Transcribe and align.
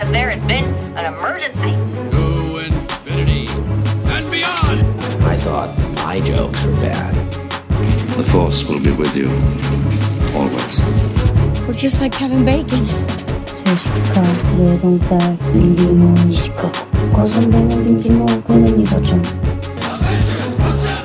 because 0.00 0.12
there 0.12 0.30
has 0.30 0.42
been 0.42 0.64
an 0.96 1.12
emergency. 1.12 1.72
To 1.72 2.56
infinity 2.64 3.48
and 4.08 4.30
beyond! 4.32 4.80
I 5.28 5.36
thought 5.36 5.78
my 5.96 6.20
jokes 6.20 6.64
were 6.64 6.72
bad. 6.76 7.12
The 8.16 8.22
Force 8.22 8.66
will 8.66 8.82
be 8.82 8.92
with 8.92 9.14
you. 9.14 9.28
Always. 10.34 10.80
We're 11.68 11.74
just 11.74 12.00
like 12.00 12.12
Kevin 12.12 12.46
Bacon. 12.46 12.86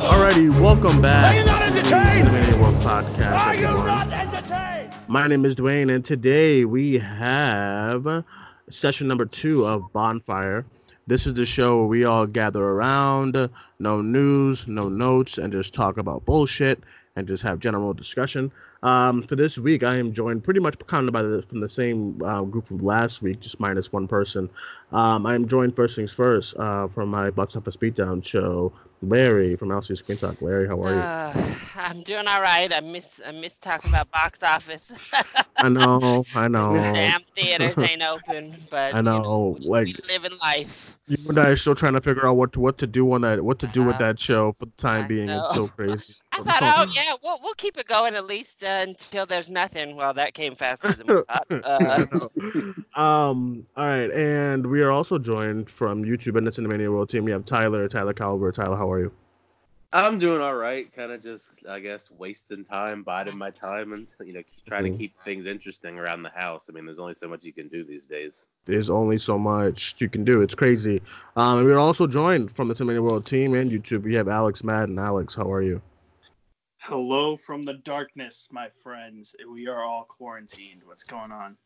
Alrighty, 0.07 0.61
welcome 0.61 1.01
back. 1.01 1.35
Are 1.35 1.37
you 1.37 1.43
not 1.43 1.61
entertained? 1.63 2.27
To 2.27 2.31
the 2.31 2.79
Podcast. 2.79 3.45
Are 3.45 3.55
you 3.55 3.63
not 3.63 4.13
entertained? 4.13 4.93
My 5.09 5.27
name 5.27 5.43
is 5.43 5.53
Duane, 5.53 5.89
and 5.89 6.05
today 6.05 6.63
we 6.63 6.99
have 6.99 8.23
session 8.69 9.07
number 9.07 9.25
two 9.25 9.65
of 9.65 9.91
Bonfire. 9.93 10.65
This 11.07 11.27
is 11.27 11.35
the 11.35 11.45
show 11.45 11.79
where 11.79 11.87
we 11.87 12.05
all 12.05 12.25
gather 12.25 12.63
around, 12.63 13.49
no 13.77 14.01
news, 14.01 14.67
no 14.67 14.89
notes, 14.89 15.37
and 15.37 15.53
just 15.53 15.73
talk 15.73 15.97
about 15.97 16.25
bullshit 16.25 16.83
and 17.15 17.27
just 17.27 17.43
have 17.43 17.59
general 17.59 17.93
discussion. 17.93 18.51
Um, 18.81 19.23
for 19.23 19.35
this 19.35 19.57
week, 19.57 19.83
I 19.83 19.97
am 19.97 20.13
joined 20.13 20.43
pretty 20.43 20.59
much 20.59 20.77
kind 20.87 21.07
of 21.07 21.13
by 21.13 21.21
the 21.21 21.41
from 21.43 21.59
the 21.59 21.69
same 21.69 22.21
uh, 22.23 22.41
group 22.41 22.67
from 22.67 22.79
last 22.79 23.21
week, 23.21 23.39
just 23.39 23.59
minus 23.59 23.91
one 23.91 24.07
person. 24.07 24.49
Um, 24.91 25.25
I 25.25 25.35
am 25.35 25.47
joined 25.47 25.75
first 25.75 25.95
things 25.95 26.11
first 26.11 26.55
uh, 26.57 26.87
from 26.87 27.09
my 27.09 27.29
Box 27.29 27.55
Office 27.55 27.77
Beatdown 27.77 28.23
show, 28.23 28.73
Larry 29.09 29.55
from 29.55 29.71
LC 29.71 29.95
Screen 29.95 30.17
Talk. 30.17 30.41
Larry, 30.41 30.67
how 30.67 30.83
are 30.83 30.95
you? 30.95 31.09
Uh, 31.33 31.55
I'm 31.75 32.01
doing 32.03 32.27
all 32.27 32.41
right. 32.41 32.71
I 32.73 32.79
miss 32.81 33.21
I 33.25 33.31
miss 33.31 33.57
talking 33.57 33.89
about 33.89 34.11
box 34.11 34.43
office. 34.43 34.91
I 35.59 35.69
know, 35.69 36.25
I 36.33 36.47
know, 36.47 37.09
Damn 37.09 37.23
theaters 37.35 37.77
ain't 37.81 38.03
open, 38.03 38.67
but 38.69 38.97
I 38.97 39.01
you 39.05 39.19
know. 39.19 39.57
Like 39.61 39.99
living 40.07 40.37
life. 40.41 40.94
You 41.07 41.17
and 41.29 41.37
I 41.37 41.49
are 41.49 41.55
still 41.55 41.75
trying 41.75 41.93
to 41.93 42.01
figure 42.01 42.27
out 42.27 42.33
what 42.35 42.53
to, 42.53 42.59
what 42.59 42.77
to 42.79 42.87
do 42.87 43.11
on 43.13 43.21
that, 43.21 43.43
what 43.43 43.59
to 43.59 43.67
do 43.67 43.83
with 43.83 43.95
Uh, 43.95 43.99
that 43.99 44.19
show 44.19 44.51
for 44.53 44.65
the 44.65 44.71
time 44.77 45.05
I 45.05 45.07
being. 45.07 45.29
It's 45.29 45.53
so 45.53 45.67
crazy. 45.77 46.15
I 46.31 46.37
thought, 46.43 46.61
oh 46.87 46.91
yeah, 46.93 47.13
we'll 47.23 47.39
we'll 47.43 47.53
keep 47.53 47.77
it 47.77 47.87
going 47.87 48.15
at 48.15 48.25
least 48.25 48.63
uh, 48.63 48.85
until 48.87 49.25
there's 49.25 49.51
nothing. 49.51 49.95
Well, 49.95 50.13
that 50.15 50.33
came 50.33 50.55
faster 50.55 50.91
than 50.93 51.07
we 51.07 51.21
thought. 51.29 51.47
Uh, 52.95 52.99
um. 52.99 53.65
All 53.77 53.85
right, 53.85 54.11
and 54.11 54.65
we 54.65 54.81
are 54.81 54.91
also 54.91 55.19
joined 55.19 55.69
from 55.69 56.03
YouTube 56.03 56.37
and 56.37 56.47
the 56.47 56.51
Cinemania 56.51 56.89
World 56.91 57.09
team. 57.09 57.23
We 57.25 57.31
have 57.31 57.45
Tyler, 57.45 57.87
Tyler 57.87 58.13
Calver. 58.13 58.53
Tyler, 58.53 58.75
how 58.77 58.91
are 58.91 58.99
you? 58.99 59.11
I'm 59.95 60.19
doing 60.19 60.41
all 60.41 60.55
right. 60.55 60.93
Kind 60.93 61.13
of 61.13 61.21
just, 61.21 61.51
I 61.69 61.79
guess, 61.79 62.11
wasting 62.11 62.65
time, 62.65 63.01
biding 63.03 63.37
my 63.37 63.49
time, 63.49 63.93
and 63.93 64.05
you 64.25 64.33
know, 64.33 64.41
trying 64.67 64.83
Mhm. 64.83 64.91
to 64.91 64.97
keep 64.97 65.11
things 65.23 65.45
interesting 65.45 65.97
around 65.97 66.21
the 66.23 66.29
house. 66.31 66.65
I 66.69 66.73
mean, 66.73 66.85
there's 66.85 66.99
only 66.99 67.13
so 67.13 67.29
much 67.29 67.45
you 67.45 67.53
can 67.53 67.69
do 67.69 67.85
these 67.85 68.05
days. 68.05 68.45
There's 68.65 68.89
only 68.89 69.17
so 69.17 69.37
much 69.39 69.95
you 69.99 70.09
can 70.09 70.25
do. 70.25 70.41
It's 70.41 70.53
crazy. 70.53 71.01
Um, 71.37 71.59
and 71.59 71.67
we're 71.67 71.77
also 71.79 72.07
joined 72.07 72.53
from 72.53 72.67
the 72.67 72.73
Cinemania 72.73 73.01
World 73.01 73.25
team 73.25 73.53
and 73.53 73.71
YouTube. 73.71 74.03
We 74.03 74.15
have 74.15 74.27
Alex 74.27 74.65
Madden. 74.65 74.99
Alex, 74.99 75.33
how 75.33 75.49
are 75.49 75.61
you? 75.61 75.81
Hello 76.79 77.37
from 77.37 77.63
the 77.63 77.75
darkness, 77.75 78.49
my 78.51 78.67
friends. 78.83 79.33
We 79.49 79.67
are 79.67 79.81
all 79.81 80.03
quarantined. 80.03 80.81
What's 80.83 81.05
going 81.05 81.31
on? 81.31 81.57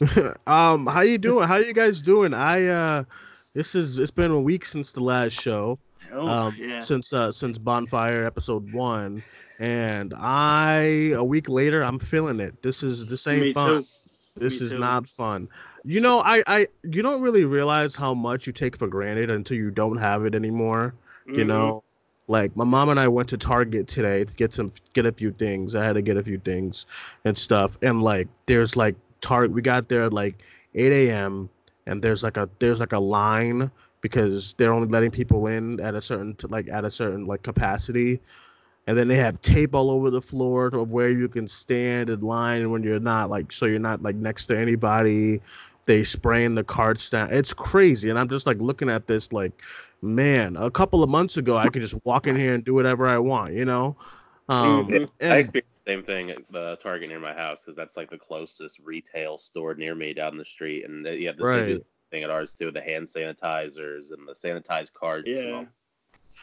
um, 0.48 0.88
how 0.88 1.02
you 1.02 1.18
doing? 1.18 1.46
How 1.46 1.56
you 1.58 1.72
guys 1.72 2.00
doing? 2.00 2.34
I 2.34 2.66
uh, 2.66 3.04
this 3.54 3.76
is 3.76 3.96
it's 4.00 4.10
been 4.10 4.32
a 4.32 4.40
week 4.40 4.64
since 4.64 4.92
the 4.92 5.04
last 5.04 5.34
show. 5.34 5.78
Oh, 6.12 6.28
um, 6.30 6.56
yeah. 6.58 6.80
since 6.80 7.12
uh, 7.12 7.32
since 7.32 7.58
Bonfire 7.58 8.24
episode 8.24 8.70
one, 8.72 9.22
and 9.58 10.14
I 10.16 11.10
a 11.14 11.24
week 11.24 11.48
later 11.48 11.82
I'm 11.82 11.98
feeling 11.98 12.40
it. 12.40 12.60
This 12.62 12.82
is 12.82 13.08
this 13.08 13.26
ain't 13.26 13.46
Me 13.46 13.52
fun. 13.52 13.82
too. 13.82 13.86
This 14.36 14.60
Me 14.60 14.66
is 14.66 14.72
too. 14.72 14.78
not 14.78 15.06
fun. 15.06 15.48
You 15.84 16.00
know, 16.00 16.20
I 16.24 16.42
I 16.46 16.66
you 16.82 17.02
don't 17.02 17.22
really 17.22 17.44
realize 17.44 17.94
how 17.94 18.14
much 18.14 18.46
you 18.46 18.52
take 18.52 18.76
for 18.76 18.88
granted 18.88 19.30
until 19.30 19.56
you 19.56 19.70
don't 19.70 19.96
have 19.96 20.24
it 20.24 20.34
anymore. 20.34 20.94
You 21.26 21.44
Mhm. 21.44 21.48
know, 21.48 21.84
like 22.28 22.54
my 22.56 22.64
mom 22.64 22.88
and 22.90 23.00
I 23.00 23.08
went 23.08 23.28
to 23.30 23.36
Target 23.38 23.86
today 23.88 24.24
to 24.24 24.34
get 24.34 24.52
some 24.52 24.72
get 24.92 25.06
a 25.06 25.12
few 25.12 25.32
things. 25.32 25.74
I 25.74 25.84
had 25.84 25.94
to 25.94 26.02
get 26.02 26.16
a 26.16 26.22
few 26.22 26.38
things 26.38 26.86
and 27.24 27.36
stuff, 27.36 27.78
and 27.82 28.02
like 28.02 28.28
there's 28.46 28.76
like 28.76 28.96
Target. 29.20 29.52
We 29.54 29.62
got 29.62 29.88
there 29.88 30.04
at 30.04 30.12
like 30.12 30.36
8 30.74 31.10
a.m. 31.10 31.48
and 31.86 32.02
there's 32.02 32.22
like 32.22 32.36
a 32.36 32.48
there's 32.58 32.80
like 32.80 32.92
a 32.92 32.98
line 33.00 33.70
because 34.10 34.54
they're 34.58 34.72
only 34.72 34.88
letting 34.88 35.10
people 35.10 35.46
in 35.46 35.80
at 35.80 35.94
a 35.94 36.00
certain 36.02 36.36
like 36.48 36.68
at 36.68 36.84
a 36.84 36.90
certain 36.90 37.26
like 37.26 37.42
capacity. 37.42 38.20
And 38.88 38.96
then 38.96 39.08
they 39.08 39.16
have 39.16 39.40
tape 39.42 39.74
all 39.74 39.90
over 39.90 40.10
the 40.10 40.22
floor 40.22 40.66
of 40.68 40.92
where 40.92 41.10
you 41.10 41.28
can 41.28 41.48
stand 41.48 42.08
in 42.08 42.20
line 42.20 42.70
when 42.70 42.82
you're 42.84 43.00
not 43.00 43.30
like 43.30 43.50
so 43.52 43.66
you're 43.66 43.80
not 43.80 44.02
like 44.02 44.16
next 44.16 44.46
to 44.46 44.58
anybody. 44.58 45.40
They 45.86 46.04
spraying 46.04 46.54
the 46.54 46.64
carts 46.64 47.10
down. 47.10 47.32
It's 47.32 47.52
crazy. 47.52 48.10
And 48.10 48.18
i'm 48.18 48.28
just 48.28 48.46
like 48.46 48.58
looking 48.58 48.88
at 48.88 49.06
this 49.06 49.32
like 49.32 49.62
man 50.02 50.56
a 50.56 50.70
couple 50.70 51.02
of 51.02 51.08
months 51.08 51.36
ago 51.38 51.56
i 51.56 51.68
could 51.68 51.80
just 51.80 51.94
walk 52.04 52.26
in 52.26 52.36
here 52.36 52.52
and 52.54 52.62
do 52.62 52.74
whatever 52.74 53.06
i 53.08 53.18
want 53.18 53.54
you 53.54 53.64
know? 53.64 53.96
Um 54.48 54.86
Mhm. 54.88 55.08
I 55.20 55.24
and- 55.24 55.38
experienced 55.40 55.70
the 55.84 55.92
same 55.92 56.02
thing 56.04 56.30
at 56.30 56.38
the 56.52 56.76
Target 56.82 57.08
near 57.08 57.18
my 57.18 57.32
house 57.34 57.60
because 57.64 57.76
that's 57.76 57.96
like 57.96 58.10
the 58.10 58.18
closest 58.18 58.78
retail 58.84 59.38
store 59.38 59.74
near 59.74 59.94
me 59.94 60.12
down 60.12 60.36
the 60.36 60.44
street, 60.44 60.84
and 60.84 61.04
they- 61.04 61.16
you 61.18 61.32
the 61.32 61.42
Right. 61.44 61.82
The 62.16 62.22
thing 62.22 62.24
at 62.24 62.30
ours 62.30 62.54
too, 62.54 62.70
the 62.70 62.80
hand 62.80 63.06
sanitizers 63.06 64.12
and 64.12 64.26
the 64.26 64.32
sanitized 64.32 64.92
cards. 64.92 65.26
and 65.28 65.68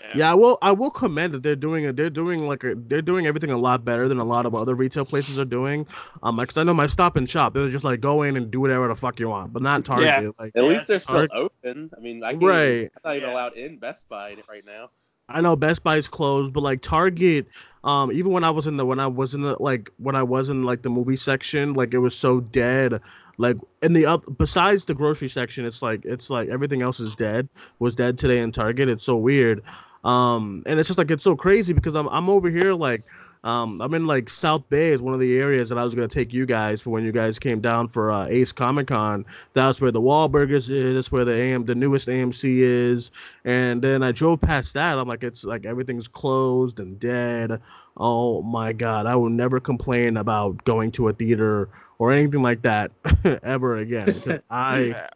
Yeah. 0.02 0.16
Yeah, 0.16 0.32
I 0.32 0.36
will. 0.36 0.58
I 0.62 0.72
will 0.72 0.90
commend 0.92 1.34
that 1.34 1.44
they're 1.44 1.56
doing 1.56 1.86
it. 1.86 1.96
They're 1.96 2.10
doing 2.10 2.48
like 2.48 2.64
a, 2.64 2.76
they're 2.76 3.02
doing 3.02 3.26
everything 3.26 3.52
a 3.52 3.58
lot 3.58 3.86
better 3.86 4.08
than 4.08 4.20
a 4.20 4.24
lot 4.24 4.46
of 4.46 4.54
other 4.54 4.76
retail 4.76 5.06
places 5.06 5.40
are 5.40 5.46
doing. 5.46 5.88
Um, 6.24 6.38
because 6.38 6.58
I 6.58 6.64
know 6.64 6.74
my 6.74 6.88
Stop 6.88 7.16
and 7.16 7.30
Shop, 7.30 7.54
they're 7.54 7.70
just 7.70 7.84
like 7.84 8.02
go 8.02 8.24
in 8.24 8.36
and 8.36 8.52
do 8.52 8.60
whatever 8.60 8.88
the 8.88 8.96
fuck 8.96 9.20
you 9.20 9.30
want, 9.30 9.54
but 9.54 9.62
not 9.62 9.86
Target. 9.86 10.12
Yeah. 10.12 10.30
Like 10.44 10.52
At 10.56 10.64
Yeah, 10.64 10.70
least 10.70 10.88
they're 10.88 10.96
it's 10.98 11.06
still 11.06 11.18
hard. 11.20 11.32
open. 11.34 11.90
I 11.96 12.00
mean, 12.02 12.24
I 12.24 12.32
can't 12.32 12.44
Right. 12.44 12.92
I'm 12.96 13.02
not 13.06 13.16
even 13.16 13.30
Yeah. 13.30 13.34
allowed 13.34 13.54
in 13.54 13.78
Best 13.78 14.10
Buy 14.10 14.36
right 14.50 14.66
now. 14.66 14.90
I 15.30 15.42
know 15.42 15.56
Best 15.56 15.84
Buy's 15.84 16.08
closed, 16.08 16.54
but 16.54 16.62
like 16.62 16.82
Target, 16.82 17.48
um, 17.84 18.12
even 18.12 18.32
when 18.34 18.44
I 18.44 18.50
was 18.50 18.68
in 18.68 18.78
the 18.78 18.86
when 18.86 19.00
I 19.00 19.08
was 19.08 19.34
in 19.34 19.42
the 19.42 19.56
like 19.62 19.90
when 19.98 20.16
I 20.16 20.24
was 20.24 20.50
in 20.50 20.64
like 20.64 20.82
the 20.82 20.90
movie 20.90 21.16
section, 21.16 21.74
like 21.74 21.94
it 21.94 22.00
was 22.00 22.16
so 22.16 22.42
dead. 22.42 23.00
Like 23.38 23.58
in 23.82 23.94
the 23.94 24.06
up 24.06 24.24
besides 24.38 24.86
the 24.86 24.94
grocery 24.94 25.28
section, 25.28 25.66
it's 25.66 25.82
like 25.82 26.06
it's 26.06 26.30
like 26.30 26.50
everything 26.50 26.82
else 26.82 27.00
is 27.00 27.16
dead. 27.16 27.50
Was 27.80 27.96
dead 27.96 28.18
today 28.18 28.40
in 28.40 28.52
Target. 28.52 28.90
It's 28.90 29.04
so 29.04 29.18
weird. 29.18 29.64
Um, 30.04 30.64
and 30.66 30.80
it's 30.80 30.88
just 30.88 30.98
like 30.98 31.12
it's 31.12 31.24
so 31.24 31.36
crazy 31.36 31.74
because 31.74 31.96
I'm 31.96 32.08
I'm 32.10 32.30
over 32.30 32.50
here 32.50 32.74
like 32.74 33.02
um 33.44 33.82
I'm 33.82 33.94
in 33.94 34.06
like 34.06 34.30
South 34.30 34.68
Bay 34.70 34.92
is 34.92 35.02
one 35.02 35.14
of 35.14 35.20
the 35.20 35.38
areas 35.38 35.70
that 35.70 35.78
I 35.78 35.84
was 35.84 35.96
gonna 35.96 36.08
take 36.08 36.32
you 36.32 36.46
guys 36.46 36.82
for 36.82 36.92
when 36.92 37.04
you 37.04 37.12
guys 37.12 37.40
came 37.40 37.60
down 37.60 37.88
for 37.88 38.12
uh, 38.12 38.28
Ace 38.28 38.52
Comic 38.52 38.88
Con. 38.88 39.26
That's 39.54 39.82
where 39.82 39.92
the 39.92 40.02
Wahlburgers 40.02 40.70
is. 40.70 40.96
That's 40.96 41.12
where 41.12 41.26
the 41.26 41.34
AM 41.34 41.66
the 41.66 41.76
newest 41.76 42.08
AMC 42.08 42.58
is. 42.58 43.12
And 43.46 43.82
then 43.82 44.04
I 44.04 44.12
drove 44.12 44.42
past 44.42 44.74
that. 44.76 45.00
I'm 45.00 45.08
like, 45.08 45.24
it's 45.24 45.44
like 45.44 45.66
everything's 45.66 46.08
closed 46.08 46.80
and 46.80 47.00
dead. 47.00 47.62
Oh 47.98 48.42
my 48.44 48.74
god, 48.74 49.06
I 49.06 49.16
will 49.16 49.30
never 49.30 49.60
complain 49.60 50.18
about 50.18 50.64
going 50.66 50.92
to 50.94 51.08
a 51.08 51.14
theater 51.14 51.70
or 52.00 52.12
anything 52.12 52.42
like 52.42 52.62
that 52.64 52.92
ever 53.44 53.78
again. 53.78 54.42
I 54.50 54.80
yeah. 54.80 55.10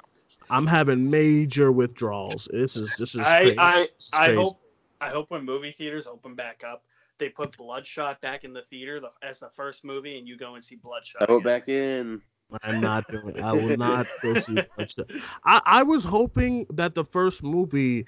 I'm 0.50 0.68
having 0.68 1.10
major 1.10 1.72
withdrawals. 1.72 2.48
This 2.52 2.76
is 2.76 2.96
this 2.98 3.16
is 3.16 3.22
I 3.22 3.42
crazy. 3.42 3.58
I 3.58 3.82
is 3.82 4.10
I 4.14 4.26
crazy. 4.26 4.36
hope 4.42 4.60
I 5.02 5.10
hope 5.10 5.30
when 5.30 5.46
movie 5.46 5.72
theaters 5.72 6.08
open 6.08 6.36
back 6.36 6.64
up, 6.68 6.84
they 7.20 7.30
put 7.30 7.56
Bloodshot 7.58 8.22
back 8.22 8.44
in 8.44 8.54
the 8.54 8.62
theater 8.62 9.00
the, 9.00 9.10
as 9.28 9.40
the 9.40 9.50
first 9.50 9.84
movie, 9.84 10.18
and 10.18 10.28
you 10.28 10.38
go 10.38 10.56
and 10.56 10.64
see 10.64 10.76
Bloodshot. 10.76 11.24
I 11.24 11.26
go 11.26 11.40
back 11.40 11.68
in. 11.70 12.22
I'm 12.64 12.80
not 12.80 13.06
doing. 13.12 13.36
it. 13.36 13.42
I 13.42 13.52
will 13.52 13.78
not 13.78 14.08
go 14.24 14.40
see 14.40 14.58
Bloodshot. 14.76 15.12
I 15.44 15.62
I 15.66 15.84
was 15.84 16.04
hoping 16.04 16.66
that 16.72 16.96
the 16.96 17.04
first 17.04 17.44
movie. 17.44 18.06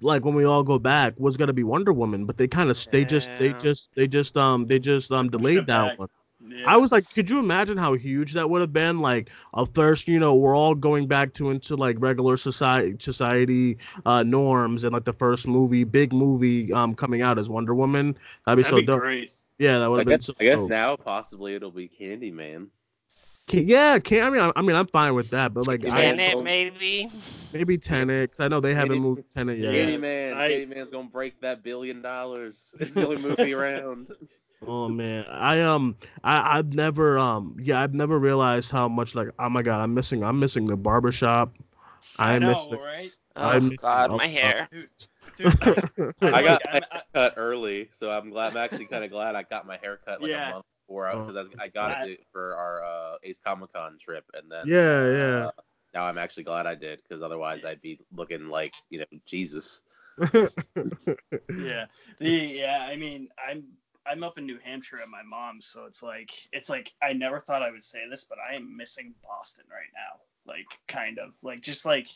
Like 0.00 0.24
when 0.24 0.34
we 0.34 0.44
all 0.44 0.64
go 0.64 0.76
back, 0.80 1.14
was 1.18 1.36
gonna 1.36 1.52
be 1.52 1.62
Wonder 1.62 1.92
Woman, 1.92 2.26
but 2.26 2.36
they 2.36 2.48
kind 2.48 2.68
of 2.68 2.84
they 2.90 3.04
just 3.04 3.30
they 3.38 3.52
just 3.52 3.90
they 3.94 4.08
just 4.08 4.36
um 4.36 4.66
they 4.66 4.80
just 4.80 5.12
um 5.12 5.30
delayed 5.30 5.68
that 5.68 5.90
back. 5.90 5.98
one. 6.00 6.08
Yeah. 6.46 6.64
I 6.66 6.76
was 6.76 6.92
like, 6.92 7.08
could 7.14 7.30
you 7.30 7.38
imagine 7.38 7.76
how 7.78 7.94
huge 7.94 8.32
that 8.34 8.50
would 8.50 8.60
have 8.60 8.72
been? 8.72 9.00
Like, 9.00 9.30
a 9.54 9.64
first, 9.64 10.06
you 10.08 10.18
know, 10.20 10.34
we're 10.34 10.56
all 10.56 10.74
going 10.74 11.06
back 11.06 11.32
to 11.34 11.50
into 11.50 11.74
like 11.76 11.96
regular 12.00 12.36
society 12.36 12.96
society 13.00 13.78
uh 14.04 14.22
norms, 14.22 14.84
and 14.84 14.92
like 14.92 15.04
the 15.04 15.12
first 15.12 15.46
movie, 15.46 15.84
big 15.84 16.12
movie, 16.12 16.72
um, 16.72 16.94
coming 16.94 17.22
out 17.22 17.38
as 17.38 17.48
Wonder 17.48 17.74
Woman. 17.74 18.16
That'd 18.46 18.58
be 18.58 18.62
That'd 18.62 18.66
so 18.76 18.80
be 18.80 18.86
dope. 18.86 19.00
great. 19.00 19.32
Yeah, 19.58 19.78
that 19.78 19.90
would 19.90 19.96
I 19.96 20.00
have 20.00 20.06
been 20.06 20.16
guess, 20.18 20.26
so. 20.26 20.34
I 20.40 20.44
guess 20.44 20.60
dope. 20.60 20.70
now 20.70 20.96
possibly 20.96 21.54
it'll 21.54 21.70
be 21.70 21.88
Candyman. 21.88 22.68
Can, 23.46 23.68
yeah, 23.68 23.98
can 23.98 24.26
I 24.26 24.30
mean, 24.30 24.40
I, 24.40 24.52
I 24.56 24.62
mean, 24.62 24.74
I'm 24.74 24.86
fine 24.86 25.14
with 25.14 25.28
that, 25.30 25.52
but 25.52 25.66
like, 25.66 25.82
Yeah, 25.82 25.92
I, 25.94 26.00
man. 26.12 26.16
Tenet, 26.16 26.44
maybe. 26.44 27.10
maybe 27.52 27.76
Tenet. 27.76 28.30
'cause 28.32 28.40
I 28.40 28.48
know 28.48 28.58
they 28.60 28.74
haven't 28.74 28.98
moved 29.00 29.30
Tenet 29.30 29.58
yet. 29.58 29.72
Candyman. 29.74 30.34
I- 30.34 30.48
Candyman's 30.50 30.90
gonna 30.90 31.08
break 31.08 31.40
that 31.42 31.62
billion 31.62 32.00
dollars. 32.02 32.74
It's 32.80 32.94
the 32.94 33.06
only 33.06 33.18
movie 33.22 33.52
around. 33.54 34.08
Oh 34.66 34.88
man, 34.88 35.24
I 35.28 35.60
um, 35.62 35.96
I 36.22 36.58
I've 36.58 36.72
never 36.74 37.18
um, 37.18 37.56
yeah, 37.60 37.80
I've 37.80 37.94
never 37.94 38.18
realized 38.18 38.70
how 38.70 38.88
much 38.88 39.14
like, 39.14 39.28
oh 39.38 39.48
my 39.48 39.62
god, 39.62 39.80
I'm 39.80 39.94
missing, 39.94 40.22
I'm 40.24 40.38
missing 40.40 40.66
the 40.66 40.76
barbershop. 40.76 41.54
I 42.18 42.34
I 42.34 42.38
know, 42.38 42.50
miss 42.52 42.66
the, 42.66 42.76
right? 42.78 43.10
I 43.36 43.56
Oh 43.56 43.60
miss 43.60 43.78
God, 43.78 44.10
the- 44.10 44.16
my 44.16 44.26
hair. 44.26 44.68
Dude, 45.36 45.52
I 46.22 46.42
got 46.42 46.62
I'm- 46.68 46.82
cut 47.12 47.34
early, 47.36 47.90
so 47.98 48.10
I'm 48.10 48.30
glad. 48.30 48.52
I'm 48.52 48.56
actually 48.58 48.86
kind 48.86 49.02
of 49.04 49.10
glad 49.10 49.34
I 49.34 49.42
got 49.42 49.66
my 49.66 49.76
hair 49.78 49.98
cut 50.06 50.20
like 50.22 50.30
Yeah. 50.30 50.50
a 50.50 50.52
month 50.54 50.64
before 50.86 51.08
Oh. 51.10 51.24
because 51.26 51.48
I, 51.58 51.64
I 51.64 51.68
got 51.68 52.08
it 52.08 52.20
for 52.30 52.54
our 52.56 52.84
uh, 52.84 53.16
Ace 53.24 53.40
Comic 53.44 53.72
Con 53.72 53.98
trip, 53.98 54.24
and 54.34 54.50
then 54.50 54.62
Yeah, 54.66 55.10
yeah. 55.10 55.46
uh, 55.46 55.50
now 55.92 56.04
I'm 56.04 56.18
actually 56.18 56.44
glad 56.44 56.66
I 56.66 56.74
did 56.76 57.00
because 57.02 57.22
otherwise 57.22 57.64
I'd 57.64 57.80
be 57.82 57.98
looking 58.14 58.48
like 58.48 58.74
you 58.90 59.00
know 59.00 59.06
Jesus. 59.26 59.80
yeah 61.58 61.86
the 62.18 62.28
yeah 62.30 62.86
i 62.88 62.94
mean 62.94 63.26
i'm 63.48 63.64
i'm 64.06 64.22
up 64.22 64.38
in 64.38 64.46
new 64.46 64.58
hampshire 64.64 65.00
at 65.00 65.08
my 65.08 65.22
mom's 65.22 65.66
so 65.66 65.84
it's 65.86 66.02
like 66.02 66.30
it's 66.52 66.68
like 66.68 66.92
i 67.02 67.12
never 67.12 67.40
thought 67.40 67.62
i 67.62 67.70
would 67.70 67.84
say 67.84 68.00
this 68.10 68.24
but 68.24 68.38
i 68.50 68.54
am 68.54 68.76
missing 68.76 69.14
boston 69.22 69.64
right 69.70 69.90
now. 69.94 70.20
Like 70.46 70.66
kind 70.88 71.18
of 71.18 71.32
like 71.42 71.60
just 71.60 71.86
like 71.86 72.08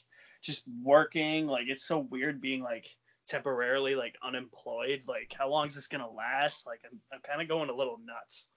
just 0.43 0.64
working 0.82 1.46
like 1.46 1.67
it's 1.69 1.85
so 1.85 1.99
weird 1.99 2.40
being 2.40 2.62
like 2.62 2.87
temporarily 3.26 3.94
like 3.94 4.17
unemployed. 4.23 5.02
Like 5.06 5.35
how 5.37 5.49
long 5.49 5.67
is 5.67 5.75
this 5.75 5.88
gonna 5.88 6.11
last? 6.11 6.67
Like 6.67 6.81
i'm, 6.90 7.00
I'm 7.12 7.20
kind 7.20 7.40
of 7.40 7.49
going 7.49 7.70
a 7.70 7.75
little 7.75 7.99
nuts. 8.05 8.49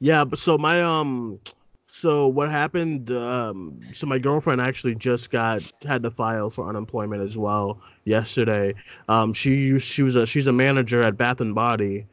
Yeah, 0.00 0.24
but 0.24 0.38
so 0.38 0.56
my 0.56 0.82
um 0.82 1.38
so 1.86 2.28
what 2.28 2.50
happened 2.50 3.10
um 3.10 3.80
so 3.92 4.06
my 4.06 4.18
girlfriend 4.18 4.60
actually 4.60 4.94
just 4.94 5.30
got 5.30 5.70
had 5.82 6.02
to 6.02 6.10
file 6.10 6.50
for 6.50 6.68
unemployment 6.68 7.22
as 7.22 7.36
well 7.36 7.80
yesterday. 8.04 8.74
Um 9.08 9.34
she 9.34 9.50
used 9.50 9.86
she 9.86 10.02
was 10.02 10.16
a 10.16 10.26
she's 10.26 10.46
a 10.46 10.52
manager 10.52 11.02
at 11.02 11.18
Bath 11.18 11.42
and 11.42 11.54
Body 11.54 12.06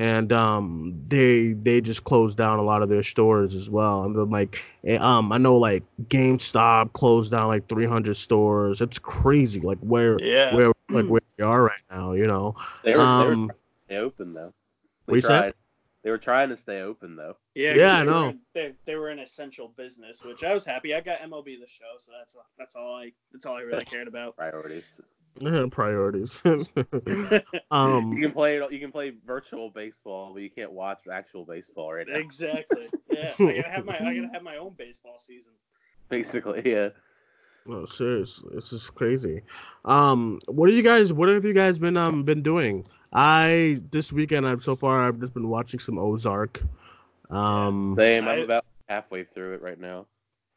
and 0.00 0.32
um 0.32 0.98
they 1.08 1.52
they 1.52 1.78
just 1.82 2.04
closed 2.04 2.38
down 2.38 2.58
a 2.58 2.62
lot 2.62 2.82
of 2.82 2.88
their 2.88 3.02
stores 3.02 3.54
as 3.54 3.68
well. 3.68 4.04
And 4.04 4.32
like 4.32 4.60
eh, 4.84 4.96
um 4.96 5.30
I 5.30 5.36
know 5.36 5.58
like 5.58 5.84
GameStop 6.08 6.94
closed 6.94 7.30
down 7.30 7.48
like 7.48 7.68
300 7.68 8.16
stores. 8.16 8.80
It's 8.80 8.98
crazy 8.98 9.60
like 9.60 9.78
where 9.80 10.18
yeah 10.18 10.54
where 10.54 10.72
like 10.90 11.06
where 11.06 11.20
we 11.38 11.44
are 11.44 11.62
right 11.62 11.82
now, 11.90 12.12
you 12.14 12.26
know. 12.26 12.56
They 12.82 12.92
were, 12.92 12.96
they 12.96 13.02
were 13.02 13.06
Um 13.06 13.46
trying 13.46 13.48
to 13.48 13.54
stay 13.86 13.96
open 13.98 14.32
though. 14.32 14.54
what 15.04 15.14
you 15.16 15.20
They 15.20 15.20
said? 15.20 15.28
tried. 15.40 15.54
They 16.02 16.10
were 16.10 16.18
trying 16.18 16.48
to 16.48 16.56
stay 16.56 16.80
open 16.80 17.14
though. 17.14 17.36
yeah 17.54 17.74
Yeah, 17.76 17.96
I 17.98 17.98
they 18.00 18.06
were 18.06 18.10
know. 18.10 18.28
in- 18.30 18.40
they, 18.54 18.72
they 18.86 18.94
were 18.94 19.10
an 19.10 19.18
essential 19.18 19.68
business 19.76 20.24
which 20.24 20.42
i 20.44 20.54
was 20.54 20.64
happy 20.64 20.94
i 20.94 21.00
got 21.02 21.18
mlb 21.20 21.44
the 21.44 21.68
show 21.68 21.92
so 21.98 22.10
that's 22.18 22.34
that's 22.58 22.74
all 22.74 22.94
i 22.96 23.12
that's 23.32 23.44
all 23.44 23.56
i 23.56 23.60
really 23.60 23.84
cared 23.84 24.08
about 24.08 24.34
Priorities. 24.34 24.98
Priorities. 25.70 26.40
um, 27.70 28.12
you 28.12 28.22
can 28.22 28.32
play 28.32 28.60
you 28.70 28.80
can 28.80 28.92
play 28.92 29.12
virtual 29.26 29.70
baseball, 29.70 30.32
but 30.32 30.42
you 30.42 30.50
can't 30.50 30.72
watch 30.72 31.00
actual 31.10 31.44
baseball 31.44 31.92
right 31.94 32.06
now. 32.08 32.16
exactly 32.16 32.88
yeah 33.08 33.32
i 33.38 33.44
gotta 33.44 33.70
have 33.70 33.84
my 33.84 33.94
i 33.98 34.14
gotta 34.14 34.30
have 34.32 34.42
my 34.42 34.56
own 34.56 34.74
baseball 34.76 35.18
season 35.18 35.52
Basically, 36.10 36.62
yeah. 36.64 36.88
No, 37.66 37.84
seriously, 37.84 38.50
this 38.54 38.72
is 38.72 38.90
crazy. 38.90 39.42
Um, 39.84 40.40
what 40.46 40.68
are 40.68 40.72
you 40.72 40.82
guys? 40.82 41.12
What 41.12 41.28
have 41.28 41.44
you 41.44 41.54
guys 41.54 41.78
been 41.78 41.96
um 41.96 42.24
been 42.24 42.42
doing? 42.42 42.86
I 43.12 43.80
this 43.90 44.12
weekend 44.12 44.46
I've 44.46 44.62
so 44.62 44.74
far 44.76 45.06
I've 45.06 45.20
just 45.20 45.34
been 45.34 45.48
watching 45.48 45.78
some 45.78 45.98
Ozark. 45.98 46.62
Um, 47.30 47.94
Same. 47.96 48.26
I'm 48.26 48.40
I- 48.40 48.42
about 48.42 48.64
halfway 48.88 49.24
through 49.24 49.54
it 49.54 49.62
right 49.62 49.78
now. 49.78 50.06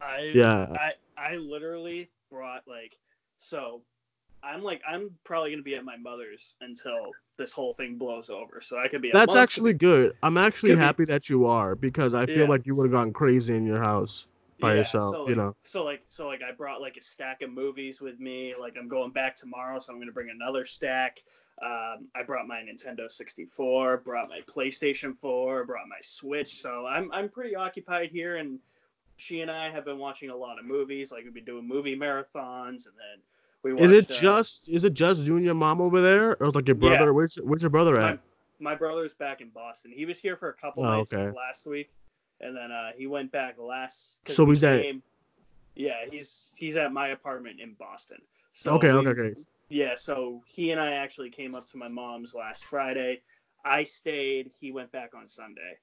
I 0.01 0.31
yeah, 0.33 0.67
I 0.71 0.93
I 1.15 1.35
literally 1.35 2.09
brought 2.31 2.63
like 2.67 2.97
so 3.37 3.83
I'm 4.43 4.61
like 4.61 4.81
I'm 4.87 5.11
probably 5.23 5.51
gonna 5.51 5.63
be 5.63 5.75
at 5.75 5.85
my 5.85 5.97
mother's 5.97 6.55
until 6.61 7.11
this 7.37 7.53
whole 7.53 7.73
thing 7.73 7.97
blows 7.97 8.29
over. 8.29 8.61
So 8.61 8.77
I 8.79 8.87
could 8.87 9.01
be 9.01 9.11
that's 9.11 9.35
actually 9.35 9.73
good. 9.73 10.15
I'm 10.21 10.37
actually 10.37 10.71
could 10.71 10.79
be- 10.79 10.83
happy 10.83 11.05
that 11.05 11.29
you 11.29 11.45
are 11.45 11.75
because 11.75 12.13
I 12.13 12.25
feel 12.25 12.37
Yeah. 12.43 12.49
like 12.49 12.65
you 12.65 12.75
would 12.75 12.85
have 12.85 12.91
gone 12.91 13.13
crazy 13.13 13.55
in 13.55 13.65
your 13.65 13.81
house 13.81 14.27
by 14.59 14.75
yourself. 14.75 15.15
So 15.15 15.29
you 15.29 15.35
know, 15.35 15.55
So 15.63 15.83
like 15.83 16.03
so 16.07 16.27
like 16.27 16.41
I 16.41 16.51
brought 16.51 16.81
like 16.81 16.97
a 16.97 17.01
stack 17.01 17.41
of 17.41 17.51
movies 17.51 18.01
with 18.01 18.19
me. 18.19 18.53
Like 18.59 18.75
I'm 18.77 18.87
going 18.87 19.11
back 19.11 19.35
tomorrow, 19.35 19.79
so 19.79 19.93
I'm 19.93 19.99
gonna 19.99 20.11
bring 20.11 20.29
another 20.29 20.65
stack. 20.65 21.19
Um, 21.61 22.07
I 22.15 22.23
brought 22.25 22.47
my 22.47 22.57
Nintendo 22.61 23.09
64, 23.09 23.97
brought 23.97 24.27
my 24.27 24.41
PlayStation 24.41 25.15
4, 25.17 25.65
brought 25.65 25.87
my 25.87 25.99
Switch. 26.01 26.49
So 26.61 26.85
I'm 26.85 27.11
I'm 27.13 27.29
pretty 27.29 27.55
occupied 27.55 28.09
here, 28.11 28.37
and 28.37 28.59
she 29.15 29.41
and 29.41 29.49
I 29.51 29.69
have 29.69 29.85
been 29.85 29.99
watching 29.99 30.29
a 30.29 30.35
lot 30.35 30.59
of 30.59 30.65
movies. 30.65 31.11
Like 31.11 31.23
we've 31.23 31.33
been 31.33 31.45
doing 31.45 31.67
movie 31.67 31.95
marathons, 31.95 32.87
and 32.87 32.95
then 32.97 33.21
we 33.63 33.73
watched. 33.73 33.85
is 33.85 34.05
it 34.05 34.11
uh, 34.11 34.21
just 34.21 34.69
is 34.69 34.83
it 34.83 34.93
just 34.93 35.21
you 35.21 35.35
and 35.37 35.45
your 35.45 35.53
mom 35.55 35.81
over 35.81 36.01
there, 36.01 36.37
or 36.39 36.47
is 36.47 36.55
like 36.55 36.67
your 36.67 36.77
Yeah. 36.77 36.97
brother? 36.97 37.13
Where's 37.13 37.35
where's 37.37 37.61
your 37.63 37.69
brother 37.69 37.95
my, 37.99 38.11
at? 38.11 38.19
my 38.59 38.75
brother's 38.75 39.13
back 39.13 39.41
in 39.41 39.49
Boston. 39.49 39.91
He 39.93 40.05
was 40.05 40.19
here 40.19 40.35
for 40.37 40.49
a 40.49 40.53
couple 40.53 40.85
Oh, 40.85 40.97
nights 40.97 41.13
okay. 41.13 41.35
last 41.35 41.65
week, 41.65 41.89
and 42.41 42.55
then 42.55 42.71
uh, 42.71 42.91
he 42.95 43.07
went 43.07 43.31
back 43.31 43.57
last. 43.57 44.27
So 44.27 44.45
he's 44.45 44.63
at- 44.63 44.83
Yeah, 45.75 46.05
he's 46.09 46.53
he's 46.57 46.77
at 46.77 46.91
my 46.93 47.09
apartment 47.09 47.59
in 47.59 47.73
Boston. 47.73 48.17
So 48.53 48.73
okay, 48.73 48.91
we- 48.91 48.99
okay, 49.07 49.09
okay. 49.21 49.41
Yeah, 49.69 49.95
so 49.95 50.43
he 50.45 50.69
and 50.71 50.79
I 50.79 50.91
actually 50.93 51.31
came 51.31 51.55
up 51.55 51.67
to 51.69 51.77
my 51.77 51.87
mom's 51.87 52.35
last 52.35 52.65
Friday. 52.65 53.21
I 53.65 53.83
stayed. 53.85 54.51
He 54.59 54.71
went 54.71 54.91
back 54.91 55.15
on 55.15 55.27
Sunday, 55.27 55.77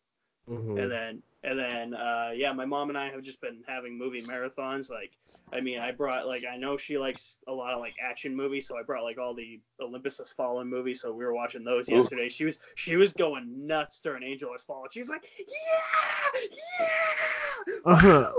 Mhm. 0.50 0.82
and 0.82 0.90
then 0.90 1.22
and 1.42 1.58
then 1.58 1.94
uh, 1.94 2.30
yeah, 2.34 2.52
my 2.52 2.64
mom 2.66 2.88
and 2.90 2.98
I 2.98 3.08
have 3.10 3.22
just 3.22 3.40
been 3.40 3.62
having 3.66 3.96
movie 3.96 4.20
marathons. 4.22 4.90
Like, 4.90 5.12
I 5.52 5.60
mean, 5.60 5.78
I 5.78 5.90
brought 5.92 6.26
like 6.26 6.44
I 6.44 6.56
know 6.56 6.76
she 6.76 6.98
likes 6.98 7.38
a 7.48 7.52
lot 7.52 7.72
of 7.72 7.80
like 7.80 7.94
action 8.02 8.34
movies, 8.36 8.66
so 8.68 8.76
I 8.76 8.82
brought 8.82 9.04
like 9.04 9.16
all 9.16 9.32
the 9.32 9.60
Olympus 9.80 10.18
Has 10.18 10.32
Fallen 10.32 10.68
movies. 10.68 11.00
So 11.00 11.12
we 11.12 11.24
were 11.24 11.32
watching 11.32 11.64
those 11.64 11.88
Ooh. 11.90 11.94
yesterday. 11.96 12.28
She 12.28 12.44
was 12.44 12.58
she 12.74 12.96
was 12.96 13.12
going 13.12 13.66
nuts 13.66 14.00
during 14.00 14.22
Angel 14.22 14.50
Has 14.52 14.64
Fallen. 14.64 14.88
She 14.92 15.00
was 15.00 15.08
like, 15.08 15.24
yeah, 15.38 16.40
yeah. 16.50 16.86
Uh-huh. 17.86 18.32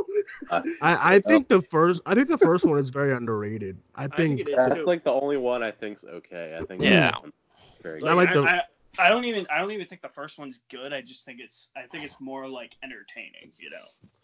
wow." 0.52 0.64
I 0.82 1.16
I 1.16 1.20
think 1.20 1.48
the 1.48 1.62
first 1.62 2.02
I 2.06 2.14
think 2.14 2.28
the 2.28 2.38
first 2.38 2.66
one 2.66 2.78
is 2.78 2.90
very 2.90 3.14
underrated. 3.16 3.78
I 3.96 4.08
think 4.08 4.38
think 4.38 4.40
it 4.42 4.50
is. 4.52 4.56
That's 4.58 4.76
too. 4.76 4.86
like 4.86 5.04
the 5.04 5.12
only 5.12 5.38
one 5.38 5.64
I 5.64 5.72
think's 5.72 6.04
okay. 6.04 6.58
I 6.60 6.64
think. 6.66 6.82
Yeah. 6.82 7.12
that 7.12 7.22
one's 7.22 7.34
Very 7.82 8.04
I. 8.04 8.14
Like, 8.14 8.16
like 8.16 8.30
I, 8.30 8.34
the- 8.34 8.44
I, 8.48 8.62
I 9.00 9.10
don't 9.10 9.26
even 9.26 9.48
I 9.50 9.60
don't 9.60 9.72
even 9.72 9.88
think 9.88 10.02
the 10.02 10.10
first 10.10 10.38
one's 10.38 10.62
good. 10.70 10.94
I 10.94 11.02
just 11.02 11.26
think 11.26 11.40
it's 11.40 11.70
I 11.76 11.84
think 11.92 12.04
it's 12.04 12.20
more 12.20 12.48
like 12.48 12.76
entertaining, 12.84 13.52
you 13.58 13.70
know. 13.70 13.78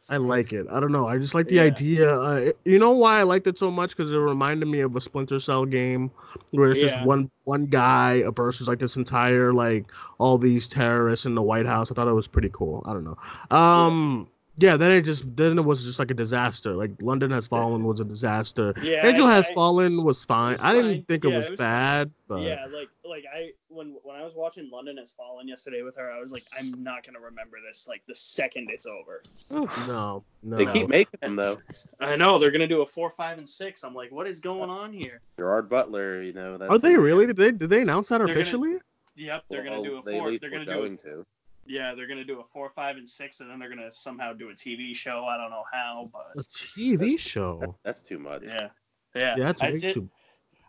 I 0.09 0.17
like 0.17 0.53
it. 0.53 0.65
I 0.71 0.79
don't 0.79 0.91
know. 0.91 1.07
I 1.07 1.17
just 1.17 1.35
like 1.35 1.47
the 1.47 1.55
Yeah. 1.55 1.63
idea. 1.63 2.19
Uh, 2.19 2.51
you 2.63 2.79
know 2.79 2.91
why 2.93 3.19
I 3.19 3.23
liked 3.23 3.45
it 3.47 3.57
so 3.57 3.69
much? 3.69 3.95
Because 3.95 4.11
it 4.11 4.17
reminded 4.17 4.67
me 4.67 4.79
of 4.79 4.95
a 4.95 5.01
Splinter 5.01 5.39
Cell 5.39 5.65
game, 5.65 6.11
where 6.51 6.71
it's 6.71 6.79
Yeah. 6.79 6.87
just 6.87 7.01
one 7.01 7.29
one 7.43 7.65
guy 7.65 8.23
versus 8.31 8.67
like 8.67 8.79
this 8.79 8.95
entire 8.95 9.53
like 9.53 9.91
all 10.17 10.37
these 10.37 10.69
terrorists 10.69 11.25
in 11.25 11.35
the 11.35 11.41
White 11.41 11.65
House. 11.65 11.91
I 11.91 11.95
thought 11.95 12.07
it 12.07 12.13
was 12.13 12.27
pretty 12.27 12.49
cool. 12.53 12.83
I 12.85 12.93
don't 12.93 13.03
know. 13.03 13.17
Um, 13.57 14.29
yeah. 14.57 14.75
Then 14.77 14.91
it 14.91 15.01
just 15.03 15.35
then 15.35 15.57
it 15.57 15.63
was 15.65 15.83
just 15.83 15.99
like 15.99 16.11
a 16.11 16.13
disaster. 16.13 16.73
Like 16.75 16.91
London 17.01 17.31
Has 17.31 17.47
Fallen 17.47 17.83
was 17.83 17.99
a 17.99 18.05
disaster. 18.05 18.73
Yeah. 18.81 19.05
Angel 19.07 19.25
I- 19.27 19.35
Has 19.35 19.49
I- 19.49 19.53
Fallen 19.53 20.03
was 20.03 20.23
fine. 20.25 20.53
was 20.53 20.63
I 20.63 20.73
didn't 20.73 20.91
fine. 20.91 21.03
think 21.03 21.25
it 21.25 21.35
was, 21.35 21.45
it 21.45 21.51
was 21.51 21.59
bad, 21.59 22.11
but 22.27 22.41
Yeah, 22.41 22.65
like 22.71 22.89
like 23.03 23.23
I 23.33 23.51
when 23.69 23.95
when 24.03 24.15
I 24.17 24.23
was 24.23 24.35
watching 24.35 24.69
London 24.71 24.97
Has 24.97 25.13
Fallen 25.13 25.47
yesterday 25.47 25.81
with 25.81 25.95
her, 25.95 26.11
I 26.11 26.19
was 26.19 26.31
like, 26.31 26.43
I'm 26.59 26.83
not 26.83 27.05
gonna 27.05 27.19
remember 27.19 27.57
this 27.67 27.87
like 27.87 28.01
the 28.07 28.15
second 28.15 28.69
it's 28.71 28.85
over. 28.85 29.21
no, 29.87 30.23
no. 30.43 30.57
They 30.57 30.65
keep 30.65 30.89
making 30.89 31.19
them 31.21 31.35
though. 31.35 31.57
I 31.99 32.15
know 32.15 32.37
they're 32.37 32.51
gonna 32.51 32.67
do 32.67 32.81
a 32.81 32.85
four, 32.85 33.09
five, 33.11 33.37
and 33.37 33.47
six. 33.47 33.83
I'm 33.83 33.93
like, 33.93 34.11
what 34.11 34.27
is 34.27 34.39
going 34.39 34.69
on 34.69 34.91
here? 34.93 35.21
Gerard 35.37 35.69
Butler, 35.69 36.21
you 36.21 36.33
know. 36.33 36.57
That's 36.57 36.69
Are 36.71 36.77
they 36.79 36.95
really? 36.97 37.25
Did 37.27 37.37
they 37.37 37.51
did 37.51 37.69
they 37.69 37.81
announce 37.81 38.09
that 38.09 38.17
They're 38.17 38.27
gonna- 38.27 38.39
officially? 38.39 38.77
Yep, 39.15 39.43
they're 39.49 39.63
Well, 39.63 39.81
gonna 39.81 39.83
do 39.89 39.97
a 39.97 40.03
they 40.03 40.15
at 40.15 40.19
four. 40.19 40.29
least 40.29 40.41
They're 40.41 40.51
gonna 40.51 40.65
do 40.65 40.71
going 40.73 40.93
a, 40.93 40.97
to. 40.97 41.25
Yeah, 41.67 41.93
they're 41.95 42.07
gonna 42.07 42.23
do 42.23 42.39
a 42.39 42.43
four, 42.43 42.69
five, 42.69 42.97
and 42.97 43.07
six, 43.07 43.39
and 43.41 43.49
then 43.49 43.59
they're 43.59 43.69
gonna 43.69 43.91
somehow 43.91 44.33
do 44.33 44.49
a 44.49 44.53
TV 44.53 44.95
show. 44.95 45.25
I 45.25 45.37
don't 45.37 45.49
know 45.51 45.63
how, 45.71 46.09
but 46.11 46.27
A 46.33 46.35
but 46.37 46.45
TV 46.45 47.17
show. 47.19 47.77
That's 47.83 48.01
too 48.03 48.19
much. 48.19 48.43
yeah, 48.45 48.69
yeah. 49.15 49.35
Yeah, 49.37 49.45
that's 49.45 49.61
I 49.61 49.71
did. 49.71 49.93
too. 49.93 50.09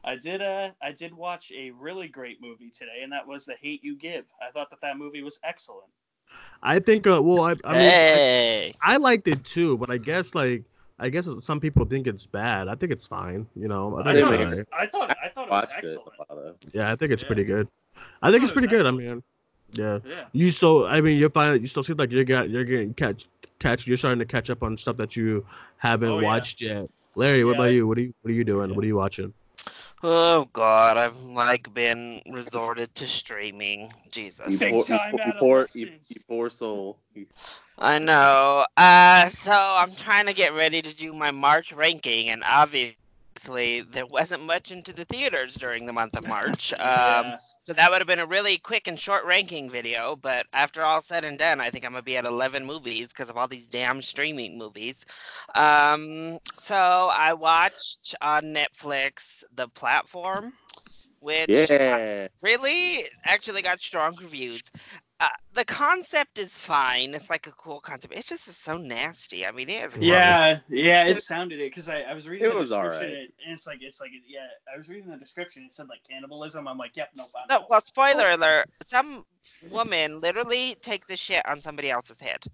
I 0.04 0.16
did. 0.16 0.40
Uh, 0.42 0.70
I 0.82 0.92
did 0.92 1.12
watch 1.12 1.52
a 1.56 1.70
really 1.72 2.08
great 2.08 2.38
movie 2.40 2.70
today, 2.70 3.00
and 3.02 3.12
that 3.12 3.26
was 3.26 3.44
The 3.44 3.54
Hate 3.60 3.82
You 3.84 3.96
Give. 3.96 4.24
I 4.46 4.50
thought 4.52 4.70
that 4.70 4.80
that 4.82 4.96
movie 4.96 5.22
was 5.22 5.38
excellent. 5.44 5.90
I 6.62 6.78
think. 6.78 7.06
Uh, 7.06 7.20
well, 7.22 7.42
I, 7.44 7.50
I 7.64 7.72
mean, 7.72 7.80
I- 7.80 7.80
hey. 7.80 8.74
I 8.82 8.96
liked 8.96 9.28
it 9.28 9.44
too, 9.44 9.76
but 9.78 9.90
I 9.90 9.98
guess 9.98 10.34
like 10.34 10.64
I 10.98 11.08
guess 11.10 11.28
some 11.40 11.60
people 11.60 11.84
think 11.84 12.06
it's 12.06 12.26
bad. 12.26 12.68
I 12.68 12.74
think 12.74 12.92
it's 12.92 13.06
fine. 13.06 13.46
You 13.54 13.68
know, 13.68 13.96
I 13.96 14.00
I, 14.00 14.02
think 14.04 14.14
didn't 14.16 14.28
thought 14.28 14.34
it's 14.34 14.44
it 14.44 14.56
think 14.56 14.68
was. 14.70 14.78
I 14.80 14.86
thought. 14.86 15.16
I 15.24 15.28
thought 15.28 15.46
it 15.46 15.50
was 15.50 15.62
Watched 15.68 15.72
it. 15.72 15.78
excellent. 15.84 16.08
a 16.28 16.34
lot, 16.34 16.42
though. 16.42 16.54
Yeah, 16.80 16.92
I 16.92 16.96
think 16.96 17.12
it's 17.12 17.22
Yeah. 17.22 17.26
pretty 17.26 17.44
good. 17.44 17.68
I 18.22 18.30
think 18.30 18.40
thought 18.40 18.44
it's 18.44 18.52
pretty 18.52 18.74
was 18.74 18.82
good. 18.82 18.86
I 18.86 18.90
mean, 18.96 19.22
yeah. 19.72 19.98
Yeah. 20.04 20.24
You 20.32 20.50
so 20.50 20.86
I 20.86 21.00
mean 21.00 21.18
you 21.18 21.28
find 21.28 21.60
you 21.60 21.66
still 21.68 21.82
seem 21.84 21.96
like 21.96 22.10
you're 22.12 22.24
got 22.24 22.50
you're 22.50 22.64
getting 22.64 22.94
catch 22.94 23.26
catch 23.58 23.86
you're 23.86 23.96
starting 23.96 24.18
to 24.20 24.24
catch 24.26 24.50
up 24.50 24.62
on 24.62 24.76
stuff 24.76 24.96
that 24.98 25.16
you 25.16 25.44
haven't 25.78 26.08
Oh, 26.10 26.18
yeah. 26.20 26.26
watched 26.26 26.60
yet. 26.60 26.88
Larry, 27.16 27.44
what 27.44 27.52
Yeah. 27.52 27.56
about 27.58 27.72
you? 27.72 27.86
What 27.86 27.98
are 27.98 28.02
you 28.02 28.14
what 28.22 28.30
are 28.30 28.34
you 28.34 28.44
doing? 28.44 28.70
Yeah. 28.70 28.76
What 28.76 28.84
are 28.84 28.88
you 28.88 28.96
watching? 28.96 29.32
Oh 30.04 30.48
God, 30.52 30.96
I've 30.96 31.20
like 31.22 31.72
been 31.74 32.22
resorted 32.30 32.94
to 32.94 33.06
streaming. 33.06 33.90
Jesus. 34.12 34.58
Big 34.60 34.72
poor, 34.72 34.84
time 34.84 35.14
you, 35.14 35.32
poor, 35.40 35.66
you, 35.74 35.90
you 36.08 36.16
poor 36.28 36.50
soul. 36.50 36.98
I 37.80 37.98
know. 37.98 38.64
Uh, 38.76 39.28
so 39.28 39.52
I'm 39.52 39.92
trying 39.92 40.26
to 40.26 40.32
get 40.32 40.54
ready 40.54 40.82
to 40.82 40.94
do 40.94 41.12
my 41.12 41.32
March 41.32 41.72
ranking, 41.72 42.28
and 42.28 42.44
obviously 42.44 42.96
there 43.46 43.72
wasn't 43.72 44.10
much 44.10 44.38
into 44.38 44.60
the 44.60 44.72
theaters 44.72 45.22
during 45.22 45.58
the 45.58 45.68
month 45.68 45.92
of 45.92 46.00
March. 46.08 46.56
Um, 46.56 47.16
Yeah. 47.16 47.36
so 47.42 47.72
that 47.72 47.78
would 47.78 47.84
have 47.84 48.06
been 48.06 48.18
a 48.18 48.26
really 48.26 48.56
quick 48.58 48.86
and 48.86 48.98
short 48.98 49.24
ranking 49.24 49.68
video. 49.70 50.16
But 50.16 50.46
after 50.52 50.82
all 50.82 51.00
said 51.00 51.24
and 51.24 51.38
done, 51.38 51.60
I 51.60 51.70
think 51.70 51.84
I'm 51.84 51.92
gonna 51.92 52.02
be 52.02 52.16
at 52.16 52.24
11 52.24 52.64
movies 52.64 53.08
because 53.08 53.28
of 53.28 53.36
all 53.36 53.46
these 53.48 53.68
damn 53.68 54.02
streaming 54.02 54.58
movies. 54.58 55.04
Um, 55.54 56.38
so 56.58 57.10
I 57.12 57.32
watched 57.34 58.14
on 58.20 58.44
Netflix 58.54 59.44
The 59.52 59.68
Platform, 59.68 60.54
which 61.20 61.70
Yeah. 61.70 62.28
really 62.42 63.04
actually 63.24 63.62
got 63.62 63.80
strong 63.80 64.16
reviews. 64.20 64.62
Uh, 65.20 65.26
the 65.54 65.64
concept 65.64 66.38
is 66.38 66.50
fine. 66.50 67.12
It's 67.14 67.28
like 67.28 67.46
a 67.48 67.52
cool 67.52 67.80
concept. 67.80 68.14
It's 68.14 68.28
just 68.28 68.44
so 68.62 68.76
nasty. 68.76 69.44
I 69.44 69.50
mean, 69.50 69.68
it 69.68 69.84
is. 69.84 69.94
gross. 69.94 70.04
Yeah, 70.06 70.60
yeah, 70.68 71.06
it 71.06 71.18
sounded 71.18 71.58
it 71.60 71.70
because 71.70 71.88
I, 71.88 72.02
I 72.02 72.14
was 72.14 72.28
reading 72.28 72.46
It 72.46 72.50
the 72.50 72.56
was 72.56 72.70
description 72.70 73.02
alright. 73.02 73.32
and 73.44 73.52
it's 73.52 73.66
like 73.66 73.78
it's 73.80 74.00
like 74.00 74.10
yeah, 74.28 74.46
I 74.72 74.76
was 74.78 74.88
reading 74.88 75.10
the 75.10 75.16
description. 75.16 75.64
It 75.64 75.72
said 75.72 75.88
like 75.88 76.00
cannibalism. 76.08 76.68
I'm 76.68 76.78
like, 76.78 76.96
yep, 76.96 77.10
no, 77.16 77.24
I'm 77.36 77.46
No, 77.48 77.66
well, 77.68 77.80
spoiler 77.80 78.30
alert. 78.30 78.66
Some 78.86 79.24
woman 79.70 80.20
literally 80.20 80.76
takes 80.82 81.10
a 81.10 81.16
shit 81.16 81.44
on 81.48 81.60
somebody 81.60 81.90
else's 81.90 82.20
head 82.20 82.44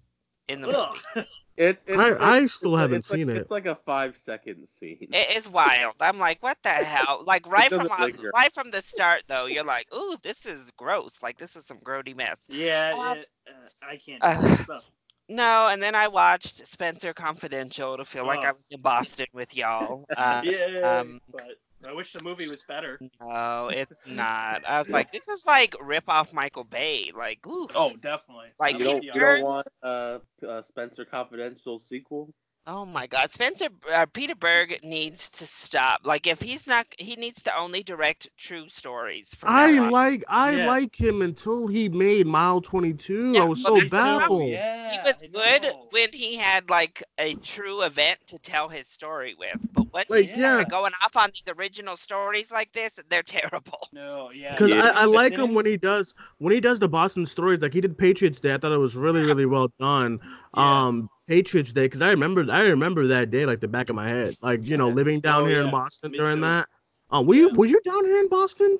in 0.47 0.61
the 0.61 0.69
Ugh. 0.69 0.97
movie. 1.15 1.27
It, 1.57 1.81
it's, 1.87 1.97
I- 1.99 2.07
it's- 2.11 2.17
I 2.21 2.45
still 2.47 2.71
it's- 2.73 2.81
haven't 2.81 2.97
it's 2.99 3.11
like- 3.11 3.17
seen 3.19 3.29
it. 3.29 3.37
It's 3.37 3.51
like 3.51 3.65
a 3.65 3.75
five 3.75 4.17
second 4.17 4.67
scene. 4.77 5.07
It 5.13 5.37
is 5.37 5.47
wild. 5.47 5.95
I'm 6.01 6.19
like, 6.19 6.43
what 6.43 6.57
the 6.63 6.69
hell? 6.69 7.23
Like 7.25 7.47
right 7.51 7.69
from 7.69 7.87
doesn't 7.87 7.99
uh, 7.99 8.03
linger. 8.05 8.31
right 8.33 8.53
from 8.53 8.71
the 8.71 8.81
start, 8.81 9.23
though, 9.27 9.45
you're 9.45 9.63
like, 9.63 9.87
ooh, 9.95 10.17
this 10.21 10.45
is 10.45 10.69
gross. 10.71 11.19
Like 11.23 11.37
this 11.37 11.55
is 11.55 11.65
some 11.65 11.77
grody 11.79 12.15
mess. 12.15 12.37
Yeah, 12.49 12.93
Uh, 12.97 13.13
it, 13.17 13.29
uh, 13.47 13.87
I 13.89 13.97
can't 13.97 14.23
uh, 14.23 14.33
that. 14.67 14.81
No, 15.27 15.69
and 15.69 15.81
then 15.81 15.95
I 15.95 16.07
watched 16.07 16.67
Spencer 16.67 17.11
Confidential 17.11 17.97
to 17.97 18.05
feel 18.05 18.27
like 18.27 18.41
I 18.45 18.51
Oh. 18.51 18.53
was 18.53 18.67
in 18.69 18.79
Boston 18.81 19.25
with 19.33 19.55
y'all. 19.57 20.05
Uh, 20.15 20.41
Yeah, 20.43 20.99
um, 20.99 21.19
but 21.31 21.57
I 21.87 21.93
wish 21.93 22.13
the 22.13 22.23
movie 22.23 22.47
was 22.47 22.63
better. 22.67 22.99
no, 23.21 23.69
it's 23.71 24.01
not. 24.05 24.67
I 24.67 24.79
was 24.79 24.89
like, 24.89 25.11
this 25.11 25.27
is 25.27 25.45
like 25.45 25.75
rip 25.81 26.05
off 26.07 26.33
Michael 26.33 26.63
Bay. 26.63 27.11
Like, 27.15 27.45
ooh. 27.47 27.67
Oh, 27.75 27.91
definitely. 28.01 28.47
Like, 28.59 28.79
You 28.79 28.85
don't, 28.85 29.03
you 29.03 29.11
don't 29.11 29.41
want 29.43 29.67
uh, 29.83 30.19
uh, 30.47 30.61
Spencer 30.61 31.05
Confidential 31.05 31.79
sequel? 31.79 32.33
Oh 32.67 32.85
my 32.85 33.07
God, 33.07 33.31
Spencer 33.31 33.69
uh, 33.91 34.05
Peter 34.07 34.35
Berg 34.35 34.79
needs 34.83 35.29
to 35.31 35.47
stop. 35.47 36.01
Like, 36.03 36.27
if 36.27 36.41
he's 36.41 36.67
not, 36.67 36.85
he 36.99 37.15
needs 37.15 37.41
to 37.43 37.55
only 37.57 37.81
direct 37.83 38.29
true 38.37 38.69
stories. 38.69 39.33
From 39.35 39.49
I 39.49 39.79
like 39.79 40.23
I 40.27 40.55
Yeah. 40.55 40.65
like 40.65 40.99
him 40.99 41.21
until 41.21 41.67
he 41.67 41.87
made 41.89 42.27
Mile 42.27 42.61
Twenty 42.61 42.93
Two. 42.93 43.37
Yeah, 43.37 43.41
I 43.41 43.43
was 43.43 43.59
well, 43.63 43.71
so 43.71 43.79
that's 43.81 43.91
baffled. 43.91 44.41
Yeah, 44.41 44.85
He 44.85 44.99
was 44.99 45.21
good 45.31 45.71
when 45.91 46.09
he 46.13 46.35
had 46.37 46.69
like 46.69 47.03
a 47.17 47.35
true 47.35 47.81
event 47.83 48.19
to 48.27 48.39
tell 48.39 48.69
his 48.69 48.87
story 48.87 49.35
with, 49.37 49.57
but 49.73 49.85
when 49.91 50.05
Like, 50.09 50.25
he's 50.25 50.31
yeah. 50.35 50.63
going 50.65 50.93
off 51.03 51.15
on 51.17 51.31
these 51.33 51.53
original 51.55 51.97
stories 51.97 52.51
like 52.51 52.71
this, 52.73 52.93
they're 53.09 53.23
terrible. 53.23 53.89
No, 53.93 54.31
yeah. 54.31 54.59
Because 54.59 54.69
Yeah. 54.69 54.83
I, 54.95 55.01
I 55.01 55.05
like 55.05 55.37
him 55.37 55.53
when 55.53 55.65
he 55.65 55.77
does 55.77 56.13
when 56.37 56.53
he 56.53 56.59
does 56.59 56.79
the 56.79 56.87
Boston 56.87 57.25
stories. 57.25 57.61
Like 57.61 57.73
he 57.73 57.81
did 57.81 57.97
Patriots 57.97 58.39
Day. 58.39 58.53
I 58.53 58.57
thought 58.57 58.71
it 58.71 58.77
was 58.77 58.95
really 58.95 59.21
really 59.23 59.45
well 59.45 59.69
done. 59.79 60.19
Yeah. 60.53 60.85
Um, 60.87 61.09
Patriots 61.27 61.73
Day 61.73 61.85
because 61.85 62.01
I 62.01 62.09
remember 62.11 62.45
I 62.51 62.61
remember 62.67 63.07
that 63.07 63.31
day 63.31 63.45
like 63.45 63.59
the 63.59 63.67
back 63.67 63.89
of 63.89 63.95
my 63.95 64.07
head. 64.07 64.35
Like 64.41 64.65
you 64.67 64.77
know 64.77 64.89
living 64.89 65.19
down 65.19 65.43
Oh, 65.43 65.45
here 65.45 65.61
in. 65.61 65.71
Boston 65.71 66.11
Me 66.11 66.17
during 66.17 66.37
too. 66.37 66.41
that. 66.41 66.67
Um, 67.11 67.25
were 67.27 67.35
you 67.35 67.49
were 67.53 67.65
you 67.65 67.79
down 67.83 68.05
here 68.05 68.17
in 68.19 68.29
Boston 68.29 68.79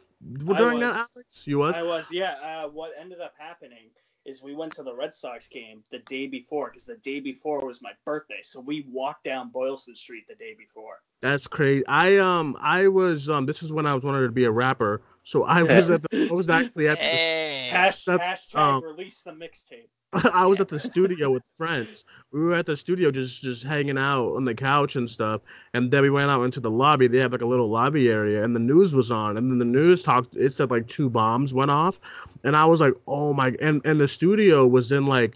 during 0.55 0.79
that. 0.79 0.95
Alex? 0.95 1.43
You 1.45 1.59
was. 1.59 1.75
I 1.75 1.83
was, 1.83 2.11
yeah. 2.11 2.33
Uh, 2.65 2.69
what 2.69 2.91
ended 2.99 3.21
up 3.21 3.33
happening 3.37 3.89
is 4.25 4.41
we 4.41 4.55
went 4.55 4.73
to 4.73 4.81
the 4.81 4.93
Red 4.93 5.13
Sox 5.13 5.47
game 5.47 5.83
the 5.91 5.99
day 5.99 6.25
before 6.25 6.69
because 6.69 6.83
the 6.85 6.95
day 6.97 7.19
before 7.19 7.63
was 7.63 7.81
my 7.83 7.91
birthday. 8.05 8.39
So 8.41 8.59
we 8.59 8.85
walked 8.89 9.23
down 9.23 9.49
Boylston 9.51 9.95
Street 9.95 10.23
the 10.27 10.33
day 10.33 10.55
before. 10.57 10.95
That's 11.21 11.45
crazy. 11.45 11.85
I 11.87 12.17
um 12.17 12.57
I 12.59 12.87
was 12.87 13.29
um 13.29 13.45
this 13.45 13.61
is 13.61 13.71
when 13.71 13.85
I 13.85 13.93
was 13.93 14.03
wanted 14.03 14.21
to 14.25 14.31
be 14.31 14.45
a 14.45 14.51
rapper. 14.51 15.03
So 15.23 15.43
I 15.45 15.61
was 15.63 15.89
at 15.91 16.01
the 16.09 16.27
I 16.29 16.33
was 16.33 16.49
actually 16.49 16.87
at 16.87 16.97
the 16.97 17.03
Hey. 17.03 17.69
Hash, 17.71 18.03
That's- 18.05 18.47
hashtag 18.53 18.59
um, 18.59 18.83
release 18.83 19.21
the 19.21 19.31
mixtape. 19.31 19.89
I 20.33 20.45
was 20.45 20.61
at 20.61 20.69
the 20.69 20.79
studio 20.79 21.29
with 21.31 21.43
friends. 21.57 22.05
We 22.31 22.39
were 22.39 22.53
at 22.53 22.65
the 22.65 22.77
studio 22.77 23.11
just 23.11 23.41
just 23.41 23.63
hanging 23.63 23.97
out 23.97 24.35
on 24.35 24.45
the 24.45 24.55
couch 24.55 24.95
and 24.95 25.09
stuff. 25.09 25.41
And 25.73 25.91
then 25.91 26.03
we 26.03 26.09
went 26.09 26.31
out 26.31 26.43
into 26.43 26.59
the 26.59 26.71
lobby. 26.71 27.07
They 27.07 27.17
have 27.19 27.33
like 27.33 27.41
a 27.41 27.47
little 27.47 27.69
lobby 27.69 28.09
area, 28.09 28.43
and 28.43 28.55
the 28.55 28.59
news 28.59 28.93
was 28.95 29.11
on. 29.11 29.37
And 29.37 29.51
then 29.51 29.59
the 29.59 29.65
news 29.65 30.03
talked. 30.03 30.35
It 30.35 30.53
said 30.53 30.71
like 30.71 30.87
two 30.87 31.09
bombs 31.09 31.53
went 31.53 31.71
off, 31.71 31.99
and 32.43 32.55
I 32.55 32.65
was 32.65 32.79
like, 32.79 32.93
oh 33.07 33.33
my! 33.33 33.53
And 33.59 33.81
and 33.83 33.99
the 33.99 34.07
studio 34.07 34.67
was 34.67 34.91
in 34.91 35.05
like. 35.05 35.35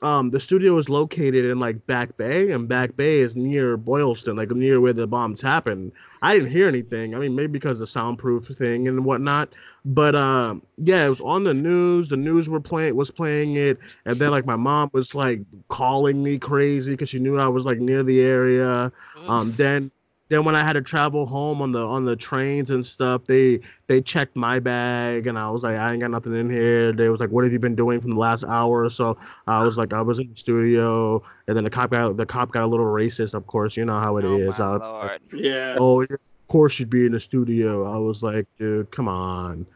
Um, 0.00 0.30
the 0.30 0.38
studio 0.38 0.74
was 0.74 0.88
located 0.88 1.44
in 1.44 1.58
like 1.58 1.84
Back 1.86 2.16
Bay, 2.16 2.52
and 2.52 2.68
Back 2.68 2.96
Bay 2.96 3.18
is 3.18 3.34
near 3.34 3.76
Boylston, 3.76 4.36
like 4.36 4.50
near 4.50 4.80
where 4.80 4.92
the 4.92 5.08
bombs 5.08 5.40
happened. 5.40 5.90
I 6.22 6.34
didn't 6.34 6.50
hear 6.50 6.68
anything. 6.68 7.14
I 7.14 7.18
mean, 7.18 7.34
maybe 7.34 7.48
because 7.48 7.80
of 7.80 7.80
the 7.80 7.86
soundproof 7.88 8.46
thing 8.46 8.86
and 8.86 9.04
whatnot. 9.04 9.52
But 9.84 10.14
um, 10.14 10.62
yeah, 10.76 11.06
it 11.06 11.08
was 11.08 11.20
on 11.20 11.42
the 11.42 11.54
news. 11.54 12.08
The 12.08 12.16
news 12.16 12.48
were 12.48 12.60
playing 12.60 12.94
was 12.94 13.10
playing 13.10 13.56
it, 13.56 13.78
and 14.04 14.16
then 14.16 14.30
like 14.30 14.46
my 14.46 14.56
mom 14.56 14.90
was 14.92 15.16
like 15.16 15.40
calling 15.68 16.22
me 16.22 16.38
crazy 16.38 16.92
because 16.92 17.08
she 17.08 17.18
knew 17.18 17.38
I 17.38 17.48
was 17.48 17.64
like 17.64 17.78
near 17.78 18.04
the 18.04 18.20
area. 18.20 18.92
Um, 19.26 19.52
then 19.52 19.90
then 20.28 20.44
when 20.44 20.54
I 20.54 20.62
had 20.62 20.74
to 20.74 20.82
travel 20.82 21.24
home 21.26 21.62
on 21.62 21.72
the 21.72 21.84
on 21.84 22.04
the 22.04 22.16
trains 22.16 22.70
and 22.70 22.84
stuff, 22.84 23.24
they 23.24 23.60
they 23.86 24.00
checked 24.00 24.36
my 24.36 24.58
bag, 24.58 25.26
and 25.26 25.38
I 25.38 25.50
was 25.50 25.62
like, 25.62 25.76
I 25.78 25.92
ain't 25.92 26.00
got 26.00 26.10
nothing 26.10 26.34
in 26.34 26.50
here. 26.50 26.92
They 26.92 27.08
was 27.08 27.20
like, 27.20 27.30
What 27.30 27.44
have 27.44 27.52
you 27.52 27.58
been 27.58 27.74
doing 27.74 28.00
from 28.00 28.10
the 28.10 28.18
last 28.18 28.44
hour 28.44 28.84
or 28.84 28.88
so? 28.88 29.16
I 29.46 29.62
was 29.62 29.78
like, 29.78 29.92
I 29.92 30.02
was 30.02 30.18
in 30.18 30.28
the 30.30 30.36
studio, 30.36 31.22
and 31.46 31.56
then 31.56 31.64
the 31.64 31.70
cop 31.70 31.90
got 31.90 32.16
the 32.16 32.26
cop 32.26 32.52
got 32.52 32.64
a 32.64 32.66
little 32.66 32.86
racist. 32.86 33.34
Of 33.34 33.46
course, 33.46 33.76
you 33.76 33.84
know 33.84 33.98
how 33.98 34.18
it 34.18 34.24
is. 34.24 34.58
oh 34.60 34.64
I 34.64 34.66
my 34.66 34.72
was 34.72 34.80
lord. 34.80 35.20
Yeah. 35.32 35.76
oh, 35.78 36.00
yeah, 36.02 36.06
of 36.14 36.48
course 36.48 36.78
you'd 36.78 36.90
be 36.90 37.06
in 37.06 37.12
the 37.12 37.20
studio. 37.20 37.90
I 37.92 37.96
was 37.98 38.22
like, 38.22 38.46
dude, 38.58 38.90
come 38.90 39.08
on. 39.08 39.66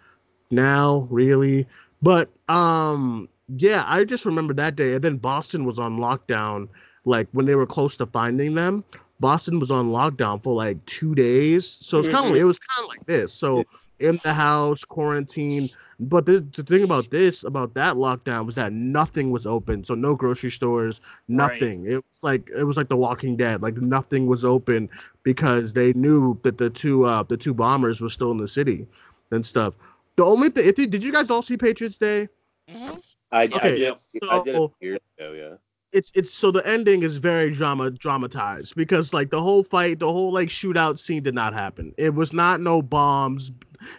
Now, 0.50 1.08
really? 1.10 1.66
But 2.02 2.30
um, 2.48 3.28
yeah, 3.56 3.84
I 3.86 4.04
just 4.04 4.24
remember 4.24 4.54
that 4.54 4.76
day. 4.76 4.94
And 4.94 5.02
then 5.02 5.16
Boston 5.16 5.64
was 5.64 5.78
on 5.78 5.98
lockdown, 5.98 6.68
like 7.04 7.28
when 7.32 7.46
they 7.46 7.54
were 7.54 7.66
close 7.66 7.96
to 7.98 8.06
finding 8.06 8.54
them. 8.54 8.84
Boston 9.22 9.58
was 9.58 9.70
on 9.70 9.86
lockdown 9.90 10.42
for 10.42 10.52
like 10.54 10.84
two 10.84 11.14
days. 11.14 11.66
So 11.66 11.98
it's 11.98 12.08
kind 12.08 12.26
of 12.26 12.32
Mhm. 12.32 12.40
it 12.40 12.44
was 12.44 12.58
kind 12.58 12.84
of 12.84 12.88
like 12.90 13.06
this. 13.06 13.32
So 13.32 13.64
in 14.00 14.18
the 14.24 14.34
house, 14.34 14.84
quarantine. 14.84 15.70
But 16.00 16.26
the, 16.26 16.40
the 16.40 16.64
thing 16.64 16.82
about 16.82 17.10
this, 17.10 17.44
about 17.44 17.74
that 17.74 17.94
lockdown, 17.94 18.44
was 18.44 18.56
that 18.56 18.72
nothing 18.72 19.30
was 19.30 19.46
open. 19.46 19.84
So 19.84 19.94
no 19.94 20.16
grocery 20.16 20.50
stores, 20.50 21.00
Right. 21.28 21.36
nothing. 21.60 21.86
It 21.86 21.94
was 22.10 22.18
like 22.22 22.50
it 22.56 22.64
was 22.64 22.76
like 22.76 22.88
The 22.88 22.96
Walking 22.96 23.36
Dead. 23.36 23.62
Like 23.62 23.76
nothing 23.76 24.26
was 24.26 24.44
open 24.44 24.88
because 25.22 25.72
they 25.74 25.92
knew 25.92 26.36
that 26.42 26.58
the 26.58 26.68
two 26.70 27.04
uh 27.04 27.22
the 27.22 27.36
two 27.36 27.54
bombers 27.54 28.00
were 28.00 28.08
still 28.08 28.32
in 28.32 28.38
the 28.38 28.48
city 28.48 28.86
and 29.30 29.46
stuff. 29.46 29.76
The 30.16 30.24
only 30.24 30.50
thing, 30.50 30.66
if 30.66 30.76
you, 30.78 30.86
did 30.88 31.02
you 31.04 31.12
guys 31.12 31.30
all 31.30 31.40
see 31.40 31.56
Patriots 31.56 31.96
Day? 31.98 32.28
Mhm. 32.68 33.00
I, 33.30 33.42
I 33.42 33.44
Okay, 33.44 33.76
did. 33.78 33.92
I 34.28 34.42
did 34.42 34.54
so- 34.56 34.64
it 34.64 34.84
years 34.84 35.00
ago. 35.18 35.32
Yeah. 35.32 35.54
It's 35.92 36.10
it's 36.14 36.32
so 36.32 36.50
the 36.50 36.66
ending 36.66 37.02
is 37.02 37.18
very 37.18 37.50
drama 37.50 37.90
dramatized 37.90 38.74
because 38.76 39.12
like 39.12 39.30
the 39.30 39.40
whole 39.40 39.62
fight, 39.62 39.98
the 39.98 40.10
whole 40.10 40.32
like 40.32 40.48
shootout 40.48 40.98
scene 40.98 41.22
did 41.22 41.34
not 41.34 41.52
happen. 41.54 41.94
It 41.98 42.14
was 42.14 42.32
not 42.32 42.60
no 42.60 42.80
bombs 42.82 43.52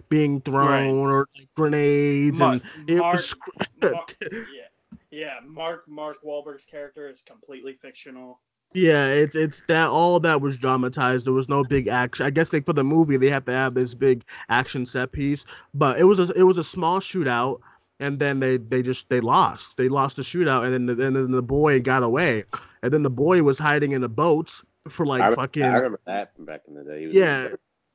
being 0.09 0.41
thrown 0.41 0.67
Right. 0.67 0.87
or 0.87 1.27
like, 1.37 1.47
grenades 1.55 2.39
Mark, 2.39 2.61
and 2.75 2.89
it 2.89 2.97
Mark, 2.97 3.15
was 3.15 3.35
Mark- 3.81 4.15
yeah, 4.21 4.67
yeah. 5.11 5.33
Mark 5.45 5.83
Mark 5.87 6.17
Wahlberg's 6.25 6.65
character 6.65 7.07
is 7.09 7.21
completely 7.21 7.73
fictional. 7.73 8.39
Yeah, 8.73 9.07
it's 9.09 9.35
it's 9.35 9.61
that 9.67 9.89
all 9.89 10.19
that 10.21 10.41
was 10.41 10.57
dramatized. 10.57 11.27
There 11.27 11.33
was 11.33 11.47
no 11.47 11.63
big 11.63 11.87
action. 11.87 12.25
I 12.25 12.31
guess 12.31 12.51
like 12.51 12.65
for 12.65 12.73
the 12.73 12.83
movie 12.83 13.17
they 13.17 13.29
have 13.29 13.45
to 13.45 13.51
have 13.51 13.75
this 13.75 13.93
big 13.93 14.23
action 14.49 14.87
set 14.87 15.11
piece, 15.11 15.45
but 15.75 15.99
it 15.99 16.05
was 16.05 16.19
a, 16.19 16.31
it 16.33 16.41
was 16.43 16.57
a 16.57 16.63
small 16.63 16.99
shootout, 16.99 17.59
and 17.99 18.19
then 18.19 18.39
they 18.39 18.57
they 18.57 18.81
just 18.81 19.09
they 19.09 19.21
lost. 19.21 19.77
They 19.77 19.89
lost 19.89 20.17
the 20.17 20.23
shootout, 20.23 20.65
and 20.65 20.73
then 20.73 20.85
the, 20.85 21.05
and 21.05 21.15
then 21.15 21.31
the 21.31 21.41
boy 21.41 21.79
got 21.79 22.03
away, 22.03 22.45
and 22.81 22.91
then 22.93 23.03
the 23.03 23.09
boy 23.09 23.43
was 23.43 23.59
hiding 23.59 23.91
in 23.91 24.01
the 24.01 24.09
boats 24.09 24.65
for 24.89 25.05
like 25.05 25.21
I, 25.21 25.33
fucking 25.35 25.63
I 25.63 25.75
remember 25.75 25.99
that 26.05 26.35
from 26.35 26.45
back 26.45 26.61
in 26.67 26.75
the 26.75 26.83
day. 26.83 27.07
Yeah. 27.11 27.49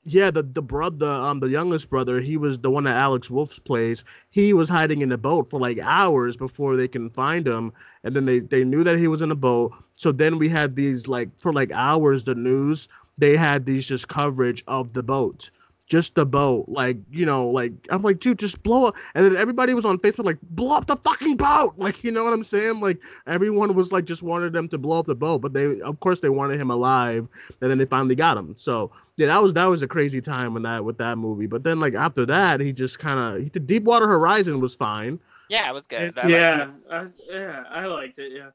Yeah, 0.04 0.30
the 0.30 0.42
the 0.42 0.62
brother, 0.62 1.10
um, 1.10 1.40
the 1.40 1.50
youngest 1.50 1.90
brother, 1.90 2.18
he 2.18 2.38
was 2.38 2.58
the 2.60 2.70
one 2.70 2.84
that 2.84 2.96
Alex 2.96 3.28
Wolf 3.28 3.62
plays. 3.64 4.04
He 4.30 4.54
was 4.54 4.66
hiding 4.66 5.02
in 5.02 5.10
the 5.10 5.18
boat 5.18 5.50
for 5.50 5.60
like 5.60 5.78
hours 5.80 6.34
before 6.34 6.76
they 6.76 6.88
can 6.88 7.10
find 7.10 7.46
him, 7.46 7.72
and 8.04 8.16
then 8.16 8.24
they 8.24 8.38
they 8.38 8.64
knew 8.64 8.84
that 8.84 8.96
he 8.96 9.06
was 9.06 9.20
in 9.20 9.30
a 9.30 9.34
boat. 9.34 9.72
So 9.94 10.10
then 10.10 10.38
we 10.38 10.48
had 10.48 10.76
these 10.76 11.08
like 11.08 11.28
for 11.36 11.52
like 11.52 11.70
hours, 11.72 12.24
the 12.24 12.34
news 12.34 12.88
they 13.18 13.36
had 13.36 13.66
these 13.66 13.86
just 13.86 14.08
coverage 14.08 14.64
of 14.66 14.94
the 14.94 15.02
boat, 15.02 15.50
just 15.88 16.14
the 16.14 16.26
boat, 16.26 16.66
like 16.68 16.98
you 17.10 17.24
know, 17.24 17.48
like 17.48 17.72
I'm 17.90 18.02
like, 18.02 18.20
dude, 18.20 18.38
just 18.38 18.62
blow 18.62 18.86
up. 18.88 18.96
And 19.14 19.24
then 19.24 19.36
everybody 19.36 19.74
was 19.74 19.84
on 19.84 19.98
Facebook 19.98 20.24
like, 20.24 20.38
blow 20.50 20.76
up 20.76 20.86
the 20.86 20.96
fucking 20.96 21.36
boat, 21.36 21.74
like 21.78 22.04
you 22.04 22.10
know 22.10 22.24
what 22.24 22.32
I'm 22.32 22.44
saying? 22.44 22.80
Like 22.80 22.98
everyone 23.26 23.74
was 23.74 23.90
like 23.90 24.04
just 24.04 24.22
wanted 24.22 24.52
them 24.52 24.68
to 24.68 24.78
blow 24.78 25.00
up 25.00 25.06
the 25.06 25.14
boat, 25.14 25.40
but 25.40 25.52
they 25.54 25.80
of 25.80 25.98
course 26.00 26.20
they 26.20 26.28
wanted 26.28 26.60
him 26.60 26.70
alive, 26.70 27.28
and 27.60 27.70
then 27.70 27.78
they 27.78 27.86
finally 27.86 28.14
got 28.14 28.36
him. 28.36 28.54
So 28.56 28.90
yeah, 29.16 29.26
that 29.28 29.42
was 29.42 29.54
that 29.54 29.66
was 29.66 29.82
a 29.82 29.88
crazy 29.88 30.20
time 30.20 30.54
when 30.54 30.62
that 30.64 30.84
with 30.84 30.98
that 30.98 31.18
movie. 31.18 31.46
But 31.46 31.64
then 31.64 31.80
like 31.80 31.94
after 31.94 32.26
that, 32.26 32.60
he 32.60 32.72
just 32.72 32.98
kind 32.98 33.18
of 33.18 33.44
the 33.44 33.50
did 33.50 33.66
Deepwater 33.66 34.06
Horizon 34.06 34.60
was 34.60 34.74
fine. 34.74 35.18
Yeah, 35.48 35.68
it 35.70 35.72
was 35.72 35.86
good. 35.86 36.18
I 36.18 36.22
liked 36.22 36.30
yeah, 36.30 36.68
it. 36.68 36.70
I, 36.90 37.06
yeah, 37.32 37.64
I 37.70 37.86
liked 37.86 38.18
it. 38.18 38.32
Yeah. 38.32 38.50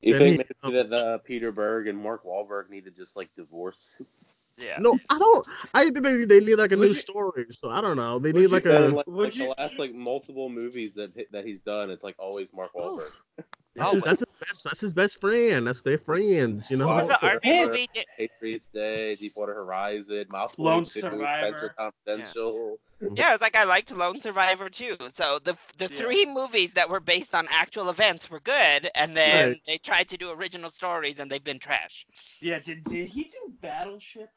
You 0.00 0.12
Then 0.12 0.20
think 0.20 0.48
he- 0.48 0.68
maybe 0.70 0.76
that 0.78 0.90
the 0.90 1.20
Peter 1.24 1.52
Berg 1.52 1.88
and 1.88 1.98
Mark 1.98 2.24
Wahlberg 2.24 2.70
need 2.70 2.84
to 2.84 2.90
just 2.90 3.16
like 3.16 3.28
divorce? 3.36 4.00
Yeah. 4.58 4.76
No, 4.78 4.98
I 5.08 5.18
don't. 5.18 5.46
I 5.74 5.84
think 5.84 6.02
they, 6.02 6.24
they 6.24 6.40
need 6.40 6.56
like 6.56 6.72
a 6.72 6.76
Would 6.76 6.88
new 6.88 6.94
you- 6.94 7.00
story. 7.00 7.46
So 7.62 7.70
I 7.70 7.80
don't 7.80 7.96
know. 7.96 8.18
They 8.18 8.32
need 8.32 8.48
like 8.48 8.66
a 8.66 8.88
like, 8.88 9.06
Would 9.06 9.16
like 9.24 9.36
you- 9.36 9.44
the 9.44 9.54
last 9.58 9.78
like 9.78 9.94
multiple 9.94 10.48
movies 10.48 10.94
that 10.94 11.12
that 11.32 11.44
he's 11.44 11.60
done, 11.60 11.90
it's 11.90 12.04
like 12.04 12.16
always 12.18 12.52
Mark 12.52 12.70
oh. 12.76 12.98
Wahlberg. 12.98 13.44
That's, 13.76 13.90
Oh, 13.90 13.94
his, 13.94 14.02
that's 14.02 14.20
his 14.20 14.28
best. 14.40 14.64
That's 14.64 14.80
his 14.80 14.92
best 14.92 15.20
friend. 15.20 15.64
That's 15.68 15.82
their 15.82 15.98
friends. 15.98 16.68
You 16.68 16.78
know. 16.78 16.88
What 16.88 16.96
was 16.96 17.08
the 17.08 17.24
army 17.24 17.64
movie? 17.66 17.88
Patriots 18.16 18.68
Day, 18.68 19.14
Deepwater 19.14 19.54
Horizon, 19.54 20.24
Mouse 20.30 20.58
Lone 20.58 20.84
Survivor. 20.84 21.56
Spencer 21.58 21.74
Confidential. 21.78 22.80
Yeah, 23.14 23.34
it's 23.34 23.40
like 23.40 23.54
I 23.54 23.62
liked 23.62 23.92
Lone 23.96 24.20
Survivor 24.20 24.68
too. 24.68 24.96
So 25.14 25.38
the 25.44 25.56
the 25.76 25.88
Yeah. 25.92 25.96
three 26.00 26.26
movies 26.26 26.72
that 26.72 26.90
were 26.90 26.98
based 26.98 27.36
on 27.36 27.46
actual 27.52 27.88
events 27.90 28.28
were 28.28 28.40
good, 28.40 28.90
and 28.96 29.16
then 29.16 29.50
Right. 29.50 29.60
they 29.68 29.78
tried 29.78 30.08
to 30.08 30.16
do 30.16 30.30
original 30.30 30.70
stories, 30.70 31.20
and 31.20 31.30
they've 31.30 31.44
been 31.44 31.60
trash. 31.60 32.04
Yeah, 32.40 32.58
did, 32.58 32.82
did 32.82 33.08
he 33.08 33.24
do 33.24 33.52
Battleship? 33.60 34.30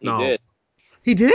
He 0.00 0.06
No. 0.06 0.18
did. 0.18 0.40
He 1.02 1.14
did. 1.14 1.34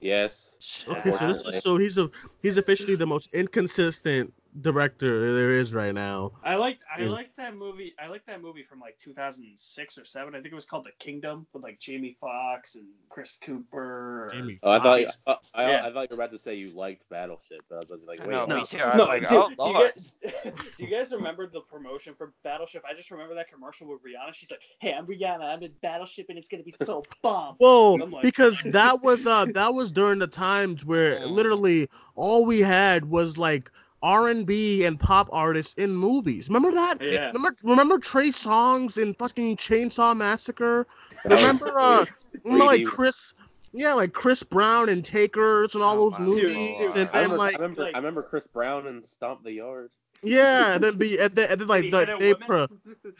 Yes. 0.00 0.84
Okay, 0.88 1.12
so 1.12 1.26
this 1.26 1.40
is 1.42 1.62
so 1.62 1.76
he's 1.76 1.98
a 1.98 2.10
he's 2.42 2.56
officially 2.56 2.96
the 2.96 3.06
most 3.06 3.28
inconsistent 3.32 4.32
director 4.62 5.34
there 5.34 5.52
is 5.52 5.74
right 5.74 5.94
now. 5.94 6.32
I 6.44 6.54
liked 6.56 6.82
I 6.94 7.02
Yeah. 7.02 7.08
liked 7.10 7.36
that 7.36 7.56
movie. 7.56 7.94
I 8.02 8.06
liked 8.08 8.26
that 8.26 8.40
movie 8.40 8.62
from 8.62 8.80
like 8.80 8.96
2006 8.98 9.98
or 9.98 10.04
seven. 10.04 10.34
I 10.34 10.40
think 10.40 10.52
it 10.52 10.54
was 10.54 10.64
called 10.66 10.84
The 10.84 10.92
Kingdom 10.98 11.46
with 11.52 11.62
like 11.62 11.78
Jamie 11.78 12.16
Foxx 12.20 12.76
and 12.76 12.86
Chris 13.08 13.38
Cooper. 13.44 14.30
Jamie 14.34 14.58
Oh, 14.62 14.72
I 14.72 14.78
thought 14.82 15.00
Foxx. 15.24 15.50
I, 15.54 15.62
I, 15.64 15.70
Yeah. 15.70 15.86
I 15.86 15.92
thought 15.92 16.10
you 16.10 16.16
were 16.16 16.22
about 16.22 16.30
to 16.32 16.38
say 16.38 16.54
you 16.54 16.70
liked 16.70 17.08
Battleship, 17.10 17.60
but 17.68 17.76
I 17.76 17.78
was 17.78 17.86
about 17.86 17.94
to 17.96 18.00
be 18.00 18.06
like, 18.06 18.20
wait, 18.20 18.30
know, 18.30 18.46
no. 18.46 18.56
me 18.56 18.64
too. 18.66 18.78
No, 18.78 19.04
like, 19.04 19.28
do, 19.28 19.36
oh, 19.58 19.72
do 19.72 19.78
you 19.78 19.90
guys, 19.90 20.16
do 20.78 20.84
you 20.84 20.90
guys 20.90 21.12
remember 21.12 21.46
the 21.46 21.60
promotion 21.60 22.14
for 22.16 22.32
Battleship? 22.44 22.82
I 22.88 22.94
just 22.94 23.10
remember 23.10 23.34
that 23.34 23.50
commercial 23.50 23.88
with 23.88 24.00
Rihanna. 24.02 24.32
She's 24.34 24.50
like, 24.50 24.60
"Hey, 24.80 24.92
I'm 24.94 25.06
Rihanna. 25.06 25.42
I'm 25.42 25.62
in 25.62 25.72
Battleship, 25.82 26.26
and 26.28 26.38
it's 26.38 26.48
gonna 26.48 26.62
be 26.62 26.72
so 26.82 27.02
bomb." 27.22 27.56
Whoa, 27.58 27.94
like- 27.94 28.22
because 28.22 28.60
that 28.64 29.02
was 29.02 29.26
uh 29.26 29.46
that 29.54 29.74
was 29.74 29.92
during 29.92 30.18
the 30.18 30.26
times 30.26 30.84
where 30.84 31.20
Mm. 31.20 31.30
literally 31.30 31.88
all 32.14 32.46
we 32.46 32.60
had 32.60 33.04
was 33.06 33.36
like 33.38 33.70
R 34.06 34.28
and 34.28 35.00
pop 35.00 35.28
artists 35.32 35.74
in 35.74 35.96
movies. 35.96 36.48
Remember 36.48 36.70
that? 36.72 37.02
Yeah. 37.02 37.26
Remember, 37.32 37.54
remember 37.64 37.98
Trey 37.98 38.28
Songz 38.28 39.02
in 39.02 39.14
fucking 39.14 39.56
Chainsaw 39.56 40.16
Massacre? 40.16 40.86
Remember 41.24 41.76
uh 41.78 42.04
remember 42.44 42.66
like 42.66 42.86
Chris 42.86 43.34
yeah, 43.72 43.94
like 43.94 44.12
Chris 44.12 44.44
Brown 44.44 44.88
and 44.88 45.04
Takers 45.04 45.74
and 45.74 45.82
all 45.82 45.96
Oh 45.98 46.10
those 46.10 46.18
my 46.20 46.24
movies, 46.24 46.94
and 46.94 47.10
I 47.12 47.22
remember, 47.22 47.36
like 47.36 47.54
I 47.58 47.62
remember, 47.62 47.82
like- 47.82 47.94
I 47.94 47.98
remember 47.98 48.22
Chris 48.22 48.46
Brown 48.46 48.86
and 48.86 49.04
Stomp 49.04 49.42
the 49.42 49.52
Yard. 49.52 49.90
Yeah, 50.26 50.74
and 50.74 50.84
then 50.84 50.96
be 50.98 51.18
and 51.18 51.34
then, 51.34 51.50
and 51.50 51.60
then 51.60 51.68
like 51.68 51.84
He 51.84 51.90
the, 51.90 52.16
they 52.18 52.34
pro, 52.34 52.66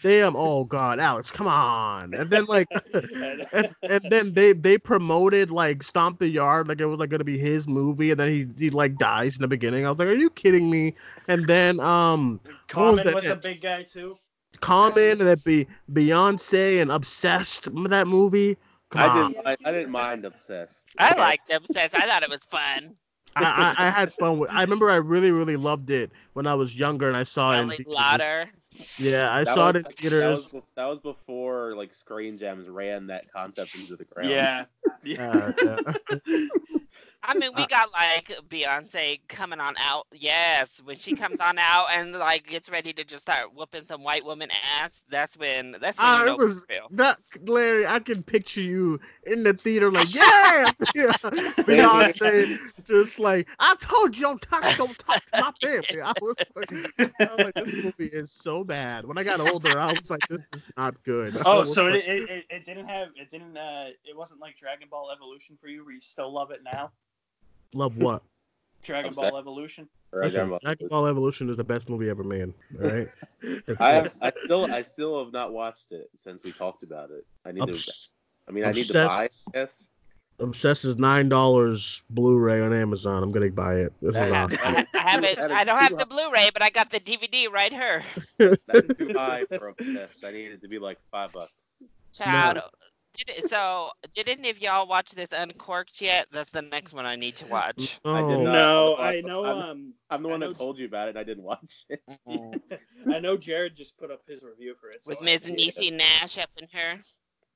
damn 0.02 0.34
oh 0.36 0.64
god 0.64 0.98
Alex 1.00 1.30
come 1.30 1.46
on 1.46 2.14
and 2.14 2.30
then 2.30 2.44
like 2.46 2.66
and, 2.94 3.46
And- 3.52 3.74
and 3.82 4.02
then 4.10 4.32
they 4.34 4.52
they 4.52 4.76
promoted 4.78 5.50
like 5.50 5.82
stomp 5.82 6.18
the 6.18 6.28
yard 6.28 6.68
like 6.68 6.80
it 6.80 6.86
was 6.86 6.98
like 6.98 7.10
gonna 7.10 7.24
be 7.24 7.38
his 7.38 7.66
movie 7.68 8.10
and 8.10 8.20
then 8.20 8.28
he 8.28 8.46
he 8.58 8.70
like 8.70 8.98
dies 8.98 9.36
in 9.36 9.42
the 9.42 9.48
beginning 9.48 9.86
i 9.86 9.90
was 9.90 9.98
like 9.98 10.08
are 10.08 10.14
you 10.14 10.30
kidding 10.30 10.70
me 10.70 10.94
and 11.28 11.46
then 11.46 11.80
um 11.80 12.40
What 12.74 12.94
was 12.94 13.02
that? 13.04 13.14
was 13.14 13.26
a 13.28 13.36
big 13.36 13.60
guy 13.60 13.82
too. 13.82 14.16
common 14.60 15.20
and 15.20 15.20
that 15.20 15.44
be 15.44 15.66
beyonce 15.92 16.80
and 16.82 16.90
obsessed 16.90 17.66
remember 17.66 17.88
that 17.90 18.06
movie 18.06 18.56
Come 18.90 19.02
I 19.02 19.08
on. 19.08 19.32
didn't. 19.32 19.46
I, 19.46 19.56
I 19.64 19.72
didn't 19.72 19.90
mind 19.90 20.24
Obsessed. 20.24 20.90
I 20.98 21.12
liked 21.18 21.50
Obsessed. 21.50 21.94
I 21.96 22.06
thought 22.06 22.22
it 22.22 22.30
was 22.30 22.44
fun. 22.48 22.94
I, 23.36 23.74
I, 23.78 23.86
I 23.86 23.90
had 23.90 24.12
fun 24.12 24.38
with 24.38 24.50
i 24.50 24.62
remember 24.62 24.90
i 24.90 24.96
really 24.96 25.30
really 25.30 25.56
loved 25.56 25.90
it 25.90 26.10
when 26.32 26.46
i 26.46 26.54
was 26.54 26.74
younger 26.74 27.08
and 27.08 27.16
i 27.16 27.22
saw 27.22 27.52
it 27.52 27.58
in 27.60 27.64
Ali 27.64 27.76
theaters. 27.76 27.96
Larter. 27.96 28.48
yeah 28.98 29.32
i 29.32 29.44
That 29.44 29.54
saw 29.54 29.66
was, 29.66 29.74
it 29.74 29.76
in 29.76 29.82
That 29.84 29.98
theaters 29.98 30.52
was, 30.52 30.62
that 30.76 30.84
was 30.86 31.00
before 31.00 31.74
like 31.76 31.94
Screen 31.94 32.38
Gems 32.38 32.68
ran 32.68 33.06
that 33.08 33.30
concept 33.32 33.74
into 33.74 33.96
the 33.96 34.04
ground. 34.04 34.30
Yeah. 34.30 34.64
Uh, 35.18 35.52
yeah. 35.62 35.92
I 37.22 37.34
mean, 37.34 37.54
we 37.54 37.64
Uh, 37.64 37.66
got 37.66 37.92
like 37.92 38.28
Beyonce 38.48 39.20
coming 39.28 39.60
on 39.60 39.74
out. 39.78 40.06
Yes, 40.12 40.80
when 40.84 40.96
she 40.96 41.12
comes 41.12 41.40
on 41.40 41.58
out 41.58 41.86
and 41.92 42.12
like 42.12 42.46
gets 42.46 42.68
ready 42.70 42.92
to 42.94 43.04
just 43.04 43.22
start 43.22 43.54
whooping 43.54 43.84
some 43.86 44.02
white 44.02 44.24
woman 44.24 44.50
ass, 44.80 45.04
that's 45.08 45.36
when 45.36 45.76
that's 45.80 46.00
when 46.00 46.12
Ah, 46.12 46.24
you 46.24 46.26
it 46.26 46.36
was 46.36 46.50
it's 46.50 46.66
real. 46.68 46.90
that 46.90 47.18
Larry. 47.46 47.86
I 47.86 47.98
can 48.00 48.22
picture 48.22 48.60
you 48.60 49.00
in 49.24 49.42
the 49.44 49.52
theater, 49.54 49.90
like, 49.90 50.14
yeah, 50.14 50.72
yeah. 50.94 51.12
Beyonce, 51.66 52.48
just 52.86 53.18
like, 53.18 53.48
I 53.58 53.74
told 53.80 54.16
you, 54.16 54.22
don't 54.22 54.40
talk, 54.42 54.66
don't 54.76 54.98
talk 54.98 55.24
to 55.26 55.32
my 55.36 55.52
family. 55.62 56.00
I 56.02 56.12
was 56.20 56.36
like, 56.54 56.70
I 57.20 57.32
was 57.32 57.42
like, 57.42 57.56
this 57.56 57.74
movie 57.82 58.06
is 58.12 58.30
so 58.32 58.64
bad. 58.64 59.06
When 59.06 59.18
I 59.18 59.24
got 59.24 59.40
older, 59.40 59.78
I 59.78 59.90
was 59.90 60.10
like, 60.10 60.26
this 60.28 60.46
is 60.52 60.64
not 60.76 61.02
good. 61.04 61.38
Oh, 61.44 61.64
so 61.64 61.88
it, 61.88 61.90
like, 61.90 62.00
it, 62.06 62.24
it, 62.28 62.44
it 62.50 62.64
didn't 62.64 62.86
have 62.86 63.08
it 63.16 63.30
didn't 63.30 63.56
uh 63.56 63.88
it 64.04 64.16
wasn't 64.16 64.40
like 64.40 64.56
Dragon 64.56 64.88
Ball 64.90 65.10
Evolution 65.12 65.56
for 65.60 65.68
you 65.68 65.84
where 65.84 65.94
you 65.94 66.00
still 66.00 66.32
love 66.32 66.50
it 66.50 66.62
now. 66.64 66.92
Love 67.74 67.98
what? 67.98 68.22
Dragon 68.82 69.12
Ball 69.12 69.36
Evolution. 69.36 69.88
Or 70.12 70.22
I 70.22 70.26
Listen, 70.26 70.58
Dragon 70.62 70.88
Ball 70.88 71.06
Evolution 71.06 71.50
is 71.50 71.56
the 71.56 71.64
best 71.64 71.88
movie 71.88 72.08
ever 72.08 72.22
made. 72.22 72.52
All 72.80 72.88
right. 72.88 73.08
I, 73.80 73.90
have, 73.90 74.16
I 74.22 74.32
still, 74.44 74.72
I 74.72 74.82
still 74.82 75.24
have 75.24 75.32
not 75.32 75.52
watched 75.52 75.90
it 75.90 76.08
since 76.16 76.44
we 76.44 76.52
talked 76.52 76.82
about 76.82 77.10
it. 77.10 77.26
I 77.44 77.52
need 77.52 77.66
to. 77.66 77.92
I 78.48 78.52
mean, 78.52 78.64
I 78.64 78.70
need 78.70 78.84
to 78.84 78.92
buy. 78.92 79.24
It, 79.24 79.70
obsessed. 80.38 80.84
I 80.84 80.88
is 80.88 80.98
nine 80.98 81.28
dollars 81.28 82.02
Blu-ray 82.10 82.60
on 82.60 82.72
Amazon. 82.72 83.22
I'm 83.22 83.32
gonna 83.32 83.50
buy 83.50 83.74
it. 83.74 83.92
This 84.00 84.10
is 84.10 84.16
I, 84.16 84.30
awesome. 84.30 84.58
I, 84.62 84.86
I 84.94 84.98
have 84.98 85.24
it. 85.24 85.38
I 85.38 85.64
don't 85.64 85.78
have 85.78 85.96
the 85.96 86.06
Blu-ray, 86.06 86.50
but 86.52 86.62
I 86.62 86.70
got 86.70 86.90
the 86.90 87.00
DVD 87.00 87.50
right 87.50 87.72
here. 87.72 88.04
That's 88.38 88.64
too 88.66 89.12
high 89.14 89.42
for 89.48 89.68
obsessed. 89.68 90.24
I 90.24 90.30
need 90.30 90.52
it 90.52 90.62
to 90.62 90.68
be 90.68 90.78
like 90.78 90.98
five 91.10 91.32
bucks. 91.32 91.52
Child. 92.12 92.60
Did 93.18 93.28
it, 93.30 93.48
so, 93.48 93.90
did 94.14 94.28
any 94.28 94.50
of 94.50 94.60
y'all 94.60 94.86
watch 94.86 95.12
this 95.12 95.28
Uncorked 95.32 96.00
yet? 96.00 96.26
That's 96.32 96.50
the 96.50 96.62
next 96.62 96.92
one 96.92 97.06
I 97.06 97.16
need 97.16 97.36
to 97.36 97.46
watch. 97.46 97.98
I 98.04 98.20
did 98.20 98.36
Oh, 98.36 98.42
not. 98.42 98.52
no, 98.52 98.94
I'm- 98.96 99.24
know 99.24 99.44
I'm- 99.44 99.56
um 99.58 99.94
I'm 100.10 100.22
the 100.22 100.28
one 100.28 100.40
that 100.40 100.54
told 100.54 100.78
you 100.78 100.86
about 100.86 101.08
it. 101.08 101.10
and 101.10 101.18
I 101.18 101.24
didn't 101.24 101.44
watch 101.44 101.84
it. 101.88 102.02
I 103.10 103.18
know 103.18 103.36
Jared 103.36 103.74
just 103.74 103.96
put 103.98 104.10
up 104.10 104.20
his 104.28 104.42
review 104.42 104.74
for 104.80 104.88
it. 104.90 105.02
so 105.02 105.08
With 105.10 105.22
I- 105.22 105.24
Ms. 105.24 105.40
Niecy 105.46 105.92
Nash 105.92 106.38
up 106.38 106.50
in 106.58 106.68
her. 106.72 107.00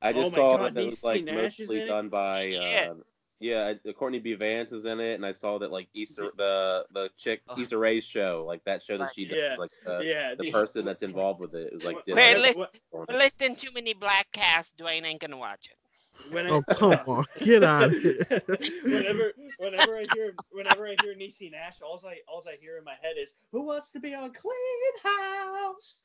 I 0.03 0.11
Oh 0.11 0.13
just 0.15 0.33
my 0.33 0.37
saw 0.37 0.57
God, 0.57 0.75
that 0.75 0.81
it 0.81 0.85
was 0.87 1.05
like 1.05 1.25
Nash 1.25 1.59
mostly 1.61 1.85
done 1.87 2.09
by. 2.09 2.45
Yes. 2.45 2.91
Uh, 2.93 2.95
yeah, 3.41 3.73
I- 3.87 3.93
Courtney 3.93 4.19
B. 4.21 4.35
Vance 4.35 4.71
is 4.73 4.85
in 4.85 5.01
it, 5.01 5.15
and 5.15 5.25
I 5.27 5.33
saw 5.33 5.59
that 5.59 5.73
like 5.73 5.89
Issa, 5.95 6.21
mm-hmm. 6.23 6.37
the 6.37 6.87
the 6.93 7.11
chick 7.17 7.41
Ugh. 7.49 7.59
Issa 7.59 7.77
Rae's 7.79 8.05
show, 8.05 8.45
like 8.47 8.63
that 8.65 8.83
show 8.83 8.99
that 8.99 9.11
she 9.15 9.25
does, 9.27 9.37
Yeah. 9.39 9.57
like 9.59 9.71
the, 9.85 10.01
yeah, 10.05 10.35
the 10.39 10.53
person 10.53 10.85
that's 10.85 11.03
involved 11.03 11.41
with 11.41 11.55
it 11.55 11.73
is 11.73 11.83
like. 11.85 12.05
did 12.05 12.15
Wait, 12.15 12.35
like, 12.35 12.43
listen- 12.57 12.61
what- 12.61 12.77
on 12.93 13.07
We're 13.09 13.19
listing 13.19 13.57
too 13.57 13.71
many 13.75 13.95
black 13.95 14.31
casts. 14.33 14.73
Duane 14.77 15.05
ain't 15.05 15.21
gonna 15.21 15.37
watch 15.39 15.71
it. 15.71 15.77
when 16.35 16.47
I- 16.47 16.51
Oh 16.51 16.63
come 16.75 16.99
on, 17.07 17.25
get 17.41 17.65
out 17.65 17.85
of 17.85 17.93
here. 17.93 18.21
whenever 18.85 19.33
whenever 19.57 19.97
I 19.97 20.05
hear 20.15 20.35
whenever 20.51 20.87
I 20.87 20.95
hear 21.03 21.15
Niecy 21.15 21.51
Nash, 21.51 21.81
all 21.81 21.99
I 22.07 22.19
all 22.29 22.43
I 22.47 22.57
hear 22.61 22.77
in 22.77 22.85
my 22.85 22.95
head 23.01 23.15
is 23.19 23.37
"Who 23.53 23.63
wants 23.63 23.91
to 23.93 24.01
be 24.01 24.15
on 24.15 24.31
Clean 24.35 24.93
House?" 25.03 26.03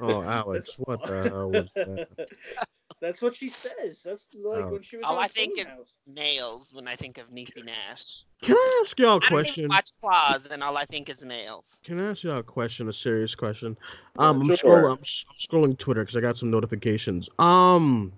Oh, 0.00 0.22
Alex, 0.22 0.74
what 0.78 1.02
the 1.04 1.28
hell 1.28 1.50
was 1.50 1.70
that? 1.74 2.08
That's 3.00 3.22
what 3.22 3.34
she 3.36 3.48
says. 3.48 4.02
That's 4.02 4.28
like 4.34 4.64
Oh. 4.64 4.68
when 4.70 4.82
she 4.82 4.96
was 4.96 5.06
Oh, 5.08 5.16
on 5.16 5.22
I 5.22 5.28
think 5.28 5.54
Clean 5.54 5.68
it- 5.68 5.90
Nails 6.06 6.70
when 6.72 6.88
I 6.88 6.96
think 6.96 7.18
of 7.18 7.30
Niecy 7.30 7.64
Nash. 7.64 8.24
Can 8.42 8.56
I 8.56 8.82
ask 8.84 8.98
y'all 8.98 9.18
a 9.22 9.26
I 9.26 9.28
don't 9.30 9.46
even 9.58 9.68
watch 9.68 9.90
Claws, 10.00 10.46
and 10.46 10.62
all 10.64 10.76
I 10.76 10.84
think 10.84 11.08
is 11.08 11.22
nails. 11.22 11.78
Can 11.84 12.00
I 12.00 12.10
ask 12.10 12.24
y'all 12.24 12.38
a 12.38 12.42
question? 12.42 12.88
A 12.88 12.92
serious 12.92 13.34
question. 13.36 13.76
Um, 14.18 14.40
I'm 14.40 14.56
Sure. 14.56 14.82
scrolling. 14.82 14.92
I'm, 14.96 14.98
s- 15.02 15.24
I'm 15.28 15.36
scrolling 15.36 15.78
Twitter 15.78 16.02
because 16.02 16.16
I 16.16 16.20
got 16.20 16.36
some 16.36 16.50
notifications. 16.50 17.28
Um, 17.38 18.12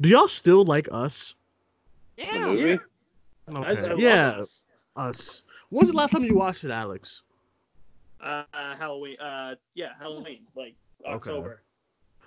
do 0.00 0.08
y'all 0.08 0.28
still 0.28 0.64
like 0.64 0.88
us? 0.90 1.34
The 2.16 2.24
Yeah. 2.24 2.46
movie? 2.46 2.78
I, 3.48 3.52
I 3.52 3.70
Okay. 3.72 4.02
yeah, 4.02 4.28
us. 4.30 4.64
us. 4.96 5.44
When's 5.70 5.90
the 5.90 5.96
last 5.96 6.12
time 6.12 6.24
you 6.24 6.34
watched 6.34 6.64
it, 6.64 6.70
Alex? 6.70 7.22
Uh, 8.20 8.44
Halloween. 8.52 9.18
Uh, 9.20 9.54
yeah, 9.74 9.92
Halloween, 9.98 10.46
like 10.54 10.74
October. 11.06 11.62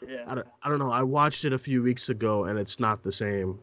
Yeah. 0.07 0.23
I 0.27 0.35
don't, 0.35 0.47
I 0.63 0.69
don't 0.69 0.79
know. 0.79 0.91
I 0.91 1.03
watched 1.03 1.45
it 1.45 1.53
a 1.53 1.57
few 1.57 1.83
weeks 1.83 2.09
ago 2.09 2.45
and 2.45 2.57
it's 2.57 2.79
not 2.79 3.03
the 3.03 3.11
same. 3.11 3.59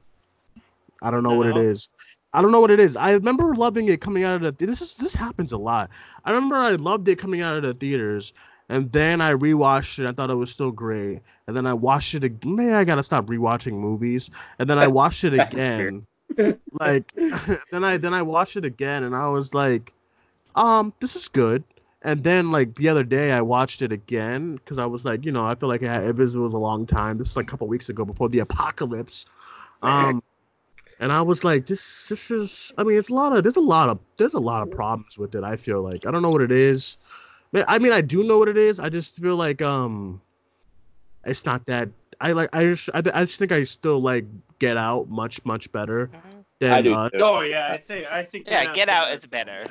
I 1.03 1.11
don't 1.11 1.23
know 1.23 1.35
what 1.35 1.47
it 1.47 1.57
No? 1.57 1.89
I 2.35 2.43
don't 2.43 2.53
know 2.53 2.61
what 2.61 2.71
it 2.71 2.81
is. 2.81 2.97
I 2.97 3.13
remember 3.13 3.55
loving 3.55 3.89
it 3.89 4.01
coming 4.01 4.25
out 4.25 4.43
of 4.43 4.59
the 4.59 4.67
this 4.67 4.83
is, 4.83 4.95
this 4.97 5.15
happens 5.15 5.53
a 5.53 5.57
lot. 5.57 5.91
I 6.25 6.31
remember 6.31 6.57
I 6.57 6.73
loved 6.73 7.09
it 7.09 7.17
coming 7.19 7.41
out 7.41 7.57
of 7.57 7.63
the 7.63 7.75
theaters 7.75 8.33
and 8.69 8.91
then 8.93 9.21
I 9.21 9.33
rewatched 9.33 9.99
it. 9.99 10.07
I 10.07 10.13
thought 10.13 10.31
it 10.31 10.35
was 10.35 10.51
still 10.51 10.71
great. 10.71 11.21
And 11.47 11.57
then 11.57 11.67
I 11.67 11.73
watched 11.73 12.15
it 12.15 12.25
again. 12.25 12.57
Man, 12.57 12.75
I 12.75 12.85
gotta 12.85 13.03
stop 13.03 13.27
rewatching 13.27 13.73
movies. 13.73 14.31
And 14.59 14.69
then 14.69 14.79
I 14.79 14.87
watched 14.89 15.25
it 15.25 15.35
again. 15.35 16.07
like 16.79 17.11
then 17.71 17.85
I 17.85 17.97
then 17.97 18.13
I 18.13 18.23
watched 18.23 18.57
it 18.57 18.65
again 18.65 19.05
and 19.05 19.17
I 19.17 19.29
was 19.29 19.55
like, 19.55 19.93
um, 20.55 20.93
this 21.01 21.17
is 21.17 21.29
good. 21.29 21.65
And 22.03 22.23
then 22.23 22.53
like 22.53 22.75
the 22.77 22.89
other 22.89 23.03
day 23.03 23.33
I 23.33 23.41
watched 23.41 23.83
it 23.83 23.93
again 23.93 24.55
because 24.57 24.79
I 24.79 24.87
was 24.87 25.05
like, 25.05 25.25
you 25.25 25.33
know, 25.33 25.45
I 25.45 25.55
feel 25.57 25.69
like 25.69 25.83
it, 25.83 25.89
had, 25.89 26.05
it 26.05 26.17
was 26.17 26.35
a 26.35 26.39
long 26.39 26.87
time. 26.87 27.19
This 27.19 27.29
was 27.29 27.37
like 27.37 27.47
a 27.47 27.51
couple 27.51 27.67
weeks 27.67 27.89
ago 27.89 28.05
before 28.05 28.29
the 28.29 28.39
apocalypse. 28.39 29.27
Um 29.83 30.23
and 31.01 31.13
I 31.13 31.23
was 31.23 31.45
like, 31.45 31.67
this 31.67 32.09
this 32.09 32.31
is 32.31 32.73
I 32.79 32.85
mean 32.85 32.99
it's 32.99 33.09
a 33.09 33.15
lot 33.15 33.37
of 33.37 33.43
there's 33.43 33.57
a 33.57 33.61
lot 33.61 33.89
of 33.89 33.99
there's 34.17 34.35
a 34.35 34.41
lot 34.41 34.63
of 34.63 34.71
problems 34.71 35.19
with 35.19 35.35
it, 35.35 35.43
I 35.43 35.57
feel 35.57 35.83
like. 35.83 36.07
I 36.07 36.11
don't 36.11 36.23
know 36.23 36.31
what 36.31 36.43
it 36.43 36.53
is. 36.53 36.99
But- 37.53 37.65
I 37.69 37.79
mean 37.79 37.93
I 37.93 38.01
do 38.01 38.23
know 38.23 38.39
what 38.39 38.49
it 38.49 38.57
is. 38.57 38.79
I 38.79 38.89
just 38.89 39.17
feel 39.17 39.37
like 39.37 39.61
um 39.61 40.21
it's 41.25 41.45
not 41.45 41.67
that 41.67 41.89
I 42.21 42.33
like 42.33 42.51
I 42.53 42.65
just 42.65 42.91
I, 42.95 43.03
I 43.13 43.25
just 43.25 43.39
think 43.39 43.51
I 43.53 43.65
still 43.65 44.01
like 44.01 44.25
Get 44.61 44.77
Out 44.77 45.09
much 45.09 45.45
much 45.45 45.71
better 45.73 46.11
than 46.59 46.73
I 46.73 46.83
do 46.83 46.95
uh. 46.95 47.11
Oh 47.15 47.41
yeah, 47.41 47.69
I 47.73 47.77
think 47.77 48.13
I 48.13 48.25
think. 48.25 48.49
Yeah, 48.49 48.63
Out's 48.63 48.75
Get 48.75 48.89
Out 48.89 49.09
best 49.09 49.25
is 49.25 49.27
better. 49.29 49.65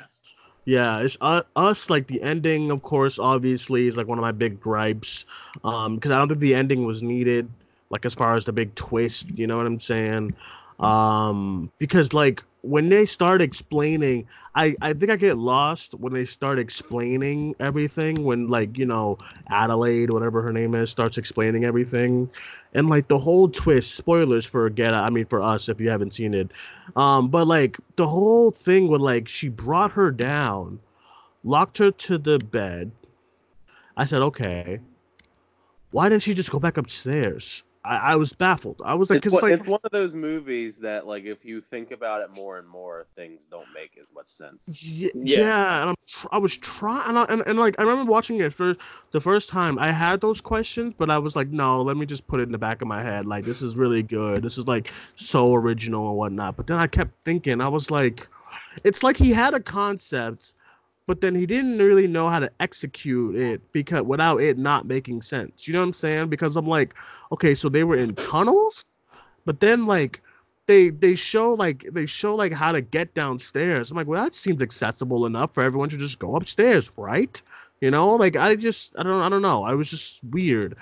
Yeah, 0.68 1.00
it's 1.00 1.16
uh, 1.22 1.42
us 1.56 1.88
like 1.88 2.08
the 2.08 2.20
ending, 2.22 2.70
of 2.70 2.82
course, 2.82 3.18
obviously 3.18 3.88
is 3.88 3.96
like 3.96 4.06
one 4.06 4.18
of 4.18 4.22
my 4.22 4.32
big 4.32 4.60
gripes. 4.60 5.24
Um, 5.64 5.94
because 5.94 6.10
I 6.10 6.18
don't 6.18 6.28
think 6.28 6.40
the 6.40 6.54
ending 6.54 6.84
was 6.84 7.02
needed, 7.02 7.48
like 7.88 8.04
as 8.04 8.12
far 8.14 8.34
as 8.34 8.44
the 8.44 8.52
big 8.52 8.74
twist, 8.74 9.30
you 9.30 9.46
know 9.46 9.56
what 9.56 9.64
I'm 9.66 9.80
saying? 9.80 10.32
Um, 10.78 11.72
because 11.78 12.12
like 12.12 12.42
when 12.60 12.90
they 12.90 13.06
start 13.06 13.40
explaining, 13.40 14.26
I 14.54 14.76
I 14.82 14.92
think 14.92 15.10
I 15.10 15.16
get 15.16 15.38
lost 15.38 15.94
when 15.94 16.12
they 16.12 16.26
start 16.26 16.58
explaining 16.58 17.54
everything. 17.60 18.24
When 18.24 18.48
like 18.48 18.76
you 18.76 18.84
know 18.84 19.16
Adelaide, 19.48 20.12
whatever 20.12 20.42
her 20.42 20.52
name 20.52 20.74
is, 20.74 20.90
starts 20.90 21.16
explaining 21.16 21.64
everything, 21.64 22.28
and 22.74 22.88
like 22.88 23.08
the 23.08 23.18
whole 23.18 23.48
twist. 23.48 23.94
Spoilers 23.94 24.44
for 24.44 24.68
Get 24.70 24.94
Out. 24.94 25.04
I 25.04 25.10
mean 25.10 25.26
for 25.26 25.42
us 25.42 25.68
if 25.68 25.80
you 25.80 25.90
haven't 25.90 26.14
seen 26.14 26.34
it. 26.34 26.50
Um, 26.96 27.28
but 27.28 27.46
like 27.46 27.78
the 27.96 28.06
whole 28.06 28.50
thing 28.50 28.88
with 28.88 29.00
like 29.00 29.28
she 29.28 29.48
brought 29.48 29.92
her 29.92 30.10
down, 30.10 30.80
locked 31.44 31.78
her 31.78 31.90
to 31.90 32.18
the 32.18 32.38
bed. 32.38 32.90
I 33.96 34.04
said, 34.04 34.22
okay. 34.22 34.80
Why 35.90 36.08
didn't 36.08 36.22
she 36.22 36.34
just 36.34 36.50
go 36.50 36.60
back 36.60 36.76
upstairs? 36.76 37.62
I, 37.88 38.12
I 38.12 38.16
was 38.16 38.34
baffled. 38.34 38.82
I 38.84 38.94
was 38.94 39.08
like, 39.08 39.18
It's, 39.18 39.24
cause 39.24 39.32
one- 39.40 39.50
like 39.50 39.60
it's 39.60 39.66
one 39.66 39.80
of 39.82 39.90
those 39.90 40.14
movies 40.14 40.76
that, 40.78 41.06
like, 41.06 41.24
if 41.24 41.42
you 41.44 41.62
think 41.62 41.90
about 41.90 42.20
it 42.20 42.30
more 42.34 42.58
and 42.58 42.68
more, 42.68 43.06
things 43.16 43.46
don't 43.50 43.66
make 43.74 43.96
as 43.98 44.06
much 44.14 44.28
sense. 44.28 44.84
Yeah, 44.84 45.08
yeah. 45.14 45.80
and 45.80 45.90
I'm 45.90 45.94
tr- 46.06 46.26
I 46.30 46.38
was 46.38 46.56
trying, 46.58 47.16
and, 47.16 47.30
and, 47.30 47.42
and 47.46 47.58
like 47.58 47.76
I 47.78 47.82
remember 47.82 48.10
watching 48.10 48.38
it 48.40 48.52
first 48.52 48.78
the 49.12 49.20
first 49.20 49.48
time. 49.48 49.78
I 49.78 49.90
had 49.90 50.20
those 50.20 50.40
questions, 50.40 50.94
but 50.98 51.08
I 51.08 51.16
was 51.16 51.34
like, 51.34 51.48
no, 51.48 51.80
let 51.80 51.96
me 51.96 52.04
just 52.04 52.26
put 52.26 52.40
it 52.40 52.42
in 52.44 52.52
the 52.52 52.58
back 52.58 52.82
of 52.82 52.88
my 52.88 53.02
head. 53.02 53.24
Like 53.24 53.44
this 53.44 53.62
is 53.62 53.74
really 53.74 54.02
good. 54.02 54.42
This 54.42 54.58
is 54.58 54.66
like 54.66 54.90
so 55.16 55.54
original 55.54 56.08
and 56.08 56.18
whatnot. 56.18 56.56
But 56.56 56.66
then 56.66 56.78
I 56.78 56.86
kept 56.86 57.12
thinking, 57.24 57.62
I 57.62 57.68
was 57.68 57.90
like, 57.90 58.28
it's 58.84 59.02
like 59.02 59.16
he 59.16 59.32
had 59.32 59.54
a 59.54 59.60
concept, 59.60 60.52
but 61.06 61.22
then 61.22 61.34
he 61.34 61.46
didn't 61.46 61.78
really 61.78 62.06
know 62.06 62.28
how 62.28 62.38
to 62.38 62.50
execute 62.60 63.34
it 63.34 63.62
because 63.72 64.02
without 64.02 64.42
it 64.42 64.58
not 64.58 64.86
making 64.86 65.22
sense. 65.22 65.66
You 65.66 65.72
know 65.72 65.80
what 65.80 65.86
I'm 65.86 65.92
saying? 65.94 66.28
Because 66.28 66.54
I'm 66.56 66.66
like, 66.68 66.94
okay, 67.32 67.54
so 67.54 67.68
they 67.68 67.84
were 67.84 67.96
in 67.96 68.14
tunnels, 68.14 68.86
but 69.44 69.60
then 69.60 69.86
like 69.86 70.22
they 70.66 70.90
they 70.90 71.14
show 71.14 71.54
like 71.54 71.86
they 71.92 72.06
show 72.06 72.34
like 72.34 72.52
how 72.52 72.72
to 72.72 72.80
get 72.80 73.14
downstairs. 73.14 73.90
I'm 73.90 73.96
like, 73.96 74.06
well, 74.06 74.22
that 74.22 74.34
seems 74.34 74.62
accessible 74.62 75.26
enough 75.26 75.54
for 75.54 75.62
everyone 75.62 75.88
to 75.90 75.96
just 75.96 76.18
go 76.18 76.36
upstairs, 76.36 76.90
right? 76.96 77.40
You 77.80 77.90
know, 77.90 78.14
like 78.14 78.36
I 78.36 78.54
just 78.54 78.94
I 78.98 79.02
don't 79.02 79.22
I 79.22 79.28
don't 79.28 79.42
know. 79.42 79.64
I 79.64 79.74
was 79.74 79.88
just 79.88 80.22
weird, 80.24 80.76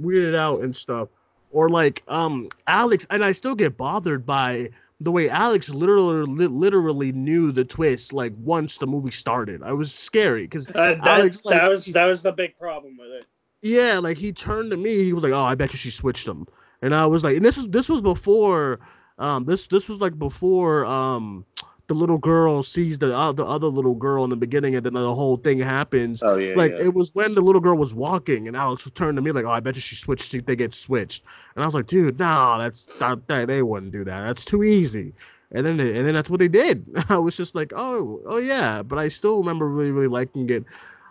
weirded 0.00 0.34
out 0.36 0.62
and 0.62 0.74
stuff. 0.74 1.08
Or 1.52 1.68
like 1.68 2.02
um 2.08 2.48
Alex, 2.66 3.06
and 3.10 3.24
I 3.24 3.32
still 3.32 3.54
get 3.54 3.76
bothered 3.76 4.24
by 4.26 4.70
the 5.00 5.12
way 5.12 5.28
Alex 5.28 5.68
literally 5.68 6.46
literally 6.48 7.12
knew 7.12 7.52
the 7.52 7.64
twist 7.64 8.12
like 8.12 8.32
once 8.38 8.78
the 8.78 8.86
movie 8.86 9.10
started. 9.10 9.62
I 9.62 9.72
was 9.72 9.92
scary 9.92 10.42
because 10.42 10.66
Uh, 10.68 10.96
Alex, 11.02 11.44
like, 11.44 11.60
that 11.60 11.68
was 11.68 11.86
that 11.86 12.06
was 12.06 12.22
the 12.22 12.32
big 12.32 12.58
problem 12.58 12.96
with 12.98 13.10
it. 13.10 13.26
Yeah, 13.66 13.98
like 13.98 14.18
he 14.18 14.32
turned 14.32 14.70
to 14.70 14.76
me. 14.76 15.04
He 15.04 15.12
was 15.12 15.22
like, 15.22 15.32
"Oh, 15.32 15.44
I 15.44 15.54
bet 15.54 15.72
you 15.72 15.78
she 15.78 15.90
switched 15.90 16.26
them," 16.26 16.46
and 16.82 16.94
I 16.94 17.06
was 17.06 17.24
like, 17.24 17.36
"And 17.36 17.44
this 17.44 17.56
was 17.56 17.68
this 17.68 17.88
was 17.88 18.02
before, 18.02 18.80
um, 19.18 19.44
this 19.44 19.68
this 19.68 19.88
was 19.88 20.00
like 20.00 20.18
before 20.18 20.84
um, 20.84 21.44
the 21.88 21.94
little 21.94 22.18
girl 22.18 22.62
sees 22.62 22.98
the 22.98 23.16
uh, 23.16 23.32
the 23.32 23.44
other 23.44 23.68
little 23.68 23.94
girl 23.94 24.24
in 24.24 24.30
the 24.30 24.36
beginning, 24.36 24.74
and 24.74 24.84
then 24.84 24.94
the 24.94 25.14
whole 25.14 25.36
thing 25.36 25.58
happens. 25.58 26.22
Oh 26.22 26.36
yeah, 26.36 26.54
like 26.56 26.72
yeah. 26.72 26.84
it 26.84 26.94
was 26.94 27.14
when 27.14 27.34
the 27.34 27.40
little 27.40 27.60
girl 27.60 27.76
was 27.76 27.94
walking, 27.94 28.48
and 28.48 28.56
Alex 28.56 28.90
turned 28.94 29.16
to 29.16 29.22
me 29.22 29.32
like, 29.32 29.44
"Oh, 29.44 29.50
I 29.50 29.60
bet 29.60 29.74
you 29.74 29.80
she 29.80 29.96
switched. 29.96 30.46
They 30.46 30.56
get 30.56 30.74
switched," 30.74 31.24
and 31.54 31.62
I 31.62 31.66
was 31.66 31.74
like, 31.74 31.86
"Dude, 31.86 32.18
no, 32.18 32.58
that's 32.58 32.84
that, 32.98 33.26
that 33.28 33.46
they 33.46 33.62
wouldn't 33.62 33.92
do 33.92 34.04
that. 34.04 34.26
That's 34.26 34.44
too 34.44 34.64
easy." 34.64 35.12
And 35.52 35.64
then 35.64 35.76
they, 35.76 35.96
and 35.96 36.04
then 36.04 36.14
that's 36.14 36.28
what 36.28 36.40
they 36.40 36.48
did. 36.48 36.84
I 37.08 37.18
was 37.18 37.36
just 37.36 37.54
like, 37.54 37.72
"Oh, 37.76 38.20
oh 38.26 38.38
yeah," 38.38 38.82
but 38.82 38.98
I 38.98 39.08
still 39.08 39.38
remember 39.38 39.68
really 39.68 39.92
really 39.92 40.08
liking 40.08 40.50
it 40.50 40.64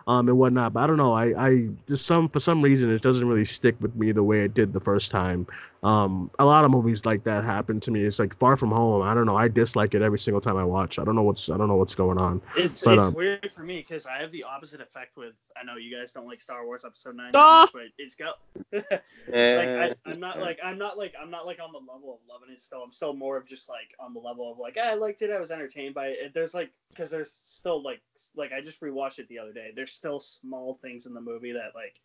um 0.06 0.28
and 0.28 0.38
whatnot. 0.38 0.72
But 0.72 0.84
I 0.84 0.86
don't 0.86 0.96
know. 0.96 1.12
I 1.14 1.48
I 1.48 1.68
just 1.88 2.06
some 2.06 2.28
for 2.28 2.40
some 2.40 2.62
reason 2.62 2.92
it 2.92 3.02
doesn't 3.02 3.26
really 3.26 3.44
stick 3.44 3.76
with 3.80 3.94
me 3.96 4.12
the 4.12 4.22
way 4.22 4.40
it 4.40 4.54
did 4.54 4.72
the 4.72 4.80
first 4.80 5.10
time. 5.10 5.46
Um, 5.82 6.30
a 6.38 6.44
lot 6.44 6.64
of 6.64 6.70
movies 6.70 7.04
like 7.04 7.22
that 7.24 7.44
happen 7.44 7.80
to 7.80 7.90
me. 7.90 8.02
It's 8.04 8.18
like 8.18 8.36
Far 8.38 8.56
From 8.56 8.70
Home. 8.70 9.02
I 9.02 9.14
don't 9.14 9.26
know. 9.26 9.36
I 9.36 9.48
dislike 9.48 9.94
it 9.94 10.02
every 10.02 10.18
single 10.18 10.40
time 10.40 10.56
I 10.56 10.64
watch. 10.64 10.98
I 10.98 11.04
don't 11.04 11.14
know 11.14 11.22
what's 11.22 11.48
I 11.50 11.56
don't 11.56 11.68
know 11.68 11.76
what's 11.76 11.94
going 11.94 12.18
on. 12.18 12.40
It's 12.56 12.82
But, 12.82 12.94
it's 12.94 13.04
um, 13.04 13.14
weird 13.14 13.52
for 13.52 13.62
me 13.62 13.78
because 13.78 14.06
I 14.06 14.18
have 14.18 14.30
the 14.30 14.44
opposite 14.44 14.80
effect 14.80 15.16
with. 15.16 15.34
I 15.60 15.64
know 15.64 15.76
you 15.76 15.96
guys 15.96 16.12
don't 16.12 16.26
like 16.26 16.40
Star 16.40 16.64
Wars 16.64 16.84
Episode 16.84 17.16
Nine, 17.16 17.32
Ah! 17.34 17.68
but 17.72 17.84
it's 17.98 18.14
got. 18.14 18.38
Like 19.28 19.68
I, 19.68 19.94
I'm 20.06 20.20
not 20.20 20.38
like 20.40 20.58
I'm 20.64 20.78
not 20.78 20.96
like 20.96 21.14
I'm 21.20 21.30
not 21.30 21.46
like 21.46 21.58
on 21.60 21.72
the 21.72 21.78
level 21.78 22.14
of 22.14 22.20
loving 22.28 22.52
it 22.52 22.60
still. 22.60 22.80
I'm 22.82 22.92
still 22.92 23.12
more 23.12 23.36
of 23.36 23.44
just 23.44 23.68
like 23.68 23.94
on 23.98 24.14
the 24.14 24.20
level 24.20 24.50
of 24.50 24.58
like 24.58 24.76
"Ah, 24.80 24.90
I 24.90 24.94
liked 24.94 25.20
it. 25.22 25.30
I 25.30 25.40
was 25.40 25.50
entertained 25.50 25.94
by 25.94 26.06
it. 26.08 26.32
There's 26.32 26.54
like 26.54 26.70
because 26.90 27.10
there's 27.10 27.30
still 27.32 27.82
like 27.82 28.00
like 28.36 28.52
I 28.52 28.60
just 28.60 28.80
rewatched 28.80 29.18
it 29.18 29.28
the 29.28 29.38
other 29.38 29.52
day. 29.52 29.70
There's 29.74 29.92
still 29.92 30.20
small 30.20 30.74
things 30.74 31.06
in 31.06 31.14
the 31.14 31.20
movie 31.20 31.52
that 31.52 31.72
like 31.74 32.00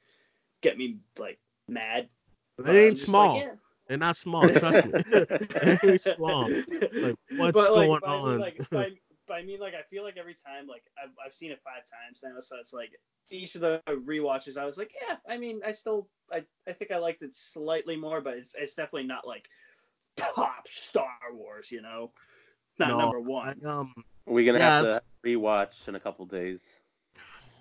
get 0.61 0.77
me 0.77 0.97
like 1.19 1.39
mad. 1.67 2.09
They 2.57 2.87
ain't 2.87 2.97
small. 2.97 3.35
Like, 3.35 3.43
yeah. 3.43 3.55
They're 3.87 3.97
not 3.97 4.15
small. 4.17 4.49
Trust 4.49 4.85
me. 4.85 4.93
they 5.61 5.77
ain't 5.83 6.01
small. 6.01 6.49
Like 7.01 7.15
what's 7.35 7.53
But, 7.53 7.73
like, 7.73 7.89
going 7.89 8.01
but 8.01 8.09
I 8.09 8.21
mean, 8.21 8.37
on? 8.37 8.39
like, 8.39 8.61
but 8.71 8.79
I, 8.79 9.33
I 9.33 9.43
mean, 9.43 9.59
like, 9.59 9.73
I 9.73 9.81
feel 9.83 10.03
like 10.03 10.17
every 10.17 10.35
time, 10.35 10.67
like, 10.67 10.83
I've, 11.01 11.11
I've 11.25 11.33
seen 11.33 11.51
it 11.51 11.59
five 11.63 11.83
times 11.85 12.21
now, 12.23 12.39
so 12.39 12.57
it's 12.59 12.73
like 12.73 12.91
each 13.29 13.55
of 13.55 13.61
the 13.61 13.81
rewatches, 13.87 14.57
I 14.57 14.65
was 14.65 14.77
like, 14.77 14.91
yeah, 15.07 15.17
I 15.27 15.37
mean, 15.37 15.61
I 15.65 15.71
still, 15.71 16.09
I, 16.31 16.45
I 16.67 16.73
think 16.73 16.91
I 16.91 16.97
liked 16.97 17.21
it 17.21 17.33
slightly 17.35 17.95
more, 17.95 18.21
but 18.21 18.37
it's, 18.37 18.55
it's 18.55 18.75
definitely 18.75 19.07
not 19.07 19.25
like 19.27 19.47
top 20.17 20.67
Star 20.67 21.07
Wars, 21.33 21.71
you 21.71 21.81
know, 21.81 22.11
not 22.79 22.89
No, 22.89 22.97
number 22.97 23.19
one. 23.21 23.61
I, 23.63 23.67
um, 23.67 23.93
We're 24.25 24.45
gonna 24.45 24.59
Yeah, 24.59 24.79
have 24.79 25.01
to 25.01 25.01
rewatch 25.25 25.87
in 25.87 25.95
a 25.95 25.99
couple 25.99 26.25
days. 26.25 26.81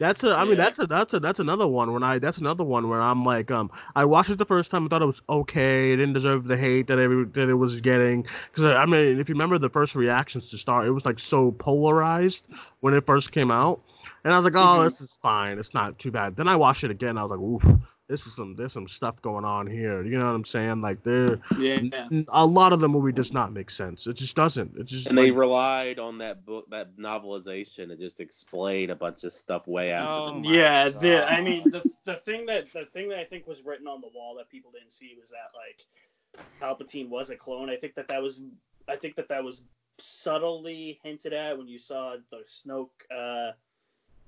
That's 0.00 0.24
a. 0.24 0.34
I 0.34 0.44
mean, 0.44 0.52
Yeah. 0.52 0.64
that's 0.64 0.78
a. 0.78 0.86
That's 0.86 1.12
a. 1.14 1.20
That's 1.20 1.40
another 1.40 1.68
one. 1.68 1.92
When 1.92 2.02
I. 2.02 2.18
That's 2.18 2.38
another 2.38 2.64
one 2.64 2.88
where 2.88 3.02
I'm 3.02 3.22
like, 3.22 3.50
um, 3.50 3.70
I 3.94 4.06
watched 4.06 4.30
it 4.30 4.38
the 4.38 4.46
first 4.46 4.70
time. 4.70 4.86
I 4.86 4.88
thought 4.88 5.02
it 5.02 5.06
was 5.06 5.20
okay. 5.28 5.92
It 5.92 5.96
didn't 5.98 6.14
deserve 6.14 6.44
the 6.46 6.56
hate 6.56 6.86
that 6.86 6.98
every 6.98 7.26
that 7.26 7.50
it 7.50 7.54
was 7.54 7.82
getting. 7.82 8.26
Because 8.50 8.64
I 8.64 8.86
mean, 8.86 9.20
if 9.20 9.28
you 9.28 9.34
remember 9.34 9.58
the 9.58 9.68
first 9.68 9.94
reactions 9.94 10.50
to 10.50 10.58
Star, 10.58 10.86
it 10.86 10.90
was 10.90 11.04
like 11.04 11.18
so 11.18 11.52
polarized 11.52 12.46
when 12.80 12.94
it 12.94 13.04
first 13.06 13.30
came 13.32 13.50
out, 13.50 13.82
and 14.24 14.32
I 14.32 14.36
was 14.38 14.44
like, 14.44 14.54
oh, 14.56 14.80
Mhm. 14.80 14.84
this 14.84 15.02
is 15.02 15.18
fine. 15.20 15.58
It's 15.58 15.74
not 15.74 15.98
too 15.98 16.10
bad. 16.10 16.34
Then 16.34 16.48
I 16.48 16.56
watched 16.56 16.82
it 16.82 16.90
again. 16.90 17.18
I 17.18 17.22
was 17.22 17.30
like, 17.30 17.40
oof, 17.40 17.62
this 18.10 18.26
is 18.26 18.34
some. 18.34 18.56
There's 18.56 18.72
some 18.72 18.88
stuff 18.88 19.22
going 19.22 19.44
on 19.44 19.68
here. 19.68 20.02
You 20.02 20.18
know 20.18 20.26
what 20.26 20.34
I'm 20.34 20.44
saying? 20.44 20.80
Like 20.80 21.02
there, 21.04 21.38
Yeah, 21.58 21.76
n- 22.10 22.26
a 22.32 22.44
lot 22.44 22.72
of 22.72 22.80
the 22.80 22.88
movie 22.88 23.12
does 23.12 23.32
not 23.32 23.52
make 23.52 23.70
sense. 23.70 24.06
It 24.08 24.14
just 24.14 24.34
doesn't. 24.34 24.76
It 24.76 24.84
just 24.84 25.06
And 25.06 25.16
they 25.16 25.30
relied 25.30 26.00
on 26.00 26.18
that 26.18 26.44
book, 26.44 26.68
that 26.70 26.96
novelization, 26.96 27.88
to 27.88 27.96
just 27.96 28.18
explain 28.18 28.90
a 28.90 28.96
bunch 28.96 29.22
of 29.22 29.32
stuff 29.32 29.68
way 29.68 29.92
out. 29.92 30.08
Oh 30.10 30.32
the 30.32 30.40
my 30.40 30.52
yeah. 30.52 30.88
The, 30.88 30.98
God. 30.98 31.28
I 31.28 31.40
mean, 31.40 31.70
the, 31.70 31.88
the 32.04 32.14
thing 32.16 32.46
that 32.46 32.72
the 32.72 32.86
thing 32.86 33.08
that 33.10 33.18
I 33.20 33.24
think 33.24 33.46
was 33.46 33.64
written 33.64 33.86
on 33.86 34.00
the 34.00 34.10
wall 34.12 34.34
that 34.38 34.48
people 34.48 34.72
didn't 34.72 34.92
see 34.92 35.16
was 35.18 35.30
that 35.30 35.52
like 35.54 35.86
Palpatine 36.60 37.08
was 37.08 37.30
a 37.30 37.36
clone. 37.36 37.70
I 37.70 37.76
think 37.76 37.94
that 37.94 38.08
that 38.08 38.20
was, 38.20 38.40
I 38.88 38.96
think 38.96 39.14
that 39.14 39.28
that 39.28 39.44
was 39.44 39.62
subtly 40.00 40.98
hinted 41.04 41.32
at 41.32 41.56
when 41.56 41.68
you 41.68 41.78
saw 41.78 42.16
the 42.30 42.42
Snoke, 42.48 42.88
uh, 43.14 43.52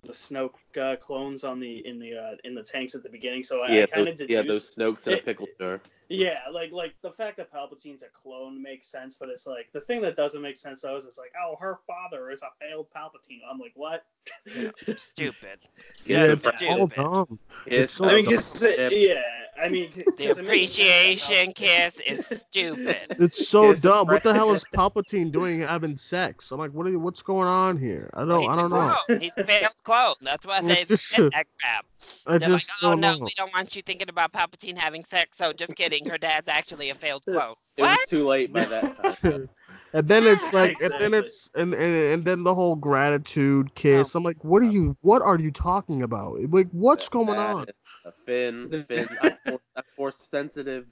the 0.03 0.12
Snoke 0.12 0.55
uh, 0.81 0.97
clones 0.97 1.45
on 1.45 1.61
the 1.61 1.87
in 1.87 1.99
the 1.99 2.17
uh, 2.17 2.37
in 2.45 2.55
the 2.55 2.62
tanks 2.62 2.95
at 2.95 3.03
the 3.03 3.09
beginning. 3.09 3.43
So 3.43 3.62
I, 3.62 3.73
yeah, 3.73 3.83
I 3.85 3.87
kind 3.87 4.09
of 4.09 4.17
deduced. 4.17 4.31
yeah, 4.31 4.51
those 4.51 4.75
Snokes 4.75 5.07
in 5.07 5.15
a 5.15 5.17
pickle 5.19 5.47
jar. 5.59 5.81
Yeah, 6.14 6.38
like 6.53 6.72
like 6.72 6.94
the 7.03 7.11
fact 7.11 7.38
that 7.38 7.51
Palpatine's 7.51 8.03
a 8.03 8.09
clone 8.09 8.62
makes 8.62 8.87
sense, 8.87 9.16
but 9.18 9.31
it's 9.31 9.46
like 9.46 9.68
the 9.72 9.81
thing 9.81 10.03
that 10.03 10.14
doesn't 10.14 10.42
make 10.42 10.57
sense 10.59 10.83
though 10.83 10.96
is 10.96 11.07
it's 11.07 11.16
like, 11.16 11.33
oh, 11.42 11.57
her 11.59 11.79
father 11.87 12.31
is 12.31 12.42
a 12.42 12.48
failed 12.61 12.88
Palpatine. 12.94 13.40
I'm 13.51 13.59
like, 13.59 13.72
what? 13.75 14.05
Stupid. 14.96 15.61
Yeah, 16.05 16.25
it's 16.25 16.44
it's 16.46 16.62
all 16.62 16.88
stupid. 16.88 16.96
dumb. 16.96 17.38
It's 17.66 17.94
so 17.94 18.05
I 18.07 18.14
mean, 18.16 18.25
dumb. 18.25 18.35
'cause, 18.35 18.62
uh, 18.64 18.88
yeah, 18.92 19.22
I 19.61 19.68
mean, 19.68 19.90
The 19.94 20.01
it 20.03 20.07
makes 20.07 20.18
sense 20.18 20.37
that 20.37 20.42
appreciation 20.44 21.53
kiss 21.53 22.01
is 22.07 22.27
stupid. 22.27 23.16
It's 23.18 23.48
so 23.48 23.70
It's 23.70 23.81
dumb. 23.81 24.07
What 24.09 24.22
the 24.22 24.35
hell 24.35 24.53
is 24.53 24.64
Palpatine 24.77 25.33
doing 25.33 25.61
having 25.61 25.96
sex? 25.96 26.53
I'm 26.53 26.59
like, 26.59 26.72
what 26.72 26.87
are 26.87 26.90
you, 26.90 27.01
what's 27.01 27.22
going 27.22 27.48
on 27.48 27.79
here? 27.79 28.11
I 28.14 28.25
don't 28.25 28.40
He's 28.42 28.51
I 28.51 28.53
a 28.53 28.57
don't 28.57 28.70
know. 28.70 28.96
clone. 29.07 29.20
He's 29.20 29.33
a 29.37 29.44
failed 29.44 29.72
clone. 29.85 30.14
That's 30.20 30.44
why 30.46 30.61
they 30.61 30.81
It's 30.83 30.88
just- 30.88 31.16
did 31.16 31.33
that 31.33 31.46
crap. 31.61 31.87
I 32.27 32.38
They're 32.38 32.48
just 32.48 32.68
like, 32.68 32.79
oh 32.83 32.90
don't 32.90 33.01
no, 33.01 33.12
know. 33.14 33.25
we 33.25 33.31
don't 33.37 33.53
want 33.55 33.77
you 33.77 33.83
thinking 33.83 34.09
about 34.09 34.33
Palpatine 34.33 34.77
having 34.77 35.05
sex. 35.05 35.37
So 35.38 35.53
just 35.53 35.77
kidding. 35.77 36.02
Her 36.09 36.19
dad's 36.19 36.49
actually 36.49 36.91
a 36.91 36.95
failed 36.95 37.25
clone. 37.27 37.55
It 37.77 37.83
What? 37.83 37.91
was 38.01 38.09
too 38.09 38.25
late 38.27 38.53
by 38.53 38.67
that 38.67 38.97
time. 39.23 39.49
and 39.95 40.09
then 40.09 40.27
it's 40.27 40.53
like 40.53 40.81
and 40.81 40.93
then 40.99 41.15
it's 41.15 41.51
and, 41.55 41.75
and 41.75 41.95
and 42.15 42.23
then 42.25 42.45
the 42.45 42.55
whole 42.55 42.77
gratitude 42.77 43.75
kiss. 43.75 44.15
I'm 44.15 44.23
like, 44.25 44.43
what 44.45 44.62
are 44.62 44.71
you 44.71 44.97
what 45.03 45.23
are 45.23 45.38
you 45.38 45.51
talking 45.51 46.03
about? 46.03 46.38
Like 46.51 46.69
what's 46.73 47.09
going 47.09 47.38
on? 47.38 47.67
A 48.05 48.12
Finn, 48.27 48.85
Finn, 48.88 49.07
I'm 49.21 49.33
force, 49.45 49.62
I'm 49.77 49.85
force 49.97 50.29
sensitive. 50.31 50.87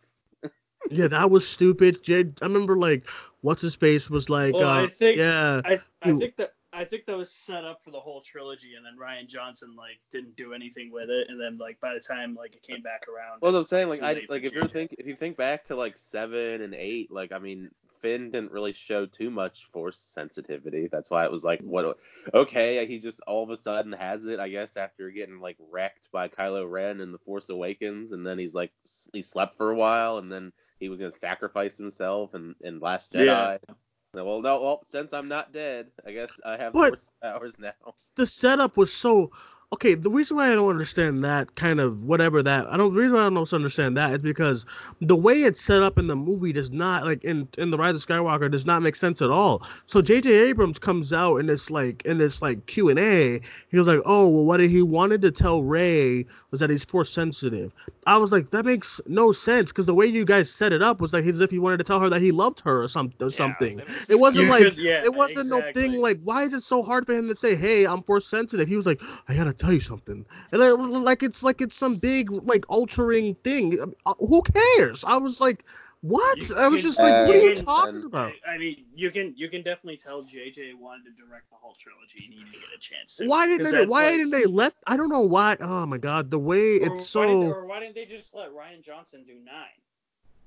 Yeah, 0.91 1.09
that 1.09 1.31
was 1.31 1.47
stupid. 1.47 2.03
Jed 2.03 2.39
I 2.43 2.47
remember 2.47 2.77
like 2.77 3.09
what's 3.43 3.63
his 3.63 3.75
face 3.75 4.11
was 4.11 4.29
like 4.29 4.55
Well, 4.55 4.65
uh, 4.65 4.85
I 4.85 4.87
think 4.87 5.19
yeah. 5.19 5.61
I 5.65 5.81
I 6.03 6.11
Ooh. 6.11 6.19
think 6.19 6.37
that 6.37 6.53
I 6.81 6.85
think 6.85 7.05
that 7.05 7.17
was 7.17 7.31
set 7.31 7.67
up 7.67 7.85
for 7.85 7.91
the 7.91 8.01
whole 8.01 8.23
trilogy, 8.23 8.71
and 8.75 8.87
then 8.87 8.97
Rian 8.99 9.29
Johnson 9.29 9.75
like 9.77 10.01
didn't 10.11 10.35
do 10.35 10.55
anything 10.55 10.91
with 10.91 11.11
it, 11.11 11.27
and 11.29 11.39
then 11.39 11.59
like 11.59 11.79
by 11.79 11.93
the 11.93 12.01
time 12.01 12.35
like 12.35 12.57
it 12.57 12.63
came 12.63 12.81
back 12.81 13.03
around, 13.07 13.41
Well, 13.43 13.55
I'm 13.55 13.65
saying 13.65 13.91
like 13.91 14.03
I 14.03 14.23
like 14.31 14.45
if 14.45 14.55
you 14.55 14.63
think 14.63 14.95
if 14.99 15.07
you 15.07 15.15
think 15.15 15.37
back 15.37 15.67
to 15.67 15.77
like 15.77 15.99
seven 15.99 16.63
and 16.63 16.75
eight, 16.75 17.13
like 17.13 17.33
I 17.33 17.39
mean 17.39 17.69
Finn 18.01 18.31
didn't 18.31 18.51
really 18.51 18.73
show 18.73 19.05
too 19.05 19.29
much 19.29 19.67
force 19.75 19.99
sensitivity. 19.99 20.89
That's 20.91 21.11
why 21.11 21.27
it 21.27 21.31
was 21.31 21.45
like, 21.45 21.61
what? 21.61 21.99
Okay, 22.33 22.87
he 22.87 22.99
just 22.99 23.21
all 23.27 23.43
of 23.43 23.51
a 23.51 23.59
sudden 23.59 23.93
has 23.93 24.25
it. 24.25 24.41
I 24.41 24.49
guess 24.49 24.79
after 24.79 25.11
getting 25.11 25.39
like 25.39 25.59
wrecked 25.71 26.11
by 26.11 26.29
Kylo 26.29 26.71
Ren 26.71 27.03
in 27.03 27.13
the 27.13 27.19
Force 27.19 27.51
Awakens, 27.51 28.13
and 28.13 28.27
then 28.27 28.39
he's 28.39 28.55
like 28.55 28.73
he 29.13 29.21
slept 29.21 29.59
for 29.59 29.71
a 29.71 29.77
while, 29.77 30.17
and 30.17 30.33
then 30.33 30.51
he 30.79 30.89
was 30.89 30.99
gonna 30.99 31.13
sacrifice 31.13 31.77
himself 31.77 32.35
in, 32.35 32.55
in 32.63 32.81
Last 32.81 33.13
Jedi. 33.13 33.27
Yeah. 33.27 33.75
Well, 34.15 34.43
no. 34.43 34.61
Well, 34.63 34.83
since 34.89 35.13
I'm 35.13 35.29
not 35.29 35.53
dead, 35.53 35.89
I 36.07 36.13
guess 36.13 36.31
I 36.45 36.57
have 36.57 36.73
force 36.73 37.13
powers 37.23 37.57
now. 37.59 37.73
the 38.17 38.27
setup 38.27 38.77
was 38.77 38.93
so 38.93 39.31
okay. 39.73 39.95
The 39.95 40.11
reason 40.11 40.37
why 40.37 40.51
I 40.51 40.55
don't 40.55 40.71
understand 40.71 41.25
that 41.25 41.55
kind 41.55 41.81
of 41.81 42.05
whatever 42.05 42.43
that 42.43 42.67
I 42.69 42.77
don't. 42.77 42.93
The 42.95 43.01
reason 43.01 43.15
why 43.17 43.27
I 43.27 43.31
don't 43.31 43.53
understand 43.53 43.97
that 43.97 44.13
is 44.13 44.19
because 44.19 44.67
the 45.01 45.17
way 45.17 45.43
it's 45.43 45.61
set 45.61 45.83
up 45.83 45.99
in 45.99 46.07
the 46.07 46.17
movie 46.17 46.53
does 46.53 46.71
not 46.71 47.05
like 47.05 47.25
in 47.25 47.49
in 47.59 47.71
the 47.71 47.79
Rise 47.79 47.95
of 47.97 48.07
Skywalker 48.07 48.51
does 48.51 48.67
not 48.67 48.83
make 48.83 48.97
sense 48.97 49.23
at 49.23 49.31
all. 49.31 49.67
So 49.87 50.03
J.J. 50.03 50.31
Abrams 50.33 50.79
comes 50.79 51.13
out 51.13 51.37
in 51.37 51.47
this 51.47 51.71
like 51.71 52.03
in 52.05 52.19
this 52.19 52.43
like 52.43 52.67
Q 52.67 52.89
and 52.89 52.99
A. 52.99 53.41
He 53.71 53.79
was 53.79 53.87
like, 53.87 54.01
"Oh 54.05 54.29
well, 54.29 54.45
what 54.45 54.61
he 54.61 54.83
wanted 54.83 55.23
to 55.23 55.31
tell 55.31 55.63
Rey 55.63 56.27
was 56.51 56.61
that 56.61 56.71
he's 56.71 56.85
force 56.85 57.13
sensitive." 57.13 57.73
I 58.07 58.17
was 58.17 58.33
like, 58.33 58.51
"That 58.51 58.65
makes 58.65 59.01
no 59.07 59.33
sense," 59.33 59.71
because 59.71 59.87
the 59.87 59.95
way 59.95 60.07
you 60.07 60.25
guys 60.25 60.51
set 60.51 60.73
it 60.73 60.83
up 60.83 61.01
was 61.01 61.13
like 61.13 61.25
as 61.25 61.41
if 61.41 61.51
he 61.51 61.59
wanted 61.59 61.79
to 61.79 61.85
tell 61.85 62.01
her 62.01 62.09
that 62.11 62.21
he 62.23 62.33
loved 62.33 62.61
her 62.61 62.83
or 62.83 62.89
some 62.89 63.13
or 63.21 63.31
something. 63.31 63.81
It 64.09 64.19
wasn't 64.19 64.49
like 64.49 64.63
could- 64.63 64.79
yeah, 64.79 65.03
it 65.05 65.15
wasn't 65.15 65.49
no 65.49 65.61
thing 65.75 65.93
like 66.01 66.21
why 66.25 66.43
is 66.45 66.53
it 66.53 66.63
so 66.63 66.83
hard 66.83 67.07
for 67.07 67.13
him 67.15 67.29
to 67.29 67.37
say 67.37 67.55
hey 67.55 67.87
i'm 67.87 68.03
force 68.03 68.27
sensitive 68.27 68.69
he 68.69 68.77
was 68.77 68.87
like 68.87 69.01
i 69.29 69.35
gotta 69.35 69.53
tell 69.61 69.73
you 69.73 69.81
something 69.81 70.25
and 70.53 70.61
like, 70.61 71.03
like 71.11 71.23
it's 71.23 71.43
like 71.43 71.61
it's 71.61 71.77
some 71.77 71.97
big 71.97 72.31
like 72.53 72.65
altering 72.69 73.35
thing 73.45 73.79
Uh, 74.07 74.15
who 74.19 74.43
cares 74.43 75.05
i 75.05 75.17
was 75.17 75.41
like 75.41 75.65
what 76.03 76.39
You 76.41 76.57
i 76.57 76.67
was 76.67 76.81
can- 76.81 76.89
just 76.91 76.99
like 76.99 77.27
what 77.27 77.37
are 77.37 77.39
you 77.41 77.55
can- 77.57 77.65
talking 77.67 78.05
about 78.05 78.33
I 78.49 78.57
mean, 78.57 78.85
you 78.95 79.11
can 79.11 79.35
you 79.37 79.49
can 79.51 79.63
definitely 79.63 79.99
tell 79.99 80.23
JJ 80.23 80.75
wanted 80.79 81.05
to 81.15 81.23
direct 81.23 81.51
the 81.51 81.57
whole 81.57 81.75
trilogy 81.79 82.25
and 82.25 82.33
he 82.33 82.41
didn't 82.41 82.53
get 82.65 82.71
a 82.75 82.81
chance 82.81 83.17
to. 83.17 83.27
why 83.29 83.47
didn't 83.47 83.71
they 83.71 83.85
why 83.85 84.05
like- 84.07 84.17
didn't 84.17 84.31
they 84.31 84.47
let 84.47 84.73
i 84.87 84.97
don't 84.97 85.11
know 85.11 85.21
why 85.37 85.57
oh 85.61 85.85
my 85.85 85.99
god 85.99 86.31
the 86.31 86.39
way 86.39 86.81
or 86.81 86.87
it's 86.95 87.15
why 87.15 87.27
didn't- 87.27 87.51
so 87.51 87.55
or 87.55 87.67
why 87.67 87.81
didn't 87.81 87.95
they 87.95 88.07
just 88.07 88.35
let 88.35 88.49
Rian 88.51 88.83
Johnson 88.83 89.25
do 89.27 89.35
nine? 89.45 89.79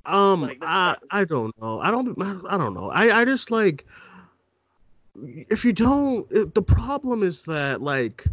Um, 0.06 0.41
Like, 0.41 0.58
I 0.62 0.97
I 1.12 1.23
don't 1.23 1.54
know. 1.62 1.80
I 1.80 1.89
don't 1.91 2.10
I 2.49 2.58
don't 2.58 2.73
know. 2.73 2.89
I 2.89 3.21
I 3.21 3.26
just 3.26 3.52
like 3.52 3.86
if 5.49 5.63
you 5.63 5.71
don't. 5.73 6.30
It, 6.32 6.54
the 6.56 6.62
problem 6.62 7.23
is 7.23 7.43
that 7.43 7.82
like 7.82 8.26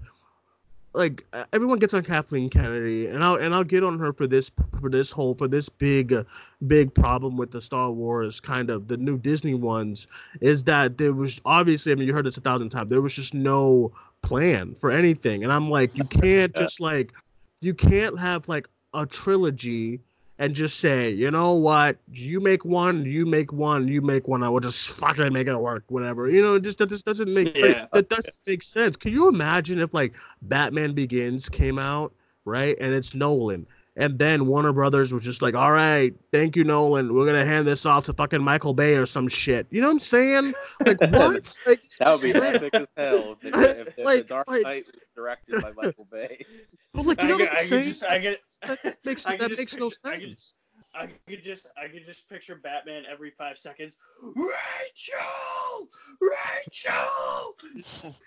like 0.93 1.25
everyone 1.53 1.79
gets 1.79 1.95
on 1.95 2.03
Kathleen 2.03 2.51
Kennedy, 2.51 3.07
and 3.07 3.23
I'll 3.23 3.37
and 3.37 3.55
I'll 3.55 3.65
get 3.65 3.85
on 3.85 3.99
her 3.99 4.13
for 4.13 4.27
this 4.27 4.51
for 4.81 4.91
this 4.91 5.11
whole 5.11 5.35
for 5.35 5.47
this 5.47 5.69
big 5.69 6.13
uh, 6.13 6.25
big 6.67 6.93
problem 6.93 7.37
with 7.37 7.53
the 7.53 7.61
Star 7.61 7.91
Wars 7.91 8.41
kind 8.41 8.71
of 8.71 8.89
the 8.89 8.97
new 8.97 9.17
Disney 9.19 9.55
ones 9.55 10.09
is 10.41 10.65
that 10.65 10.99
there 10.99 11.13
was 11.13 11.41
obviously 11.45 11.93
I 11.93 11.95
mean 11.95 12.09
you 12.09 12.15
heard 12.15 12.27
this 12.27 12.37
a 12.37 12.41
thousand 12.41 12.71
times 12.71 12.91
there 12.91 13.01
was 13.01 13.15
just 13.15 13.35
no 13.35 13.93
plan 14.23 14.75
for 14.75 14.91
anything, 14.91 15.45
and 15.45 15.53
I'm 15.53 15.71
like 15.71 15.97
you 15.97 16.05
can't 16.05 16.55
just 16.57 16.81
like 16.81 17.13
you 17.61 17.75
can't 17.75 18.19
have 18.19 18.49
like 18.49 18.69
a 18.93 19.07
trilogy 19.07 20.01
and 20.41 20.55
just 20.55 20.81
say, 20.81 21.11
you 21.11 21.31
know 21.31 21.53
what, 21.53 21.99
you 22.11 22.41
make 22.41 22.65
one, 22.65 23.05
you 23.05 23.27
make 23.27 23.53
one, 23.53 23.87
you 23.87 24.01
make 24.01 24.27
one, 24.27 24.43
I 24.43 24.49
will 24.49 24.59
just 24.61 24.89
fucking 24.89 25.33
make 25.33 25.47
it 25.47 25.57
work, 25.57 25.85
whatever. 25.89 26.29
You 26.31 26.41
know, 26.43 26.59
just 26.59 26.79
that 26.79 26.89
just 26.89 27.05
doesn't 27.05 27.33
make 27.33 27.55
Yeah. 27.57 27.87
that 27.93 28.09
doesn't 28.09 28.35
make 28.47 28.63
sense. 28.63 28.97
Can 28.97 29.13
you 29.13 29.29
imagine 29.29 29.79
if 29.79 29.93
like 29.95 30.15
Batman 30.43 30.95
Begins 30.95 31.49
came 31.49 31.79
out, 31.79 32.13
right, 32.47 32.75
and 32.81 32.93
it's 32.95 33.15
Nolan, 33.15 33.67
and 33.97 34.19
then 34.19 34.47
Warner 34.47 34.73
Brothers 34.73 35.13
was 35.13 35.23
just 35.23 35.43
like, 35.43 35.55
all 35.55 35.73
right, 35.73 36.15
thank 36.33 36.57
you, 36.57 36.65
Nolan, 36.65 37.13
we're 37.13 37.27
gonna 37.27 37.45
hand 37.45 37.67
this 37.67 37.85
off 37.85 38.07
to 38.07 38.15
fucking 38.15 38.43
Michael 38.43 38.73
Bay 38.73 38.95
or 38.97 39.05
some 39.05 39.29
shit. 39.29 39.67
You 39.71 39.83
know 39.83 39.89
what 39.89 39.93
I'm 39.95 39.99
saying? 39.99 40.55
Like 40.87 41.01
what? 41.13 41.59
like, 41.67 41.83
That 41.99 42.13
would 42.13 42.23
be 42.23 42.33
epic 42.35 42.75
as 42.75 42.87
hell 42.97 43.37
if, 43.43 43.53
the, 43.53 43.61
if, 43.61 43.89
if 43.99 44.05
Like- 44.07 44.19
the 44.23 44.25
Dark 44.29 44.49
like- 44.49 44.63
Knight 44.63 44.87
was 44.87 44.95
directed 45.15 45.61
by 45.61 45.73
Michael 45.77 46.07
Bay. 46.11 46.47
but 46.95 47.07
like, 47.07 47.19
you 47.21 47.25
I 47.27 47.29
know 47.29 47.37
could, 47.39 47.49
what 47.49 47.57
I 47.57 47.61
I'm 47.61 47.67
saying? 47.67 47.85
just 47.85 48.05
I 48.05 48.19
could 48.21 48.39
that 48.85 48.97
makes 49.05 49.27
I 49.27 49.37
that 49.37 49.49
just 49.49 49.59
makes 49.59 49.77
no 49.77 49.89
picture- 49.91 50.09
I 50.09 50.15
could- 50.19 50.29
sense. 50.29 50.55
I 50.93 51.07
could 51.29 51.43
just 51.45 51.67
I 51.83 51.87
could 51.87 52.05
just 52.05 52.29
picture 52.29 52.57
Batman 52.57 53.05
every 53.11 53.31
five 53.31 53.57
seconds. 53.57 53.97
Rachel, 54.23 55.89
Rachel. 56.21 57.55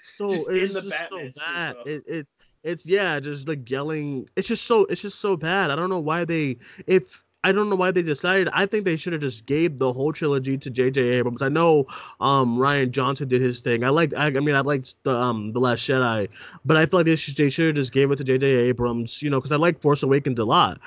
so 0.02 0.32
Just 0.32 0.50
in 0.50 0.56
it's 0.56 0.74
the 0.74 0.82
just 0.82 0.90
Batman 0.90 1.34
so 1.34 1.42
bad. 1.42 1.76
It, 1.86 2.04
it 2.08 2.28
it's 2.64 2.86
yeah, 2.88 3.20
just 3.20 3.50
like 3.50 3.70
yelling. 3.70 4.30
It's 4.38 4.48
just 4.48 4.64
so 4.64 4.86
it's 4.86 5.02
just 5.02 5.20
so 5.20 5.36
bad. 5.36 5.72
I 5.72 5.76
don't 5.76 5.90
know 5.90 6.00
why 6.00 6.24
they 6.24 6.58
if 6.88 7.22
I 7.44 7.52
don't 7.52 7.70
know 7.70 7.76
why 7.76 7.92
they 7.92 8.02
decided. 8.02 8.50
I 8.54 8.66
think 8.66 8.86
they 8.86 8.96
should 8.96 9.14
have 9.14 9.22
just 9.22 9.46
gave 9.46 9.78
the 9.78 9.92
whole 9.92 10.14
trilogy 10.14 10.58
to 10.58 10.70
J.J. 10.70 11.02
Abrams. 11.02 11.42
I 11.42 11.50
know 11.50 11.88
um 12.22 12.58
Rian 12.58 12.92
Johnson 12.92 13.28
did 13.28 13.42
his 13.42 13.60
thing. 13.60 13.84
I 13.84 13.90
liked. 13.90 14.14
I, 14.14 14.28
I 14.28 14.30
mean, 14.32 14.56
I 14.56 14.62
liked 14.62 14.96
the 15.04 15.18
um 15.18 15.52
the 15.54 15.60
Last 15.60 15.82
Jedi, 15.88 16.30
but 16.66 16.78
I 16.78 16.86
feel 16.86 17.00
like 17.00 17.06
they 17.06 17.16
should 17.16 17.36
they 17.36 17.50
should 17.50 17.68
have 17.68 17.76
just 17.76 17.92
gave 17.92 18.12
it 18.12 18.16
to 18.18 18.24
J.J. 18.24 18.46
Abrams. 18.46 19.22
You 19.22 19.30
know, 19.30 19.40
because 19.40 19.52
I 19.52 19.58
like 19.58 19.82
Force 19.82 20.04
Awakens 20.04 20.40
a 20.40 20.46
lot, 20.46 20.80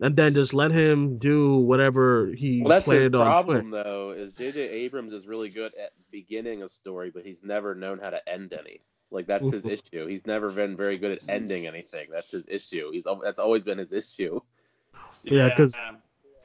and 0.00 0.16
then 0.16 0.34
just 0.34 0.52
let 0.54 0.70
him 0.70 1.18
do 1.18 1.60
whatever 1.60 2.28
he 2.36 2.60
Well, 2.60 2.68
that's 2.70 2.90
his 2.90 3.08
planned 3.10 3.14
on. 3.16 3.26
problem, 3.26 3.70
though, 3.70 4.10
is 4.10 4.32
J.J. 4.34 4.60
Abrams 4.68 5.12
is 5.12 5.26
really 5.26 5.48
good 5.48 5.72
at 5.82 5.92
beginning 6.10 6.62
a 6.62 6.68
story, 6.68 7.10
but 7.10 7.24
he's 7.24 7.42
never 7.42 7.74
known 7.74 7.98
how 7.98 8.10
to 8.10 8.28
end 8.28 8.52
any. 8.52 8.80
Like 9.10 9.26
that's 9.26 9.50
his 9.50 9.64
issue. 9.68 10.06
He's 10.06 10.26
never 10.26 10.50
been 10.50 10.76
very 10.76 10.98
good 10.98 11.12
at 11.12 11.20
ending 11.28 11.66
anything. 11.66 12.08
That's 12.12 12.30
his 12.32 12.44
issue. 12.48 12.90
He's 12.92 13.04
that's 13.22 13.38
always 13.38 13.64
been 13.64 13.78
his 13.78 13.92
issue. 13.92 14.40
Yeah, 15.24 15.54
'cause- 15.54 15.78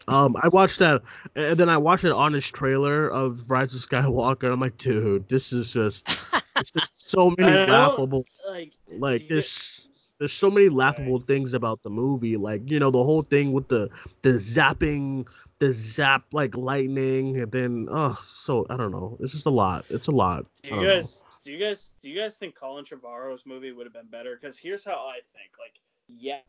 Um, 0.10 0.38
I 0.42 0.48
watched 0.48 0.80
that, 0.80 1.02
and 1.36 1.58
then 1.60 1.68
I 1.68 1.76
watched 1.76 2.06
an 2.06 2.13
honest 2.13 2.54
trailer 2.54 3.10
of 3.10 3.52
Rise 3.52 3.76
of 3.76 3.82
Skywalker. 3.82 4.44
And 4.44 4.54
I'm 4.54 4.60
like, 4.62 4.78
dude, 4.78 5.28
this 5.28 5.52
is 5.52 5.74
just, 5.74 6.08
it's 6.56 6.72
just 6.72 7.02
so 7.12 7.36
many 7.38 7.70
laughable, 7.70 8.24
like 8.48 8.72
like 9.00 9.22
you 9.24 9.28
there's, 9.28 9.90
there's 10.18 10.32
so 10.32 10.50
many 10.50 10.70
laughable 10.70 11.20
things 11.20 11.54
about 11.54 11.84
the 11.84 11.90
movie. 11.90 12.38
Like 12.38 12.62
you 12.72 12.80
know 12.80 12.90
the 12.90 13.04
whole 13.04 13.24
thing 13.24 13.52
with 13.52 13.68
the 13.68 13.90
the 14.22 14.30
zapping, 14.40 15.28
the 15.60 15.74
zap 15.74 16.24
like 16.32 16.56
lightning, 16.56 17.42
and 17.42 17.52
then 17.52 17.90
oh, 17.92 18.18
so 18.26 18.66
I 18.70 18.78
don't 18.78 18.92
know. 18.92 19.18
It's 19.20 19.34
just 19.34 19.46
a 19.46 19.50
lot. 19.50 19.84
It's 19.90 20.08
a 20.08 20.12
lot. 20.13 20.46
Do 20.63 20.70
you 20.70 20.76
don't 20.76 20.84
know. 20.86 20.96
guys 20.96 21.26
do 21.44 21.52
you 21.52 21.60
guys 21.60 21.92
do 22.02 22.10
you 22.10 22.18
guys 22.18 22.38
think 22.38 22.56
Colin 22.56 22.86
Trevorrow's 22.86 23.46
movie 23.46 23.74
would 23.74 23.86
have 23.86 23.94
been 23.94 24.08
better? 24.10 24.38
Because 24.42 24.58
here's 24.58 24.86
how 24.86 24.94
I 24.94 25.16
think. 25.34 25.52
Like, 25.60 25.74
yeah, 26.08 26.39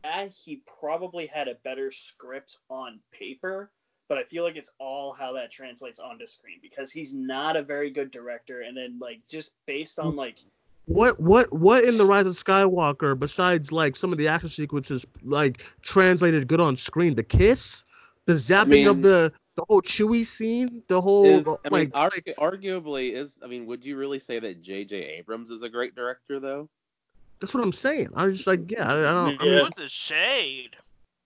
he 0.43 0.61
probably 0.79 1.27
had 1.27 1.47
a 1.47 1.55
better 1.63 1.91
script 1.91 2.57
on 2.69 2.99
paper, 3.11 3.71
but 4.07 4.17
I 4.17 4.23
feel 4.23 4.43
like 4.43 4.55
it's 4.55 4.71
all 4.79 5.13
how 5.13 5.33
that 5.33 5.51
translates 5.51 5.99
onto 5.99 6.25
screen 6.25 6.59
because 6.61 6.91
he's 6.91 7.13
not 7.13 7.55
a 7.55 7.61
very 7.61 7.89
good 7.91 8.11
director. 8.11 8.61
And 8.61 8.75
then 8.75 8.97
like 8.99 9.19
just 9.27 9.51
based 9.67 9.99
on 9.99 10.15
like 10.15 10.39
What 10.85 11.19
what 11.19 11.51
what 11.53 11.83
in 11.83 11.97
the 11.97 12.05
Rise 12.05 12.25
of 12.25 12.33
Skywalker 12.33 13.17
besides 13.19 13.71
like 13.71 13.95
some 13.95 14.11
of 14.11 14.17
the 14.17 14.27
action 14.27 14.49
sequences 14.49 15.05
like 15.23 15.63
translated 15.81 16.47
good 16.47 16.61
on 16.61 16.75
screen? 16.77 17.15
The 17.15 17.23
kiss, 17.23 17.83
the 18.25 18.33
zapping 18.33 18.89
of 18.89 18.95
mean- 18.97 19.01
the 19.01 19.33
the 19.55 19.65
whole 19.67 19.81
Chewie 19.81 20.25
scene, 20.25 20.81
the 20.87 21.01
whole 21.01 21.25
Is- 21.25 21.47
I 21.47 21.67
like, 21.69 21.71
mean, 21.73 21.89
argu- 21.91 22.35
arguably, 22.37 23.13
is 23.13 23.37
I 23.43 23.47
mean, 23.47 23.65
would 23.65 23.83
you 23.83 23.97
really 23.97 24.19
say 24.19 24.39
that 24.39 24.61
J.J. 24.61 24.95
Abrams 24.95 25.49
is 25.49 25.63
a 25.63 25.67
great 25.69 25.95
director, 25.95 26.39
though? 26.39 26.69
That's 27.39 27.53
what 27.53 27.63
I'm 27.63 27.73
saying. 27.73 28.09
I 28.15 28.25
was 28.27 28.37
just 28.37 28.47
like, 28.47 28.69
yeah, 28.69 28.87
I, 28.91 28.99
I 28.99 29.01
don't. 29.01 29.41
I 29.41 29.45
mean, 29.45 29.59
What 29.61 29.75
the 29.75 29.87
shade? 29.87 30.75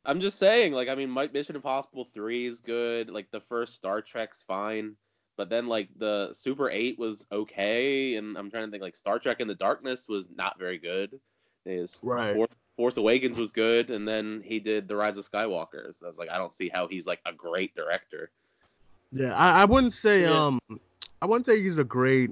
I'm 0.05 0.19
just 0.19 0.37
saying, 0.37 0.73
like, 0.73 0.89
I 0.89 0.95
mean, 0.95 1.09
Mike 1.09 1.33
Mission 1.33 1.55
Impossible 1.55 2.07
Three 2.13 2.47
is 2.47 2.59
good. 2.59 3.09
Like, 3.09 3.31
the 3.31 3.39
first 3.39 3.75
Star 3.75 4.01
Trek's 4.01 4.43
fine, 4.43 4.95
but 5.37 5.49
then 5.49 5.67
like 5.67 5.87
the 5.97 6.33
Super 6.33 6.69
Eight 6.69 6.99
was 6.99 7.25
okay, 7.31 8.15
and 8.15 8.37
I'm 8.37 8.51
trying 8.51 8.65
to 8.65 8.71
think 8.71 8.83
like 8.83 8.95
Star 8.95 9.17
Trek 9.19 9.39
in 9.39 9.47
the 9.47 9.55
Darkness 9.55 10.07
was 10.07 10.25
not 10.35 10.59
very 10.59 10.77
good. 10.77 11.19
His 11.65 11.97
Right. 12.01 12.35
Force, 12.35 12.51
Force 12.75 12.97
Awakens 12.97 13.37
was 13.37 13.51
good, 13.53 13.89
and 13.91 14.05
then 14.07 14.41
he 14.43 14.59
did 14.59 14.87
The 14.87 14.95
Rise 14.95 15.17
of 15.17 15.29
Skywalker. 15.29 15.97
So 15.97 16.05
I 16.05 16.09
was 16.09 16.17
like, 16.17 16.29
I 16.29 16.37
don't 16.37 16.53
see 16.53 16.67
how 16.67 16.87
he's 16.87 17.07
like 17.07 17.21
a 17.25 17.31
great 17.31 17.73
director. 17.75 18.29
yeah, 19.11 19.35
I, 19.37 19.61
I 19.61 19.65
wouldn't 19.65 19.93
say 19.93 20.23
Yeah. 20.23 20.47
um, 20.47 20.59
I 21.21 21.25
wouldn't 21.25 21.45
say 21.45 21.61
he's 21.61 21.77
a 21.77 21.83
great. 21.85 22.31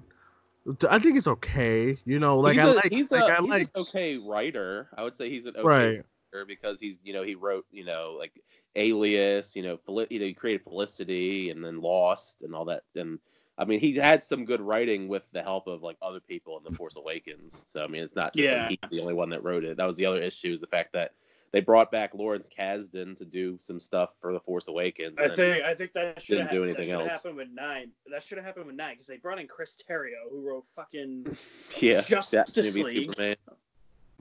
I 0.90 1.00
think 1.00 1.18
it's 1.18 1.28
okay. 1.28 1.98
You 2.06 2.20
know, 2.20 2.40
like 2.40 2.54
he's 2.54 2.64
I 2.64 2.70
a, 2.70 2.74
like, 2.74 2.94
he's, 2.94 3.12
like 3.12 3.24
a, 3.24 3.38
I 3.38 3.42
he's 3.42 3.50
like, 3.50 3.62
an 3.64 3.70
okay 3.78 4.18
writer. 4.18 4.90
I 4.96 5.04
would 5.04 5.18
say 5.18 5.30
he's 5.30 5.46
an 5.46 5.56
okay 5.58 5.68
right. 5.68 6.06
writer 6.34 6.46
because 6.46 6.80
he's 6.80 7.00
you 7.04 7.14
know 7.14 7.24
he 7.24 7.36
wrote 7.36 7.66
you 7.72 7.84
know 7.84 8.16
like 8.18 8.32
Alias, 8.76 9.56
you 9.56 9.64
know, 9.64 9.78
Fel- 9.78 10.06
you 10.10 10.20
know 10.20 10.26
he 10.26 10.34
created 10.34 10.64
Felicity 10.64 11.50
and 11.50 11.64
then 11.64 11.82
Lost 11.82 12.38
and 12.42 12.54
all 12.54 12.66
that. 12.66 12.84
And 12.96 13.20
I 13.58 13.66
mean 13.66 13.80
he 13.80 13.96
had 13.96 14.24
some 14.24 14.46
good 14.46 14.62
writing 14.62 15.08
with 15.08 15.24
the 15.32 15.42
help 15.42 15.68
of 15.68 15.82
like 15.82 15.98
other 16.02 16.20
people 16.20 16.58
in 16.58 16.64
The 16.64 16.78
Force 16.78 16.96
Awakens. 16.96 17.66
So 17.68 17.84
I 17.84 17.88
mean 17.88 18.04
it's 18.04 18.16
not 18.16 18.36
just 18.36 18.50
Yeah. 18.50 18.68
like 18.70 18.80
he's 18.82 18.98
the 18.98 19.02
only 19.02 19.16
one 19.16 19.30
that 19.32 19.44
wrote 19.44 19.64
it. 19.64 19.78
That 19.78 19.88
was 19.88 19.98
the 19.98 20.06
other 20.06 20.22
issue 20.22 20.52
is 20.52 20.60
the 20.60 20.68
fact 20.68 20.94
that 20.94 21.14
they 21.52 21.60
brought 21.60 21.92
back 21.92 22.14
Lawrence 22.14 22.48
Kasdan 22.48 23.18
to 23.18 23.26
do 23.26 23.58
some 23.60 23.80
stuff 23.80 24.12
for 24.22 24.32
The 24.34 24.40
Force 24.40 24.68
Awakens. 24.68 25.18
I 25.20 25.28
think 25.28 25.64
I 25.64 25.76
think 25.76 25.94
that 25.94 26.22
should 26.22 26.40
have 26.40 26.50
didn't 26.50 26.62
do 26.64 26.68
happened, 26.70 26.90
that 26.90 26.94
else. 27.02 27.12
happened 27.12 27.36
with 27.36 27.50
nine. 27.54 27.92
That 28.12 28.24
should 28.24 28.38
have 28.38 28.46
happened 28.46 28.68
with 28.68 28.76
nine 28.76 28.94
because 28.94 29.08
they 29.08 29.18
brought 29.18 29.40
in 29.40 29.48
Chris 29.48 29.76
Terrio 29.90 30.30
who 30.30 30.48
wrote 30.48 30.66
fucking 30.76 31.26
yeah, 31.80 32.02
Justice 32.02 32.76
League. 32.78 33.08
Superman. 33.08 33.36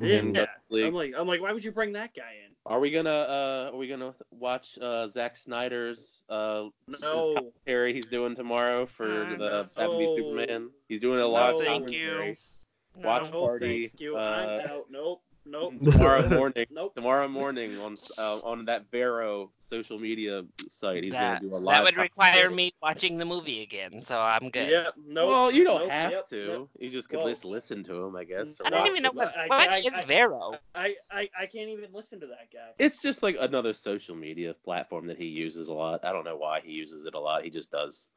yeah. 0.01 0.47
Yeah. 0.71 0.87
I'm 0.87 0.95
like 0.95 1.12
I'm 1.16 1.29
like 1.29 1.40
why 1.43 1.53
would 1.53 1.64
you 1.64 1.73
bring 1.73 1.93
that 1.93 2.14
guy 2.16 2.33
in? 2.47 2.53
Are 2.66 2.81
we 2.81 2.90
gonna 2.90 3.11
uh 3.11 3.71
are 3.73 3.77
we 3.77 3.87
gonna 3.87 4.14
watch 4.31 4.79
uh 4.81 5.07
Zack 5.09 5.37
Snyder's 5.37 6.23
uh 6.29 6.64
No. 7.01 7.35
commentary 7.35 7.93
he's 7.93 8.07
doing 8.07 8.35
tomorrow 8.35 8.87
for 8.87 9.25
Uh, 9.27 9.37
the 9.37 9.69
Batman 9.77 9.99
no. 10.01 10.16
Superman? 10.16 10.71
He's 10.88 11.01
doing 11.01 11.21
a 11.21 11.27
lot 11.27 11.53
No, 11.53 11.61
of 11.61 11.64
thank 11.66 11.90
you. 11.90 12.35
Watch 12.97 13.31
No, 13.31 13.40
party. 13.40 13.88
thank 13.88 14.01
you. 14.01 14.16
uh, 14.16 14.21
I'm 14.64 14.71
out. 14.71 14.87
Nope. 14.90 15.23
Nope. 15.46 15.74
tomorrow 15.83 16.29
morning. 16.38 16.66
Nope. 16.70 16.94
Tomorrow 16.94 17.29
morning 17.29 17.79
on 17.79 17.96
uh, 18.18 18.38
on 18.40 18.64
that 18.66 18.90
Vero 18.90 19.50
social 19.68 19.98
media 19.98 20.42
site, 20.68 21.05
he's 21.05 21.12
That, 21.12 21.40
gonna 21.40 21.50
do 21.50 21.57
a 21.57 21.59
live. 21.59 21.76
that 21.76 21.85
would 21.85 21.96
require 21.96 22.33
commentary. 22.33 22.55
me 22.57 22.74
watching 22.83 23.18
the 23.18 23.24
movie 23.24 23.62
again, 23.62 24.00
so 24.00 24.18
I'm 24.18 24.50
good. 24.50 24.68
Yep. 24.68 24.94
Nope. 25.07 25.29
Well, 25.29 25.50
you 25.53 25.64
don't 25.64 25.83
nope, 25.83 25.90
have 25.90 26.11
yep, 26.11 26.26
to. 26.29 26.37
yep. 26.46 26.61
You 26.79 26.90
just 26.90 27.09
could 27.09 27.18
Well, 27.20 27.29
just 27.29 27.44
listen 27.44 27.85
to 27.85 27.94
him, 28.05 28.16
I 28.16 28.24
guess. 28.24 28.59
I 28.64 28.70
don't 28.70 28.87
even 28.88 29.03
know 29.03 29.12
what, 29.12 29.35
I- 29.37 29.46
what 29.46 29.68
I- 29.68 29.79
is 29.79 29.92
I- 29.94 30.05
Vero. 30.05 30.53
I, 30.74 30.94
I 31.11 31.29
I 31.38 31.46
can't 31.46 31.70
even 31.70 31.90
listen 31.92 32.20
to 32.20 32.26
that 32.26 32.48
guy. 32.53 32.70
It's 32.79 33.00
just 33.00 33.22
like 33.22 33.37
another 33.40 33.72
social 33.72 34.14
media 34.16 34.55
platform 34.64 35.07
that 35.07 35.18
he 35.18 35.26
uses 35.26 35.68
a 35.68 35.72
lot. 35.72 36.05
I 36.05 36.12
don't 36.12 36.24
know 36.24 36.37
why 36.37 36.61
he 36.61 36.72
uses 36.72 37.05
it 37.07 37.14
a 37.14 37.20
lot. 37.20 37.44
He 37.44 37.50
just 37.50 37.70
does. 37.70 38.09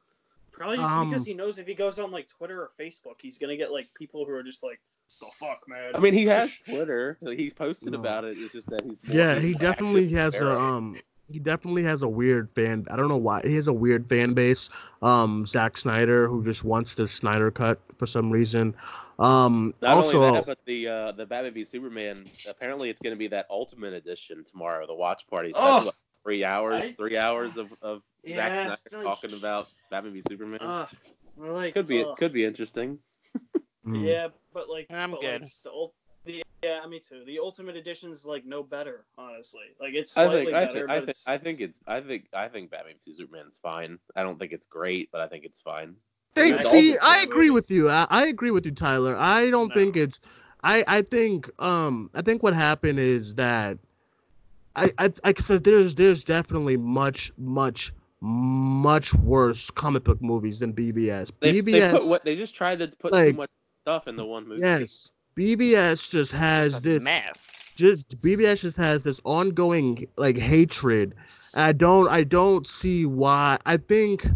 Probably 0.56 0.78
Um, 0.78 1.08
because 1.10 1.26
he 1.26 1.34
knows 1.34 1.58
if 1.58 1.66
he 1.66 1.74
goes 1.74 1.98
on 1.98 2.10
like 2.10 2.28
Twitter 2.28 2.60
or 2.60 2.70
Facebook, 2.80 3.16
he's 3.20 3.38
gonna 3.38 3.56
get 3.56 3.72
like 3.72 3.86
people 3.94 4.24
who 4.24 4.32
are 4.32 4.42
just 4.42 4.62
like, 4.62 4.80
"The 5.20 5.26
fuck, 5.38 5.60
man." 5.68 5.94
I 5.94 5.98
mean, 5.98 6.14
he 6.14 6.26
has 6.26 6.50
Twitter. 6.68 7.18
He's 7.22 7.52
posted 7.52 7.92
No. 7.92 7.98
about 8.00 8.24
it. 8.24 8.36
It's 8.38 8.52
just 8.52 8.68
that 8.70 8.82
he's 8.82 9.14
Yeah, 9.14 9.38
he 9.38 9.54
definitely 9.54 10.08
has 10.12 10.34
a 10.40 10.52
um 10.58 10.96
he 11.30 11.38
definitely 11.38 11.82
has 11.84 12.02
a 12.02 12.08
weird 12.08 12.50
fan 12.54 12.86
I 12.90 12.96
don't 12.96 13.08
know 13.08 13.16
why 13.16 13.40
he 13.42 13.54
has 13.56 13.66
a 13.68 13.72
weird 13.72 14.08
fan 14.08 14.34
base. 14.34 14.70
Um 15.02 15.46
Zack 15.46 15.76
Snyder 15.76 16.28
who 16.28 16.44
just 16.44 16.62
wants 16.64 16.94
the 16.94 17.08
Snyder 17.08 17.50
cut 17.50 17.80
for 17.98 18.06
some 18.06 18.30
reason. 18.30 18.74
Um 19.18 19.74
Not 19.80 19.96
also 19.96 20.22
only 20.22 20.38
that, 20.38 20.46
but 20.46 20.58
the 20.66 20.88
uh, 20.88 21.12
the 21.12 21.24
Batman 21.26 21.54
v 21.54 21.64
Superman. 21.64 22.24
Apparently, 22.48 22.90
it's 22.90 23.00
going 23.00 23.12
to 23.14 23.18
be 23.18 23.28
that 23.28 23.46
Ultimate 23.48 23.92
Edition 23.94 24.44
tomorrow. 24.50 24.86
The 24.88 24.94
watch 24.94 25.26
party. 25.28 25.50
So 25.52 25.58
Oh! 25.60 25.84
that's 25.84 25.96
three 26.24 26.42
hours. 26.44 26.84
I- 26.84 26.92
three 26.92 27.16
hours 27.16 27.56
of 27.56 27.72
of 27.80 28.02
Yeah, 28.24 28.36
Zack 28.36 28.78
Snyder 28.88 29.04
like- 29.04 29.04
talking 29.20 29.34
about 29.38 29.68
Batman 29.90 30.12
v 30.14 30.22
Superman. 30.28 30.58
Ugh, 30.62 30.88
we're 31.36 31.52
like, 31.52 31.74
could 31.74 31.86
be 31.86 32.04
ugh. 32.04 32.16
could 32.16 32.32
be 32.32 32.44
interesting. 32.44 32.98
mm, 33.86 34.06
Yeah, 34.06 34.28
but 34.52 34.68
like, 34.68 34.86
I'm 34.90 35.12
but, 35.12 35.20
good. 35.20 35.42
Like, 35.42 35.52
the 35.62 35.70
ult- 35.70 35.94
the 36.24 36.42
yeah, 36.62 36.86
me 36.86 36.98
too. 37.00 37.22
The 37.26 37.38
Ultimate 37.38 37.76
Edition's 37.76 38.24
like 38.24 38.46
no 38.46 38.62
better, 38.62 39.04
honestly. 39.18 39.66
Like 39.80 39.92
it's 39.94 40.16
I 40.16 40.24
slightly 40.24 40.44
think 40.46 40.56
I 40.56 40.60
better, 40.66 40.72
think 40.74 40.86
but 40.88 40.92
I 40.94 40.98
think 40.98 41.10
it's 41.10 41.28
I 41.28 41.38
think 41.38 41.60
it's 41.60 41.78
I 41.86 42.00
think 42.00 42.24
I 42.32 42.48
think 42.48 42.70
Batman 42.70 42.94
v 43.04 43.12
Superman's 43.14 43.58
fine. 43.58 43.98
I 44.16 44.22
don't 44.22 44.38
think 44.38 44.52
it's 44.52 44.66
great, 44.66 45.10
but 45.12 45.20
I 45.20 45.28
think 45.28 45.44
it's 45.44 45.60
fine. 45.60 45.94
They, 46.34 46.50
Yeah, 46.50 46.60
see, 46.60 46.96
I 46.98 47.16
movie. 47.20 47.30
agree 47.30 47.50
with 47.50 47.70
you. 47.70 47.90
I, 47.90 48.06
I 48.10 48.26
agree 48.26 48.50
with 48.50 48.64
you, 48.64 48.72
Tyler. 48.72 49.16
I 49.16 49.50
don't 49.50 49.68
No. 49.68 49.74
think 49.74 49.96
it's. 49.96 50.20
I 50.62 50.82
I 50.88 51.02
think 51.02 51.50
um 51.62 52.08
I 52.14 52.22
think 52.22 52.42
what 52.42 52.54
happened 52.54 52.98
is 52.98 53.34
that 53.34 53.76
I 54.74 54.90
I 54.98 55.12
I 55.22 55.34
said 55.38 55.62
there's 55.64 55.94
there's 55.94 56.24
definitely 56.24 56.78
much 56.78 57.30
much 57.36 57.92
much 58.24 59.12
worse 59.12 59.70
comic 59.70 60.02
book 60.04 60.20
movies 60.22 60.58
than 60.58 60.72
BVS. 60.72 61.30
They, 61.40 61.60
BVS 61.60 61.64
they 61.64 61.90
put 61.90 62.06
what 62.06 62.24
they 62.24 62.34
just 62.36 62.54
tried 62.54 62.78
to 62.78 62.88
put 62.88 63.12
like, 63.12 63.32
too 63.32 63.36
much 63.36 63.50
stuff 63.82 64.08
in 64.08 64.16
the 64.16 64.24
one 64.24 64.48
movie. 64.48 64.62
yes. 64.62 65.10
BVS 65.36 66.10
just 66.10 66.32
has 66.32 66.80
this 66.80 67.04
mess. 67.04 67.58
just 67.74 68.20
BVS 68.22 68.60
just 68.60 68.78
has 68.78 69.04
this 69.04 69.20
ongoing 69.24 70.06
like 70.16 70.38
hatred. 70.38 71.14
And 71.52 71.64
I 71.64 71.72
don't 71.72 72.08
I 72.08 72.22
don't 72.24 72.66
see 72.66 73.04
why. 73.04 73.58
I 73.66 73.76
think 73.76 74.26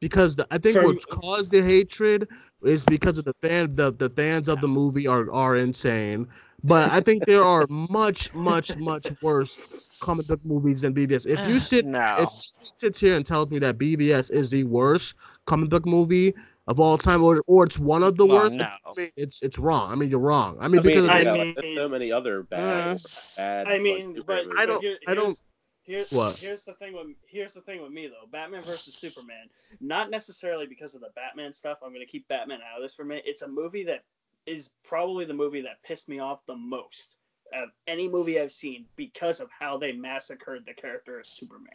because 0.00 0.36
the 0.36 0.46
I 0.50 0.58
think 0.58 0.76
From- 0.76 0.86
what 0.86 1.08
caused 1.08 1.52
the 1.52 1.62
hatred 1.62 2.28
is 2.62 2.84
because 2.84 3.18
of 3.18 3.24
the 3.24 3.34
fan 3.40 3.74
the, 3.76 3.92
the 3.92 4.10
fans 4.10 4.48
of 4.48 4.60
the 4.60 4.68
movie 4.68 5.06
are 5.06 5.32
are 5.32 5.56
insane. 5.56 6.28
But 6.64 6.90
I 6.90 7.00
think 7.00 7.24
there 7.26 7.44
are 7.44 7.66
much 7.70 8.34
much 8.34 8.76
much 8.76 9.06
worse 9.22 9.58
comic 10.00 10.26
book 10.26 10.40
movies 10.44 10.80
than 10.80 10.94
BVS. 10.94 11.26
If 11.26 11.46
you 11.48 11.60
sit 11.60 11.86
no. 11.86 12.16
if 12.18 12.28
you 12.30 12.68
sits 12.76 13.00
here 13.00 13.16
and 13.16 13.24
tells 13.24 13.50
me 13.50 13.58
that 13.60 13.78
BVS 13.78 14.30
is 14.30 14.50
the 14.50 14.64
worst 14.64 15.14
comic 15.46 15.70
book 15.70 15.86
movie 15.86 16.34
of 16.66 16.80
all 16.80 16.98
time, 16.98 17.24
or, 17.24 17.42
or 17.46 17.64
it's 17.64 17.78
one 17.78 18.02
of 18.02 18.18
the 18.18 18.26
Well, 18.26 18.42
worst, 18.44 18.56
no. 18.56 18.64
I 18.84 18.92
mean, 18.94 19.10
it's 19.16 19.40
it's 19.42 19.58
wrong. 19.58 19.90
I 19.90 19.94
mean, 19.94 20.10
you're 20.10 20.18
wrong. 20.18 20.58
I 20.60 20.68
mean, 20.68 20.80
I 20.80 20.82
because 20.82 21.02
mean, 21.02 21.10
of 21.10 21.16
I 21.16 21.20
yeah, 21.20 21.32
the- 21.32 21.38
like, 21.38 21.56
there's 21.56 21.76
so 21.76 21.88
many 21.88 22.12
other 22.12 22.40
uh, 22.40 22.42
bad, 22.42 22.98
bad. 23.36 23.68
I 23.68 23.78
mean, 23.78 24.16
superhero 24.16 24.26
but. 24.26 24.38
I 24.38 24.44
but 24.54 24.66
don't- 24.66 24.82
here- 24.82 24.98
I 25.06 25.14
don't- 25.14 25.24
here's- 25.26 25.42
Here's, 25.84 26.10
What? 26.10 26.36
here's 26.36 26.64
the 26.64 26.74
thing 26.74 26.92
with 26.92 27.06
here's 27.26 27.54
the 27.54 27.62
thing 27.62 27.80
with 27.80 27.90
me 27.92 28.08
though. 28.08 28.28
Batman 28.30 28.62
versus 28.62 28.94
Superman, 28.94 29.46
not 29.80 30.10
necessarily 30.10 30.66
because 30.66 30.94
of 30.94 31.00
the 31.00 31.08
Batman 31.16 31.50
stuff. 31.54 31.78
I'm 31.82 31.94
gonna 31.94 32.04
keep 32.04 32.28
Batman 32.28 32.58
out 32.60 32.76
of 32.76 32.82
this 32.84 32.94
for 32.94 33.04
a 33.04 33.06
minute. 33.06 33.24
It's 33.26 33.40
a 33.40 33.48
movie 33.48 33.84
that 33.84 34.02
is 34.46 34.70
probably 34.84 35.24
the 35.24 35.34
movie 35.34 35.62
that 35.62 35.82
pissed 35.82 36.08
me 36.08 36.18
off 36.18 36.44
the 36.46 36.56
most 36.56 37.16
of 37.52 37.70
any 37.86 38.08
movie 38.08 38.40
I've 38.40 38.52
seen 38.52 38.84
because 38.96 39.40
of 39.40 39.50
how 39.50 39.78
they 39.78 39.92
massacred 39.92 40.64
the 40.66 40.74
character 40.74 41.18
of 41.18 41.26
Superman. 41.26 41.74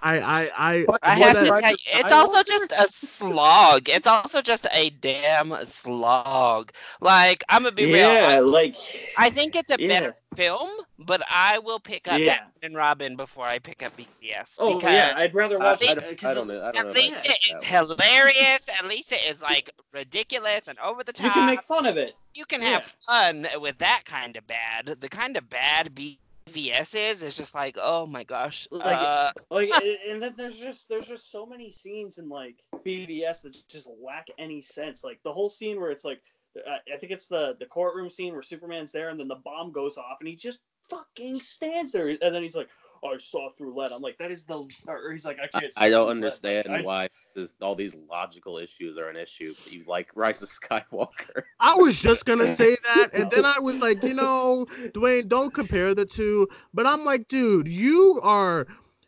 I 0.00 0.18
I 0.20 0.50
I, 0.56 0.86
I 1.02 1.14
have 1.16 1.36
to 1.44 1.52
I- 1.52 1.60
tell 1.60 1.70
you, 1.70 1.76
it's 1.86 2.12
I 2.12 2.16
also 2.16 2.32
wonder- 2.34 2.48
just 2.48 2.72
a 2.72 2.86
slog. 2.88 3.88
It's 3.88 4.06
also 4.06 4.42
just 4.42 4.66
a 4.72 4.90
damn 4.90 5.54
slog. 5.64 6.72
Like 7.00 7.44
I'm 7.48 7.62
gonna 7.62 7.74
be 7.74 7.92
real. 7.92 8.08
I, 8.10 8.40
like 8.40 8.74
I 9.16 9.30
think 9.30 9.54
it's 9.56 9.70
a 9.70 9.76
Yeah. 9.78 9.88
better 9.88 10.16
film, 10.34 10.68
but 10.98 11.22
I 11.30 11.58
will 11.60 11.78
pick 11.78 12.08
up 12.08 12.18
Yeah. 12.18 12.26
Batman 12.40 12.50
and 12.64 12.76
Robin 12.76 13.16
before 13.16 13.46
I 13.46 13.58
pick 13.60 13.82
up 13.82 13.96
BTS. 13.96 14.56
oh 14.58 14.74
because 14.76 14.92
yeah, 14.92 15.14
I'd 15.16 15.34
rather 15.34 15.56
I, 15.62 15.64
watch. 15.72 15.82
I, 15.86 15.92
it 15.92 15.94
don't, 15.94 16.04
I 16.04 16.10
because 16.10 16.34
don't 16.34 16.48
know. 16.48 16.58
I 16.58 16.72
don't. 16.72 16.76
At 16.76 16.82
about 16.82 16.94
least 16.96 17.16
it 17.24 17.38
is 17.56 17.64
hilarious. 17.64 18.60
At 18.78 18.86
least 18.86 19.12
it 19.12 19.20
is 19.28 19.40
like 19.40 19.70
ridiculous 19.92 20.68
and 20.68 20.78
over 20.80 21.04
the 21.04 21.12
top. 21.12 21.26
You 21.26 21.32
can 21.32 21.46
make 21.46 21.62
fun 21.62 21.86
of 21.86 21.96
it. 21.96 22.14
You 22.34 22.44
can 22.46 22.60
have 22.62 22.84
fun 23.06 23.46
with 23.60 23.78
that 23.78 24.02
kind 24.06 24.36
of 24.36 24.46
bad. 24.46 24.86
The 25.00 25.08
kind 25.08 25.36
of 25.36 25.48
bad 25.48 25.94
BVS 25.94 26.18
is 26.56 27.22
is 27.22 27.36
just 27.36 27.54
like, 27.54 27.76
oh 27.80 28.06
my 28.06 28.24
gosh. 28.24 28.66
Like, 28.70 28.96
uh, 28.98 29.32
like 29.50 29.70
and- 30.08 30.22
then 30.22 30.34
there's 30.36 30.58
just 30.58 30.88
there's 30.88 31.08
just 31.08 31.30
so 31.30 31.46
many 31.46 31.70
scenes 31.70 32.18
in 32.18 32.28
like 32.28 32.56
BVS 32.86 33.42
that 33.42 33.56
just 33.68 33.88
lack 34.02 34.26
any 34.38 34.60
sense. 34.60 35.04
Like 35.04 35.20
the 35.24 35.32
whole 35.32 35.48
scene 35.48 35.80
where 35.80 35.90
it's 35.90 36.04
like 36.04 36.20
I 36.66 36.98
think 36.98 37.12
it's 37.12 37.28
the 37.28 37.56
the 37.58 37.66
courtroom 37.66 38.10
scene 38.10 38.32
where 38.34 38.42
Superman's 38.42 38.92
there 38.92 39.08
and 39.08 39.18
then 39.18 39.28
the 39.28 39.36
bomb 39.36 39.72
goes 39.72 39.96
off 39.96 40.18
and 40.20 40.28
he 40.28 40.36
just 40.36 40.60
fucking 40.88 41.40
stands 41.40 41.92
there 41.92 42.08
and 42.08 42.34
then 42.34 42.42
he's 42.42 42.56
like, 42.56 42.68
"Oh, 43.02 43.14
I 43.14 43.18
saw 43.18 43.50
through 43.50 43.74
lead." 43.78 43.92
I'm 43.92 44.02
like, 44.02 44.18
"That 44.18 44.30
is 44.30 44.44
the," 44.44 44.68
or 44.86 45.10
he's 45.10 45.24
like, 45.26 45.38
"I 45.40 45.48
I, 45.56 45.60
can't." 45.60 45.74
see 45.74 45.80
I 45.80 45.90
don't 45.90 46.06
through 46.06 46.14
lead." 46.14 46.24
understand 46.24 46.68
I- 46.68 46.82
why 46.82 47.08
this, 47.34 47.52
all 47.60 47.74
these 47.74 47.94
logical 48.10 48.58
issues 48.58 48.96
are 48.98 49.08
an 49.08 49.16
issue. 49.16 49.52
But 49.64 49.72
you 49.72 49.84
like 49.86 50.08
Rise 50.14 50.42
of 50.42 50.48
Skywalker. 50.50 51.42
I 51.60 51.74
was 51.74 51.98
just 52.00 52.24
gonna 52.26 52.46
say 52.54 52.76
that, 52.94 53.08
and 53.14 53.30
then 53.30 53.44
I 53.44 53.58
was 53.58 53.78
like, 53.80 54.02
you 54.02 54.14
know, 54.14 54.66
Duane, 54.94 55.28
don't 55.28 55.52
compare 55.52 55.94
the 55.94 56.04
two. 56.06 56.48
But 56.74 56.86
I'm 56.86 57.04
like, 57.04 57.28
dude, 57.28 57.68
you 57.68 58.20
are, 58.22 58.66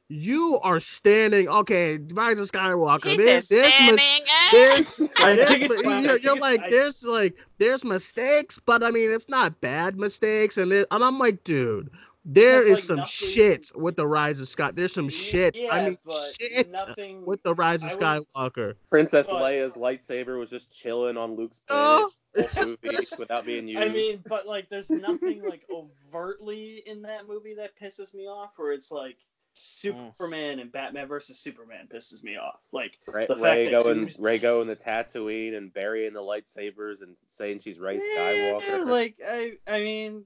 you 0.09 0.59
are 0.63 0.81
standing. 0.81 1.49
Okay, 1.49 1.99
Rise 2.13 2.39
of 2.39 2.51
Skywalker. 2.51 3.05
he 3.11 3.17
There's, 3.17 3.49
said 3.49 3.57
there's, 3.59 3.93
mis- 3.93 4.01
standing 4.01 4.27
up. 4.29 4.53
there's, 4.53 5.11
I 5.19 5.35
there's 5.37 5.49
think 5.49 5.63
it's 5.65 5.77
mi- 5.79 5.83
fine. 5.85 5.93
I 5.93 6.01
you're, 6.01 6.19
you're 6.19 6.37
it's- 6.37 6.41
like, 6.41 6.61
I- 6.63 6.71
there's 6.71 7.05
like, 7.05 7.37
there's 7.59 7.85
mistakes, 7.85 8.59
but 8.65 8.83
I 8.83 8.91
mean, 8.91 9.13
it's 9.13 9.29
not 9.29 9.61
bad 9.61 9.97
mistakes, 9.99 10.59
and 10.59 10.73
it, 10.73 10.87
and 10.91 11.03
I'm 11.05 11.19
like, 11.19 11.45
dude. 11.45 11.91
There 12.27 12.61
Because, 12.65 12.67
is 12.67 12.73
like, 12.79 12.85
some 12.85 12.97
nothing- 12.99 13.29
shit 13.31 13.71
with 13.75 13.97
the 13.97 14.07
Rise 14.07 14.41
of 14.41 14.49
Scott. 14.49 14.75
There's 14.77 14.95
some 14.95 15.09
shit. 15.11 15.57
Yeah, 15.59 15.73
I 15.75 15.89
mean, 15.91 15.99
shit 16.41 16.71
nothing 16.71 17.25
with 17.27 17.43
the 17.43 17.55
Rise 17.55 17.83
of 17.83 17.91
I 18.03 18.19
would- 18.19 18.27
Skywalker. 18.35 18.75
Princess 18.89 19.27
But- 19.29 19.43
Leia's 19.43 19.75
lightsaber 19.75 20.39
was 20.39 20.49
just 20.49 20.71
chilling 20.75 21.17
on 21.19 21.37
Luke's 21.37 21.61
Oh. 21.69 22.11
planet 22.35 22.79
movie 22.83 23.07
without 23.19 23.45
being 23.45 23.69
used. 23.69 23.83
I 23.83 23.89
mean, 23.89 24.23
but 24.27 24.47
like, 24.47 24.69
there's 24.71 24.91
nothing 24.91 25.43
like 25.47 25.67
overtly 25.71 26.83
in 26.87 27.03
that 27.03 27.29
movie 27.29 27.55
that 27.57 27.77
pisses 27.79 28.15
me 28.15 28.27
off. 28.27 28.53
Where 28.57 28.73
it's 28.73 28.91
like 28.91 29.19
Superman 29.53 30.59
and 30.61 30.73
Batman 30.73 31.07
versus 31.09 31.39
Superman 31.39 31.89
pisses 31.93 32.23
me 32.25 32.37
off. 32.37 32.61
Like 32.73 32.99
Rey, 33.07 33.27
the 33.27 33.37
fact 33.37 33.43
Rey 33.45 33.65
that 33.71 33.83
going, 33.85 34.01
Dooms- 34.01 34.19
Rey 34.19 34.39
going 34.39 34.67
the 34.67 34.77
Tatooine 34.77 35.57
and 35.57 35.73
burying 35.73 36.13
the 36.15 36.21
lightsabers 36.23 37.03
and 37.03 37.17
saying 37.29 37.61
she's 37.61 37.79
Rey 37.79 37.97
Eh, 37.99 38.01
Skywalker. 38.19 38.87
like 38.87 39.17
I, 39.27 39.53
I 39.67 39.81
mean, 39.81 40.25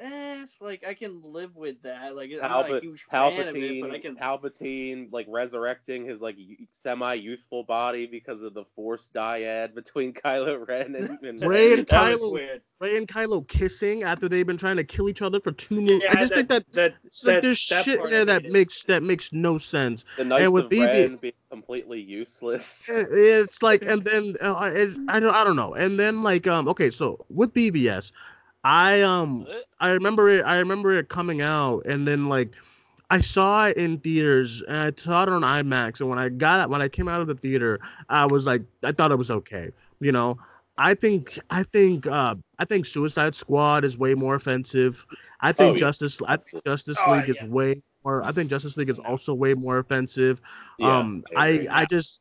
eh, 0.00 0.44
like 0.60 0.84
I 0.86 0.94
can 0.94 1.20
live 1.24 1.56
with 1.56 1.82
that. 1.82 2.14
Like 2.16 2.30
I'm 2.32 2.50
not 2.50 2.70
a 2.70 2.74
Palpa- 2.74 2.80
huge 2.82 3.02
fan 3.04 3.48
of 3.48 3.56
it, 3.56 3.80
but 3.80 3.90
I 3.90 3.98
can. 3.98 4.16
Palpatine, 4.16 5.12
like 5.12 5.26
resurrecting 5.28 6.04
his 6.06 6.20
like 6.20 6.36
semi-youthful 6.72 7.64
body 7.64 8.06
because 8.06 8.42
of 8.42 8.54
the 8.54 8.64
Force 8.76 9.08
dyad 9.14 9.74
between 9.74 10.12
Kylo 10.24 10.66
Ren 10.66 10.94
and, 10.94 11.18
and 11.22 11.42
Rey 11.42 11.72
and 11.74 11.86
Kylo- 11.86 12.60
Rey 12.80 12.96
and 12.96 13.08
Kylo 13.08 13.46
kissing 13.48 14.02
after 14.02 14.28
they've 14.28 14.46
been 14.46 14.56
trying 14.56 14.76
to 14.76 14.84
kill 14.84 15.08
each 15.08 15.22
other 15.22 15.40
for 15.40 15.52
two 15.52 15.80
movies. 15.80 16.02
I 16.08 16.14
Yeah, 16.14 16.20
just 16.20 16.34
think 16.34 16.48
that 16.48 16.64
that 16.72 16.94
it's 17.04 17.24
like 17.24 17.36
that- 17.36 17.42
there's 17.42 17.66
that 17.68 17.84
shit 17.84 18.04
there 18.10 18.22
I 18.22 18.24
that 18.24 18.44
makes 18.50 18.82
that 18.84 19.02
makes 19.02 19.32
no 19.32 19.58
sense. 19.58 20.04
the 20.16 20.24
Knights 20.24 20.50
with 20.50 20.64
of 20.66 20.70
BB 20.70 20.86
Ren 20.86 21.16
being 21.16 21.32
completely 21.50 22.00
useless. 22.00 22.84
It- 22.88 23.08
It's 23.12 23.62
like, 23.62 23.82
and 23.82 24.04
then 24.04 24.34
uh, 24.40 24.70
it, 24.74 24.96
I 25.08 25.20
don't, 25.20 25.34
I 25.34 25.44
don't 25.44 25.56
know. 25.56 25.74
And 25.74 25.98
then 25.98 26.22
like, 26.22 26.46
um, 26.46 26.68
okay, 26.68 26.90
so 26.90 27.24
with 27.28 27.52
BVS, 27.54 28.12
I 28.64 29.02
um, 29.02 29.46
I 29.80 29.90
remember 29.90 30.28
it. 30.30 30.42
I 30.44 30.58
remember 30.58 30.92
it 30.94 31.08
coming 31.08 31.40
out, 31.42 31.80
and 31.86 32.06
then 32.06 32.28
like, 32.28 32.52
I 33.10 33.20
saw 33.20 33.66
it 33.66 33.76
in 33.76 33.98
theaters, 33.98 34.62
and 34.66 34.76
I 34.76 34.92
saw 35.00 35.22
it 35.24 35.28
on 35.28 35.42
IMAX. 35.42 36.00
And 36.00 36.08
when 36.08 36.18
I 36.18 36.28
got 36.30 36.70
when 36.70 36.80
I 36.82 36.88
came 36.88 37.08
out 37.08 37.20
of 37.20 37.26
the 37.26 37.34
theater, 37.34 37.78
I 38.08 38.26
was 38.26 38.46
like, 38.46 38.62
I 38.82 38.92
thought 38.92 39.12
it 39.12 39.16
was 39.18 39.30
okay, 39.30 39.70
you 40.00 40.12
know. 40.12 40.38
I 40.78 40.94
think 40.94 41.38
I 41.50 41.62
think 41.62 42.06
uh 42.06 42.34
I 42.58 42.64
think 42.64 42.86
Suicide 42.86 43.34
Squad 43.34 43.84
is 43.84 43.96
way 43.98 44.14
more 44.14 44.34
offensive. 44.34 45.06
I 45.40 45.52
think 45.52 45.70
Oh, 45.70 45.74
yeah. 45.74 45.80
Justice 45.80 46.20
I 46.26 46.36
think 46.38 46.64
Justice 46.64 46.98
Oh, 47.06 47.12
League 47.12 47.28
is 47.28 47.42
way 47.42 47.82
more 48.04 48.24
I 48.24 48.32
think 48.32 48.50
Justice 48.50 48.76
League 48.76 48.90
is 48.90 48.98
also 48.98 49.34
way 49.34 49.54
more 49.54 49.78
offensive. 49.78 50.40
Yeah, 50.78 50.98
um 50.98 51.24
I. 51.36 51.66
I 51.70 51.84
just 51.84 52.20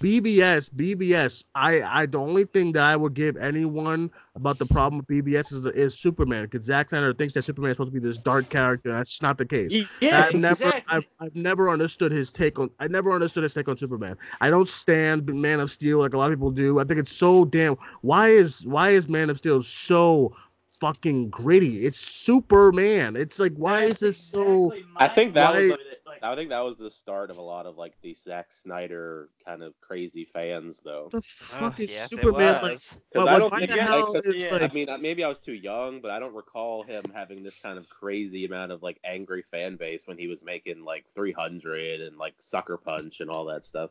BVS 0.00 0.70
BVS 0.70 1.44
I 1.54 1.82
I 1.82 2.06
the 2.06 2.18
only 2.18 2.44
thing 2.44 2.72
that 2.72 2.82
I 2.82 2.96
would 2.96 3.12
give 3.12 3.36
anyone 3.36 4.10
about 4.34 4.58
the 4.58 4.64
problem 4.64 5.04
with 5.06 5.24
BVS 5.26 5.52
is 5.52 5.66
is 5.66 5.98
Superman 5.98 6.44
because 6.48 6.66
Zack 6.66 6.88
Snyder 6.88 7.12
thinks 7.12 7.34
that 7.34 7.42
Superman 7.42 7.70
is 7.72 7.74
supposed 7.74 7.92
to 7.92 8.00
be 8.00 8.06
this 8.06 8.16
dark 8.16 8.48
character. 8.48 8.88
and 8.90 8.98
That's 8.98 9.20
not 9.20 9.36
the 9.36 9.44
case. 9.44 9.76
Yeah, 10.00 10.24
I've 10.28 10.34
never, 10.34 10.68
exactly. 10.68 10.96
I've, 10.96 11.06
I've 11.20 11.36
never 11.36 11.68
understood 11.68 12.12
his 12.12 12.32
take 12.32 12.58
on. 12.58 12.70
I 12.80 12.88
never 12.88 13.12
understood 13.12 13.42
his 13.42 13.52
take 13.52 13.68
on 13.68 13.76
Superman. 13.76 14.16
I 14.40 14.48
don't 14.48 14.68
stand 14.68 15.26
Man 15.34 15.60
of 15.60 15.70
Steel 15.70 15.98
like 15.98 16.14
a 16.14 16.18
lot 16.18 16.32
of 16.32 16.38
people 16.38 16.50
do. 16.50 16.80
I 16.80 16.84
think 16.84 16.98
it's 16.98 17.14
so 17.14 17.44
damn. 17.44 17.76
Why 18.00 18.28
is 18.28 18.64
why 18.64 18.90
is 18.90 19.06
Man 19.06 19.28
of 19.28 19.36
Steel 19.36 19.62
so 19.62 20.34
fucking 20.80 21.28
gritty? 21.28 21.84
It's 21.84 21.98
Superman. 21.98 23.16
It's 23.16 23.38
like 23.38 23.52
why 23.56 23.82
is 23.84 23.98
this 23.98 24.16
so? 24.16 24.72
I 24.96 25.08
think 25.08 25.34
that 25.34 25.52
was 25.52 25.70
Why- 25.72 25.76
like, 25.76 25.99
I 26.22 26.34
think 26.34 26.50
that 26.50 26.60
was 26.60 26.76
the 26.76 26.90
start 26.90 27.30
of 27.30 27.38
a 27.38 27.42
lot 27.42 27.66
of 27.66 27.76
like 27.76 27.94
the 28.02 28.14
Zack 28.14 28.52
Snyder 28.52 29.28
kind 29.44 29.62
of 29.62 29.78
crazy 29.80 30.24
fans 30.24 30.80
though. 30.84 31.08
The 31.10 31.22
fuck 31.22 31.80
is 31.80 31.90
yes, 31.92 32.10
Superman 32.10 32.54
like? 32.54 32.62
was. 32.62 33.00
Because 33.12 33.28
I 33.28 33.38
don't 33.38 33.54
think 33.54 33.70
the 33.70 33.76
like, 33.76 33.86
hell 33.86 34.22
yeah. 34.34 34.50
like- 34.52 34.62
I 34.62 34.74
mean, 34.74 34.88
uh, 34.88 34.98
maybe 34.98 35.24
I 35.24 35.28
was 35.28 35.38
too 35.38 35.54
young, 35.54 36.00
but 36.00 36.10
I 36.10 36.18
don't 36.18 36.34
recall 36.34 36.82
him 36.82 37.02
having 37.14 37.42
this 37.42 37.58
kind 37.60 37.78
of 37.78 37.88
crazy 37.88 38.44
amount 38.44 38.72
of 38.72 38.82
like 38.82 38.98
angry 39.04 39.44
fan 39.50 39.76
base 39.76 40.06
when 40.06 40.18
he 40.18 40.26
was 40.26 40.42
making 40.42 40.84
like 40.84 41.04
300 41.14 42.00
and 42.00 42.16
like 42.18 42.34
Sucker 42.38 42.76
Punch 42.76 43.20
and 43.20 43.30
all 43.30 43.46
that 43.46 43.64
stuff. 43.64 43.90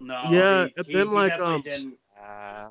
No, 0.00 0.22
Yeah, 0.30 0.66
he, 0.66 0.72
and 0.76 0.86
he, 0.86 0.92
then, 0.94 1.06
he 1.08 1.12
like, 1.12 1.40
um, 1.40 1.62
didn't. 1.62 1.98
Uh, 2.20 2.68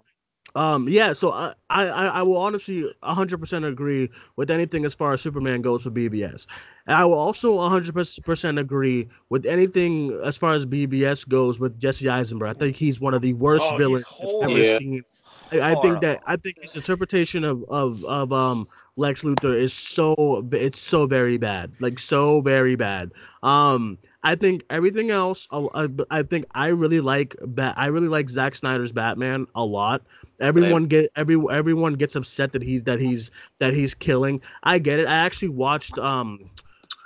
Um, 0.56 0.90
yeah, 0.90 1.14
so 1.14 1.32
I, 1.32 1.54
I, 1.70 1.88
I 1.88 2.06
I 2.08 2.22
will 2.24 2.38
honestly 2.38 2.82
100% 3.02 3.66
agree 3.66 4.10
with 4.36 4.50
anything 4.50 4.86
as 4.86 4.94
far 4.96 5.14
as 5.14 5.22
Superman 5.22 5.62
goes 5.62 5.84
for 5.84 5.92
BVS. 5.92 6.48
And 6.88 6.96
I 6.98 7.06
will 7.06 7.14
also 7.20 7.56
100% 7.56 8.58
agree 8.60 9.10
with 9.30 9.46
anything 9.46 10.20
as 10.24 10.38
far 10.38 10.54
as 10.54 10.66
BVS 10.66 11.24
goes 11.24 11.60
with 11.60 11.80
Jesse 11.80 12.10
Eisenberg. 12.10 12.50
I 12.50 12.54
think 12.54 12.76
he's 12.78 13.00
one 13.00 13.14
of 13.14 13.22
the 13.22 13.34
worst 13.34 13.72
Oh, 13.72 13.76
villains 13.76 14.06
I've 14.22 14.30
ever. 14.42 14.60
Yeah. 14.60 14.80
seen. 14.80 15.04
I, 15.52 15.72
I 15.72 15.76
think 15.76 16.02
that 16.02 16.22
I 16.26 16.36
think 16.38 16.58
his 16.62 16.76
interpretation 16.76 17.44
of, 17.44 17.64
of 17.70 18.04
of 18.06 18.32
um 18.34 18.68
Lex 18.96 19.24
Luthor 19.24 19.58
is 19.60 19.74
so 19.74 20.48
it's 20.52 20.80
so 20.82 21.06
very 21.08 21.38
bad, 21.38 21.74
like 21.80 22.00
so 22.00 22.42
very 22.42 22.76
bad. 22.76 23.12
Um, 23.44 23.98
I 24.24 24.36
think 24.36 24.64
everything 24.70 25.12
else. 25.12 25.48
uh, 25.52 25.68
I, 25.74 25.88
I 26.10 26.24
think 26.24 26.46
I 26.54 26.68
really 26.68 27.00
like 27.02 27.36
Bat. 27.42 27.76
I 27.78 27.88
really 27.88 28.08
like 28.08 28.30
Zack 28.30 28.56
Snyder's 28.56 28.92
Batman 28.92 29.46
a 29.56 29.66
lot. 29.66 30.04
Everyone 30.40 30.86
get 30.86 31.10
every 31.16 31.38
everyone 31.52 31.94
gets 31.94 32.16
upset 32.16 32.52
that 32.54 32.62
he's 32.64 32.84
that 32.84 33.00
he's 33.00 33.32
that 33.60 33.74
he's 33.74 33.94
killing. 33.94 34.42
I 34.64 34.80
get 34.80 35.00
it. 35.00 35.08
I 35.08 35.16
actually 35.16 35.50
watched 35.50 35.98
um 35.98 36.40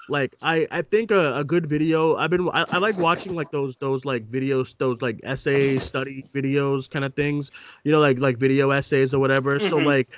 like 0.07 0.35
I 0.41 0.67
I 0.71 0.81
think 0.81 1.11
a, 1.11 1.35
a 1.37 1.43
good 1.43 1.67
video. 1.67 2.15
I've 2.15 2.29
been 2.29 2.49
I, 2.53 2.65
I 2.71 2.77
like 2.79 2.97
watching 2.97 3.35
like 3.35 3.51
those 3.51 3.75
those 3.77 4.05
like 4.05 4.29
videos 4.29 4.75
those 4.77 5.01
like 5.01 5.19
essay 5.23 5.79
study 5.79 6.25
videos 6.33 6.89
kind 6.89 7.05
of 7.05 7.15
things. 7.15 7.51
You 7.83 7.91
know 7.91 7.99
like 7.99 8.19
like 8.19 8.37
video 8.37 8.71
essays 8.71 9.13
or 9.13 9.19
whatever. 9.19 9.59
So 9.59 9.77
Mhm. 9.77 9.79
like 9.79 10.09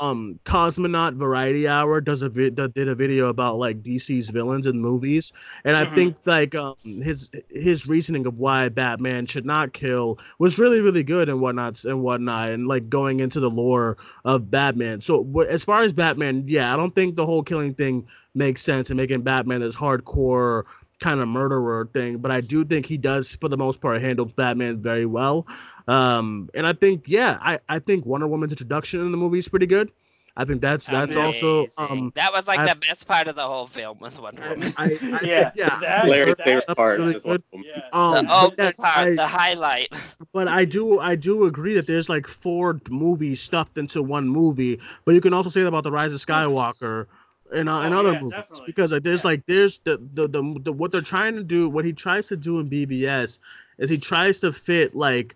um 0.00 0.38
Cosmonaut 0.44 1.14
Variety 1.14 1.68
Hour 1.68 2.00
does 2.00 2.22
a 2.22 2.28
vid- 2.28 2.56
did 2.56 2.88
a 2.88 2.94
video 2.94 3.28
about 3.28 3.56
like 3.58 3.82
DC's 3.82 4.30
villains 4.30 4.66
in 4.66 4.80
movies, 4.80 5.32
and 5.64 5.76
I 5.76 5.84
Mhm. 5.84 5.94
think 5.94 6.16
like 6.24 6.54
um 6.54 6.74
his 6.84 7.30
his 7.50 7.86
reasoning 7.86 8.26
of 8.26 8.38
why 8.38 8.68
Batman 8.68 9.26
should 9.26 9.46
not 9.46 9.72
kill 9.72 10.18
was 10.38 10.58
really 10.58 10.80
really 10.80 11.02
good 11.04 11.28
and 11.28 11.40
whatnot 11.40 11.84
and 11.84 12.02
whatnot, 12.02 12.50
and 12.50 12.66
like 12.66 12.88
going 12.88 13.20
into 13.20 13.40
the 13.40 13.50
lore 13.50 13.96
of 14.24 14.50
Batman. 14.50 15.00
So 15.00 15.24
wh- 15.34 15.46
as 15.48 15.64
far 15.64 15.82
as 15.82 15.92
Batman, 15.92 16.44
yeah, 16.46 16.72
I 16.72 16.76
don't 16.76 16.94
think 16.94 17.16
the 17.16 17.26
whole 17.26 17.42
killing 17.42 17.74
thing 17.74 18.06
makes 18.34 18.62
sense 18.62 18.90
and 18.90 18.96
making 18.96 19.22
Batman 19.22 19.60
this 19.60 19.76
hardcore 19.76 20.64
kind 20.98 21.20
of 21.20 21.28
murderer 21.28 21.88
thing, 21.92 22.18
but 22.18 22.30
I 22.30 22.40
do 22.40 22.64
think 22.64 22.86
he 22.86 22.96
does 22.96 23.34
for 23.34 23.48
the 23.48 23.56
most 23.56 23.80
part 23.82 24.00
handles 24.00 24.32
Batman 24.32 24.80
very 24.80 25.04
well. 25.04 25.46
Um, 25.88 26.50
and 26.54 26.66
I 26.66 26.72
think 26.72 27.04
yeah, 27.06 27.38
I 27.40 27.60
I 27.68 27.78
think 27.78 28.06
Wonder 28.06 28.26
Woman's 28.26 28.52
introduction 28.52 29.00
in 29.00 29.10
the 29.12 29.18
movie 29.18 29.38
is 29.38 29.48
pretty 29.48 29.66
good. 29.66 29.90
I 30.38 30.44
think 30.44 30.60
that's 30.60 30.84
that's 30.86 31.16
also 31.16 31.66
um 31.78 32.12
that 32.14 32.30
was 32.32 32.46
like 32.46 32.58
I- 32.58 32.74
the 32.74 32.80
best 32.80 33.06
part 33.08 33.26
of 33.28 33.36
the 33.36 33.42
whole 33.42 33.66
film 33.66 33.98
was 34.00 34.20
Wonder 34.20 34.48
Woman. 34.50 34.72
I, 34.76 34.84
I, 34.84 35.20
Yeah, 35.24 35.50
yeah 35.54 35.78
that- 35.80 36.08
Larry's 36.08 36.34
that- 36.34 36.44
favorite 36.44 36.64
that's 36.66 36.76
part 36.76 36.98
really 36.98 37.18
good. 37.20 37.42
Yeah. 37.54 37.80
um 37.94 38.14
the 38.14 38.22
but 38.24 38.44
opening 38.52 38.72
part, 38.74 38.96
I- 39.08 39.14
the 39.14 39.26
highlight. 39.26 39.92
but 40.34 40.46
I 40.48 40.64
do 40.66 40.98
I 41.00 41.14
do 41.14 41.44
agree 41.44 41.74
that 41.74 41.86
there's 41.86 42.08
like 42.10 42.26
four 42.26 42.78
movies 42.90 43.40
stuffed 43.40 43.78
into 43.78 44.02
one 44.02 44.28
movie. 44.28 44.78
But 45.06 45.14
you 45.14 45.20
can 45.22 45.32
also 45.32 45.48
say 45.48 45.62
that 45.62 45.68
about 45.68 45.84
the 45.84 45.92
Rise 45.92 46.12
of 46.12 46.20
Skywalker 46.20 47.06
and 47.54 47.68
uh, 47.70 47.80
and 47.80 47.94
Oh, 47.94 48.00
other 48.00 48.12
yeah, 48.12 48.20
movies 48.20 48.32
definitely. 48.32 48.66
because 48.66 48.92
like 48.92 49.04
there's 49.04 49.22
Yeah. 49.24 49.28
like 49.30 49.46
there's 49.46 49.78
the 49.84 49.96
the, 50.12 50.28
the 50.28 50.60
the 50.64 50.72
what 50.72 50.92
they're 50.92 51.00
trying 51.00 51.36
to 51.36 51.44
do 51.44 51.70
what 51.70 51.84
he 51.86 51.94
tries 51.94 52.26
to 52.28 52.36
do 52.36 52.58
in 52.60 52.68
BVS 52.68 53.38
is 53.78 53.88
he 53.88 53.96
tries 53.96 54.40
to 54.40 54.52
fit 54.52 54.94
like 54.94 55.34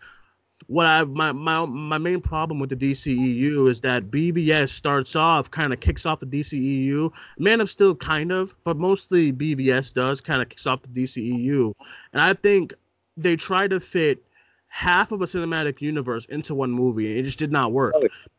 what 0.67 0.87
I 0.87 1.05
my 1.05 1.33
my 1.33 1.65
my 1.67 1.99
main 1.99 2.21
problem 2.21 2.59
with 2.61 2.71
the 2.71 2.77
DCEU 2.77 3.69
is 3.69 3.81
that 3.81 4.11
BVS 4.11 4.71
starts 4.71 5.17
off 5.17 5.51
kind 5.51 5.73
of 5.73 5.81
kicks 5.81 6.07
off 6.07 6.21
the 6.21 6.27
DCEU. 6.27 7.13
Man 7.39 7.61
of 7.61 7.71
Steel 7.71 7.95
kind 7.95 8.31
of, 8.31 8.55
but 8.65 8.77
mostly 8.77 9.33
BVS 9.33 9.93
does 9.95 10.21
kind 10.21 10.43
of 10.43 10.49
kicks 10.49 10.67
off 10.67 10.83
the 10.83 10.89
DCEU. 10.89 11.75
And 12.13 12.23
I 12.23 12.35
think 12.35 12.75
they 13.17 13.37
try 13.37 13.69
to 13.69 13.81
fit 13.81 14.23
half 14.69 15.13
of 15.13 15.21
a 15.21 15.27
cinematic 15.27 15.81
universe 15.81 16.25
into 16.27 16.55
one 16.55 16.71
movie. 16.71 17.11
and 17.11 17.19
It 17.19 17.23
just 17.25 17.39
did 17.39 17.53
not 17.53 17.73
work. 17.73 17.95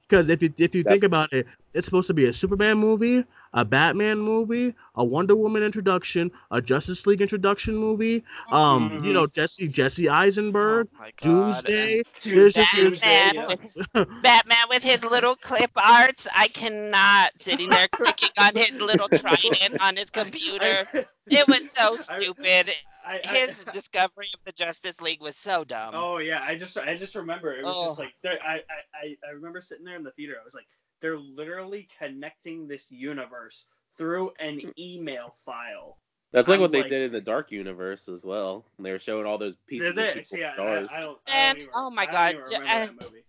Because 0.07 0.30
if 0.30 0.41
you 0.41 0.53
if 0.57 0.76
you 0.76 0.84
think 0.84 1.03
about 1.03 1.32
it, 1.34 1.47
it's 1.74 1.86
supposed 1.86 2.07
to 2.07 2.13
be 2.13 2.26
a 2.26 2.34
Superman 2.34 2.78
movie, 2.78 3.24
a 3.54 3.66
Batman 3.66 4.20
movie, 4.20 4.74
a 4.95 5.04
Wonder 5.04 5.36
Woman 5.36 5.64
introduction, 5.64 6.32
a 6.52 6.62
Justice 6.62 7.06
League 7.06 7.22
introduction 7.22 7.76
movie. 7.76 8.24
Um, 8.52 8.93
you 9.04 9.12
Mhm. 9.12 9.14
know 9.14 9.28
Jesse 9.28 9.68
Jesse 9.68 10.08
Eisenberg, 10.10 10.88
Oh 10.93 10.97
my 10.99 11.12
God. 11.22 11.54
Doomsday. 11.54 12.04
Dude, 12.22 12.38
There's 12.38 12.54
that 12.54 12.72
Batman, 13.02 13.36
yeah. 13.36 13.47
with, 13.47 14.22
Batman 14.24 14.66
with 14.70 14.84
his 14.84 15.04
little 15.04 15.36
clip 15.36 15.72
arts. 15.76 16.28
I 16.36 16.47
cannot 16.49 17.32
sitting 17.39 17.70
there 17.70 17.88
clicking 17.89 18.30
on 18.38 18.56
his 18.56 18.72
little 18.80 19.08
trident 19.14 19.82
on 19.82 19.95
his 19.97 20.10
computer. 20.10 20.88
It 21.28 21.47
was 21.47 21.70
so 21.72 21.95
stupid. 21.97 22.72
I, 23.04 23.20
I, 23.28 23.28
His 23.39 23.66
discovery 23.66 24.28
of 24.32 24.39
the 24.45 24.52
Justice 24.52 25.02
League 25.02 25.22
was 25.22 25.36
so 25.36 25.64
dumb. 25.64 25.95
Oh 25.95 26.20
yeah, 26.20 26.41
I 26.43 26.56
just 26.56 26.78
I 26.78 26.95
just 26.95 27.16
remember 27.16 27.52
it 27.52 27.66
was 27.66 27.76
just 27.76 27.99
Oh. 27.99 28.02
like 28.04 28.14
there, 28.22 28.38
I, 28.45 28.58
I 28.58 28.60
I 28.93 29.16
I 29.28 29.32
remember 29.34 29.60
sitting 29.60 29.84
there 29.84 29.95
in 29.95 30.04
the 30.04 30.12
theater. 30.12 30.36
I 30.39 30.43
was 30.43 30.54
like, 30.54 30.68
they're 31.02 31.18
literally 31.20 31.88
connecting 31.99 32.68
this 32.68 32.91
universe 32.91 33.68
through 33.97 34.32
an 34.39 34.62
email 34.80 35.34
file. 35.36 35.97
That's 36.32 36.47
like 36.47 36.56
I'm 36.56 36.62
what 36.62 36.72
they 36.72 36.82
like- 36.82 36.89
did 36.89 37.02
in 37.04 37.12
the 37.12 37.20
Dark 37.20 37.52
Universe 37.52 38.08
as 38.08 38.24
well. 38.24 38.64
They 38.80 38.91
were 38.91 38.99
showing 38.99 39.26
all 39.26 39.38
those 39.38 39.56
pieces. 39.68 39.82
They're 39.82 39.89
of 39.89 39.95
there. 39.97 40.08
people's 40.14 40.34
I, 40.34 40.38
I, 40.38 40.56
don't. 40.56 40.89
I 41.28 41.47
don't 41.47 41.58
even, 41.58 41.70
oh 41.76 41.89
my 41.91 42.04
I 42.04 42.12
God, 42.12 42.34
even 42.36 42.45
j- 42.49 42.58
remember 42.60 42.68
I- 42.74 42.86
that 42.86 43.02
movie. 43.04 43.24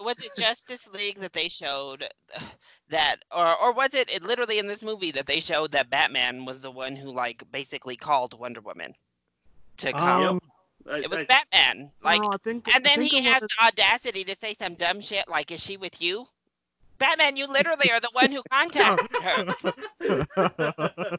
was 0.00 0.16
it 0.24 0.30
Justice 0.38 0.88
League 0.94 1.18
that 1.18 1.32
they 1.34 1.48
showed 1.48 2.04
that, 2.88 3.16
or 3.36 3.54
or 3.60 3.72
was 3.72 3.90
it, 3.92 4.08
it 4.08 4.22
literally 4.22 4.58
in 4.58 4.66
this 4.66 4.82
movie 4.82 5.10
that 5.10 5.26
they 5.26 5.40
showed 5.40 5.72
that 5.72 5.90
Batman 5.90 6.44
was 6.46 6.62
the 6.62 6.70
one 6.70 6.96
who 6.96 7.10
like 7.12 7.42
basically 7.52 7.96
called 7.96 8.38
Wonder 8.38 8.62
Woman 8.62 8.94
to 9.78 9.92
come? 9.92 10.22
Um, 10.22 10.40
it 11.02 11.10
was 11.10 11.18
I- 11.18 11.24
Batman. 11.24 11.90
Like, 12.02 12.22
no, 12.22 12.30
I 12.32 12.36
think, 12.38 12.66
and 12.68 12.76
I 12.76 12.88
then 12.88 13.00
think 13.00 13.12
he 13.12 13.22
has 13.24 13.42
the 13.42 13.48
audacity 13.62 14.24
to 14.24 14.34
say 14.40 14.54
some 14.58 14.74
dumb 14.74 15.02
shit 15.02 15.28
like, 15.28 15.50
"Is 15.50 15.60
she 15.62 15.76
with 15.76 16.00
you?" 16.00 16.24
Batman, 16.98 17.36
you 17.36 17.46
literally 17.46 17.90
are 17.90 18.00
the 18.00 18.10
one 18.12 18.30
who 18.32 18.42
contacted 18.50 19.08
her. 19.22 19.54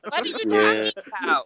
What 0.09 0.23
are 0.23 0.25
you 0.25 0.37
Yeah. 0.47 0.91
talking 0.91 1.03
about? 1.07 1.45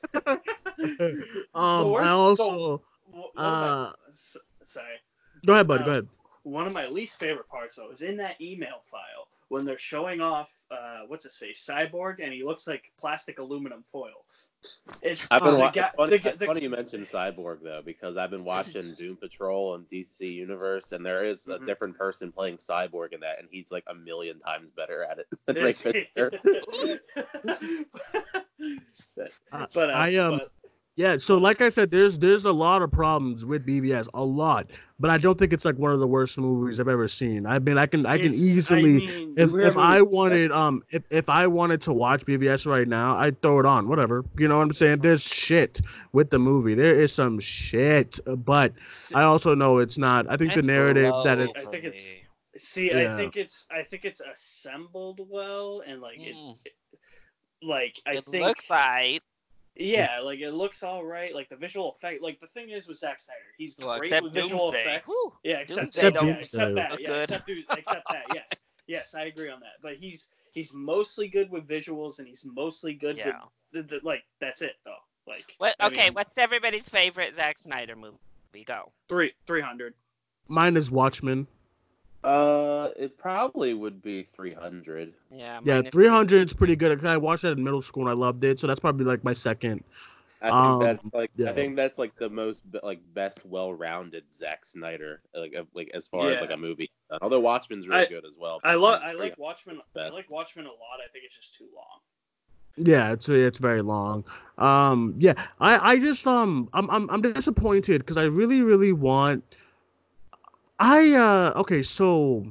um, 1.55 1.91
worst- 1.91 2.05
I 2.05 2.09
also 2.11 2.81
One 3.11 3.23
of 3.23 3.35
my- 3.35 3.43
uh, 3.43 3.91
sorry. 4.63 4.85
go 5.45 5.53
ahead, 5.53 5.67
buddy. 5.67 5.83
Go 5.83 5.89
uh, 5.89 5.93
ahead. 5.93 6.07
One 6.43 6.67
of 6.67 6.73
my 6.73 6.87
least 6.87 7.19
favorite 7.19 7.47
parts 7.47 7.75
though 7.75 7.91
is 7.91 8.01
in 8.01 8.17
that 8.17 8.39
email 8.41 8.79
file 8.81 9.27
when 9.53 9.65
they're 9.65 9.77
showing 9.77 10.19
off 10.19 10.51
uh, 10.71 11.01
what's 11.07 11.23
his 11.25 11.37
face, 11.37 11.63
Cyborg, 11.69 12.15
and 12.23 12.33
he 12.33 12.43
looks 12.43 12.67
like 12.67 12.91
plastic 12.99 13.37
aluminum 13.37 13.83
foil. 13.83 14.25
It's 15.03 15.27
I've 15.29 15.43
been 15.43 15.53
the 15.53 15.59
wa- 15.59 15.69
guy- 15.71 15.85
it's 15.87 15.95
funny, 15.95 16.09
the 16.09 16.17
guy- 16.19 16.29
it's 16.31 16.39
the- 16.39 16.45
funny 16.47 16.61
you 16.63 16.69
mentioned 16.71 17.05
Cyborg 17.05 17.61
though, 17.61 17.81
because 17.85 18.17
I've 18.17 18.31
been 18.31 18.43
watching 18.45 18.95
Doom 18.97 19.15
Patrol 19.17 19.75
and 19.75 19.85
DC 19.91 20.21
Universe, 20.21 20.91
and 20.91 21.05
there 21.05 21.23
is 21.23 21.45
a 21.47 21.59
Mhm. 21.59 21.67
different 21.67 21.95
person 21.97 22.31
playing 22.31 22.57
Cyborg 22.57 23.13
in 23.13 23.19
that, 23.19 23.37
and 23.39 23.47
he's 23.51 23.69
like 23.71 23.83
a 23.87 23.93
million 23.93 24.39
times 24.39 24.71
better 24.71 25.03
at 25.03 25.19
it 25.19 25.27
than 25.45 25.55
Ray 25.57 25.71
Fisher. 25.71 26.31
but, 29.15 29.31
Uh, 29.51 29.65
but, 29.73 29.89
uh, 29.89 29.93
I, 29.93 30.15
um, 30.15 30.39
but- 30.39 30.51
Yeah, 30.95 31.17
so 31.17 31.37
like 31.37 31.59
I 31.61 31.69
said, 31.69 31.89
there's 31.91 32.17
there's 32.19 32.45
a 32.45 32.51
lot 32.51 32.81
of 32.83 32.91
problems 32.91 33.45
with 33.45 33.65
BVS, 33.65 34.07
a 34.13 34.23
lot, 34.23 34.69
but 35.03 35.11
I 35.11 35.17
don't 35.17 35.37
think 35.37 35.51
it's 35.51 35.65
like 35.65 35.77
one 35.77 35.91
of 35.91 35.99
the 35.99 36.07
worst 36.07 36.37
movies 36.37 36.79
I've 36.79 36.87
ever 36.87 37.09
seen. 37.09 37.45
I 37.45 37.59
mean, 37.59 37.77
I 37.77 37.85
can 37.87 38.05
I 38.05 38.15
can 38.15 38.27
it's- 38.27 38.41
easily 38.41 38.93
mean, 38.93 39.33
if 39.37 39.53
if 39.53 39.75
I 39.75 40.01
wanted 40.01 40.49
um 40.53 40.81
if, 40.91 41.03
if 41.09 41.27
I 41.29 41.45
wanted 41.45 41.81
to 41.81 41.91
watch 41.93 42.25
BVS 42.25 42.65
right 42.65 42.87
now, 42.87 43.17
I'd 43.17 43.41
throw 43.41 43.59
it 43.59 43.65
on, 43.65 43.89
whatever. 43.89 44.23
You 44.37 44.47
know 44.47 44.57
what 44.59 44.63
I'm 44.67 44.73
saying? 44.73 44.99
There's 44.99 45.21
shit 45.21 45.81
with 46.13 46.29
the 46.29 46.39
movie. 46.39 46.73
There 46.73 46.95
is 46.97 47.11
some 47.11 47.37
shit, 47.41 48.17
but 48.25 48.71
I 49.13 49.23
also 49.23 49.53
know 49.53 49.79
it's 49.79 49.97
not. 49.97 50.25
I 50.31 50.37
think 50.37 50.53
the 50.53 50.59
It's 50.59 50.67
narrative 50.67 51.13
that 51.25 51.37
low 51.39 51.43
it's 51.53 51.67
I 51.67 51.71
think 51.71 51.83
it's- 51.83 52.15
See, 52.55 52.87
Yeah. 52.91 53.13
I 53.15 53.17
think 53.17 53.35
it's 53.35 53.67
I 53.71 53.83
think 53.83 54.05
it's 54.05 54.21
assembled 54.21 55.19
well 55.29 55.81
and 55.85 55.99
like 55.99 56.17
Mm. 56.19 56.55
it, 56.63 56.73
like 57.61 57.99
I 58.07 58.13
it 58.17 58.23
think 58.23 58.45
looks 58.45 58.69
like 58.69 59.21
yeah, 59.75 60.19
like 60.23 60.39
it 60.39 60.51
looks 60.51 60.83
all 60.83 61.03
right. 61.03 61.33
Like 61.33 61.49
the 61.49 61.55
visual 61.55 61.91
effect, 61.97 62.21
like 62.21 62.39
the 62.39 62.47
thing 62.47 62.69
is 62.69 62.87
with 62.87 62.97
Zack 62.97 63.19
Snyder, 63.19 63.39
he's 63.57 63.75
Well, 63.79 63.97
great 63.97 64.07
except 64.11 64.23
with 64.23 64.33
visual 64.33 64.71
Doomsday. 64.71 64.81
effects. 64.81 65.07
Whew. 65.07 65.33
Yeah, 65.43 65.57
except 65.57 65.79
Doomsday 65.93 66.01
that, 66.01 66.13
don't 66.13 66.27
yeah, 66.27 66.33
except 66.35 66.75
that, 66.75 66.99
yeah, 66.99 67.07
good. 67.07 67.23
except, 67.23 67.49
except 67.77 68.07
that, 68.09 68.23
yes, 68.33 68.49
yes, 68.87 69.15
I 69.15 69.23
agree 69.25 69.49
on 69.49 69.59
that. 69.61 69.81
But 69.81 69.95
he's 69.95 70.29
he's 70.51 70.73
mostly 70.73 71.27
good 71.27 71.49
with 71.49 71.67
visuals, 71.67 72.19
and 72.19 72.27
he's 72.27 72.45
mostly 72.53 72.93
good 72.93 73.17
yeah. 73.17 73.41
with 73.73 73.87
the, 73.89 73.99
the, 73.99 74.05
like 74.05 74.23
that's 74.39 74.61
it 74.61 74.73
though. 74.85 74.91
Like 75.27 75.45
What? 75.57 75.75
I 75.79 75.87
Okay, 75.87 76.05
mean, 76.05 76.13
what's 76.13 76.37
everybody's 76.37 76.87
favorite 76.89 77.35
Zack 77.35 77.57
Snyder 77.59 77.95
movie? 77.95 78.17
Go. 78.65 78.91
three 79.09 79.31
three 79.47 79.61
hundred. 79.61 79.95
Mine 80.47 80.77
is 80.77 80.91
Watchmen. 80.91 81.47
Uh, 82.23 82.89
it 82.97 83.17
probably 83.17 83.73
would 83.73 84.01
be 84.01 84.23
300. 84.35 85.13
Yeah. 85.31 85.59
Yeah, 85.63 85.81
300 85.81 86.47
is 86.47 86.53
pretty 86.53 86.75
good. 86.75 87.05
I 87.05 87.17
watched 87.17 87.41
that 87.43 87.57
in 87.57 87.63
middle 87.63 87.81
school 87.81 88.03
and 88.03 88.09
I 88.09 88.13
loved 88.13 88.43
it, 88.43 88.59
so 88.59 88.67
that's 88.67 88.79
probably 88.79 89.05
like 89.05 89.23
my 89.23 89.33
second. 89.33 89.83
I 90.41 90.47
think 90.47 90.53
Um, 90.55 90.79
that's 90.83 91.13
like 91.13 91.31
yeah. 91.37 91.51
I 91.51 91.53
think 91.53 91.75
that's 91.77 91.97
like 91.97 92.15
the 92.17 92.29
most 92.29 92.61
like 92.83 92.99
best 93.13 93.45
well-rounded 93.45 94.25
Zack 94.37 94.65
Snyder 94.65 95.21
like 95.33 95.55
like 95.73 95.89
as 95.93 96.05
far 96.07 96.29
as 96.31 96.41
like 96.41 96.51
a 96.51 96.57
movie. 96.57 96.91
Although 97.21 97.39
Watchmen's 97.39 97.87
really 97.87 98.01
I- 98.01 98.09
good 98.09 98.25
as 98.25 98.37
well. 98.37 98.59
I 98.63 98.75
love 98.75 99.01
I 99.01 99.13
like 99.13 99.37
Watchmen. 99.37 99.79
I 99.95 100.09
like 100.09 100.29
Watchmen 100.29 100.65
a 100.65 100.69
lot. 100.69 100.99
I 101.03 101.07
think 101.13 101.23
it's 101.25 101.35
just 101.35 101.55
too 101.55 101.67
long. 101.73 101.99
Yeah, 102.75 103.13
it's 103.13 103.29
it's 103.29 103.59
very 103.59 103.81
long. 103.81 104.25
Um, 104.57 105.15
yeah, 105.17 105.33
I 105.61 105.93
I 105.93 105.99
just 105.99 106.27
um 106.27 106.67
I'm 106.73 106.89
I'm 106.89 107.09
I'm 107.09 107.21
disappointed 107.21 107.99
because 107.99 108.17
I 108.17 108.23
really 108.23 108.61
really 108.61 108.91
want. 108.93 109.43
I 110.79 111.13
uh 111.13 111.53
okay 111.55 111.83
so 111.83 112.45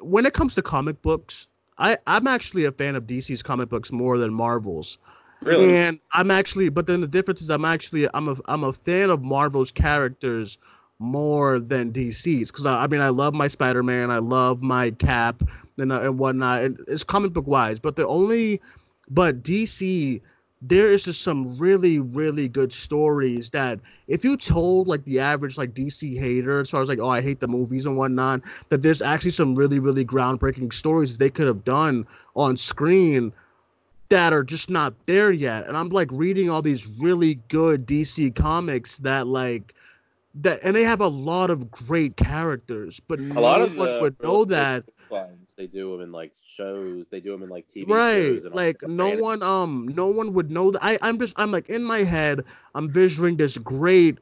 when 0.00 0.26
it 0.26 0.34
comes 0.34 0.54
to 0.54 0.62
comic 0.62 1.00
books, 1.02 1.48
I 1.78 1.98
I'm 2.06 2.26
actually 2.26 2.64
a 2.64 2.72
fan 2.72 2.96
of 2.96 3.04
DC's 3.06 3.42
comic 3.42 3.68
books 3.68 3.92
more 3.92 4.18
than 4.18 4.32
Marvel's. 4.32 4.98
Really? 5.40 5.76
And 5.76 6.00
I'm 6.12 6.30
actually, 6.32 6.68
but 6.68 6.86
then 6.86 7.00
the 7.00 7.06
difference 7.06 7.40
is 7.40 7.50
I'm 7.50 7.64
actually 7.64 8.08
I'm 8.14 8.28
a 8.28 8.36
I'm 8.46 8.64
a 8.64 8.72
fan 8.72 9.10
of 9.10 9.22
Marvel's 9.22 9.70
characters 9.70 10.58
more 10.98 11.60
than 11.60 11.92
DC's 11.92 12.50
because 12.50 12.66
I, 12.66 12.84
I 12.84 12.86
mean 12.88 13.00
I 13.00 13.08
love 13.10 13.34
my 13.34 13.46
Spider 13.48 13.82
Man, 13.82 14.10
I 14.10 14.18
love 14.18 14.62
my 14.62 14.90
Cap 14.92 15.42
and 15.78 15.92
uh, 15.92 16.00
and 16.00 16.18
whatnot. 16.18 16.62
And 16.64 16.80
it's 16.88 17.04
comic 17.04 17.32
book 17.32 17.46
wise, 17.46 17.78
but 17.78 17.96
the 17.96 18.06
only 18.06 18.60
but 19.10 19.42
DC 19.42 20.20
there 20.60 20.90
is 20.90 21.04
just 21.04 21.22
some 21.22 21.56
really 21.58 21.98
really 21.98 22.48
good 22.48 22.72
stories 22.72 23.50
that 23.50 23.78
if 24.08 24.24
you 24.24 24.36
told 24.36 24.88
like 24.88 25.04
the 25.04 25.20
average 25.20 25.56
like 25.56 25.74
DC 25.74 26.18
hater 26.18 26.60
as 26.60 26.70
far 26.70 26.82
as 26.82 26.88
like 26.88 26.98
oh 26.98 27.08
I 27.08 27.20
hate 27.20 27.40
the 27.40 27.48
movies 27.48 27.86
and 27.86 27.96
whatnot 27.96 28.40
that 28.68 28.82
there's 28.82 29.02
actually 29.02 29.30
some 29.30 29.54
really 29.54 29.78
really 29.78 30.04
groundbreaking 30.04 30.72
stories 30.72 31.18
they 31.18 31.30
could 31.30 31.46
have 31.46 31.64
done 31.64 32.06
on 32.34 32.56
screen 32.56 33.32
that 34.08 34.32
are 34.32 34.42
just 34.42 34.70
not 34.70 34.94
there 35.06 35.30
yet. 35.30 35.66
And 35.66 35.76
I'm 35.76 35.88
like 35.90 36.08
reading 36.12 36.50
all 36.50 36.62
these 36.62 36.88
really 36.98 37.34
good 37.48 37.86
DC 37.86 38.34
comics 38.34 38.98
that 38.98 39.26
like 39.26 39.74
that 40.36 40.60
and 40.62 40.74
they 40.74 40.84
have 40.84 41.00
a 41.00 41.08
lot 41.08 41.50
of 41.50 41.70
great 41.70 42.16
characters, 42.16 43.00
but 43.06 43.18
a 43.18 43.22
no 43.22 43.40
lot 43.40 43.60
of 43.60 43.74
one 43.76 44.00
would 44.00 44.16
know 44.22 44.44
that. 44.46 44.84
lines, 45.10 45.54
they 45.56 45.66
do 45.66 45.92
them 45.92 46.00
in 46.02 46.12
like 46.12 46.32
shows. 46.58 47.08
They 47.10 47.20
do 47.20 47.32
them 47.32 47.42
in 47.44 47.50
like 47.50 47.68
TV 47.68 48.00
Right. 48.00 48.32
shows. 48.32 48.44
And 48.44 48.54
all 48.54 48.62
Like 48.62 48.82
that. 48.82 48.88
no 48.88 49.10
one 49.10 49.42
um 49.42 49.88
no 49.94 50.06
one 50.06 50.32
would 50.34 50.50
know 50.50 50.70
that. 50.70 50.84
I, 50.84 50.98
I'm 51.02 51.18
just 51.18 51.34
I'm 51.36 51.50
like 51.52 51.68
in 51.68 51.84
my 51.84 51.98
head, 52.04 52.44
I'm 52.74 52.90
visualizing 52.90 53.36
this 53.36 53.56
great 53.58 54.18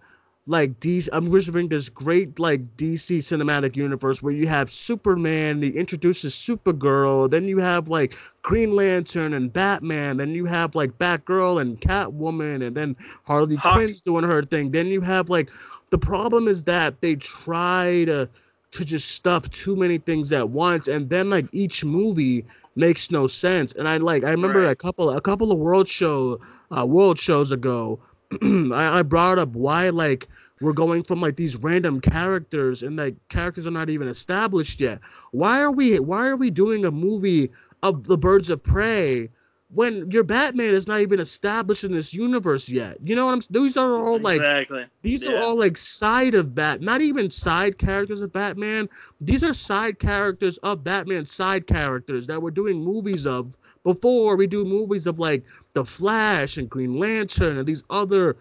like 0.46 0.78
DC 0.80 1.10
I'm 1.12 1.30
visualizing 1.30 1.68
this 1.68 1.88
great 1.88 2.38
like 2.38 2.76
DC 2.76 3.18
cinematic 3.18 3.76
universe 3.76 4.22
where 4.22 4.32
you 4.32 4.46
have 4.48 4.70
Superman, 4.70 5.62
he 5.62 5.70
introduces 5.70 6.34
Supergirl, 6.34 7.30
then 7.30 7.46
you 7.46 7.58
have 7.58 7.88
like 7.88 8.14
Green 8.42 8.74
Lantern 8.76 9.32
and 9.34 9.52
Batman, 9.52 10.18
then 10.18 10.30
you 10.30 10.44
have 10.46 10.74
like 10.74 10.98
Batgirl 10.98 11.60
and 11.60 11.80
Catwoman, 11.80 12.66
and 12.66 12.76
then 12.76 12.96
Harley 13.24 13.56
Hawk- 13.56 13.72
Quinn's 13.72 14.02
doing 14.02 14.24
her 14.24 14.42
thing. 14.42 14.70
Then 14.72 14.86
you 14.88 15.00
have 15.00 15.30
like 15.30 15.50
the 15.90 15.98
problem 15.98 16.46
is 16.48 16.64
that 16.64 17.00
they 17.00 17.16
try 17.16 18.04
to 18.06 18.28
to 18.76 18.84
just 18.84 19.10
stuff 19.10 19.50
too 19.50 19.76
many 19.76 19.98
things 19.98 20.32
at 20.32 20.48
once, 20.50 20.88
and 20.88 21.08
then 21.10 21.30
like 21.30 21.46
each 21.52 21.84
movie 21.84 22.46
makes 22.76 23.10
no 23.10 23.26
sense. 23.26 23.74
And 23.74 23.88
I 23.88 23.98
like 23.98 24.24
I 24.24 24.30
remember 24.30 24.64
Right. 24.64 24.70
a 24.70 24.76
couple 24.76 25.10
a 25.10 25.20
couple 25.20 25.52
of 25.52 25.58
world 25.58 25.88
show 25.88 26.40
uh, 26.76 26.86
world 26.86 27.18
shows 27.18 27.52
ago, 27.52 28.00
I, 28.42 28.98
I 29.00 29.02
brought 29.02 29.38
up 29.38 29.50
why 29.50 29.90
like 29.90 30.28
we're 30.60 30.72
going 30.72 31.02
from 31.02 31.20
like 31.20 31.36
these 31.36 31.56
random 31.56 32.00
characters 32.00 32.82
and 32.82 32.96
like 32.96 33.16
characters 33.28 33.66
are 33.66 33.70
not 33.72 33.90
even 33.90 34.08
established 34.08 34.80
yet. 34.80 35.00
Why 35.32 35.60
are 35.60 35.70
we 35.72 35.98
why 35.98 36.26
are 36.28 36.36
we 36.36 36.50
doing 36.50 36.84
a 36.84 36.90
movie 36.90 37.50
of 37.82 38.04
the 38.04 38.18
birds 38.18 38.50
of 38.50 38.62
prey 38.62 39.30
when 39.72 40.10
your 40.10 40.22
Batman 40.22 40.74
is 40.74 40.86
not 40.86 41.00
even 41.00 41.20
established 41.20 41.84
in 41.84 41.92
this 41.92 42.12
universe 42.12 42.68
yet? 42.68 42.98
You 43.02 43.14
know 43.16 43.26
what 43.26 43.32
I'm 43.32 43.38
s- 43.38 43.48
these 43.48 43.76
are 43.76 44.06
all 44.06 44.18
like 44.20 44.36
exactly. 44.36 44.84
these 45.02 45.26
are 45.26 45.36
all 45.36 45.56
like 45.56 45.76
side 45.76 46.34
of 46.34 46.54
Bat, 46.54 46.82
not 46.82 47.00
even 47.00 47.30
side 47.30 47.78
characters 47.78 48.22
of 48.22 48.32
Batman. 48.32 48.88
These 49.20 49.42
are 49.44 49.52
side 49.54 49.98
characters 49.98 50.58
of 50.58 50.84
Batman, 50.84 51.24
side 51.26 51.66
characters 51.66 52.26
that 52.26 52.40
we're 52.40 52.50
doing 52.50 52.82
movies 52.82 53.26
of 53.26 53.56
before 53.84 54.36
we 54.36 54.46
do 54.46 54.64
movies 54.64 55.06
of 55.06 55.18
like 55.18 55.44
The 55.74 55.84
Flash 55.84 56.56
and 56.56 56.68
Green 56.68 56.98
Lantern 56.98 57.58
and 57.58 57.66
these 57.66 57.84
other 57.90 58.36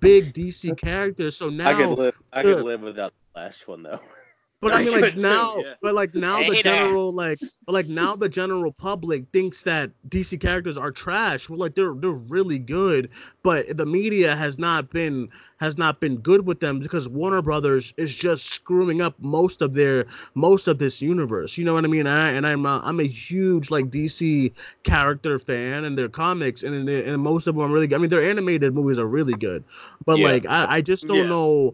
big 0.00 0.32
DC 0.32 0.72
characters. 0.72 1.36
So 1.36 1.48
now 1.48 1.70
I 1.70 1.74
could 1.74 1.90
live. 1.90 2.14
I 2.32 2.44
could 2.44 2.60
live 2.60 2.80
without 2.82 3.12
the 3.34 3.40
last 3.40 3.68
one 3.68 3.82
though. 3.82 4.00
But 4.60 4.72
I 4.74 4.78
I 4.78 4.84
mean, 4.84 4.92
like 4.92 5.08
could 5.08 5.16
too, 5.16 5.48
now, 5.48 5.64
yeah. 5.64 5.74
but 5.82 5.94
like 5.94 6.14
now, 6.14 6.42
the 6.42 6.54
Hater. 6.54 6.56
general 6.56 7.12
like, 7.12 7.40
but 7.66 7.72
like 7.72 7.88
now, 7.88 8.16
the 8.16 8.28
general 8.28 8.72
public 8.72 9.26
thinks 9.32 9.62
that 9.64 9.90
DC 10.08 10.36
characters 10.36 10.76
are 10.76 10.90
trash. 10.90 11.48
Well, 11.48 11.58
like 11.58 11.74
they're 11.74 11.94
they're 11.94 12.10
really 12.10 12.58
good, 12.58 13.10
but 13.42 13.76
the 13.76 13.86
media 13.86 14.36
has 14.36 14.58
not 14.58 14.90
been 14.90 15.28
has 15.58 15.76
not 15.78 16.00
been 16.00 16.16
good 16.18 16.46
with 16.46 16.60
them 16.60 16.78
because 16.80 17.08
Warner 17.08 17.42
Brothers 17.42 17.92
is 17.96 18.14
just 18.14 18.46
screwing 18.46 19.00
up 19.00 19.14
most 19.18 19.60
of 19.62 19.74
their 19.74 20.06
most 20.34 20.68
of 20.68 20.78
this 20.78 21.00
universe. 21.00 21.56
You 21.56 21.64
know 21.64 21.74
what 21.74 21.84
I 21.84 21.88
mean? 21.88 22.06
And, 22.06 22.08
I, 22.08 22.30
and 22.30 22.46
I'm 22.46 22.66
uh, 22.66 22.80
I'm 22.82 23.00
a 23.00 23.06
huge 23.06 23.70
like 23.70 23.90
DC 23.90 24.52
character 24.84 25.38
fan 25.38 25.84
and 25.84 25.96
their 25.96 26.08
comics, 26.08 26.62
and 26.62 26.74
and, 26.74 26.88
and 26.88 27.22
most 27.22 27.46
of 27.46 27.54
them 27.54 27.64
are 27.64 27.72
really. 27.72 27.86
good. 27.86 27.96
I 27.96 27.98
mean, 27.98 28.10
their 28.10 28.28
animated 28.28 28.74
movies 28.74 28.98
are 28.98 29.06
really 29.06 29.34
good, 29.36 29.64
but 30.04 30.18
Yeah. 30.18 30.20
like 30.20 30.46
I, 30.46 30.66
I 30.76 30.80
just 30.80 31.06
don't 31.06 31.28
Yeah. 31.28 31.28
know 31.28 31.72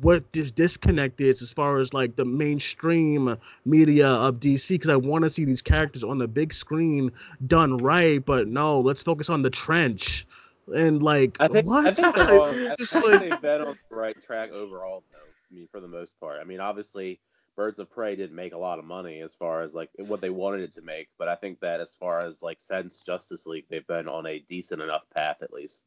what 0.00 0.32
this 0.32 0.50
disconnect 0.50 1.20
is 1.20 1.42
as 1.42 1.50
far 1.50 1.78
as 1.78 1.92
like 1.94 2.16
the 2.16 2.24
mainstream 2.24 3.36
media 3.64 4.08
of 4.08 4.40
DC 4.40 4.68
because 4.70 4.88
I 4.88 4.96
want 4.96 5.24
to 5.24 5.30
see 5.30 5.44
these 5.44 5.62
characters 5.62 6.02
on 6.02 6.18
the 6.18 6.28
big 6.28 6.52
screen 6.52 7.12
done 7.46 7.76
right, 7.78 8.24
but 8.24 8.48
no, 8.48 8.80
let's 8.80 9.02
focus 9.02 9.28
on 9.30 9.42
the 9.42 9.50
trench 9.50 10.26
and 10.74 11.02
like 11.02 11.36
I 11.40 11.48
think 11.48 11.66
what? 11.66 11.86
I 11.86 11.92
think, 11.92 12.14
they're 12.14 12.40
on, 12.40 12.68
I 12.68 12.74
think 12.76 13.04
like... 13.04 13.20
they've 13.20 13.40
been 13.40 13.60
on 13.62 13.78
the 13.88 13.96
right 13.96 14.20
track 14.22 14.50
overall, 14.50 15.02
though. 15.10 15.18
I 15.18 15.54
mean, 15.54 15.68
for 15.70 15.80
the 15.80 15.88
most 15.88 16.18
part. 16.20 16.40
I 16.40 16.44
mean, 16.44 16.60
obviously, 16.60 17.20
Birds 17.56 17.78
of 17.78 17.90
Prey 17.90 18.16
didn't 18.16 18.36
make 18.36 18.54
a 18.54 18.58
lot 18.58 18.78
of 18.78 18.84
money 18.84 19.20
as 19.20 19.34
far 19.34 19.62
as 19.62 19.74
like 19.74 19.90
what 19.98 20.20
they 20.20 20.30
wanted 20.30 20.62
it 20.62 20.74
to 20.76 20.82
make, 20.82 21.08
but 21.18 21.28
I 21.28 21.34
think 21.34 21.60
that 21.60 21.80
as 21.80 21.94
far 21.98 22.20
as 22.20 22.42
like 22.42 22.58
since 22.60 23.02
Justice 23.02 23.46
League, 23.46 23.66
they've 23.68 23.86
been 23.86 24.08
on 24.08 24.26
a 24.26 24.38
decent 24.48 24.80
enough 24.80 25.02
path 25.14 25.38
at 25.42 25.52
least. 25.52 25.84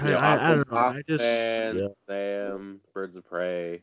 I, 0.00 0.04
know, 0.10 0.16
I, 0.16 0.34
I 0.34 0.54
don't 0.54 0.72
know. 0.72 0.78
I 0.78 1.02
just 1.08 1.24
Aquaman, 1.24 1.80
yeah. 1.80 1.88
Sam, 2.06 2.80
Birds 2.94 3.16
of 3.16 3.28
Prey. 3.28 3.82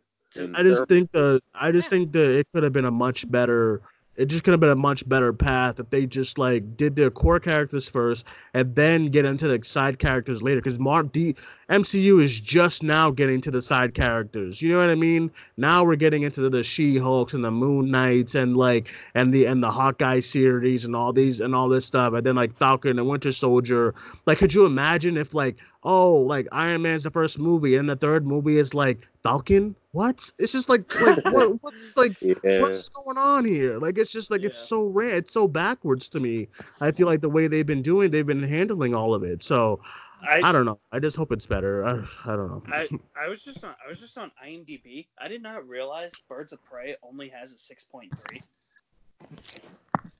I 0.55 0.63
just 0.63 0.87
think 0.87 1.11
the 1.11 1.41
I 1.55 1.71
just 1.71 1.89
think 1.89 2.11
that 2.11 2.37
it 2.37 2.47
could 2.53 2.63
have 2.63 2.73
been 2.73 2.85
a 2.85 2.91
much 2.91 3.29
better 3.29 3.81
it 4.15 4.25
just 4.25 4.43
could 4.43 4.51
have 4.51 4.59
been 4.59 4.69
a 4.69 4.75
much 4.75 5.07
better 5.07 5.31
path 5.31 5.79
if 5.79 5.89
they 5.89 6.05
just 6.05 6.37
like 6.37 6.75
did 6.75 6.95
their 6.95 7.09
core 7.09 7.39
characters 7.39 7.89
first 7.89 8.25
and 8.53 8.75
then 8.75 9.05
get 9.07 9.23
into 9.23 9.47
the 9.47 9.63
side 9.63 9.97
characters 9.97 10.43
later 10.43 10.59
because 10.59 10.77
Mark 10.77 11.11
D 11.13 11.35
MCU 11.69 12.21
is 12.23 12.39
just 12.39 12.81
now 12.81 13.11
getting 13.11 13.41
to 13.41 13.51
the 13.51 13.61
side 13.61 13.93
characters. 13.93 14.61
You 14.61 14.71
know 14.71 14.79
what 14.79 14.89
I 14.89 14.95
mean? 14.95 15.29
Now 15.57 15.83
we're 15.83 15.97
getting 15.97 16.23
into 16.23 16.41
the, 16.41 16.49
the 16.49 16.63
She 16.63 16.97
Hulks 16.97 17.35
and 17.35 17.45
the 17.45 17.51
Moon 17.51 17.91
Knights 17.91 18.33
and 18.33 18.57
like 18.57 18.89
and 19.13 19.31
the 19.31 19.45
and 19.45 19.61
the 19.61 19.69
Hawkeye 19.69 20.19
series 20.19 20.83
and 20.83 20.95
all 20.95 21.13
these 21.13 21.39
and 21.39 21.53
all 21.53 21.69
this 21.69 21.85
stuff 21.85 22.13
and 22.13 22.25
then 22.25 22.35
like 22.35 22.57
Falcon 22.57 22.97
and 22.97 23.07
Winter 23.07 23.31
Soldier. 23.31 23.93
Like, 24.25 24.39
could 24.39 24.53
you 24.53 24.65
imagine 24.65 25.15
if 25.15 25.35
like 25.35 25.57
oh 25.83 26.15
like 26.15 26.47
Iron 26.51 26.81
Man's 26.81 27.03
the 27.03 27.11
first 27.11 27.37
movie 27.37 27.75
and 27.75 27.87
the 27.87 27.95
third 27.95 28.25
movie 28.25 28.57
is 28.57 28.73
like 28.73 29.07
Falcon? 29.21 29.75
What? 29.91 30.31
It's 30.39 30.51
just 30.51 30.69
like 30.69 30.99
like 31.01 31.23
what 31.25 31.61
what's 31.61 31.95
like 31.95 32.19
yeah. 32.21 32.61
what's 32.61 32.89
going 32.89 33.17
on 33.19 33.45
here? 33.45 33.77
Like 33.77 33.99
it's 33.99 34.11
just 34.11 34.31
like 34.31 34.41
it's 34.41 34.59
so 34.59 34.87
rare, 34.87 35.15
it's 35.15 35.31
so 35.31 35.47
backwards 35.47 36.07
to 36.09 36.19
me. 36.19 36.47
I 36.81 36.91
feel 36.91 37.05
like 37.05 37.21
the 37.21 37.29
way 37.29 37.47
they've 37.47 37.65
been 37.65 37.83
doing, 37.83 38.09
they've 38.09 38.25
been 38.25 38.41
handling 38.41 38.95
all 38.95 39.13
of 39.13 39.23
it. 39.23 39.43
So 39.43 39.79
I, 40.27 40.41
I, 40.43 40.51
don't 40.51 40.65
know. 40.65 40.79
I 40.91 40.99
just 40.99 41.15
hope 41.15 41.31
it's 41.31 41.45
better. 41.45 41.85
I, 41.85 41.91
I 42.25 42.35
don't 42.35 42.49
know. 42.49 42.63
I 42.67 42.87
I 43.25 43.27
was 43.29 43.43
just 43.43 43.63
on 43.63 43.73
I 43.83 43.87
was 43.87 43.99
just 43.99 44.17
on 44.17 44.31
IMDb. 44.45 45.07
I 45.17 45.27
did 45.27 45.41
not 45.41 45.67
realize 45.67 46.13
Birds 46.27 46.53
of 46.53 46.63
Prey 46.65 46.95
only 47.03 47.29
has 47.29 47.53
a 47.53 47.57
six 47.57 47.83
point 47.83 48.11
three. 48.19 48.41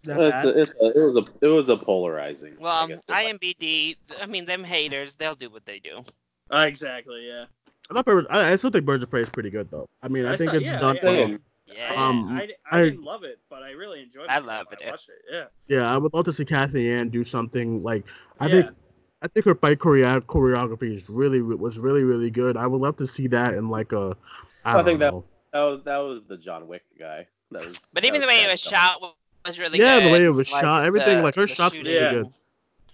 That 0.04 0.20
It's 0.20 0.46
a, 0.46 0.62
it's 0.62 0.76
a, 0.82 0.88
it 0.88 1.08
was 1.08 1.18
a 1.18 1.46
it 1.46 1.48
was 1.48 1.70
a 1.70 1.78
polarizing. 1.78 2.56
Well, 2.60 2.74
I 2.74 2.84
um, 2.84 2.90
guess, 2.90 3.02
like- 3.10 3.98
I 4.22 4.26
mean, 4.26 4.46
them 4.46 4.64
haters. 4.64 5.16
They'll 5.16 5.36
do 5.36 5.50
what 5.50 5.66
they 5.66 5.80
do. 5.80 6.04
Uh, 6.52 6.66
exactly. 6.68 7.28
Yeah. 7.28 7.46
I, 7.90 7.94
thought 7.94 8.06
Birds, 8.06 8.28
I, 8.30 8.52
I 8.52 8.56
still 8.56 8.70
think 8.70 8.86
Birds 8.86 9.04
of 9.04 9.10
Prey 9.10 9.22
is 9.22 9.30
pretty 9.30 9.50
good 9.50 9.70
though. 9.72 9.88
I 10.02 10.08
mean, 10.08 10.26
I, 10.26 10.34
I 10.34 10.36
think 10.36 10.52
saw- 10.52 10.58
it's 10.58 10.66
yeah, 10.66 10.80
done 10.80 10.96
yeah. 10.98 11.04
well. 11.04 11.14
Saying, 11.14 11.40
Yeah. 11.68 11.94
Um, 11.96 12.30
I, 12.30 12.50
I, 12.72 12.80
I- 12.80 12.84
didn't 12.86 13.04
love 13.04 13.24
it, 13.24 13.40
but 13.50 13.64
I 13.64 13.72
really 13.72 14.02
enjoyed 14.02 14.26
it. 14.26 14.32
I 14.32 14.40
loved 14.40 14.70
I 14.72 14.86
it. 14.86 14.90
watched 14.90 15.10
it. 15.10 15.22
Yeah. 15.32 15.46
Yeah, 15.68 15.94
I 15.94 15.98
would 15.98 16.14
love 16.14 16.26
to 16.26 16.34
see 16.34 16.46
Cathy 16.46 16.84
Yan 16.84 17.10
do 17.10 17.24
something 17.24 17.84
like 17.84 18.06
I 18.40 18.48
yeah. 18.48 18.52
think 18.52 18.76
I 19.22 19.28
think 19.28 19.46
her 19.46 19.56
fight 19.56 19.80
choreo- 19.80 20.22
choreography 20.22 20.94
is 20.94 21.10
really 21.10 21.42
was 21.42 21.78
really 21.78 22.04
really 22.04 22.30
good. 22.32 22.56
I 22.58 22.68
would 22.68 22.80
love 22.82 22.96
to 22.98 23.08
see 23.08 23.28
that 23.28 23.54
in 23.54 23.70
like 23.70 23.92
a 23.92 24.16
I, 24.66 24.72
I 24.72 24.74
don't 24.76 24.86
think 24.86 25.00
that- 25.00 25.14
know. 25.14 25.24
That 25.52 25.62
was 25.62 25.84
that 25.84 25.98
was 25.98 26.22
the 26.28 26.38
John 26.38 26.68
Wick 26.68 26.84
guy. 26.98 27.28
That 27.52 27.66
was. 27.66 27.80
But 27.94 28.04
that 28.04 28.08
even 28.08 28.22
the 28.22 28.28
way 28.28 28.44
it 28.44 28.52
was 28.52 28.62
stuff. 28.62 29.00
shot 29.00 29.16
was 29.46 29.58
really 29.58 29.80
good. 29.80 29.84
yeah, 29.84 30.00
good. 30.00 30.08
the 30.08 30.12
way 30.12 30.24
it 30.26 30.30
was 30.30 30.52
Like, 30.52 30.62
shot, 30.62 30.86
everything 30.86 31.18
the- 31.18 31.24
like 31.24 31.36
her 31.36 31.48
the 31.48 31.56
shots 31.56 31.76
were 31.78 31.84
really 31.84 31.96
Yeah. 31.96 32.12
good. 32.12 32.28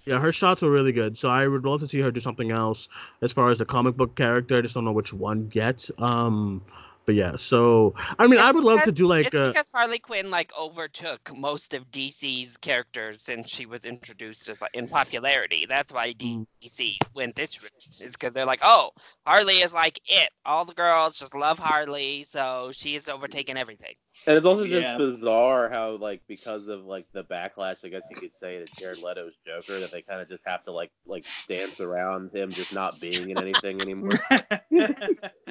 Yeah, 0.06 0.20
her 0.20 0.32
shots 0.32 0.62
were 0.62 0.70
really 0.72 0.92
good. 0.94 1.18
So 1.18 1.30
I 1.30 1.48
would 1.48 1.66
love 1.66 1.80
to 1.82 1.88
see 1.88 2.00
her 2.00 2.12
do 2.12 2.20
something 2.22 2.52
else 2.52 2.88
as 3.22 3.32
far 3.32 3.50
as 3.50 3.58
the 3.58 3.66
comic 3.66 3.98
book 3.98 4.16
character. 4.16 4.58
I 4.58 4.62
just 4.62 4.74
don't 4.76 4.86
know 4.86 4.92
which 4.94 5.12
one 5.14 5.50
yet. 5.54 5.90
Um, 5.98 6.62
but 7.06 7.16
yeah, 7.16 7.36
so 7.38 7.94
I 8.20 8.28
mean, 8.28 8.40
It's 8.40 8.48
I 8.48 8.52
would 8.52 8.64
love 8.64 8.84
to 8.84 8.92
do 8.92 9.08
like 9.08 9.28
it's 9.28 9.36
uh, 9.36 9.54
because 9.54 9.70
Harley 9.74 10.00
Quinn 10.00 10.32
like 10.32 10.52
overtook 10.60 11.32
most 11.36 11.74
of 11.74 11.92
DC's 11.92 12.58
characters 12.58 13.22
since 13.24 13.50
she 13.50 13.66
was 13.66 13.86
introduced 13.86 14.50
as 14.50 14.62
like 14.62 14.72
in 14.74 14.88
popularity. 14.88 15.66
That's 15.68 15.94
why 15.94 16.14
Mm. 16.20 16.46
DC 16.64 16.98
went 17.14 17.36
this 17.36 17.62
route. 17.62 17.72
Is 18.02 18.14
because 18.14 18.34
they're 18.34 18.46
like, 18.46 18.62
oh, 18.64 18.92
Harley 19.26 19.62
is 19.62 19.74
like 19.74 20.00
it. 20.06 20.30
All 20.46 20.66
the 20.66 20.74
girls 20.74 21.18
just 21.18 21.36
love 21.36 21.60
Harley, 21.60 22.24
so 22.30 22.72
she 22.74 22.96
is 22.96 23.08
overtaking 23.10 23.58
everything. 23.58 23.96
And 24.28 24.38
it's 24.38 24.46
also 24.46 24.68
just 24.68 24.96
Yeah. 24.96 24.98
bizarre 24.98 25.70
how, 25.70 25.92
like, 25.98 26.24
because 26.28 26.68
of 26.68 26.84
like 26.86 27.06
the 27.14 27.24
backlash, 27.24 27.86
I 27.86 27.90
guess 27.90 28.10
you 28.10 28.18
could 28.18 28.34
say 28.34 28.58
to 28.60 28.68
Jared 28.78 29.00
Leto's 29.00 29.38
Joker, 29.46 29.80
that 29.82 29.92
they 29.92 30.02
kind 30.02 30.20
of 30.22 30.28
just 30.28 30.48
have 30.48 30.64
to 30.66 30.72
like 30.72 30.92
like 31.06 31.26
dance 31.48 31.80
around 31.80 32.34
him 32.36 32.56
just 32.56 32.72
not 32.72 33.00
being 33.00 33.30
in 33.30 33.40
anything 33.40 33.82
anymore. 33.82 34.20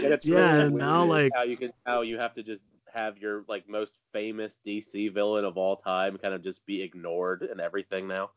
And 0.02 0.12
it's 0.12 0.26
Yeah, 0.26 0.30
really 0.30 0.66
and 0.66 0.76
now, 0.76 1.04
like- 1.04 1.34
how 1.34 1.42
you 1.44 1.56
can 1.56 1.72
how 1.86 2.02
you 2.02 2.18
have 2.18 2.34
to 2.34 2.42
just 2.42 2.62
have 2.92 3.18
your 3.18 3.44
like 3.48 3.68
most 3.68 3.98
famous 4.12 4.58
DC 4.64 5.08
villain 5.08 5.44
of 5.44 5.56
all 5.56 5.76
time 5.76 6.18
kind 6.18 6.34
of 6.34 6.42
just 6.42 6.64
be 6.66 6.82
ignored 6.82 7.42
and 7.42 7.60
everything 7.60 8.06
now. 8.08 8.30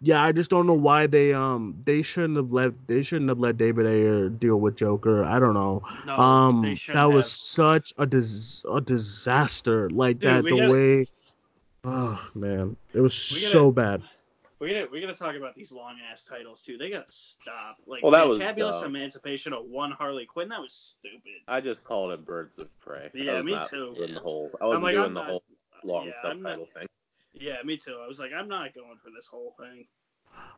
Yeah, 0.00 0.22
I 0.22 0.32
just 0.32 0.50
don't 0.50 0.66
know 0.66 0.74
why 0.74 1.06
they 1.06 1.32
um 1.34 1.76
they 1.84 2.02
shouldn't 2.02 2.36
have 2.36 2.52
let 2.52 2.86
they 2.86 3.02
shouldn't 3.02 3.28
have 3.28 3.38
let 3.38 3.56
David 3.56 3.86
Ayer 3.86 4.28
deal 4.28 4.56
with 4.60 4.76
Joker. 4.76 5.24
I 5.24 5.38
don't 5.38 5.54
know. 5.54 5.82
no, 6.06 6.16
um 6.16 6.62
they 6.62 6.70
that 6.70 6.78
shouldn't 6.78 7.12
was 7.14 7.30
such 7.30 7.92
a 7.98 8.06
dis- 8.06 8.64
a 8.70 8.80
disaster 8.80 9.90
like 9.90 10.18
Dude, 10.18 10.30
that 10.30 10.44
the 10.44 10.50
gotta- 10.58 10.70
way 10.72 11.06
oh 11.84 12.28
man 12.34 12.76
it 12.94 13.00
was 13.00 13.12
gotta- 13.30 13.40
so 13.46 13.70
bad 13.70 14.02
We 14.58 14.72
gotta 14.72 14.88
we 14.90 15.00
gotta 15.00 15.14
talk 15.14 15.34
about 15.36 15.54
these 15.54 15.72
long 15.72 15.96
ass 16.10 16.24
titles 16.24 16.62
too. 16.62 16.78
They 16.78 16.88
gotta 16.88 17.10
stop. 17.10 17.76
Like 17.86 18.02
Well, 18.02 18.12
that 18.12 18.26
was 18.26 18.38
Fantabulous 18.38 18.80
dumb. 18.80 18.96
Emancipation 18.96 19.52
of 19.52 19.66
one 19.66 19.90
Harley 19.90 20.24
Quinn. 20.24 20.48
That 20.48 20.60
was 20.60 20.72
stupid. 20.72 21.42
I 21.48 21.60
just 21.60 21.84
called 21.84 22.12
it 22.12 22.24
Birds 22.24 22.58
of 22.58 22.68
Prey. 22.80 23.10
I 23.14 23.18
Yeah, 23.18 23.36
was 23.38 23.44
me 23.46 23.58
too. 23.68 23.94
Doing 23.96 24.14
the 24.14 24.20
whole, 24.20 24.50
I 24.62 24.66
wasn't 24.66 24.84
like, 24.84 24.94
doing 24.94 25.06
I'm 25.06 25.14
the 25.14 25.20
not- 25.20 25.28
whole 25.28 25.42
long 25.82 26.06
yeah, 26.06 26.12
I'm 26.24 26.40
not- 26.42 26.52
subtitle 26.58 26.66
thing. 26.80 26.86
Yeah, 27.34 27.62
me 27.64 27.76
too. 27.76 27.98
I 28.02 28.06
was 28.06 28.18
like, 28.20 28.32
I'm 28.32 28.48
not 28.48 28.74
going 28.74 28.96
for 29.02 29.10
this 29.14 29.28
whole 29.28 29.54
thing. 29.58 29.86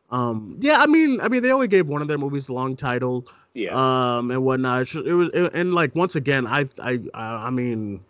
um 0.09 0.57
yeah 0.61 0.79
i 0.81 0.85
mean 0.85 1.19
i 1.21 1.27
mean 1.27 1.43
they 1.43 1.51
only 1.51 1.67
gave 1.67 1.89
one 1.89 2.01
of 2.01 2.07
their 2.07 2.17
movies 2.17 2.45
the 2.45 2.53
long 2.53 2.75
title 2.75 3.25
Yeah, 3.53 3.77
um 3.77 4.31
and 4.31 4.43
whatnot 4.43 4.93
it 4.95 5.13
was 5.13 5.29
it, 5.33 5.51
and 5.53 5.73
like 5.73 5.93
once 5.95 6.15
again 6.15 6.47
I, 6.47 6.65
I 6.81 6.99
i 7.13 7.23
i 7.47 7.49
mean 7.49 8.01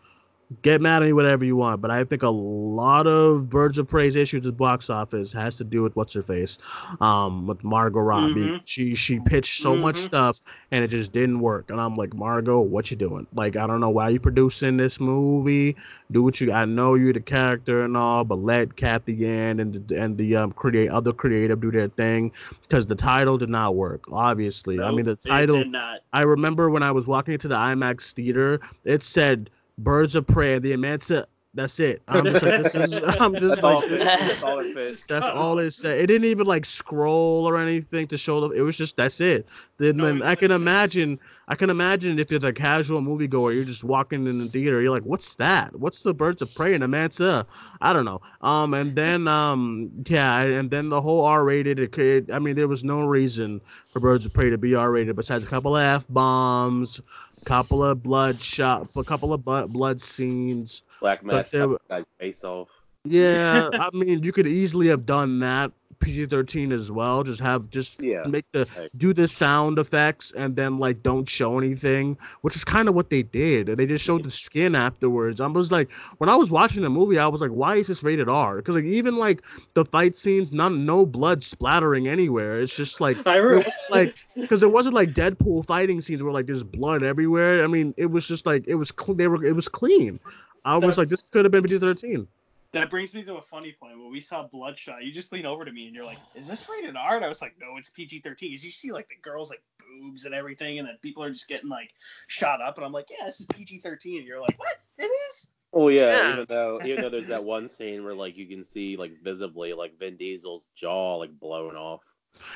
get 0.61 0.81
mad 0.81 1.01
at 1.01 1.05
me 1.07 1.13
whatever 1.13 1.43
you 1.43 1.57
want 1.57 1.81
but 1.81 1.91
i 1.91 2.03
think 2.05 2.23
a 2.23 2.29
lot 2.29 3.05
of 3.05 3.49
birds 3.49 3.77
of 3.77 3.87
prey's 3.87 4.15
issues 4.15 4.45
at 4.45 4.55
box 4.55 4.89
office 4.89 5.33
has 5.33 5.57
to 5.57 5.63
do 5.65 5.83
with 5.83 5.93
what's 5.97 6.13
her 6.13 6.21
face 6.21 6.57
um 7.01 7.45
with 7.47 7.61
margot 7.65 7.99
robbie 7.99 8.47
Mhm. 8.47 8.61
she 8.63 8.95
she 8.95 9.19
pitched 9.19 9.61
so 9.61 9.75
much 9.75 9.95
Mhm. 9.95 10.05
stuff 10.05 10.39
and 10.71 10.85
it 10.85 10.87
just 10.87 11.11
didn't 11.11 11.39
work 11.41 11.69
and 11.69 11.81
i'm 11.81 11.95
like 11.95 12.13
margot 12.13 12.61
what 12.61 12.89
you 12.89 12.95
doing 12.95 13.27
like 13.33 13.57
i 13.57 13.67
don't 13.67 13.81
know 13.81 13.89
why 13.89 14.07
you 14.07 14.19
producing 14.21 14.77
this 14.77 15.01
movie 15.01 15.75
do 16.11 16.23
what 16.23 16.39
you 16.39 16.51
i 16.53 16.63
know 16.63 16.93
you're 16.95 17.11
the 17.13 17.19
character 17.19 17.83
and 17.83 17.97
all 17.97 18.23
but 18.23 18.39
let 18.39 18.75
Cathy 18.77 19.13
Yan 19.15 19.59
and 19.59 19.85
the, 19.87 19.99
and 20.01 20.17
the 20.17 20.37
um 20.37 20.51
create 20.53 20.89
other 20.89 21.11
creative 21.11 21.59
do 21.59 21.71
their 21.71 21.89
thing 21.89 22.31
because 22.61 22.85
the 22.85 22.95
title 22.95 23.37
did 23.37 23.49
not 23.49 23.75
work 23.75 24.05
obviously 24.13 24.81
i 24.81 24.91
mean 24.91 25.05
the 25.05 25.15
title 25.15 25.57
did 25.57 25.71
not. 25.71 25.99
I 26.13 26.21
remember 26.21 26.69
when 26.69 26.83
I 26.83 26.91
was 26.91 27.05
walking 27.05 27.33
into 27.33 27.47
the 27.49 27.55
IMAX 27.55 28.13
theater, 28.13 28.59
it 28.85 29.03
said 29.03 29.49
"Birds 29.77 30.15
of 30.15 30.27
Prey." 30.27 30.59
The 30.59 30.73
Amansa. 30.73 31.25
That's 31.53 31.79
it. 31.79 32.03
I'm 32.07 32.23
just 32.23 32.43
like, 32.43 32.61
this 32.61 32.75
is, 32.75 32.93
I'm 33.19 33.33
just 33.33 33.47
that's 33.55 33.59
all, 33.61 33.79
like, 33.81 33.89
it- 33.89 33.99
that's 34.03 34.43
all 34.43 34.63
that's 35.07 35.25
all 35.27 35.57
it 35.57 35.71
said. 35.71 35.97
It 35.97 36.05
didn't 36.05 36.25
even 36.27 36.45
like 36.45 36.65
scroll 36.65 37.47
or 37.49 37.57
anything 37.57 38.05
to 38.09 38.17
show 38.17 38.39
them. 38.39 38.51
It 38.55 38.61
was 38.61 38.77
just 38.77 38.95
that's 38.95 39.19
it. 39.21 39.47
Then 39.77 39.97
No, 39.97 40.05
then 40.05 40.21
I 40.21 40.35
can 40.35 40.51
imagine. 40.51 41.19
I 41.47 41.55
can 41.55 41.69
imagine 41.71 42.19
if 42.19 42.29
you're 42.29 42.45
a 42.45 42.53
casual 42.53 43.01
moviegoer, 43.01 43.55
you're 43.55 43.63
just 43.63 43.83
walking 43.83 44.27
in 44.27 44.37
the 44.37 44.47
theater. 44.49 44.81
You're 44.81 44.91
like, 44.91 45.03
"What's 45.05 45.33
that? 45.35 45.73
What's 45.79 46.03
the 46.03 46.13
Birds 46.13 46.43
of 46.43 46.53
Prey 46.53 46.75
and 46.75 46.83
Amansa?" 46.83 47.45
I 47.81 47.91
don't 47.93 48.05
know. 48.05 48.21
Um, 48.41 48.75
and 48.75 48.95
then 48.95 49.27
um, 49.27 49.89
yeah, 50.05 50.41
and 50.41 50.69
then 50.69 50.89
the 50.89 51.01
whole 51.01 51.23
R-rated. 51.25 51.79
It 51.79 51.91
could. 51.91 52.29
I 52.29 52.37
mean, 52.37 52.55
there 52.55 52.67
was 52.67 52.83
no 52.83 53.07
reason 53.07 53.61
for 53.91 53.99
Birds 53.99 54.27
of 54.27 54.33
Prey 54.33 54.51
to 54.51 54.57
be 54.59 54.75
R-rated 54.75 55.15
besides 55.15 55.43
a 55.43 55.47
couple 55.47 55.75
of 55.75 55.81
f 55.81 56.05
bombs, 56.09 57.01
couple 57.45 57.83
of 57.83 58.03
blood 58.03 58.41
shot, 58.41 58.89
a 58.95 59.03
couple 59.03 59.33
of 59.33 59.43
blood 59.43 59.71
blood 59.71 60.01
scenes. 60.01 60.83
Black 60.99 61.23
mask 61.23 61.51
there 61.51 61.67
guy's 61.89 62.05
face 62.19 62.43
off. 62.43 62.69
Yeah, 63.05 63.69
I 63.73 63.89
mean, 63.93 64.23
you 64.23 64.31
could 64.31 64.47
easily 64.47 64.87
have 64.87 65.05
done 65.05 65.39
that 65.39 65.71
PG-13 65.99 66.71
as 66.71 66.91
well. 66.91 67.23
Just 67.23 67.39
have 67.39 67.69
just 67.69 68.01
Yeah. 68.01 68.23
make 68.27 68.45
the 68.51 68.67
Right. 68.77 68.89
do 68.97 69.13
the 69.13 69.27
sound 69.27 69.79
effects 69.79 70.31
and 70.35 70.55
then 70.55 70.77
like 70.79 71.03
don't 71.03 71.27
show 71.27 71.57
anything, 71.57 72.17
which 72.41 72.55
is 72.55 72.63
kind 72.63 72.87
of 72.89 72.95
what 72.95 73.09
they 73.09 73.23
did. 73.23 73.67
They 73.67 73.85
just 73.85 74.03
showed 74.05 74.23
the 74.23 74.31
skin 74.31 74.75
afterwards. 74.75 75.39
I 75.41 75.47
was 75.47 75.71
like, 75.71 75.91
when 76.17 76.29
I 76.29 76.35
was 76.35 76.51
watching 76.51 76.83
the 76.83 76.89
movie, 76.89 77.17
I 77.19 77.27
was 77.27 77.41
like, 77.41 77.51
why 77.51 77.75
is 77.75 77.87
this 77.87 78.03
rated 78.03 78.29
R? 78.29 78.57
Because 78.57 78.75
like 78.75 78.83
even 78.85 79.17
like 79.17 79.41
the 79.73 79.85
fight 79.85 80.15
scenes, 80.17 80.51
none 80.51 80.85
no 80.85 81.05
blood 81.05 81.43
splattering 81.43 82.07
anywhere. 82.07 82.61
It's 82.61 82.75
just 82.75 82.99
like 83.01 83.17
I 83.27 83.37
it 83.39 83.41
was 83.65 83.65
like 83.89 84.15
because 84.35 84.63
it 84.63 84.71
wasn't 84.71 84.95
like 84.95 85.09
Deadpool 85.13 85.65
fighting 85.65 86.01
scenes 86.01 86.21
where 86.23 86.33
like 86.33 86.45
there's 86.47 86.63
blood 86.63 87.03
everywhere. 87.03 87.63
I 87.63 87.67
mean, 87.67 87.93
it 87.97 88.07
was 88.07 88.27
just 88.27 88.45
like 88.45 88.63
it 88.67 88.75
was 88.75 88.91
cl- 88.99 89.15
they 89.15 89.27
were 89.27 89.43
it 89.43 89.55
was 89.55 89.67
clean. 89.67 90.19
I 90.65 90.75
was 90.77 90.97
like, 90.97 91.07
this 91.07 91.21
could 91.31 91.45
have 91.45 91.51
been 91.53 91.63
PG-13. 91.63 92.27
That 92.73 92.89
brings 92.89 93.13
me 93.13 93.23
to 93.23 93.35
a 93.35 93.41
funny 93.41 93.75
point. 93.79 93.97
When 93.97 94.11
we 94.11 94.19
saw 94.19 94.47
Bloodshot, 94.47 95.03
you 95.03 95.11
just 95.11 95.31
lean 95.31 95.45
over 95.45 95.63
to 95.63 95.71
me 95.71 95.85
and 95.87 95.95
you're 95.95 96.05
like, 96.05 96.19
"Is 96.35 96.47
this 96.47 96.67
rated 96.69 96.95
R?" 96.95 97.15
And 97.15 97.23
I 97.25 97.29
was 97.29 97.41
like, 97.41 97.55
"No, 97.59 97.77
it's 97.77 97.89
PG-13." 97.89 98.49
Because 98.51 98.65
you 98.65 98.71
see 98.71 98.91
like 98.91 99.07
the 99.07 99.15
girls 99.21 99.49
like 99.49 99.63
boobs 99.79 100.25
and 100.25 100.35
everything, 100.35 100.79
and 100.79 100.87
then 100.87 100.97
people 101.01 101.23
are 101.23 101.29
just 101.31 101.47
getting 101.47 101.69
like 101.69 101.91
shot 102.27 102.61
up, 102.61 102.77
and 102.77 102.85
I'm 102.85 102.91
like, 102.91 103.07
"Yeah, 103.09 103.25
this 103.25 103.39
is 103.39 103.45
PG-13." 103.47 104.17
And 104.17 104.27
you're 104.27 104.41
like, 104.41 104.57
"What? 104.59 104.75
It 104.97 105.03
is?" 105.03 105.47
Oh 105.73 105.89
yeah, 105.89 106.01
Yeah. 106.11 106.33
even 106.33 106.45
though 106.49 106.81
even 106.83 107.01
though 107.01 107.09
there's 107.09 107.27
that 107.27 107.43
one 107.55 107.69
scene 107.69 108.03
where 108.03 108.15
like 108.15 108.37
you 108.37 108.47
can 108.47 108.63
see 108.63 108.97
like 108.97 109.11
visibly 109.23 109.73
like 109.73 109.97
Vin 109.99 110.17
Diesel's 110.17 110.69
jaw 110.75 111.15
like 111.15 111.37
blown 111.39 111.75
off. 111.75 112.01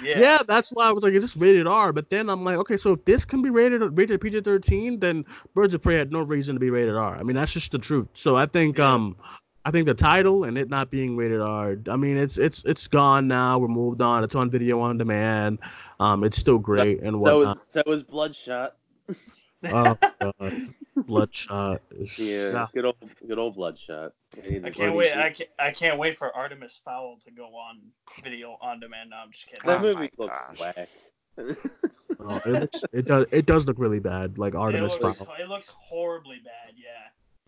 Yeah. 0.03 0.19
yeah, 0.19 0.39
that's 0.47 0.69
why 0.69 0.85
I 0.87 0.91
was 0.91 1.03
like, 1.03 1.13
is 1.13 1.23
this 1.23 1.35
rated 1.35 1.65
R? 1.65 1.91
But 1.91 2.09
then 2.11 2.29
I'm 2.29 2.43
like, 2.43 2.57
okay, 2.57 2.77
so 2.77 2.93
if 2.93 3.03
this 3.05 3.25
can 3.25 3.41
be 3.41 3.49
rated 3.49 3.81
rated 3.97 4.21
PG 4.21 4.41
thirteen, 4.41 4.99
then 4.99 5.25
Birds 5.55 5.73
of 5.73 5.81
Prey 5.81 5.95
had 5.97 6.11
no 6.11 6.21
reason 6.21 6.55
to 6.55 6.59
be 6.59 6.69
rated 6.69 6.95
R. 6.95 7.15
I 7.17 7.23
mean, 7.23 7.35
that's 7.35 7.51
just 7.53 7.71
the 7.71 7.79
truth. 7.79 8.07
So 8.13 8.35
I 8.37 8.45
think 8.45 8.77
Yeah. 8.77 8.93
um 8.93 9.15
I 9.63 9.71
think 9.71 9.85
the 9.85 9.93
title 9.93 10.43
and 10.45 10.57
it 10.57 10.69
not 10.69 10.89
being 10.89 11.15
rated 11.15 11.41
R, 11.41 11.77
I 11.89 11.95
mean 11.95 12.17
it's 12.17 12.37
it's 12.37 12.63
it's 12.65 12.87
gone 12.87 13.27
now. 13.27 13.59
We're 13.59 13.67
moved 13.67 14.01
on. 14.01 14.23
It's 14.23 14.35
on 14.35 14.49
video 14.49 14.79
on 14.79 14.97
demand. 14.97 15.59
Um 15.99 16.23
it's 16.23 16.37
still 16.37 16.57
great 16.59 17.01
and 17.01 17.13
So 17.13 17.17
whatnot. 17.19 17.57
was 17.57 17.67
so 17.69 17.83
was 17.85 18.03
Bloodshot. 18.03 18.75
Oh 19.65 19.95
god. 20.19 20.67
Bloodshot 21.05 21.81
is 21.91 22.17
Yeah, 22.17 22.67
good 22.73 22.85
old 22.85 22.95
good 23.27 23.37
old 23.37 23.55
Bloodshot. 23.55 24.13
I 24.37 24.69
can't 24.71 24.95
wait. 24.95 25.15
I 25.15 25.29
can't, 25.29 25.49
I 25.59 25.71
can't 25.71 25.97
wait 25.99 26.17
for 26.17 26.35
Artemis 26.35 26.79
Fowl 26.83 27.19
to 27.25 27.31
go 27.31 27.45
on 27.45 27.79
video 28.23 28.57
on 28.61 28.79
demand. 28.79 29.11
No, 29.11 29.17
I'm 29.17 29.31
just 29.31 29.45
kidding. 29.47 29.61
That 29.65 29.79
Oh 29.79 29.87
movie 29.93 30.09
looks 30.17 30.37
gosh. 30.57 30.59
whack. 30.59 30.89
oh, 32.19 32.41
it, 32.45 32.47
looks, 32.47 32.83
it 32.91 33.05
does 33.05 33.25
it 33.31 33.45
does 33.45 33.65
look 33.67 33.77
really 33.79 33.99
bad, 33.99 34.37
like 34.37 34.53
It 34.53 34.57
Artemis 34.57 34.99
looks, 34.99 35.19
Fowl. 35.19 35.27
it 35.39 35.47
looks 35.47 35.69
horribly 35.69 36.39
bad. 36.43 36.73
Yeah. 36.75 36.89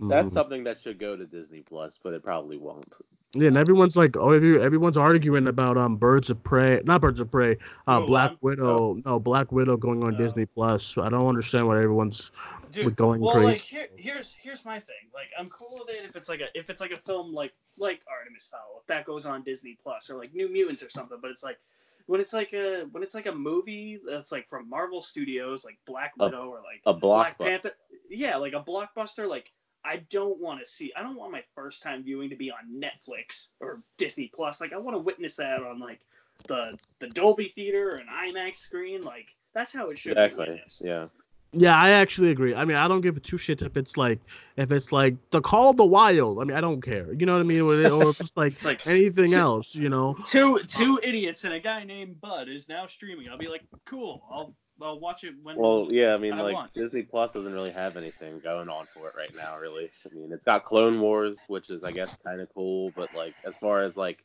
That's 0.09 0.29
Mhm. 0.29 0.33
something 0.33 0.63
that 0.65 0.77
should 0.79 0.99
go 0.99 1.15
to 1.15 1.25
Disney 1.25 1.61
Plus, 1.61 1.99
but 2.01 2.13
it 2.13 2.23
probably 2.23 2.57
won't. 2.57 2.95
Yeah, 3.35 3.47
and 3.47 3.57
everyone's 3.57 3.97
like, 3.97 4.15
oh, 4.15 4.29
everyone's 4.31 4.95
arguing 4.97 5.47
about 5.47 5.75
um 5.77 5.95
Birds 5.97 6.29
of 6.29 6.43
Prey, 6.43 6.81
not 6.85 7.01
Birds 7.01 7.19
of 7.19 7.31
Prey, 7.31 7.57
uh, 7.87 7.99
Mulan? 7.99 8.07
Black 8.07 8.31
Widow, 8.41 8.93
no 9.05 9.19
Black 9.19 9.51
Widow 9.51 9.75
going 9.77 10.03
on 10.03 10.13
Oh. 10.13 10.17
Disney 10.17 10.45
Plus. 10.45 10.97
I 10.99 11.09
don't 11.09 11.27
understand 11.27 11.67
why 11.67 11.77
everyone's 11.77 12.31
Dude, 12.71 12.95
going 12.95 13.21
well, 13.21 13.33
crazy. 13.33 13.47
like 13.47 13.59
here, 13.61 13.87
here's 13.95 14.33
here's 14.33 14.65
my 14.65 14.79
thing. 14.79 15.09
Like, 15.13 15.29
I'm 15.37 15.49
cool 15.49 15.79
with 15.85 15.95
it 15.95 16.05
if 16.05 16.15
it's 16.15 16.29
like 16.29 16.41
a 16.41 16.47
if 16.57 16.69
it's 16.69 16.79
like 16.81 16.91
a 16.91 16.97
film 16.97 17.31
like 17.33 17.53
like 17.79 18.01
Artemis 18.07 18.47
Fowl, 18.51 18.79
if 18.81 18.87
that 18.87 19.05
goes 19.05 19.25
on 19.25 19.41
Disney 19.43 19.77
Plus 19.81 20.09
or 20.11 20.17
like 20.17 20.33
New 20.35 20.47
Mutants 20.49 20.83
or 20.83 20.89
something. 20.91 21.17
But 21.19 21.31
it's 21.31 21.43
like 21.43 21.57
when 22.05 22.19
it's 22.21 22.33
like 22.33 22.53
a 22.53 22.85
when 22.91 23.01
it's 23.01 23.15
like 23.15 23.25
a 23.25 23.31
movie 23.31 23.99
that's 24.05 24.31
like 24.31 24.47
from 24.47 24.69
Marvel 24.69 25.01
Studios, 25.01 25.65
like 25.65 25.79
Black 25.87 26.13
A- 26.19 26.25
Widow 26.25 26.49
or 26.49 26.57
like 26.57 26.81
A 26.85 26.93
Black 26.93 27.37
blockbuster. 27.39 27.45
Panther. 27.45 27.71
Yeah, 28.09 28.35
like 28.37 28.53
a 28.53 28.61
blockbuster. 28.61 29.27
Like 29.27 29.51
I 29.85 29.97
don't 30.09 30.41
want 30.41 30.59
to 30.59 30.65
see. 30.65 30.91
I 30.95 31.03
don't 31.03 31.15
want 31.17 31.31
my 31.31 31.43
first 31.55 31.83
time 31.83 32.03
viewing 32.03 32.29
to 32.29 32.35
be 32.35 32.51
on 32.51 32.57
Netflix 32.73 33.47
or 33.59 33.81
Disney 33.97 34.31
Plus. 34.33 34.61
Like 34.61 34.73
I 34.73 34.77
want 34.77 34.95
to 34.95 34.99
witness 34.99 35.35
that 35.37 35.61
on 35.61 35.79
like 35.79 36.01
the 36.47 36.77
the 36.99 37.09
Dolby 37.09 37.51
theater 37.55 37.89
or 37.91 37.95
an 37.97 38.07
IMAX 38.07 38.57
screen. 38.57 39.03
Like 39.03 39.35
that's 39.53 39.73
how 39.73 39.89
it 39.89 39.97
should 39.97 40.15
be 40.15 40.21
Exactly. 40.21 40.61
Yeah. 40.81 41.07
Yeah, 41.55 41.77
I 41.77 41.91
actually 41.91 42.31
agree. 42.31 42.55
I 42.55 42.65
mean, 42.65 42.77
I 42.77 42.87
don't 42.87 43.01
give 43.01 43.15
a 43.15 43.19
two 43.19 43.35
shits 43.35 43.63
if 43.63 43.77
it's 43.77 43.95
like 43.95 44.19
if 44.57 44.71
it's 44.71 44.91
like 44.91 45.15
the 45.29 45.39
Call 45.39 45.69
of 45.69 45.77
the 45.77 45.85
Wild. 45.85 46.41
I 46.41 46.45
mean, 46.45 46.57
I 46.57 46.61
don't 46.61 46.81
care. 46.81 47.13
You 47.13 47.27
know 47.27 47.33
what 47.33 47.41
I 47.41 47.43
mean? 47.43 47.61
Or 47.61 47.75
or 47.91 48.09
if 48.09 48.19
it's 48.19 48.31
like, 48.35 48.53
It's 48.53 48.65
like- 48.65 48.87
anything 48.87 49.33
else. 49.33 49.75
You 49.75 49.89
know? 49.89 50.15
Two 50.25 50.57
two 50.67 50.99
idiots 51.03 51.43
and 51.43 51.53
a 51.53 51.59
guy 51.59 51.83
named 51.83 52.19
Bud 52.19 52.49
is 52.49 52.67
now 52.67 52.87
streaming. 52.87 53.29
I'll 53.29 53.37
be 53.37 53.47
like, 53.49 53.63
cool. 53.85 54.23
I'll 54.31 54.55
I'll 54.81 54.99
watch 54.99 55.23
it 55.23 55.35
when. 55.43 55.55
Well, 55.57 55.87
yeah, 55.91 56.13
I 56.13 56.17
mean, 56.17 56.33
I 56.33 56.41
like 56.41 56.53
want. 56.53 56.73
Disney 56.73 57.03
Plus 57.03 57.33
doesn't 57.33 57.53
really 57.53 57.71
have 57.71 57.95
anything 57.95 58.39
going 58.39 58.69
on 58.69 58.85
for 58.93 59.07
it 59.07 59.15
right 59.15 59.33
now, 59.35 59.57
really. 59.57 59.89
I 60.11 60.15
mean, 60.15 60.31
it's 60.31 60.43
got 60.43 60.65
Clone 60.65 60.99
Wars, 60.99 61.39
which 61.47 61.69
is, 61.69 61.83
I 61.83 61.91
guess, 61.91 62.15
kind 62.23 62.41
of 62.41 62.53
cool, 62.53 62.91
but 62.95 63.13
like 63.15 63.33
as 63.45 63.55
far 63.55 63.81
as 63.83 63.95
like, 63.95 64.23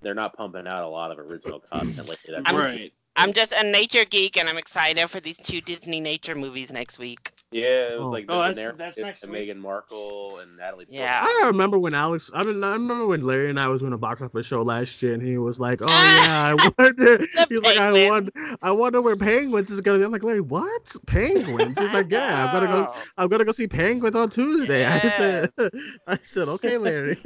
they're 0.00 0.14
not 0.14 0.36
pumping 0.36 0.66
out 0.66 0.82
a 0.84 0.88
lot 0.88 1.10
of 1.12 1.18
original 1.18 1.60
content 1.60 2.08
lately. 2.08 2.34
That's 2.34 2.46
I'm- 2.46 2.56
right. 2.56 2.92
I'm 3.14 3.34
just 3.34 3.52
a 3.52 3.62
nature 3.62 4.06
geek, 4.06 4.38
and 4.38 4.48
I'm 4.48 4.56
excited 4.56 5.06
for 5.08 5.20
these 5.20 5.36
two 5.36 5.60
Disney 5.60 6.00
nature 6.00 6.34
movies 6.34 6.72
next 6.72 6.98
week. 6.98 7.30
Yeah, 7.52 7.92
it 7.92 7.98
was 7.98 8.06
Oh. 8.08 8.10
like 8.10 8.24
Oh, 8.28 8.40
that's- 8.42 8.72
that's 8.78 8.98
next 8.98 9.26
week. 9.28 9.48
Meghan 9.48 9.58
Markle 9.58 10.38
and 10.38 10.56
Natalie. 10.56 10.86
Yeah. 10.88 11.20
I 11.26 11.46
remember 11.46 11.78
when 11.78 11.94
Alex. 11.94 12.30
I 12.34 12.42
mean, 12.44 12.62
I 12.64 12.72
remember 12.72 13.06
when 13.06 13.26
Larry 13.26 13.50
and 13.50 13.60
I 13.60 13.68
was 13.68 13.80
doing 13.82 13.92
a 13.92 13.98
box 13.98 14.22
office 14.22 14.46
show 14.46 14.62
last 14.62 15.02
year, 15.02 15.14
and 15.14 15.22
he 15.22 15.36
was 15.38 15.60
like, 15.60 15.80
"Oh 15.82 15.86
yeah, 15.88 16.56
I 16.56 16.70
wonder." 16.78 17.18
He's 17.48 17.60
like, 17.62 17.76
"I 17.78 17.90
penguin. 17.92 18.08
wonder, 18.08 18.32
I 18.62 18.70
wonder 18.70 19.00
where 19.02 19.16
Penguins 19.16 19.70
is 19.70 19.80
gonna." 19.80 19.98
be. 19.98 20.04
I'm 20.04 20.12
like, 20.12 20.22
"Larry, 20.22 20.40
what? 20.40 20.94
Penguins?" 21.06 21.78
He's 21.78 21.92
like, 21.92 22.10
"Yeah, 22.10 22.46
I'm 22.46 22.52
gonna 22.52 22.66
go. 22.66 22.94
I'm 23.18 23.28
gonna 23.28 23.44
go 23.44 23.52
see 23.52 23.68
Penguins 23.68 24.16
on 24.16 24.30
Tuesday." 24.30 24.86
I 24.86 25.00
said, 25.08 25.50
"I 26.06 26.18
said, 26.22 26.48
okay, 26.48 26.78
Larry." 26.78 27.18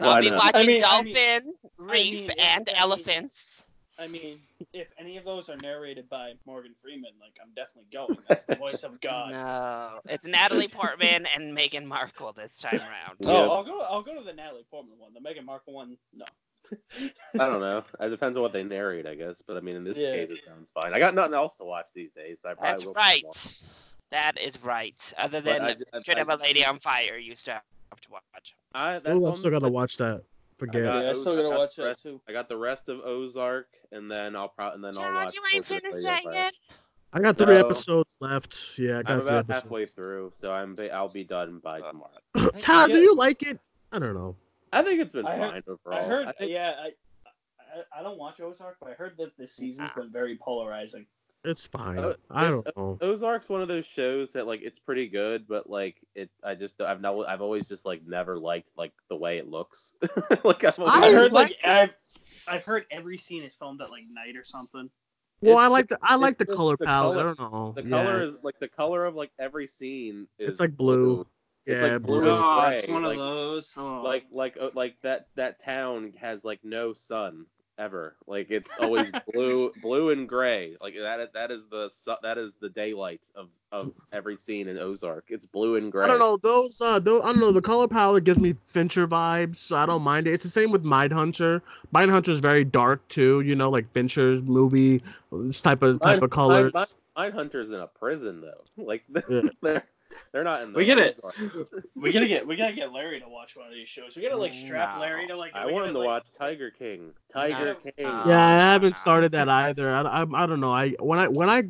I'll 0.00 0.20
be 0.20 0.30
watching 0.30 0.50
I 0.54 0.66
mean- 0.66 0.84
I 0.84 1.02
mean- 1.02 1.14
dolphin, 1.14 1.52
I 1.78 1.82
reef, 1.92 2.28
mean, 2.28 2.30
and 2.38 2.68
I 2.68 2.72
mean- 2.72 2.76
elephants. 2.80 3.55
I 3.98 4.06
mean, 4.08 4.40
if 4.74 4.88
any 4.98 5.16
of 5.16 5.24
those 5.24 5.48
are 5.48 5.56
narrated 5.56 6.08
by 6.10 6.32
Morgan 6.44 6.74
Freeman, 6.80 7.12
like 7.20 7.32
I'm 7.42 7.50
definitely 7.56 7.88
going. 7.92 8.18
That's 8.28 8.44
the 8.44 8.56
voice 8.56 8.82
of 8.84 9.00
God. 9.00 9.30
No, 9.32 10.00
it's 10.12 10.26
Natalie 10.26 10.68
Portman 10.68 11.26
and 11.34 11.56
Meghan 11.56 11.86
Markle 11.86 12.32
this 12.32 12.58
time 12.58 12.74
around. 12.80 13.16
Oh, 13.24 13.32
Yeah. 13.32 13.50
I'll 13.50 13.64
go. 13.64 13.80
I'll 13.90 14.02
go 14.02 14.18
to 14.18 14.24
the 14.24 14.32
Natalie 14.34 14.66
Portman 14.70 14.98
one. 14.98 15.12
The 15.14 15.20
Meghan 15.20 15.44
Markle 15.44 15.72
one, 15.72 15.96
no. 16.14 16.26
I 17.34 17.46
don't 17.46 17.60
know. 17.60 17.84
It 18.00 18.08
depends 18.10 18.36
on 18.36 18.42
what 18.42 18.52
they 18.52 18.64
narrate, 18.64 19.06
I 19.06 19.14
guess. 19.14 19.40
But 19.46 19.56
I 19.56 19.60
mean, 19.60 19.76
in 19.76 19.84
this 19.84 19.96
Yeah. 19.96 20.12
case, 20.12 20.30
it 20.30 20.40
sounds 20.46 20.70
fine. 20.72 20.92
I 20.92 20.98
got 20.98 21.14
nothing 21.14 21.34
else 21.34 21.54
to 21.56 21.64
watch 21.64 21.86
these 21.94 22.10
days. 22.12 22.38
So 22.42 22.50
I 22.50 22.54
probably 22.54 22.70
That's 22.72 22.84
will 22.84 22.92
right. 22.94 23.56
That 24.10 24.38
is 24.38 24.62
right. 24.62 25.14
Other 25.16 25.40
than 25.40 25.62
I- 25.62 25.74
the 25.74 25.86
I- 25.88 25.90
Portrait 25.92 26.18
I 26.18 26.20
of 26.22 26.28
a 26.28 26.32
just- 26.32 26.42
Lady 26.44 26.64
on 26.66 26.78
Fire, 26.80 27.16
you 27.16 27.34
still 27.36 27.54
have 27.54 28.00
to 28.02 28.10
watch. 28.10 28.54
I, 28.74 28.94
that's 28.98 29.08
Oh, 29.08 29.24
on 29.24 29.30
I'm 29.30 29.36
still 29.36 29.50
the- 29.50 29.60
gotta 29.60 29.72
watch 29.72 29.96
that. 29.98 30.22
Forget. 30.58 30.84
got- 30.84 31.04
yeah, 31.04 31.10
I 31.10 31.12
still 31.12 31.36
gotta 31.36 31.48
got 31.50 31.58
watch 31.58 31.76
the 31.76 31.82
that 31.84 31.98
too. 31.98 32.20
I 32.28 32.32
got 32.32 32.48
the 32.48 32.56
rest 32.56 32.88
of 32.88 33.00
Ozark, 33.00 33.68
and 33.92 34.10
then 34.10 34.34
I'll 34.34 34.48
probably 34.48 34.76
and 34.76 34.84
then 34.84 34.92
I'll 34.96 35.12
John, 35.12 35.14
watch. 35.26 35.34
you 35.34 35.42
ain't 35.54 35.66
Portrait 35.66 35.84
of 35.84 35.92
a 35.92 36.02
finished 36.02 36.24
that 36.24 36.32
yet. 36.34 36.54
I 37.12 37.20
got 37.20 37.38
three 37.38 37.54
No. 37.54 37.66
episodes 37.66 38.10
left. 38.20 38.78
Yeah, 38.78 38.98
I 38.98 39.02
got 39.02 39.12
am 39.12 39.20
about 39.20 39.34
episodes. 39.40 39.62
halfway 39.64 39.86
through, 39.86 40.32
so 40.38 40.50
I'm 40.52 40.76
I'll 40.92 41.08
be 41.08 41.24
done 41.24 41.58
by 41.62 41.80
Uh, 41.80 41.92
tomorrow. 41.92 42.50
Tyler, 42.60 42.88
do 42.88 42.98
you 42.98 43.14
like 43.14 43.42
it? 43.42 43.60
I 43.92 43.98
don't 43.98 44.14
know. 44.14 44.36
I 44.72 44.82
think 44.82 45.00
it's 45.00 45.12
been 45.12 45.26
I 45.26 45.36
heard- 45.36 45.50
fine 45.50 45.62
overall. 45.68 45.98
I 45.98 46.02
heard. 46.08 46.34
think 46.38 46.50
yeah, 46.52 46.74
I, 46.78 46.86
I 46.86 48.00
I 48.00 48.02
don't 48.02 48.18
watch 48.18 48.40
Ozark, 48.40 48.76
but 48.80 48.90
I 48.90 48.94
heard 48.94 49.16
that 49.18 49.36
this 49.38 49.52
season's 49.54 49.92
been 49.92 50.10
very 50.10 50.36
polarizing. 50.40 51.06
It's 51.46 51.64
fine. 51.66 51.98
Uh, 51.98 52.14
I 52.30 52.50
don't 52.50 52.66
know. 52.76 52.98
Ozark's 53.00 53.48
one 53.48 53.62
of 53.62 53.68
those 53.68 53.86
shows 53.86 54.30
that 54.30 54.46
like 54.48 54.62
it's 54.62 54.80
pretty 54.80 55.06
good, 55.06 55.46
but 55.46 55.70
like 55.70 55.96
it, 56.16 56.28
I 56.42 56.54
just 56.56 56.80
I've 56.80 57.00
not 57.00 57.16
I've 57.28 57.40
always 57.40 57.68
just 57.68 57.84
like 57.84 58.04
never 58.06 58.36
liked 58.36 58.72
like 58.76 58.92
the 59.08 59.16
way 59.16 59.38
it 59.38 59.48
looks. 59.48 59.94
like 60.44 60.64
I've 60.64 60.78
always, 60.78 60.94
I, 60.94 61.08
I 61.08 61.12
heard 61.12 61.32
like 61.32 61.56
like 61.62 61.64
I've 61.64 61.94
I've 62.48 62.64
heard 62.64 62.84
every 62.90 63.16
scene 63.16 63.44
is 63.44 63.54
filmed 63.54 63.80
at 63.80 63.90
like 63.90 64.04
night 64.10 64.36
or 64.36 64.44
something. 64.44 64.90
Well, 65.40 65.58
I 65.58 65.68
like 65.68 65.88
the 65.88 65.98
I 66.02 66.16
like 66.16 66.38
the 66.38 66.46
color 66.46 66.76
palette. 66.76 67.18
I 67.18 67.22
don't 67.22 67.38
know. 67.38 67.72
the 67.76 67.82
Yeah. 67.84 67.90
color 67.90 68.24
is 68.24 68.42
like 68.42 68.58
the 68.58 68.68
color 68.68 69.04
of 69.04 69.14
like 69.14 69.30
every 69.38 69.68
scene 69.68 70.26
is 70.38 70.52
It's 70.52 70.60
like 70.60 70.76
blue. 70.76 71.26
It's 71.64 71.80
Yeah, 71.80 71.92
like 71.92 72.02
blue 72.02 72.20
blue. 72.22 72.30
Oh, 72.32 72.70
it's 72.72 72.88
one 72.88 73.04
like, 73.04 73.18
of 73.18 73.18
those. 73.18 73.74
Oh. 73.76 74.02
like 74.02 74.24
like 74.32 74.56
uh, 74.60 74.70
like 74.74 74.96
that 75.02 75.28
that 75.36 75.60
town 75.60 76.12
has 76.20 76.44
like 76.44 76.60
no 76.64 76.92
sun 76.92 77.46
ever. 77.78 78.16
Like 78.26 78.50
it's 78.50 78.68
always 78.80 79.10
blue 79.32 79.72
blue 79.82 80.10
and 80.10 80.28
gray. 80.28 80.76
Like 80.80 80.94
that 80.94 81.20
is- 81.20 81.28
that 81.34 81.50
is 81.50 81.66
the 81.70 81.90
that 82.22 82.38
is 82.38 82.54
the 82.60 82.68
daylight 82.68 83.20
of 83.34 83.48
of 83.72 83.92
every 84.12 84.36
scene 84.36 84.68
in 84.68 84.78
Ozark. 84.78 85.24
It's 85.28 85.44
blue 85.44 85.76
and 85.76 85.90
gray. 85.92 86.04
I 86.04 86.06
don't 86.08 86.18
know 86.18 86.36
those. 86.36 86.80
Uh, 86.80 86.98
those, 86.98 87.22
I 87.22 87.26
don't 87.26 87.40
know. 87.40 87.52
The 87.52 87.60
color 87.60 87.88
palette 87.88 88.24
gives 88.24 88.38
me 88.38 88.54
Fincher 88.66 89.06
vibes. 89.06 89.56
So 89.56 89.76
I 89.76 89.86
don't 89.86 90.02
mind 90.02 90.26
it. 90.26 90.32
It's 90.32 90.44
the 90.44 90.48
same 90.50 90.70
with 90.70 90.84
Mindhunter. 90.84 91.60
Mindhunter 91.94 92.28
is 92.28 92.40
very 92.40 92.64
dark 92.64 93.06
too. 93.08 93.40
You 93.42 93.54
know, 93.54 93.68
like 93.70 93.92
Fincher's 93.92 94.42
movie, 94.42 95.02
this 95.32 95.60
type 95.60 95.82
of 95.82 96.00
type 96.00 96.16
Mine- 96.16 96.24
of 96.24 96.30
colors. 96.30 96.72
Mine, 96.74 96.86
mine, 97.16 97.32
Hunter's 97.32 97.68
in 97.68 97.74
a 97.74 97.86
prison 97.86 98.40
though. 98.40 98.62
Like 98.84 99.02
Yeah. 99.28 99.40
they're 99.62 99.84
they're 100.32 100.44
not 100.44 100.62
in. 100.62 100.72
The 100.72 100.78
We 100.78 100.84
get 100.84 100.98
it. 100.98 101.18
We 101.94 102.12
gotta 102.12 102.28
get 102.28 102.46
we 102.46 102.56
gotta 102.56 102.74
get 102.74 102.92
Larry 102.92 103.20
to 103.20 103.28
watch 103.28 103.56
one 103.56 103.66
of 103.66 103.72
these 103.72 103.88
shows. 103.88 104.16
We 104.16 104.22
gotta 104.22 104.36
like 104.36 104.54
strap 104.54 104.96
No. 104.96 105.00
Larry 105.02 105.26
to 105.28 105.36
like. 105.36 105.54
I 105.54 105.66
we 105.66 105.72
want 105.72 105.86
gotta, 105.86 105.88
him 105.88 105.94
to 105.94 105.98
like- 106.00 106.06
watch 106.06 106.26
Tiger 106.36 106.70
King. 106.70 107.12
Tiger 107.32 107.74
No. 107.74 107.74
King. 107.74 107.92
Yeah, 108.26 108.44
I 108.46 108.72
haven't 108.72 108.96
started 108.96 109.32
that 109.32 109.48
either. 109.48 109.90
I, 109.92 110.02
I, 110.02 110.22
I 110.22 110.46
don't 110.46 110.60
know. 110.60 110.72
I 110.72 110.90
when 111.00 111.18
I 111.18 111.28
when 111.28 111.48
I 111.48 111.62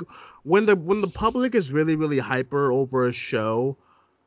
when 0.42 0.66
the 0.66 0.76
when 0.76 1.00
the 1.00 1.08
public 1.08 1.54
is 1.54 1.72
really 1.72 1.96
really 1.96 2.18
hyper 2.18 2.72
over 2.72 3.06
a 3.06 3.12
show, 3.12 3.76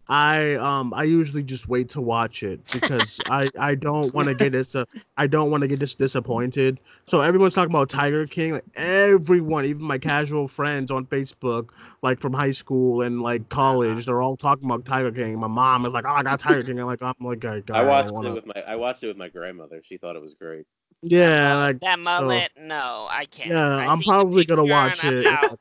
I 0.10 0.55
um 0.55 0.91
I 0.95 1.03
usually 1.03 1.43
just 1.43 1.70
wait 1.70 1.88
to 1.89 2.01
watch 2.01 2.41
it 2.41 2.60
because 2.74 3.20
I 3.30 3.47
I 3.60 3.76
don't 3.76 4.12
want 4.12 4.28
to 4.28 4.34
get 4.34 4.53
dis 4.53 4.74
uh, 4.74 4.86
I 5.18 5.28
don't 5.28 5.51
want 5.51 5.62
to 5.62 5.68
get 5.68 5.78
dis- 5.78 5.93
disappointed. 5.93 6.80
So 7.05 7.22
everyone's 7.22 7.53
talking 7.53 7.70
about 7.72 7.89
Tiger 7.89 8.26
King. 8.26 8.53
Like 8.53 8.66
everyone, 8.76 9.66
even 9.66 9.84
my 9.84 9.99
casual 9.99 10.47
friends 10.47 10.89
on 10.89 11.05
Facebook, 11.05 11.70
like 12.01 12.20
from 12.20 12.34
high 12.34 12.53
school 12.53 13.03
and 13.03 13.22
like 13.22 13.41
uh-huh. 13.41 13.55
college, 13.55 14.07
they're 14.07 14.24
all 14.24 14.36
talking 14.36 14.66
about 14.66 14.84
Tiger 14.84 15.12
King. 15.12 15.39
My 15.39 15.47
mom 15.47 15.86
is 15.86 15.93
like, 15.93 16.05
"Oh, 16.07 16.14
I 16.14 16.24
got 16.24 16.39
Tiger 16.39 16.64
King." 16.64 16.80
I'm 16.80 16.88
like, 16.88 17.03
I'm 17.03 17.14
like, 17.20 17.45
I, 17.45 17.62
I 17.72 17.84
watched 17.84 18.12
wanna... 18.12 18.32
it 18.32 18.34
with 18.34 18.45
my 18.47 18.64
I 18.68 18.76
watched 18.78 19.03
it 19.03 19.07
with 19.07 19.18
my 19.18 19.30
grandmother. 19.30 19.80
She 19.84 19.97
thought 19.97 20.16
it 20.16 20.24
was 20.24 20.34
great. 20.34 20.66
yeah, 21.03 21.55
like 21.55 21.82
That 21.82 21.97
so- 21.97 22.03
mullet, 22.03 22.49
no, 22.60 23.05
I 23.12 23.26
can't. 23.26 23.51
Yeah, 23.51 23.78
I 23.78 23.86
I'm 23.86 24.01
probably 24.01 24.43
gonna 24.43 24.66
watch 24.66 25.03
it. 25.03 25.28
I'm, 25.28 25.57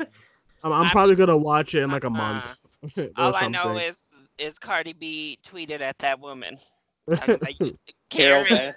I'm 0.64 0.72
I'm- 0.72 0.90
probably 0.90 1.16
gonna 1.16 1.36
watch 1.36 1.74
it 1.74 1.82
in 1.82 1.90
like 1.90 2.04
a 2.04 2.06
Uh-uh. 2.06 2.10
month. 2.16 2.44
Uh-huh. 2.44 3.02
or 3.02 3.08
All 3.16 3.34
I 3.34 3.48
know 3.48 3.76
is 3.76 3.96
is 4.38 4.58
Cardi 4.58 4.92
B 4.92 5.38
tweeted 5.44 5.80
at 5.80 5.98
that 5.98 6.20
woman. 6.20 6.58
Talking 7.14 7.34
about 7.36 7.60
you, 7.60 7.78
Carol 8.10 8.74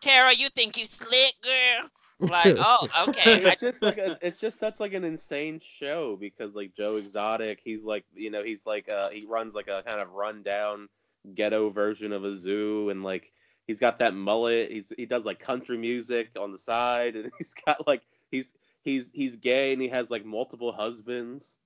Carol, 0.00 0.32
you 0.32 0.48
think 0.50 0.76
you 0.76 0.86
slick, 0.86 1.34
girl? 1.42 1.90
Like, 2.20 2.56
oh, 2.58 2.88
okay. 3.08 3.42
It's 3.44 3.60
just 3.60 3.82
like 3.82 3.98
a, 3.98 4.16
it's 4.22 4.38
just 4.38 4.58
such 4.58 4.80
like 4.80 4.92
an 4.92 5.04
insane 5.04 5.60
show 5.60 6.16
because 6.18 6.54
like 6.54 6.74
Joe 6.76 6.96
Exotic, 6.96 7.60
he's 7.64 7.82
like 7.82 8.04
you 8.14 8.30
know 8.30 8.42
he's 8.42 8.64
like 8.66 8.90
uh 8.90 9.08
he 9.10 9.24
runs 9.24 9.54
like 9.54 9.68
a 9.68 9.82
kind 9.82 10.00
of 10.00 10.12
rundown 10.12 10.88
ghetto 11.34 11.70
version 11.70 12.12
of 12.12 12.24
a 12.24 12.36
zoo 12.36 12.90
and 12.90 13.02
like 13.02 13.32
he's 13.66 13.78
got 13.78 13.98
that 13.98 14.14
mullet. 14.14 14.70
He's 14.70 14.84
he 14.96 15.06
does 15.06 15.24
like 15.24 15.40
country 15.40 15.76
music 15.76 16.30
on 16.38 16.52
the 16.52 16.58
side 16.58 17.16
and 17.16 17.30
he's 17.38 17.54
got 17.66 17.86
like 17.86 18.02
he's 18.30 18.46
he's 18.82 19.10
he's 19.12 19.36
gay 19.36 19.72
and 19.72 19.82
he 19.82 19.88
has 19.88 20.10
like 20.10 20.24
multiple 20.24 20.72
husbands. 20.72 21.58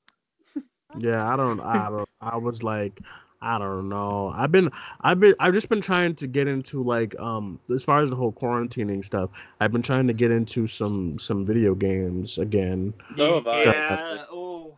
yeah, 0.98 1.30
I 1.30 1.36
don't, 1.36 1.60
I 1.60 1.90
don't. 1.90 2.08
I 2.20 2.36
was 2.36 2.62
like, 2.62 3.00
I 3.40 3.58
don't 3.58 3.88
know. 3.88 4.32
I've 4.34 4.50
been, 4.50 4.70
I've 5.02 5.20
been, 5.20 5.34
I've 5.38 5.54
just 5.54 5.68
been 5.68 5.80
trying 5.80 6.14
to 6.16 6.26
get 6.26 6.48
into 6.48 6.82
like, 6.82 7.18
um, 7.20 7.60
as 7.72 7.84
far 7.84 8.02
as 8.02 8.10
the 8.10 8.16
whole 8.16 8.32
quarantining 8.32 9.04
stuff. 9.04 9.30
I've 9.60 9.70
been 9.70 9.82
trying 9.82 10.08
to 10.08 10.12
get 10.12 10.30
into 10.30 10.66
some 10.66 11.18
some 11.18 11.46
video 11.46 11.74
games 11.74 12.38
again. 12.38 12.94
So 13.16 13.34
have 13.36 13.46
I. 13.46 13.62
Yeah. 13.62 14.24
Oh, 14.30 14.76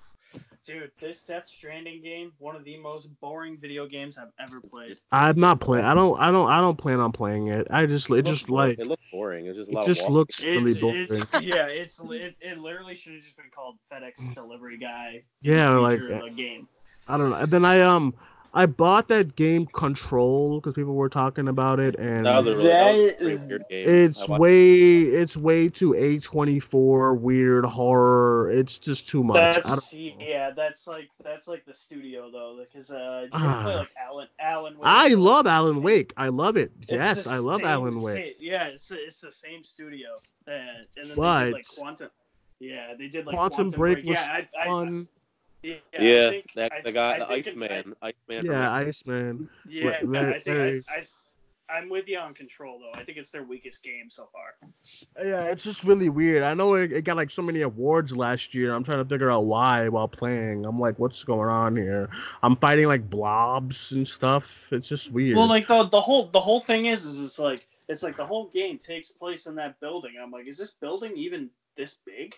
dude, 0.65 0.91
this 1.01 1.25
Death 1.25 1.47
Stranding 1.47 2.03
game, 2.03 2.33
one 2.39 2.55
of 2.55 2.65
the 2.65 2.77
most 2.79 3.09
boring 3.21 3.57
video 3.59 3.87
games 3.87 4.19
I've 4.19 4.33
ever 4.39 4.61
played. 4.61 4.99
I'm 5.11 5.41
not 5.41 5.61
playing. 5.61 5.87
I 5.87 5.95
don't, 5.95 6.21
I 6.21 6.31
don't, 6.31 6.51
I 6.51 6.61
don't 6.61 6.77
plan 6.77 7.01
on 7.01 7.13
playing 7.13 7.49
it. 7.49 7.67
I 7.71 7.87
just, 7.87 8.11
it 8.11 8.13
looks 8.13 8.29
just 8.29 8.47
boring. 8.47 8.71
like, 8.71 8.79
it 8.79 8.87
looks 8.87 9.03
boring. 9.11 9.47
It's 9.47 9.57
just 9.57 9.71
it 9.71 9.87
just 9.87 10.09
looks 10.11 10.43
It- 10.43 10.57
really 10.57 10.73
it's, 10.73 10.81
boring. 10.81 11.25
yeah, 11.43 11.67
it's 11.67 11.99
it, 11.99 12.37
it 12.43 12.59
literally 12.59 12.95
should 12.95 13.15
have 13.15 13.23
just 13.23 13.37
been 13.39 13.51
called 13.55 13.79
FedEx 13.91 14.35
delivery 14.35 14.77
guy. 14.77 15.23
Yeah, 15.41 15.71
like 15.71 16.01
a 16.01 16.31
game. 16.31 16.69
I 17.09 17.17
don't 17.17 17.31
know. 17.31 17.37
And 17.37 17.51
then 17.51 17.65
I 17.65 17.81
um 17.81 18.15
I 18.53 18.67
bought 18.67 19.07
that 19.09 19.37
game 19.37 19.67
Control 19.67 20.59
because 20.59 20.75
people 20.75 20.95
were 20.95 21.09
talking 21.09 21.47
about 21.47 21.79
it, 21.79 21.95
and 22.01 22.27
That 22.27 22.39
was 22.39 22.47
a 22.49 22.57
really, 22.57 22.67
that 22.69 22.95
was 22.95 23.13
a 23.33 23.37
That 23.37 23.47
weird 23.49 23.63
game. 23.71 23.89
it's 23.89 24.23
I 24.23 24.27
watched- 24.27 24.41
way 24.41 25.01
it's 25.03 25.37
way 25.37 25.69
too 25.69 25.95
A 25.95 26.19
twenty 26.19 26.59
four 26.59 27.15
weird 27.15 27.65
horror. 27.65 28.51
It's 28.51 28.79
just 28.79 29.09
too 29.09 29.23
much. 29.23 29.37
That's 29.37 29.93
yeah, 29.95 30.51
that's 30.51 30.89
like 30.89 31.09
that's 31.23 31.47
like 31.47 31.65
the 31.65 31.75
studio 31.75 32.29
though, 32.33 32.59
because 32.65 32.91
uh, 32.91 33.23
you 33.25 33.29
Ah. 33.35 33.39
can 33.39 33.63
play 33.63 33.75
like 33.77 33.89
Alan 33.97 34.29
Alan. 34.41 34.75
Wake, 34.79 34.87
I 34.87 35.09
love 35.15 35.47
Alan 35.47 35.75
the- 35.77 35.81
Wake. 35.83 36.13
I 36.17 36.29
love 36.29 36.57
it. 36.57 36.73
it's 36.83 36.91
Yes, 36.91 37.27
I 37.29 37.39
love 37.39 37.57
same- 37.59 37.67
Alan 37.67 38.03
Wake. 38.03 38.17
same- 38.17 38.35
yeah, 38.41 38.65
it's 38.65 38.91
it's 38.91 39.21
the 39.21 39.31
same 39.31 39.63
studio, 39.63 40.09
uh, 40.49 40.51
and 40.51 40.87
then 40.97 41.09
they 41.09 41.15
But- 41.15 41.45
did 41.45 41.53
like 41.53 41.69
Quantum. 41.79 42.11
Yeah, 42.59 42.95
they 42.99 43.07
did 43.09 43.27
like 43.27 43.37
Quantum 43.37 43.69
Break 43.71 43.99
was 43.99 44.07
Yeah, 44.07 44.29
I, 44.29 44.47
I, 44.61 44.67
Fun. 44.67 45.09
Yeah, 45.63 45.75
Yeah, 45.99 46.27
I 46.27 46.31
think, 46.31 46.53
that 46.55 46.73
the 46.85 46.93
guy, 46.93 47.15
I 47.15 47.19
the 47.21 47.27
think 47.27 47.47
it's- 47.47 47.63
Iceman, 47.71 47.95
Iceman. 48.03 48.47
Yeah, 48.47 48.73
Iceman. 48.73 49.49
Yeah, 49.69 49.97
Very- 50.03 50.29
I 50.29 50.33
think 50.33 50.45
very- 50.45 50.85
I, 50.89 50.93
I, 50.95 51.07
I'm 51.73 51.89
with 51.89 52.09
you 52.09 52.19
on 52.19 52.35
Control 52.35 52.81
though. 52.81 52.99
I 52.99 53.05
think 53.05 53.17
it's 53.17 53.31
their 53.31 53.45
weakest 53.45 53.85
game 53.85 54.11
so 54.11 54.29
far. 54.33 54.57
Yeah, 55.25 55.45
it's 55.45 55.63
just 55.63 55.85
really 55.85 56.09
weird. 56.09 56.43
I 56.43 56.53
know 56.53 56.75
it, 56.75 56.91
it 56.91 57.03
got 57.03 57.17
like 57.17 57.31
so 57.31 57.43
many 57.43 57.61
awards 57.61 58.17
last 58.17 58.55
year. 58.55 58.75
I'm 58.75 58.83
trying 58.83 58.99
to 58.99 59.05
figure 59.05 59.31
out 59.31 59.45
why 59.45 59.89
while 59.89 60.09
playing. 60.09 60.67
I'm 60.67 60.81
like, 60.81 60.99
what's 60.99 61.23
going 61.23 61.49
on 61.49 61.77
here? 61.77 62.09
I'm 62.43 62.57
fighting 62.57 62.89
like 62.89 63.09
blobs 63.09 63.93
and 63.93 64.09
stuff. 64.09 64.73
It's 64.73 64.89
just 64.89 65.13
weird. 65.13 65.37
Well, 65.37 65.47
like 65.47 65.69
the 65.69 65.85
the 65.85 66.01
whole 66.01 66.27
the 66.27 66.41
whole 66.41 66.59
thing 66.59 66.87
is 66.87 67.05
is 67.05 67.25
it's 67.25 67.39
like 67.39 67.65
it's 67.89 68.03
like 68.03 68.17
the 68.17 68.27
whole 68.27 68.49
game 68.49 68.77
takes 68.77 69.13
place 69.13 69.47
in 69.47 69.55
that 69.55 69.79
building. 69.79 70.15
I'm 70.21 70.33
like, 70.33 70.49
is 70.49 70.59
this 70.59 70.73
building 70.73 71.13
even 71.17 71.51
this 71.77 71.99
big? 72.05 72.35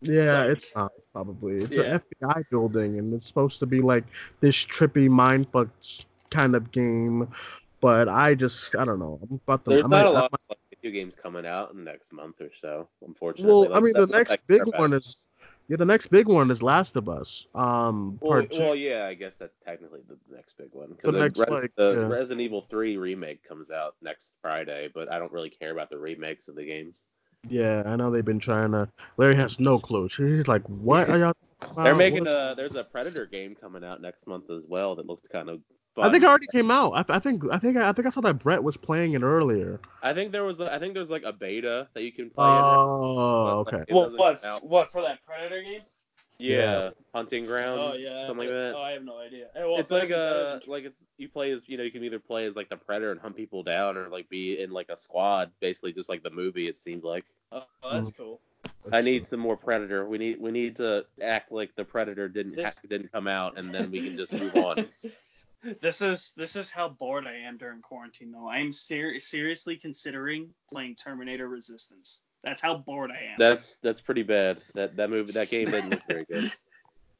Yeah, 0.00 0.40
like- 0.42 0.50
it's 0.50 0.74
not 0.74 0.92
probably. 1.12 1.58
It's 1.58 1.76
Yeah. 1.76 1.82
an 1.84 2.00
FBI 2.00 2.42
building, 2.50 2.98
and 2.98 3.12
it's 3.14 3.26
supposed 3.26 3.58
to 3.60 3.66
be 3.66 3.80
like 3.80 4.04
this 4.40 4.54
trippy 4.64 5.08
mindfuck 5.08 5.70
kind 6.30 6.54
of 6.54 6.70
game. 6.72 7.28
But 7.80 8.08
I 8.08 8.34
just, 8.34 8.74
I 8.74 8.84
don't 8.84 8.98
know. 8.98 9.18
I'm 9.22 9.36
about 9.46 9.64
to. 9.64 9.70
There's 9.70 9.84
I 9.84 9.88
not 9.88 9.90
might- 9.90 10.02
a 10.02 10.04
I 10.04 10.08
lot 10.10 10.32
might- 10.32 10.40
of 10.40 10.48
like, 10.50 10.58
video 10.82 10.90
games 11.00 11.14
coming 11.14 11.46
out 11.46 11.70
in 11.72 11.78
the 11.78 11.84
next 11.84 12.12
month 12.12 12.40
or 12.40 12.50
so. 12.60 12.88
Unfortunately. 13.06 13.52
well, 13.52 13.72
I 13.74 13.80
mean, 13.80 13.92
the 13.94 14.06
next 14.06 14.36
big 14.46 14.62
about. 14.62 14.78
one 14.80 14.92
is 14.92 15.28
yeah, 15.68 15.76
the 15.76 15.84
next 15.84 16.06
big 16.08 16.28
one 16.28 16.48
is 16.52 16.62
Last 16.62 16.94
of 16.96 17.08
Us. 17.08 17.48
Um, 17.54 18.18
Well, 18.22 18.46
well, 18.56 18.76
yeah, 18.76 19.06
I 19.06 19.14
guess 19.14 19.34
that's 19.34 19.56
technically 19.64 20.00
the 20.08 20.16
next 20.32 20.56
big 20.56 20.68
one. 20.72 20.90
The 20.90 20.94
Because 20.94 21.12
the, 21.12 21.18
next, 21.20 21.38
Res- 21.40 21.48
like, 21.48 21.72
the 21.76 21.90
yeah. 21.92 22.06
Resident 22.06 22.40
Evil 22.40 22.64
3 22.70 22.96
remake 22.98 23.42
comes 23.42 23.70
out 23.72 23.96
next 24.00 24.32
Friday, 24.40 24.88
but 24.94 25.10
I 25.12 25.18
don't 25.18 25.32
really 25.32 25.50
care 25.50 25.72
about 25.72 25.90
the 25.90 25.98
remakes 25.98 26.46
of 26.46 26.54
the 26.54 26.64
games. 26.64 27.02
Yeah, 27.48 27.82
I 27.86 27.96
know 27.96 28.10
they've 28.10 28.24
been 28.24 28.38
trying 28.40 28.72
to. 28.72 28.88
Larry 29.16 29.36
has 29.36 29.60
no 29.60 29.78
clue. 29.78 30.08
He's 30.08 30.48
like, 30.48 30.62
"What 30.68 31.08
are 31.08 31.18
y'all?" 31.18 31.32
Talking? 31.60 31.84
They're 31.84 31.94
making 31.94 32.24
What's- 32.24 32.34
a 32.34 32.54
there's 32.56 32.76
a 32.76 32.84
Predator 32.84 33.26
game 33.26 33.54
coming 33.54 33.84
out 33.84 34.02
next 34.02 34.26
month 34.26 34.50
as 34.50 34.62
well 34.68 34.94
that 34.96 35.06
looks 35.06 35.28
kind 35.28 35.48
of. 35.48 35.60
I 35.98 36.10
think 36.10 36.24
it 36.24 36.26
already 36.26 36.46
came 36.52 36.70
out. 36.70 36.92
I, 36.92 37.16
I 37.16 37.18
think 37.18 37.42
I 37.50 37.56
think 37.56 37.78
I 37.78 37.90
think 37.92 38.06
I 38.06 38.10
saw 38.10 38.20
that 38.20 38.34
Brett 38.40 38.62
was 38.62 38.76
playing 38.76 39.14
it 39.14 39.22
earlier. 39.22 39.80
I 40.02 40.12
think 40.12 40.30
there 40.30 40.44
was 40.44 40.60
a, 40.60 40.70
I 40.70 40.78
think 40.78 40.92
there's 40.92 41.08
like 41.08 41.22
a 41.22 41.32
beta 41.32 41.88
that 41.94 42.02
you 42.02 42.12
can 42.12 42.28
play. 42.28 42.44
Oh, 42.46 43.64
but, 43.64 43.72
like, 43.72 43.74
okay. 43.74 43.84
it 43.88 43.94
What 43.94 44.16
doesn't 44.16 44.52
what 44.52 44.64
what 44.68 44.88
for 44.92 45.00
that 45.00 45.24
Predator 45.24 45.62
game? 45.62 45.80
Yeah, 46.38 46.56
Yeah. 46.58 46.90
hunting 47.14 47.46
ground. 47.46 47.80
Oh 47.80 47.94
yeah, 47.94 48.26
something 48.26 48.46
like 48.46 48.48
that. 48.48 48.74
Oh, 48.76 48.82
I 48.82 48.92
have 48.92 49.04
no 49.04 49.18
idea. 49.18 49.46
Hey, 49.54 49.60
well, 49.64 49.78
it's 49.78 49.90
like 49.90 50.10
a 50.10 50.60
like 50.66 50.84
it's 50.84 50.98
you 51.16 51.28
play 51.28 51.50
as 51.52 51.62
you 51.66 51.76
know 51.78 51.82
you 51.84 51.90
can 51.90 52.04
either 52.04 52.18
play 52.18 52.44
as 52.46 52.54
like 52.56 52.68
the 52.68 52.76
predator 52.76 53.10
and 53.10 53.20
hunt 53.20 53.36
people 53.36 53.62
down 53.62 53.96
or 53.96 54.08
like 54.08 54.28
be 54.28 54.60
in 54.60 54.70
like 54.70 54.88
a 54.90 54.96
squad 54.96 55.50
basically 55.60 55.92
just 55.92 56.08
like 56.08 56.22
the 56.22 56.30
movie 56.30 56.68
it 56.68 56.76
seemed 56.78 57.04
like 57.04 57.24
Oh, 57.52 57.62
that's 57.90 58.10
mm. 58.10 58.16
cool. 58.16 58.40
i 58.92 59.00
need 59.00 59.24
some 59.24 59.38
more 59.40 59.56
predator 59.56 60.06
we 60.06 60.18
need 60.18 60.40
we 60.40 60.50
need 60.50 60.76
to 60.76 61.06
act 61.22 61.52
like 61.52 61.74
the 61.76 61.84
predator 61.84 62.28
didn't 62.28 62.58
ha- 62.60 62.72
didn't 62.88 63.12
come 63.12 63.28
out 63.28 63.56
and 63.56 63.70
then 63.72 63.90
we 63.90 64.00
can 64.00 64.16
just 64.16 64.32
move 64.32 64.54
on 64.56 64.84
This 65.80 66.02
is 66.02 66.32
this 66.36 66.54
is 66.54 66.70
how 66.70 66.88
bored 66.90 67.26
I 67.26 67.34
am 67.38 67.56
during 67.56 67.80
quarantine. 67.80 68.30
Though 68.30 68.46
I 68.48 68.58
am 68.58 68.70
ser- 68.70 69.18
seriously 69.18 69.76
considering 69.76 70.50
playing 70.70 70.94
Terminator 70.96 71.48
Resistance. 71.48 72.22
That's 72.42 72.60
how 72.60 72.76
bored 72.76 73.10
I 73.10 73.32
am. 73.32 73.36
that's 73.38 73.76
that's 73.82 74.00
pretty 74.00 74.22
bad 74.22 74.58
that 74.74 74.96
that 74.96 75.10
movie 75.10 75.32
that 75.32 75.50
game 75.50 75.70
didn't 75.70 75.90
look 75.90 76.02
very 76.08 76.24
good 76.24 76.52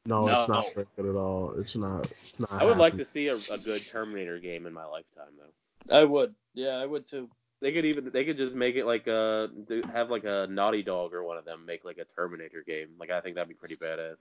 No, 0.06 0.28
it's 0.28 0.48
not 0.48 0.74
very 0.74 0.86
good 0.96 1.06
at 1.06 1.16
all. 1.16 1.52
It's 1.58 1.74
not. 1.74 2.06
It's 2.06 2.38
not 2.38 2.52
i 2.52 2.64
would 2.64 2.78
like 2.78 2.94
to 2.94 3.04
see 3.04 3.26
a, 3.26 3.34
a 3.50 3.58
good 3.58 3.84
terminator 3.88 4.38
game 4.38 4.66
in 4.66 4.72
my 4.72 4.84
lifetime 4.84 5.32
though 5.36 5.96
I 5.96 6.04
would. 6.04 6.34
Yeah, 6.54 6.76
I 6.76 6.86
would 6.86 7.06
too. 7.06 7.28
they 7.60 7.72
could 7.72 7.84
even 7.84 8.10
they 8.12 8.24
could 8.24 8.36
just 8.36 8.54
make 8.54 8.76
it 8.76 8.86
like 8.86 9.08
uh, 9.08 9.48
a 9.70 9.92
have 9.92 10.10
like 10.10 10.24
a 10.24 10.46
naughty 10.48 10.82
dog 10.82 11.12
or 11.12 11.24
one 11.24 11.38
of 11.38 11.44
them 11.44 11.66
make 11.66 11.84
like 11.84 11.98
a 11.98 12.04
terminator 12.14 12.62
game 12.66 12.88
like 12.98 13.10
i 13.10 13.20
think 13.20 13.34
that'd 13.34 13.48
be 13.48 13.54
pretty 13.54 13.76
badass 13.76 14.16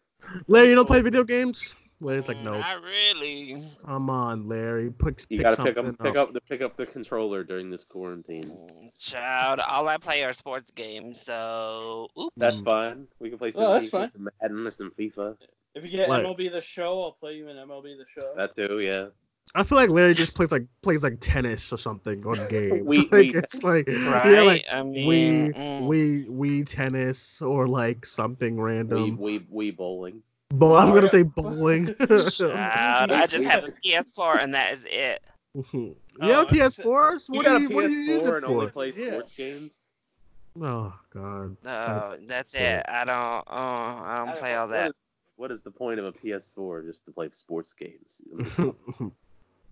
Larry, 0.47 0.69
you 0.69 0.75
don't 0.75 0.87
play 0.87 1.01
video 1.01 1.23
games? 1.23 1.75
Larry's 2.01 2.27
like, 2.27 2.37
Mm, 2.37 2.43
no. 2.43 2.59
Not 2.59 2.81
really. 2.83 3.63
Come 3.85 4.09
on, 4.09 4.47
Larry. 4.47 4.91
Pick, 4.91 5.21
you 5.29 5.37
pick 5.37 5.43
gotta 5.43 5.63
pick 5.63 5.75
something 5.75 5.93
up 5.93 5.99
pick 6.03 6.15
up 6.17 6.33
the 6.33 6.41
pick 6.41 6.61
up 6.61 6.75
the 6.77 6.85
controller 6.85 7.43
during 7.43 7.69
this 7.69 7.83
quarantine 7.85 8.43
Mm, 8.43 8.99
Child, 8.99 9.61
all 9.61 9.87
I 9.87 9.97
play 9.97 10.23
are 10.23 10.33
sports 10.33 10.71
games. 10.71 11.21
So, 11.23 12.09
oop. 12.19 12.33
That's 12.37 12.57
Mm. 12.57 12.65
fine. 12.65 13.07
We 13.19 13.29
can 13.29 13.37
play 13.37 13.51
some 13.51 13.63
Oh, 13.63 13.73
that's 13.73 13.89
fine. 13.89 14.11
some 14.11 14.27
Madden 14.41 14.67
or 14.67 14.71
some 14.71 14.91
FIFA. 14.91 15.37
If 15.73 15.83
you 15.83 15.89
get 15.89 16.09
Right. 16.09 16.23
MLB 16.23 16.49
the 16.51 16.61
Show, 16.61 17.01
I'll 17.03 17.11
play 17.13 17.35
you 17.35 17.47
in 17.49 17.57
MLB 17.57 17.95
the 17.97 18.05
Show. 18.05 18.33
That 18.35 18.55
too, 18.55 18.79
yeah. 18.79 19.07
I 19.53 19.63
feel 19.63 19.77
like 19.77 19.89
Larry 19.89 20.13
just 20.13 20.35
plays 20.35 20.51
like 20.51 20.65
plays 20.81 21.03
like 21.03 21.17
tennis 21.21 21.71
or 21.71 21.77
something 21.77 22.25
on 22.25 22.33
games. 22.49 22.81
We- 22.83 22.97
like, 23.11 23.11
we- 23.11 23.35
it's 23.35 23.63
like 23.63 23.87
Right? 23.87 24.31
yeah, 24.31 24.41
like 24.41 24.65
I 24.71 24.81
we 24.83 25.51
mm. 25.55 25.85
we 25.87 26.25
we 26.29 26.63
tennis 26.65 27.41
or 27.41 27.67
like 27.67 28.05
something 28.05 28.59
random. 28.59 28.97
We 28.97 29.03
random. 29.09 29.23
we 29.23 29.45
we 29.49 29.71
bowling. 29.71 30.21
Bo- 30.51 30.75
I'm 30.75 30.91
Oh, 30.91 30.93
gonna 30.95 31.09
say 31.09 31.23
bowling. 31.35 31.95
Child, 31.95 33.11
I 33.11 33.25
just 33.27 33.45
have 33.45 33.63
a 33.65 33.71
PS4 33.83 34.43
and 34.43 34.53
that 34.53 34.73
is 34.73 34.85
it. 34.89 35.21
you 35.73 35.95
Oh, 36.21 36.27
have 36.27 36.37
I 36.37 36.63
was- 36.63 36.77
PS4s? 36.77 37.29
You 37.29 37.35
What 37.35 37.45
got 37.45 37.57
do 37.59 37.65
a 37.65 37.69
you, 37.69 37.75
what 37.75 37.81
do 37.85 37.91
you 37.91 38.13
use 38.13 38.23
PS4 38.23 38.27
it 38.27 38.35
and 38.35 38.45
only 38.45 38.65
for? 38.67 38.71
play 38.71 38.93
Yeah. 38.95 39.09
sports 39.11 39.35
games. 39.35 39.77
Oh 40.61 40.93
God. 41.13 41.57
No, 41.63 42.17
that's 42.27 42.53
Yeah. 42.53 42.79
it. 42.79 42.85
I 42.87 43.03
don't. 43.05 43.15
Uh, 43.17 44.03
I 44.05 44.23
don't 44.25 44.37
play 44.37 44.55
all 44.55 44.67
that. 44.69 44.73
that. 44.83 44.89
is- 44.91 44.95
What 45.35 45.51
is 45.51 45.61
the 45.63 45.71
point 45.71 45.99
of 45.99 46.05
a 46.05 46.11
PS4 46.13 46.85
just 46.85 47.05
to 47.05 47.11
play 47.11 47.29
sports 47.33 47.73
games? 47.73 48.21
I'm 48.31 48.45
just- 48.45 48.59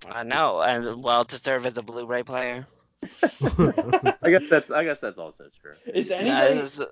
I 0.09 0.23
know, 0.23 0.61
and 0.61 1.01
well, 1.01 1.23
to 1.23 1.37
serve 1.37 1.65
as 1.65 1.77
a 1.77 1.81
Blu-ray 1.81 2.23
player. 2.23 2.67
I 3.21 4.29
guess 4.29 4.49
that's 4.49 4.69
I 4.71 4.83
guess 4.83 4.99
that's 4.99 5.17
also 5.17 5.45
true. 5.61 5.75
Is 5.93 6.11
anybody? 6.11 6.55
this 6.55 6.79
is- 6.79 6.87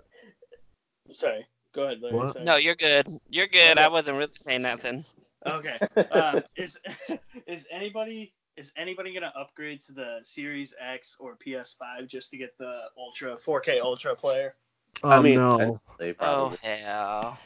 Sorry. 1.11 1.45
Go 1.73 1.83
ahead, 1.83 2.01
Larry. 2.01 2.15
What? 2.17 2.43
no, 2.43 2.55
you're 2.57 2.75
good. 2.75 3.07
You're 3.29 3.47
good. 3.47 3.77
I 3.77 3.87
wasn't 3.87 4.17
really 4.17 4.31
saying 4.35 4.61
nothing. 4.63 5.05
Okay. 5.45 5.77
Um, 6.11 6.43
is 6.55 6.79
is 7.47 7.67
anybody 7.71 8.33
is 8.57 8.73
anybody 8.77 9.13
gonna 9.13 9.31
upgrade 9.35 9.79
to 9.81 9.93
the 9.93 10.19
Series 10.23 10.75
X 10.79 11.15
or 11.19 11.37
PS5 11.37 12.07
just 12.07 12.29
to 12.31 12.37
get 12.37 12.57
the 12.57 12.81
Ultra 12.97 13.37
4K 13.37 13.79
Ultra 13.81 14.15
player? 14.15 14.55
Oh 15.03 15.09
I 15.09 15.21
mean, 15.21 15.35
no, 15.35 15.79
they 15.97 16.09
Oh 16.11 16.13
probably. 16.13 16.57
hell! 16.61 17.39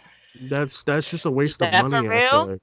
that's 0.50 0.84
that's 0.84 1.10
just 1.10 1.26
a 1.26 1.32
waste 1.32 1.62
of 1.62 1.72
that 1.72 1.84
for 1.84 1.90
money. 1.90 2.08
I 2.08 2.12
real? 2.12 2.30
feel 2.32 2.46
like. 2.48 2.62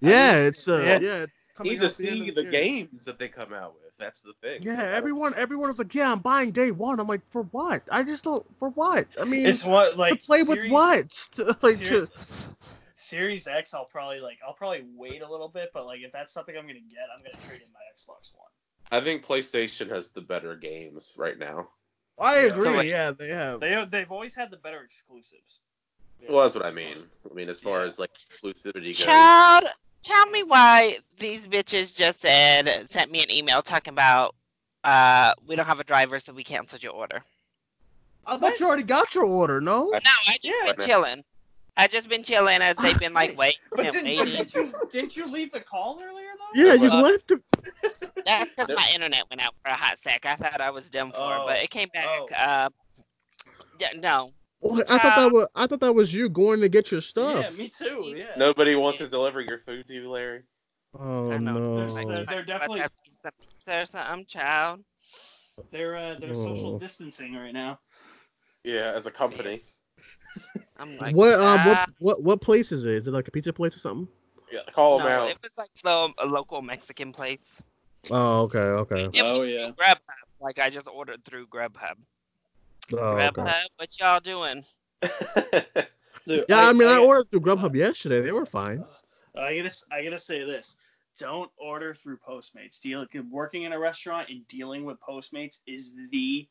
Yeah, 0.00 0.32
it's 0.36 0.68
uh, 0.68 0.78
Yeah. 0.78 0.98
yeah. 1.00 1.16
it's 1.22 1.32
coming 1.56 1.72
need 1.72 1.78
to 1.80 1.86
out 1.86 1.96
the 1.96 2.08
end 2.08 2.18
see 2.22 2.28
of 2.28 2.34
the 2.34 2.42
year. 2.42 2.50
games 2.50 3.04
that 3.04 3.18
they 3.18 3.28
come 3.28 3.52
out 3.54 3.74
with. 3.74 3.87
That's 3.98 4.20
the 4.20 4.32
thing. 4.40 4.62
Yeah, 4.62 4.80
everyone 4.94 5.34
everyone 5.36 5.68
was 5.68 5.78
like, 5.78 5.94
yeah, 5.94 6.12
I'm 6.12 6.20
buying 6.20 6.52
day 6.52 6.70
one. 6.70 7.00
I'm 7.00 7.08
like, 7.08 7.22
for 7.30 7.42
what? 7.44 7.82
I 7.90 8.02
just 8.04 8.22
don't 8.24 8.46
for 8.58 8.70
what? 8.70 9.06
I 9.20 9.24
mean, 9.24 9.44
It's 9.46 9.64
what 9.64 9.92
to 9.92 9.98
like 9.98 10.22
play 10.22 10.42
with 10.42 10.60
Series- 10.60 10.70
what? 10.72 11.28
To, 11.32 11.56
like 11.62 11.76
Ser- 11.76 12.06
to, 12.06 12.08
Series 12.96 13.46
X, 13.46 13.74
I'll 13.74 13.84
probably 13.86 14.20
like 14.20 14.38
I'll 14.46 14.54
probably 14.54 14.84
wait 14.96 15.22
a 15.22 15.30
little 15.30 15.48
bit, 15.48 15.70
but 15.74 15.86
like 15.86 16.00
if 16.00 16.12
that's 16.12 16.32
something 16.32 16.56
I'm 16.56 16.62
gonna 16.66 16.74
get, 16.74 17.06
I'm 17.16 17.22
gonna 17.24 17.44
trade 17.46 17.60
in 17.64 17.72
my 17.72 17.80
Xbox 17.94 18.32
One. 18.36 18.46
I 18.90 19.04
think 19.04 19.24
PlayStation 19.26 19.90
has 19.90 20.08
the 20.08 20.20
better 20.20 20.54
games 20.56 21.14
right 21.18 21.38
now. 21.38 21.68
I 22.18 22.40
Yeah. 22.40 22.46
agree. 22.52 22.62
So, 22.62 22.72
like- 22.72 22.86
yeah, 22.88 23.10
they 23.10 23.28
have. 23.30 23.60
They 23.60 23.84
they've 23.90 24.10
always 24.10 24.34
had 24.34 24.50
the 24.50 24.56
better 24.58 24.80
exclusives. 24.82 25.60
Well, 26.28 26.42
that's 26.42 26.54
what 26.56 26.66
I 26.66 26.72
mean. 26.72 26.96
I 27.30 27.34
mean, 27.34 27.48
as 27.48 27.60
far 27.60 27.80
Yeah. 27.80 27.86
as 27.86 27.98
like 27.98 28.10
exclusivity 28.12 28.86
goes. 28.86 28.96
Child, 28.98 29.64
tell 30.08 30.26
me 30.30 30.42
why 30.42 30.98
these 31.18 31.46
bitches 31.46 31.94
just 31.94 32.20
said 32.20 32.90
sent 32.90 33.10
me 33.10 33.22
an 33.22 33.30
email 33.30 33.62
talking 33.62 33.92
about 33.92 34.34
uh 34.84 35.32
we 35.46 35.54
don't 35.56 35.66
have 35.66 35.80
a 35.80 35.84
driver, 35.84 36.18
so 36.18 36.32
we 36.32 36.42
canceled 36.44 36.82
your 36.82 36.92
order. 36.94 37.22
I 38.26 38.36
thought 38.38 38.58
you 38.60 38.66
already 38.66 38.82
got 38.82 39.14
your 39.14 39.24
order. 39.24 39.60
No. 39.60 39.84
No, 39.90 39.98
I 40.28 40.36
just 40.40 40.44
Yeah. 40.44 40.72
been 40.72 40.86
chilling. 40.86 41.24
I 41.76 41.86
just 41.86 42.08
been 42.08 42.22
chilling 42.24 42.60
as 42.60 42.76
they've 42.76 42.98
been 42.98 43.14
like 43.14 43.36
wait, 43.38 43.56
But 43.70 43.90
didn't, 43.90 43.94
but 43.94 44.04
waiting. 44.04 44.32
didn't 44.32 44.54
you 44.54 44.72
didn't 44.90 45.16
you 45.16 45.30
leave 45.30 45.52
the 45.52 45.60
call 45.60 46.00
earlier 46.02 46.30
though? 46.38 46.60
Yeah, 46.60 46.74
you 46.74 46.88
Uh, 46.90 47.02
left. 47.02 47.28
The, 47.28 47.40
That's 48.26 48.50
because 48.50 48.74
my 48.74 48.90
internet 48.92 49.24
went 49.30 49.40
out 49.42 49.54
for 49.62 49.70
a 49.70 49.76
hot 49.76 49.98
sec. 49.98 50.26
I 50.26 50.36
thought 50.36 50.60
I 50.60 50.70
was 50.70 50.90
done 50.90 51.12
for, 51.12 51.20
Oh. 51.20 51.44
but 51.46 51.58
it 51.62 51.70
came 51.70 51.88
back. 51.94 52.06
Oh. 52.08 52.28
Uh, 52.34 52.68
yeah, 53.80 53.88
no, 53.96 54.30
Well, 54.60 54.82
I 54.88 54.98
thought 54.98 55.16
that 55.16 55.32
was 55.32 55.46
I 55.54 55.66
thought 55.66 55.80
that 55.80 55.92
was 55.92 56.12
you 56.12 56.28
going 56.28 56.60
to 56.60 56.68
get 56.68 56.90
your 56.90 57.00
stuff. 57.00 57.44
Yeah, 57.44 57.56
me 57.56 57.68
too. 57.68 58.14
Yeah. 58.16 58.26
Nobody 58.36 58.74
wants 58.74 58.98
to 58.98 59.08
deliver 59.08 59.40
your 59.40 59.58
food 59.58 59.86
to 59.86 59.94
you, 59.94 60.10
Larry. 60.10 60.42
Oh 60.98 61.36
no. 61.36 61.76
There's, 61.76 61.96
uh, 61.96 62.24
they're 62.28 62.44
definitely- 62.44 62.80
what's 62.80 63.18
that 63.22 63.34
pizza 63.86 64.24
child. 64.26 64.80
They're 65.70 65.96
uh, 65.96 66.16
they're 66.20 66.34
social 66.34 66.74
Oh. 66.76 66.78
distancing 66.78 67.34
right 67.34 67.52
now. 67.52 67.78
Yeah, 68.64 68.92
as 68.94 69.06
a 69.06 69.10
company. 69.10 69.62
I'm 70.76 70.96
like, 70.98 71.16
what 71.16 71.34
um 71.34 71.66
what 71.66 71.88
what 71.98 72.22
what 72.22 72.40
place 72.40 72.72
is 72.72 72.84
it? 72.84 72.92
Is 72.94 73.06
it 73.06 73.12
like 73.12 73.28
a 73.28 73.30
pizza 73.30 73.52
place 73.52 73.76
or 73.76 73.80
something? 73.80 74.08
Yeah, 74.52 74.60
call 74.72 74.98
them 74.98 75.08
No, 75.08 75.12
out. 75.24 75.30
it 75.30 75.38
was 75.42 75.58
like 75.58 75.68
the, 75.82 76.12
a 76.24 76.26
local 76.26 76.62
Mexican 76.62 77.12
place. 77.12 77.60
Oh 78.10 78.42
okay 78.42 78.58
okay. 78.58 79.08
It 79.12 79.22
Oh, 79.22 79.42
yeah. 79.42 79.66
through 79.66 79.74
Grubhub. 79.74 79.98
Like 80.40 80.58
I 80.58 80.70
just 80.70 80.88
ordered 80.88 81.24
through 81.24 81.48
Grubhub. 81.48 81.96
Oh, 82.92 82.96
Grubhub, 82.96 83.38
okay. 83.38 83.60
what 83.76 84.00
y'all 84.00 84.20
doing? 84.20 84.64
Dude, 86.26 86.44
Yeah, 86.48 86.68
I, 86.68 86.72
mean 86.72 86.88
I, 86.88 86.96
I, 86.96 86.98
ordered 86.98 87.30
through 87.30 87.40
Grubhub 87.40 87.74
yesterday. 87.74 88.20
They 88.20 88.32
were 88.32 88.46
fine. 88.46 88.80
Uh, 89.36 89.40
I 89.40 89.56
gotta 89.56 89.66
s- 89.66 89.84
I 89.92 90.02
gotta 90.02 90.18
say 90.18 90.44
this. 90.44 90.76
Don't 91.18 91.50
order 91.56 91.94
through 91.94 92.18
Postmates. 92.18 92.80
Deal 92.80 93.04
working 93.30 93.64
in 93.64 93.72
a 93.72 93.78
restaurant 93.78 94.28
and 94.30 94.46
dealing 94.48 94.84
with 94.84 94.98
Postmates 95.00 95.60
is 95.66 95.94
the 96.10 96.46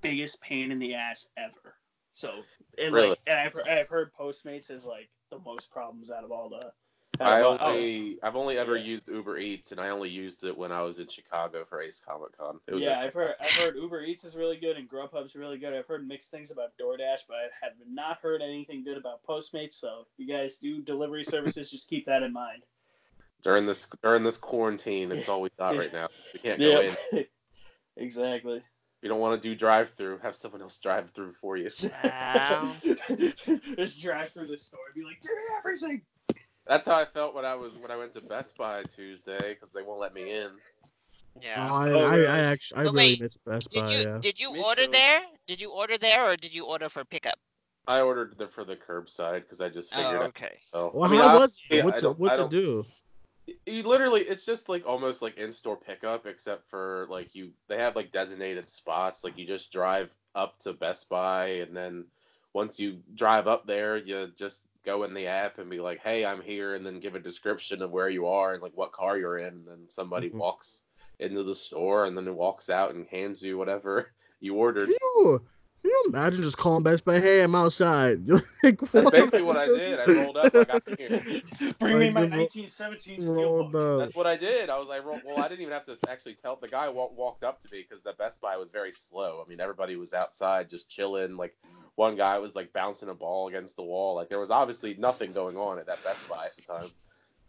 biggest 0.00 0.40
pain 0.40 0.70
in 0.72 0.78
the 0.78 0.94
ass 0.94 1.28
ever. 1.36 1.76
So 2.12 2.42
and 2.78 2.94
Really? 2.94 3.10
like 3.10 3.20
and 3.26 3.38
I've, 3.38 3.56
I've 3.68 3.88
heard 3.88 4.10
Postmates 4.18 4.70
is 4.70 4.84
like 4.84 5.08
the 5.30 5.38
most 5.38 5.70
problems 5.70 6.10
out 6.10 6.24
of 6.24 6.30
all 6.32 6.48
the 6.48 6.72
I 7.20 7.42
wow. 7.42 7.58
only 7.60 8.18
I've 8.22 8.36
only 8.36 8.58
ever 8.58 8.76
Yeah. 8.76 8.84
used 8.84 9.08
Uber 9.08 9.38
Eats, 9.38 9.72
and 9.72 9.80
I 9.80 9.90
only 9.90 10.10
used 10.10 10.44
it 10.44 10.56
when 10.56 10.72
I 10.72 10.82
was 10.82 10.98
in 10.98 11.08
Chicago 11.08 11.64
for 11.64 11.80
Ace 11.80 12.00
Comic 12.00 12.36
Con. 12.36 12.60
Yeah, 12.68 12.74
okay. 12.74 12.92
I've 12.92 13.14
heard 13.14 13.34
I've 13.40 13.50
heard 13.50 13.76
Uber 13.76 14.02
Eats 14.02 14.24
is 14.24 14.36
really 14.36 14.56
good 14.56 14.76
and 14.76 14.88
Grubhub's 14.88 15.36
really 15.36 15.58
good. 15.58 15.74
I've 15.74 15.86
heard 15.86 16.06
mixed 16.06 16.30
things 16.30 16.50
about 16.50 16.72
DoorDash, 16.80 17.20
but 17.28 17.36
I 17.36 17.48
have 17.62 17.74
not 17.88 18.18
heard 18.20 18.42
anything 18.42 18.84
good 18.84 18.96
about 18.96 19.22
Postmates. 19.28 19.74
So 19.74 20.06
if 20.12 20.18
you 20.18 20.26
guys 20.26 20.58
do 20.58 20.82
delivery 20.82 21.24
services, 21.24 21.70
just 21.70 21.88
keep 21.88 22.06
that 22.06 22.22
in 22.22 22.32
mind. 22.32 22.62
during 23.42 23.66
this 23.66 23.88
during 24.02 24.22
this 24.22 24.38
quarantine. 24.38 25.12
It's 25.12 25.28
all 25.28 25.40
we 25.40 25.50
got 25.58 25.76
right 25.76 25.92
now. 25.92 26.08
We 26.32 26.40
can't 26.40 26.58
go 26.58 26.80
in. 27.12 27.26
Exactly. 27.96 28.60
You 29.02 29.08
don't 29.08 29.20
want 29.20 29.40
to 29.40 29.48
do 29.48 29.54
drive 29.54 29.90
through. 29.90 30.18
Have 30.18 30.34
someone 30.34 30.62
else 30.62 30.78
drive 30.78 31.10
through 31.10 31.32
for 31.32 31.56
you. 31.56 31.68
Wow. 32.02 32.74
just 33.76 34.02
drive 34.02 34.30
through 34.30 34.46
the 34.46 34.58
store 34.58 34.80
and 34.86 34.94
be 34.94 35.04
like, 35.04 35.20
give 35.20 35.30
me 35.30 35.42
everything. 35.58 36.02
That's 36.66 36.86
how 36.86 36.96
I 36.96 37.04
felt 37.04 37.34
when 37.34 37.44
I 37.44 37.54
was 37.54 37.76
when 37.76 37.90
I 37.90 37.96
went 37.96 38.14
to 38.14 38.20
Best 38.22 38.56
Buy 38.56 38.82
Tuesday 38.84 39.54
because 39.54 39.70
they 39.70 39.82
won't 39.82 40.00
let 40.00 40.14
me 40.14 40.32
in. 40.32 40.50
Yeah. 41.42 41.68
Oh, 41.70 41.74
I, 41.74 41.90
Oh, 41.90 41.98
I, 42.06 42.16
really? 42.16 42.26
I 42.28 42.38
actually, 42.40 42.78
I 42.80 42.82
But 42.84 42.92
really 42.94 42.96
wait, 42.96 43.20
miss 43.20 43.36
Best 43.46 43.70
Did 43.70 43.82
Buy. 43.82 43.92
you 43.92 43.98
yeah. 43.98 44.18
did 44.18 44.40
you 44.40 44.52
Me 44.52 44.60
order 44.60 44.86
too. 44.86 44.92
there? 44.92 45.20
Did 45.46 45.60
you 45.60 45.72
order 45.72 45.98
there 45.98 46.24
or 46.30 46.36
did 46.36 46.54
you 46.54 46.64
order 46.64 46.88
for 46.88 47.04
pickup? 47.04 47.38
I 47.86 48.00
ordered 48.00 48.36
the, 48.38 48.48
for 48.48 48.64
the 48.64 48.76
curbside 48.76 49.42
because 49.42 49.60
I 49.60 49.68
just 49.68 49.92
figured 49.92 50.16
Oh, 50.16 50.20
out. 50.22 50.28
okay. 50.28 50.58
So, 50.72 50.90
Well, 50.94 51.04
I 51.04 51.12
mean, 51.12 51.20
how 51.20 51.34
was 51.34 51.58
honestly, 51.70 51.76
it? 51.78 51.82
I 51.82 51.84
What's 51.84 51.98
it, 51.98 52.02
don't- 52.02 52.18
what's 52.18 52.38
it 52.38 52.50
do? 52.50 52.86
You 53.66 53.82
literally, 53.82 54.22
it's 54.22 54.46
just 54.46 54.70
like 54.70 54.86
almost 54.86 55.20
like 55.20 55.36
in-store 55.36 55.76
pickup, 55.76 56.24
except 56.24 56.70
for 56.70 57.06
like 57.10 57.34
you, 57.34 57.50
they 57.68 57.76
have 57.76 57.94
like 57.94 58.10
designated 58.10 58.70
spots. 58.70 59.22
Like 59.22 59.36
you 59.36 59.46
just 59.46 59.70
drive 59.70 60.14
up 60.34 60.58
to 60.60 60.72
Best 60.72 61.10
Buy, 61.10 61.46
and 61.60 61.76
then 61.76 62.06
once 62.54 62.80
you 62.80 63.02
drive 63.14 63.46
up 63.46 63.66
there, 63.66 63.98
you 63.98 64.32
just 64.38 64.66
go 64.84 65.04
in 65.04 65.14
the 65.14 65.26
app 65.26 65.58
and 65.58 65.70
be 65.70 65.80
like, 65.80 66.00
"Hey, 66.00 66.24
I'm 66.24 66.42
here," 66.42 66.74
and 66.74 66.84
then 66.84 67.00
give 67.00 67.14
a 67.14 67.20
description 67.20 67.82
of 67.82 67.90
where 67.90 68.08
you 68.08 68.26
are 68.26 68.52
and 68.54 68.62
like 68.62 68.76
what 68.76 68.92
car 68.92 69.16
you're 69.18 69.38
in. 69.38 69.48
And 69.54 69.66
then 69.68 69.88
somebody 69.88 70.30
Mhm. 70.30 70.38
walks 70.38 70.84
into 71.18 71.42
the 71.44 71.54
store, 71.54 72.04
and 72.06 72.16
then 72.16 72.34
walks 72.34 72.70
out 72.70 72.94
and 72.94 73.06
hands 73.08 73.42
you 73.42 73.56
whatever 73.58 74.14
you 74.40 74.54
ordered. 74.56 74.90
You, 74.90 75.48
can 75.84 75.90
you 75.90 76.04
imagine 76.08 76.40
just 76.40 76.56
calling 76.56 76.82
Best 76.82 77.04
Buy, 77.04 77.20
hey, 77.20 77.42
I'm 77.42 77.54
outside? 77.54 78.26
like, 78.62 78.80
That's 78.90 79.10
basically 79.10 79.42
what 79.42 79.58
I 79.58 79.66
did. 79.66 80.00
I 80.00 80.06
rolled 80.06 80.38
up, 80.38 80.54
I 80.54 80.64
got 80.64 80.82
here. 80.98 81.08
Bring 81.78 81.98
me 81.98 82.10
my 82.10 82.22
you 82.22 82.30
1917 82.30 83.22
rolled 83.22 83.74
steelbook. 83.74 83.96
up. 83.96 84.00
That's 84.00 84.16
what 84.16 84.26
I 84.26 84.34
did. 84.36 84.70
I 84.70 84.78
was 84.78 84.88
like, 84.88 85.04
well, 85.04 85.20
well, 85.26 85.36
I 85.36 85.46
didn't 85.46 85.60
even 85.60 85.74
have 85.74 85.84
to 85.84 85.96
actually 86.08 86.36
tell. 86.36 86.56
The 86.56 86.68
guy 86.68 86.88
wa- 86.88 87.10
walked 87.14 87.44
up 87.44 87.60
to 87.60 87.68
me 87.70 87.84
because 87.86 88.02
the 88.02 88.14
Best 88.14 88.40
Buy 88.40 88.56
was 88.56 88.70
very 88.70 88.92
slow. 88.92 89.42
I 89.44 89.48
mean, 89.48 89.60
everybody 89.60 89.96
was 89.96 90.14
outside 90.14 90.70
just 90.70 90.88
chilling. 90.88 91.36
Like, 91.36 91.54
one 91.96 92.16
guy 92.16 92.38
was 92.38 92.56
like 92.56 92.72
bouncing 92.72 93.10
a 93.10 93.14
ball 93.14 93.48
against 93.48 93.76
the 93.76 93.82
wall. 93.82 94.14
Like, 94.14 94.30
there 94.30 94.40
was 94.40 94.50
obviously 94.50 94.94
nothing 94.94 95.34
going 95.34 95.58
on 95.58 95.78
at 95.78 95.84
that 95.86 96.02
Best 96.02 96.26
Buy 96.30 96.46
at 96.46 96.56
the 96.56 96.62
time. 96.62 96.90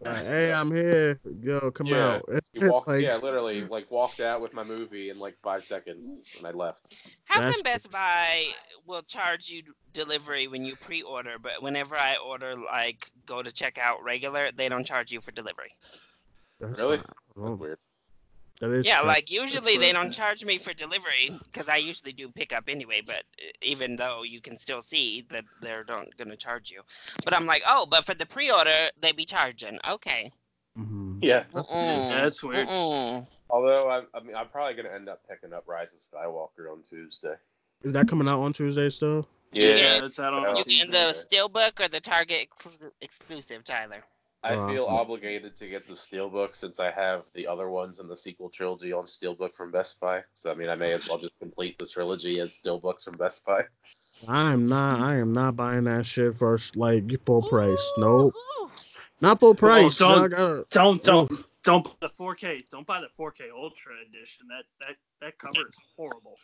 Like, 0.01 0.25
hey, 0.25 0.51
I'm 0.53 0.71
here. 0.71 1.19
Yo, 1.41 1.71
come 1.71 1.87
Yeah, 1.87 2.15
out. 2.15 2.29
He 2.53 2.59
walked, 2.59 2.87
like, 2.87 3.01
yeah, 3.01 3.17
literally, 3.17 3.63
like 3.65 3.91
walked 3.91 4.21
out 4.21 4.41
with 4.41 4.53
my 4.53 4.63
movie 4.63 5.09
in 5.09 5.19
like 5.19 5.37
five 5.43 5.63
seconds, 5.63 6.35
and 6.37 6.47
I 6.47 6.51
left. 6.51 6.93
How 7.25 7.41
That's 7.41 7.55
come 7.55 7.63
Best 7.63 7.91
Buy 7.91 8.45
will 8.85 9.01
charge 9.01 9.49
you 9.49 9.61
delivery 9.93 10.47
when 10.47 10.63
you 10.63 10.75
pre-order, 10.77 11.37
but 11.41 11.61
whenever 11.61 11.95
I 11.95 12.15
order 12.15 12.55
like 12.55 13.09
go 13.25 13.41
to 13.43 13.49
checkout 13.49 14.03
regular, 14.03 14.51
they 14.51 14.69
don't 14.69 14.85
charge 14.85 15.11
you 15.11 15.19
for 15.21 15.31
delivery? 15.31 15.75
that's 16.59 16.77
Really? 16.79 16.97
not- 16.97 17.15
That's 17.35 17.59
weird. 17.59 17.79
That 18.59 18.71
is 18.71 18.85
Yeah, 18.85 18.99
strange. 18.99 19.07
like 19.07 19.31
usually 19.31 19.73
they 19.77 19.87
weird. 19.87 19.95
don't 19.95 20.11
charge 20.11 20.43
me 20.45 20.57
for 20.57 20.73
delivery 20.73 21.37
because 21.43 21.67
I 21.69 21.77
usually 21.77 22.13
do 22.13 22.29
pick 22.29 22.53
up 22.53 22.65
anyway. 22.67 23.01
But 23.05 23.23
even 23.61 23.95
though 23.95 24.23
you 24.23 24.41
can 24.41 24.57
still 24.57 24.81
see 24.81 25.25
that 25.29 25.45
they're 25.61 25.85
not 25.87 26.15
gonna 26.17 26.35
charge 26.37 26.71
you, 26.71 26.81
but 27.23 27.33
I'm 27.33 27.45
like, 27.45 27.63
oh, 27.67 27.85
but 27.89 28.05
for 28.05 28.13
the 28.13 28.25
pre-order 28.25 28.89
they 28.99 29.11
be 29.11 29.25
charging. 29.25 29.79
Okay. 29.89 30.31
Mhm. 30.77 31.19
Yeah. 31.21 31.43
Mm-mm. 31.53 32.09
That's 32.09 32.43
weird. 32.43 32.67
Mm-mm. 32.67 33.27
Although 33.49 33.89
I, 33.89 34.03
I 34.17 34.19
mean, 34.21 34.35
I'm 34.35 34.47
probably 34.49 34.73
gonna 34.73 34.93
end 34.95 35.07
up 35.09 35.21
picking 35.29 35.53
up 35.53 35.63
Rise 35.67 35.93
of 35.93 35.99
Skywalker 35.99 36.71
on 36.71 36.81
Tuesday. 36.89 37.35
Is 37.83 37.93
that 37.93 38.07
coming 38.07 38.27
out 38.27 38.39
on 38.41 38.51
Tuesday 38.53 38.89
still? 38.89 39.27
Yeah, 39.51 39.75
Yeah. 39.75 39.99
that's 40.01 40.19
out 40.19 40.33
on 40.33 40.41
You 40.43 40.49
You 40.57 40.63
Tuesday. 40.63 40.81
in 40.85 40.91
the 40.91 41.13
steelbook 41.13 41.79
or 41.79 41.87
the 41.87 41.99
Target 42.01 42.47
ex- 42.59 42.91
exclusive, 43.01 43.63
Tyler? 43.63 44.03
I 44.45 44.55
Wow. 44.55 44.69
feel 44.69 44.85
obligated 44.85 45.55
to 45.57 45.67
get 45.67 45.87
the 45.87 45.93
Steelbook 45.95 46.53
since 46.53 46.79
I 46.79 46.91
have 46.91 47.25
the 47.33 47.47
other 47.47 47.67
ones 47.69 47.99
in 47.99 48.07
the 48.07 48.15
sequel 48.15 48.49
trilogy 48.49 48.93
on 48.93 49.05
Steelbook 49.05 49.55
from 49.55 49.71
Best 49.71 49.99
Buy. 49.99 50.23
So 50.33 50.51
I 50.51 50.53
mean, 50.53 50.69
I 50.69 50.75
may 50.75 50.91
as 50.93 51.07
well 51.09 51.17
just 51.17 51.37
complete 51.39 51.79
the 51.79 51.87
trilogy 51.87 52.39
as 52.39 52.51
Steelbooks 52.53 53.05
from 53.05 53.13
Best 53.13 53.43
Buy. 53.43 53.63
I 54.27 54.51
am 54.53 54.67
not. 54.69 54.99
I 54.99 55.15
am 55.15 55.33
not 55.33 55.55
buying 55.55 55.83
that 55.85 56.05
shit 56.05 56.35
for 56.35 56.59
like 56.75 57.19
full 57.23 57.41
price. 57.41 57.83
Nope, 57.97 58.35
Ooh. 58.61 58.71
not 59.19 59.39
full 59.39 59.55
price. 59.55 59.97
don't- 59.97 60.25
I 60.25 60.27
gotta- 60.27 60.65
Don't 60.69 61.01
don't 61.03 61.45
don't 61.63 61.83
buy 61.83 61.91
the 62.01 62.09
4K. 62.09 62.65
Don't 62.69 62.85
buy 62.85 63.01
the 63.01 63.09
4K 63.17 63.49
Ultra 63.49 63.93
edition. 64.07 64.47
That 64.47 64.65
that 64.79 64.95
that 65.21 65.39
cover 65.39 65.67
is 65.67 65.77
horrible. 65.97 66.37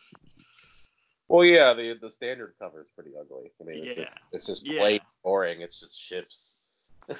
Well, 1.28 1.44
yeah, 1.44 1.72
the 1.72 1.94
the 1.94 2.10
standard 2.10 2.54
cover 2.58 2.82
is 2.82 2.90
pretty 2.90 3.12
ugly. 3.18 3.52
I 3.60 3.64
mean, 3.64 3.84
it's 3.86 3.96
just, 3.98 4.18
it's 4.32 4.46
just 4.46 4.66
Yeah. 4.66 4.80
plain 4.80 5.00
boring. 5.22 5.60
It's 5.62 5.78
just 5.78 5.98
ships. 5.98 6.58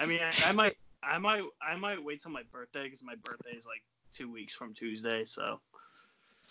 I 0.00 0.06
mean, 0.06 0.20
I, 0.22 0.48
I 0.48 0.52
might 0.52 0.76
I 1.02 1.18
might 1.18 1.42
I 1.60 1.76
might 1.76 2.02
wait 2.02 2.22
till 2.22 2.32
my 2.32 2.42
birthday 2.52 2.84
because 2.84 3.02
my 3.02 3.14
birthday 3.24 3.56
is 3.56 3.66
like 3.66 3.82
two 4.12 4.30
weeks 4.30 4.54
from 4.54 4.74
Tuesday. 4.74 5.24
So 5.24 5.60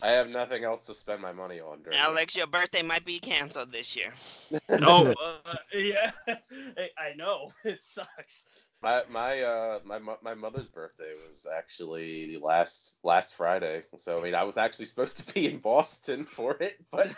I 0.02 0.10
have 0.10 0.30
nothing 0.30 0.64
else 0.64 0.86
to 0.88 0.94
spend 0.94 1.22
my 1.22 1.32
money 1.32 1.60
on. 1.60 1.84
During 1.84 1.92
this. 1.92 2.00
Alex, 2.00 2.36
your 2.36 2.48
birthday 2.48 2.82
might 2.82 3.06
be 3.06 3.20
canceled 3.20 3.72
this 3.72 3.96
year. 3.96 4.14
oh 4.82 5.14
uh, 5.46 5.56
yeah, 5.74 6.12
I, 6.28 6.90
I 6.98 7.16
know 7.16 7.52
it 7.64 7.82
sucks. 7.82 8.48
My 8.82 9.04
my 9.12 9.42
uh 9.42 9.80
my 9.86 10.00
my 10.24 10.34
mother's 10.34 10.68
birthday 10.68 11.14
was 11.28 11.46
actually 11.56 12.38
last 12.42 12.96
last 13.04 13.36
Friday. 13.36 13.84
So 13.98 14.20
I 14.20 14.24
mean, 14.24 14.34
I 14.34 14.44
was 14.44 14.58
actually 14.58 14.86
supposed 14.86 15.20
to 15.20 15.34
be 15.34 15.48
in 15.48 15.60
Boston 15.60 16.24
for 16.24 16.58
it, 16.60 16.78
but 16.92 17.12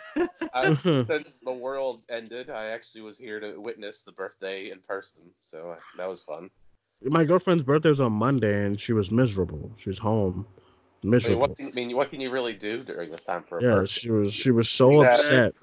I, 0.52 0.74
since 1.06 1.40
the 1.40 1.52
world 1.52 2.02
ended, 2.10 2.50
I 2.50 2.66
actually 2.66 3.00
was 3.00 3.16
here 3.16 3.40
to 3.40 3.58
witness 3.58 4.02
the 4.02 4.12
birthday 4.12 4.70
in 4.70 4.80
person. 4.86 5.22
So 5.40 5.70
uh, 5.70 5.76
that 5.96 6.08
was 6.08 6.22
fun. 6.22 6.50
My 7.02 7.24
girlfriend's 7.24 7.62
birthday 7.62 7.90
was 7.90 8.00
on 8.00 8.12
Monday, 8.12 8.64
and 8.66 8.78
she 8.80 8.92
was 8.92 9.10
miserable. 9.10 9.70
She 9.76 9.90
was 9.90 9.98
home, 9.98 10.46
I 11.04 11.06
mean, 11.06 11.10
miserable. 11.10 11.40
what 11.40 11.56
can, 11.56 11.68
I 11.68 11.72
mean, 11.72 11.96
what 11.96 12.10
can 12.10 12.20
you 12.20 12.30
really 12.30 12.54
do 12.54 12.82
during 12.82 13.10
this 13.10 13.24
time 13.24 13.42
for 13.42 13.58
a 13.58 13.62
yeah, 13.62 13.68
birthday? 13.76 13.86
she 13.86 14.10
was. 14.10 14.32
She 14.32 14.50
was 14.50 14.70
so 14.70 15.00
upset. 15.00 15.54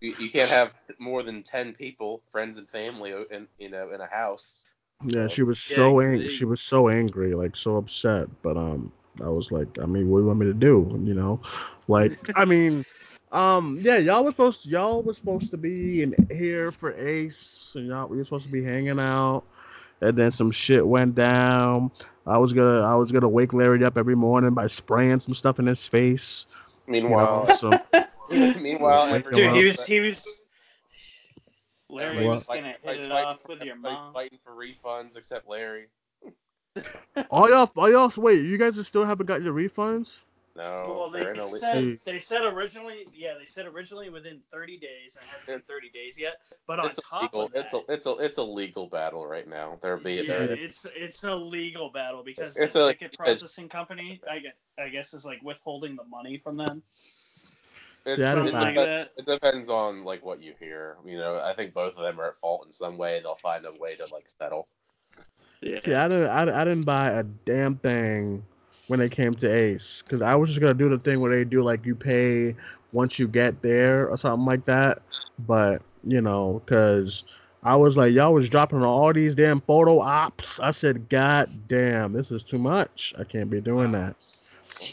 You, 0.00 0.14
you 0.18 0.30
can't 0.30 0.50
have 0.50 0.72
more 0.98 1.22
than 1.22 1.42
ten 1.42 1.72
people, 1.74 2.22
friends 2.30 2.58
and 2.58 2.68
family, 2.68 3.14
in 3.30 3.48
you 3.58 3.70
know 3.70 3.90
in 3.90 4.00
a 4.00 4.06
house. 4.06 4.66
Yeah, 5.04 5.26
she 5.28 5.42
was 5.42 5.58
Yeah, 5.70 5.76
so 5.76 6.00
it- 6.00 6.06
angry. 6.06 6.28
She 6.28 6.44
was 6.44 6.60
so 6.60 6.88
angry, 6.88 7.34
like 7.34 7.56
so 7.56 7.76
upset. 7.76 8.28
But 8.42 8.56
um, 8.56 8.92
I 9.22 9.28
was 9.28 9.50
like, 9.50 9.68
I 9.80 9.86
mean, 9.86 10.08
what 10.08 10.18
do 10.18 10.22
you 10.22 10.28
want 10.28 10.40
me 10.40 10.46
to 10.46 10.54
do? 10.54 10.98
You 11.02 11.14
know, 11.14 11.40
like 11.88 12.12
I 12.36 12.44
mean, 12.44 12.84
um, 13.32 13.78
yeah, 13.82 13.98
y'all 13.98 14.24
was 14.24 14.34
supposed 14.34 14.66
y'all 14.66 15.02
was 15.02 15.16
supposed 15.16 15.50
to 15.50 15.56
be 15.56 16.02
in 16.02 16.14
here 16.30 16.70
for 16.70 16.92
Ace, 16.94 17.72
and 17.76 17.86
y'all 17.86 18.08
we 18.08 18.16
were 18.16 18.24
supposed 18.24 18.46
to 18.46 18.52
be 18.52 18.62
hanging 18.62 19.00
out, 19.00 19.44
and 20.00 20.16
then 20.16 20.30
some 20.30 20.50
shit 20.50 20.86
went 20.86 21.14
down. 21.14 21.90
I 22.26 22.38
was 22.38 22.52
gonna 22.52 22.82
I 22.82 22.94
was 22.94 23.10
gonna 23.10 23.28
wake 23.28 23.52
Larry 23.52 23.84
up 23.84 23.98
every 23.98 24.14
morning 24.14 24.54
by 24.54 24.66
spraying 24.66 25.20
some 25.20 25.34
stuff 25.34 25.58
in 25.58 25.66
his 25.66 25.86
face. 25.86 26.46
You 26.86 27.00
know, 27.00 27.08
Meanwhile, 27.08 27.46
so 27.56 27.70
meanwhile, 28.30 29.10
Wake 29.12 29.26
everyone 29.26 29.32
him 29.32 29.32
Dude, 29.32 29.56
he 29.56 29.64
was 29.64 29.86
he 29.86 30.00
was. 30.00 30.41
Larry 31.92 32.24
What? 32.26 32.34
was 32.34 32.46
gonna 32.46 32.62
hit 32.62 32.76
it 32.76 32.82
fighting- 32.84 33.12
off 33.12 33.46
with 33.48 33.62
your 33.62 33.72
everybody's 33.72 33.98
mom. 33.98 34.12
fighting 34.12 34.38
for 34.44 34.52
refunds 34.52 35.16
except 35.16 35.48
Larry. 35.48 35.86
all 37.30 37.48
y'all, 37.50 37.70
all 37.76 37.90
y'all, 37.90 38.10
wait, 38.16 38.42
you 38.44 38.56
guys 38.58 38.78
are 38.78 38.84
still 38.84 39.04
haven't 39.04 39.26
got 39.26 39.42
your 39.42 39.52
refunds? 39.52 40.20
No, 40.54 40.84
Well, 40.86 41.10
they 41.10 41.20
they're 41.20 41.32
a 41.32 41.40
said 41.40 41.98
they 42.04 42.18
said 42.18 42.42
originally, 42.42 43.06
yeah, 43.14 43.32
they 43.38 43.46
said 43.46 43.66
originally 43.66 44.10
within 44.10 44.40
30 44.52 44.76
days, 44.76 45.16
and 45.16 45.24
it 45.26 45.32
hasn't 45.32 45.46
been 45.66 45.74
30 45.74 45.88
days 45.88 46.18
yet. 46.20 46.42
But 46.66 46.78
on 46.78 46.90
it's 46.90 46.98
a 46.98 47.02
top 47.02 47.22
legal, 47.22 47.42
of 47.46 47.52
that, 47.52 47.60
it's 47.64 47.72
a 47.72 47.80
it's 47.88 48.06
a 48.06 48.10
it's 48.18 48.36
a 48.36 48.42
legal 48.42 48.86
battle 48.86 49.26
right 49.26 49.48
now. 49.48 49.78
They're 49.80 49.96
being 49.96 50.26
yeah, 50.26 50.44
they're, 50.46 50.58
it's 50.58 50.86
it's 50.94 51.24
a 51.24 51.34
legal 51.34 51.90
battle 51.90 52.22
because 52.22 52.58
It's 52.58 52.74
the 52.74 52.86
a- 52.86 52.92
ticket 52.92 53.16
processing 53.16 53.70
company, 53.70 54.20
I 54.30 54.40
guess, 54.40 54.52
I 54.78 54.88
guess, 54.90 55.14
is 55.14 55.24
like 55.24 55.42
withholding 55.42 55.96
the 55.96 56.04
money 56.04 56.36
from 56.36 56.58
them. 56.58 56.82
It's, 58.04 58.16
See, 58.16 58.24
I 58.24 58.34
don't 58.34 58.48
it, 58.48 58.52
Something 58.52 58.52
like 58.52 58.74
depends, 58.74 59.10
that. 59.16 59.22
it 59.22 59.26
depends 59.26 59.70
on 59.70 60.04
like 60.04 60.24
what 60.24 60.42
you 60.42 60.54
hear. 60.58 60.96
You 61.04 61.18
know, 61.18 61.36
I 61.38 61.54
think 61.54 61.72
both 61.72 61.96
of 61.96 62.02
them 62.02 62.20
are 62.20 62.28
at 62.28 62.38
fault 62.38 62.66
in 62.66 62.72
some 62.72 62.98
way. 62.98 63.20
They'll 63.22 63.34
find 63.34 63.64
a 63.64 63.72
way 63.72 63.94
to 63.94 64.06
like 64.12 64.28
settle. 64.28 64.68
Yeah. 65.60 65.78
See, 65.78 65.94
I 65.94 66.08
didn't, 66.08 66.28
I, 66.28 66.62
I 66.62 66.64
didn't 66.64 66.84
buy 66.84 67.10
a 67.10 67.22
damn 67.22 67.76
thing 67.76 68.44
when 68.88 69.00
it 69.00 69.12
came 69.12 69.34
to 69.34 69.48
Ace 69.48 70.02
because 70.02 70.20
I 70.20 70.34
was 70.34 70.50
just 70.50 70.60
gonna 70.60 70.74
do 70.74 70.88
the 70.88 70.98
thing 70.98 71.20
where 71.20 71.34
they 71.34 71.44
do 71.44 71.62
like 71.62 71.86
you 71.86 71.94
pay 71.94 72.56
once 72.92 73.18
you 73.18 73.28
get 73.28 73.62
there 73.62 74.08
or 74.08 74.16
something 74.16 74.44
like 74.44 74.64
that. 74.64 75.02
But 75.46 75.82
you 76.04 76.20
know, 76.20 76.60
because 76.64 77.22
I 77.62 77.76
was 77.76 77.96
like, 77.96 78.12
y'all 78.12 78.34
was 78.34 78.48
dropping 78.48 78.82
all 78.82 79.12
these 79.12 79.36
damn 79.36 79.60
photo 79.60 80.00
ops. 80.00 80.58
I 80.58 80.72
said, 80.72 81.08
God 81.08 81.48
damn, 81.68 82.12
this 82.12 82.32
is 82.32 82.42
too 82.42 82.58
much. 82.58 83.14
I 83.16 83.22
can't 83.22 83.48
be 83.50 83.60
doing 83.60 83.92
that. 83.92 84.16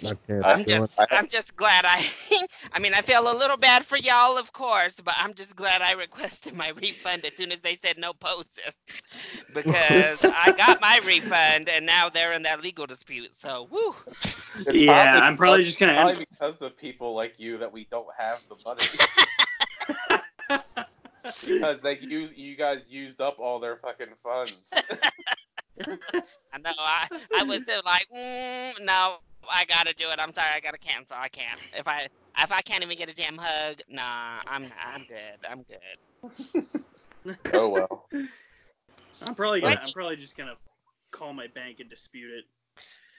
I 0.06 0.14
can't 0.28 0.48
I'm 0.48 0.64
just 0.66 1.06
I'm 1.12 1.28
just 1.28 1.56
glad 1.56 1.86
I 1.86 2.04
I 2.74 2.80
mean 2.80 2.94
I 2.94 3.02
feel 3.02 3.32
a 3.32 3.36
little 3.38 3.58
bad 3.58 3.86
for 3.86 3.98
y'all 3.98 4.38
of 4.38 4.54
course, 4.54 5.00
but 5.02 5.16
I'm 5.18 5.34
just 5.34 5.56
glad 5.56 5.82
I 5.82 5.94
requested 5.94 6.54
my 6.54 6.70
refund 6.70 7.26
as 7.26 7.36
soon 7.36 7.52
as 7.52 7.62
they 7.62 7.76
said 7.76 7.98
no 7.98 8.14
poses. 8.14 8.74
Because 9.54 10.24
I 10.32 10.52
got 10.52 10.80
my 10.80 11.00
refund 11.04 11.70
and 11.70 11.86
now 11.86 12.10
they're 12.10 12.34
in 12.34 12.44
that 12.44 12.62
legal 12.62 12.86
dispute. 12.86 13.34
So 13.34 13.68
woo. 13.72 13.96
It's 14.66 14.74
Yeah, 14.74 15.20
I'm 15.24 15.38
probably 15.38 15.64
just 15.64 15.80
gonna 15.80 15.94
probably 15.94 16.14
end- 16.14 16.26
because 16.30 16.62
of 16.62 16.78
people 16.78 17.14
like 17.16 17.36
you 17.38 17.58
that 17.58 17.72
we 17.72 17.86
don't 17.90 18.08
have 18.18 18.42
the 18.50 18.56
money. 18.66 18.90
because 21.44 21.82
they 21.82 21.98
use 22.00 22.34
you 22.36 22.56
guys 22.56 22.88
used 22.90 23.22
up 23.22 23.40
all 23.40 23.60
their 23.60 23.78
fucking 23.78 24.14
funds. 24.24 24.84
I 26.54 26.58
know 26.60 26.72
I 26.78 27.08
I 27.34 27.44
was 27.44 27.62
still 27.62 27.82
like, 27.86 28.08
mm, 28.16 28.80
no, 28.84 29.18
I 29.50 29.66
gotta 29.66 29.94
do 29.94 30.10
it. 30.10 30.20
I'm 30.20 30.34
sorry, 30.34 30.50
I 30.54 30.60
gotta 30.60 30.78
cancel. 30.78 31.18
I 31.20 31.28
can't. 31.28 31.60
If 31.78 31.88
I 31.88 32.08
if 32.38 32.52
I 32.52 32.62
can't 32.62 32.84
even 32.84 32.98
get 32.98 33.10
a 33.10 33.16
damn 33.16 33.38
hug, 33.38 33.82
nah, 33.90 34.40
I'm 34.48 34.72
I'm 34.84 35.06
good. 35.08 35.40
I'm 35.50 35.64
good. 35.64 37.38
oh 37.54 37.70
well. 37.70 38.08
I'm 39.22 39.36
probably 39.36 39.62
gonna, 39.62 39.80
I'm 39.84 39.92
probably 39.92 40.16
just 40.16 40.38
gonna 40.38 40.56
call 41.12 41.34
my 41.34 41.48
bank 41.48 41.80
and 41.80 41.90
dispute 41.90 42.32
it. 42.32 42.46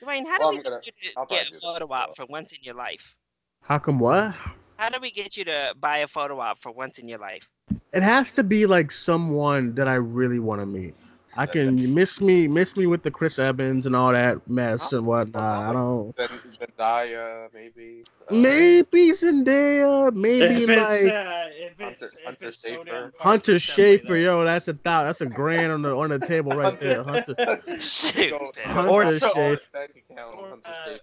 Duane, 0.01 0.25
how 0.25 0.39
do 0.39 0.49
we 0.49 0.57
I'm 0.57 0.63
get 0.63 0.87
you 0.87 0.93
to 0.93 1.27
get 1.29 1.51
a 1.51 1.59
photo 1.59 1.93
op 1.93 2.17
for 2.17 2.27
once 2.27 2.53
in 2.53 2.59
your 2.63 2.75
life? 2.75 3.15
How 3.63 3.79
come 3.79 3.99
what? 3.99 4.35
How 4.79 4.89
do 4.89 4.99
we 5.01 5.11
get 5.11 5.37
you 5.37 5.45
to 5.45 5.75
buy 5.79 5.99
a 5.99 6.07
photo 6.07 6.41
op 6.41 6.63
for 6.63 6.73
once 6.73 6.99
in 6.99 7.07
your 7.07 7.19
life? 7.19 7.49
It 7.93 8.03
has 8.03 8.33
to 8.35 8.43
be 8.43 8.67
like 8.67 8.91
someone 8.91 9.75
that 9.75 9.89
I 9.89 9.95
really 9.95 10.39
want 10.39 10.61
to 10.61 10.67
meet. 10.67 10.95
I 11.41 11.47
can 11.47 11.95
miss 11.95 12.21
me, 12.21 12.47
miss 12.49 12.77
me 12.77 12.87
with 12.87 13.03
the 13.03 13.11
Chris 13.11 13.39
Evans 13.39 13.87
and 13.87 13.97
all 13.97 14.13
that 14.13 14.47
mess 14.47 14.93
and 14.93 15.07
whatnot. 15.07 15.43
I 15.43 15.73
don't. 15.73 16.15
Zendaya, 16.15 17.49
maybe. 17.55 18.05
uh, 18.29 18.35
Maybe 18.35 19.13
Zendaya, 19.13 20.13
maybe 20.15 20.65
if 20.65 20.69
it's 20.69 20.69
like 20.69 21.13
uh, 21.15 21.47
if 21.51 21.81
Hunter- 21.81 21.95
it's 22.05 22.21
Hunter 22.25 22.49
it's 22.49 22.59
so 22.59 22.75
Hunter 22.77 23.13
hard, 23.19 23.43
definitely 23.43 23.59
Schafer. 23.59 24.07
that. 24.09 24.19
Yo, 24.19 24.45
that's 24.45 24.69
a 24.69 24.75
thou. 24.75 25.03
That's 25.05 25.23
a 25.23 25.27
grand 25.27 25.73
on 25.73 25.81
the 25.81 25.97
on 25.97 26.11
the 26.11 26.19
table 26.19 26.53
right 26.53 26.79
there. 26.79 27.03
Hunter. 27.05 27.35
Shoot. 27.81 28.35
Hunter 28.67 28.91
Or 28.91 29.07
so 29.07 29.29
Schafer. 29.31 29.73
bank 29.73 30.05
Or, 30.11 30.59
uh, 30.67 30.97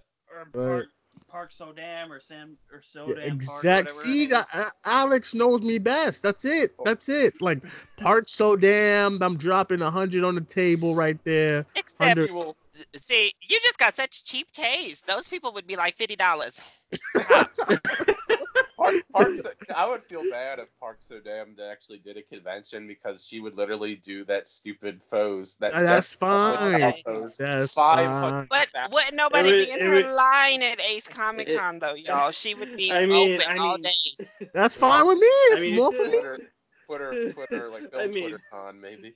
or 0.60 0.76
Right. 0.76 0.84
Park, 1.30 1.50
Park 1.58 1.76
Sodam 1.76 2.10
or 2.10 2.20
Sam 2.20 2.56
or 2.72 2.80
Sodam 2.80 3.08
Yeah, 3.08 3.14
Park, 3.28 3.34
exact. 3.34 3.88
whatever 3.94 4.02
See, 4.02 4.24
her 4.26 4.34
name 4.36 4.46
that- 4.52 4.72
Alex 4.84 5.34
knows 5.34 5.60
me 5.62 5.78
best. 5.78 6.22
That's 6.22 6.44
it. 6.44 6.74
Oh. 6.78 6.82
That's 6.84 7.08
it. 7.08 7.40
Like 7.40 7.62
Park 7.98 8.26
Sodam. 8.26 9.20
I'm 9.22 9.36
dropping 9.36 9.82
a 9.82 9.90
hundred 9.90 10.24
on 10.24 10.34
the 10.34 10.40
table 10.42 10.94
right 10.94 11.18
there. 11.24 11.66
Except, 11.76 12.00
Under- 12.02 12.26
He 12.26 12.32
will- 12.32 12.56
see, 12.94 13.32
you 13.42 13.58
just 13.60 13.78
got 13.78 13.96
such 13.96 14.24
cheap 14.24 14.50
taste. 14.52 15.06
Those 15.06 15.26
people 15.28 15.52
would 15.52 15.66
be 15.66 15.76
like 15.76 15.96
fifty 15.96 16.16
dollars. 16.16 16.60
Park, 18.76 18.94
Park, 19.12 19.28
I 19.74 19.88
would 19.88 20.02
feel 20.04 20.22
bad 20.30 20.58
if 20.58 20.68
Park 20.80 20.98
Sodam 21.08 21.56
actually 21.60 21.98
did 21.98 22.16
a 22.16 22.22
convention 22.22 22.86
because 22.86 23.24
she 23.26 23.40
would 23.40 23.54
literally 23.56 23.96
do 23.96 24.24
that 24.26 24.46
stupid 24.48 25.00
pose. 25.10 25.56
That 25.56 25.74
Uh, 25.74 25.82
that's 25.82 26.14
fine. 26.14 26.94
pose. 27.04 27.36
That's 27.36 27.72
fine. 27.74 28.46
But 28.50 28.68
wouldn't 28.92 29.14
nobody 29.14 29.50
would- 29.52 29.66
be 29.66 29.70
in 29.72 29.80
her 29.80 29.94
would- 29.94 30.06
line 30.06 30.62
at 30.62 30.80
Ace 30.80 31.08
Comic 31.08 31.48
Con 31.56 31.78
though, 31.78 31.94
y'all? 31.94 32.30
She 32.30 32.54
would 32.54 32.76
be 32.76 32.92
I 32.92 33.06
mean- 33.06 33.40
open 33.40 33.58
I 33.58 33.62
all 33.62 33.78
day. 33.78 33.90
That's 34.54 34.76
fine 34.76 35.06
with 35.06 35.18
me. 35.18 35.26
It's 35.26 35.62
mean, 35.62 35.76
more 35.76 35.92
for 35.92 36.04
me. 36.04 36.10
Twitter, 36.10 36.38
Twitter, 36.86 37.32
Twitter, 37.32 37.68
like 37.70 37.84
I 37.94 37.98
film 38.02 38.10
mean- 38.12 38.28
Twitter 38.30 38.44
con 38.50 38.80
maybe. 38.80 39.14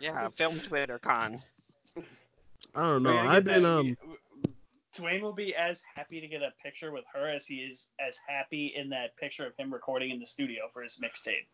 Yeah, 0.00 0.28
film 0.28 0.60
Twitter 0.60 0.98
con. 0.98 1.38
I 2.74 2.86
don't 2.86 3.02
know. 3.02 3.16
I've 3.18 3.44
been 3.44 3.64
that- 3.64 3.68
um. 3.68 3.96
Duane 4.94 5.22
will 5.22 5.32
be 5.32 5.54
as 5.54 5.82
happy 5.94 6.20
to 6.20 6.28
get 6.28 6.42
a 6.42 6.52
picture 6.62 6.92
with 6.92 7.04
her 7.14 7.26
as 7.26 7.46
he 7.46 7.56
is 7.56 7.88
as 7.98 8.20
happy 8.26 8.74
in 8.76 8.90
that 8.90 9.16
picture 9.16 9.46
of 9.46 9.56
him 9.56 9.72
recording 9.72 10.10
in 10.10 10.18
the 10.18 10.26
studio 10.26 10.64
for 10.72 10.82
his 10.82 10.98
mixtape. 11.02 11.46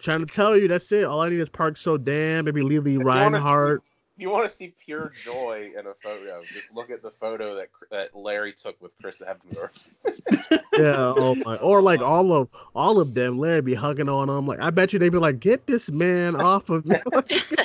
trying 0.00 0.20
to 0.20 0.26
tell 0.26 0.56
you, 0.56 0.66
that's 0.66 0.90
it. 0.90 1.04
All 1.04 1.22
I 1.22 1.28
need 1.28 1.40
is 1.40 1.48
Park 1.48 1.76
Sodam, 1.76 2.44
maybe 2.44 2.62
Lili 2.62 2.94
If 2.94 2.98
you 3.00 3.06
wanna 3.06 3.30
Reinhart. 3.38 3.82
You 4.16 4.28
want 4.28 4.50
to 4.50 4.54
see 4.54 4.74
pure 4.84 5.12
joy 5.24 5.70
in 5.78 5.86
a 5.86 5.94
photo, 6.02 6.42
just 6.52 6.74
look 6.74 6.90
at 6.90 7.00
the 7.00 7.10
photo 7.10 7.54
that 7.54 7.68
that 7.90 8.14
Larry 8.14 8.52
took 8.52 8.78
with 8.82 8.92
Chris 9.00 9.22
Hemsworth. 9.26 9.88
Yeah, 10.78 11.12
oh 11.16 11.34
my, 11.44 11.56
or 11.56 11.82
like 11.82 12.00
all 12.00 12.32
of 12.32 12.48
all 12.74 13.00
of 13.00 13.12
them. 13.12 13.38
Larry 13.38 13.60
be 13.60 13.74
hugging 13.74 14.08
on 14.08 14.28
them. 14.28 14.46
Like 14.46 14.60
I 14.60 14.70
bet 14.70 14.92
you 14.92 14.98
they'd 14.98 15.10
be 15.10 15.18
like, 15.18 15.40
"Get 15.40 15.66
this 15.66 15.90
man 15.90 16.36
off 16.36 16.70
of 16.70 16.86
me." 16.86 16.96
Well, 17.12 17.22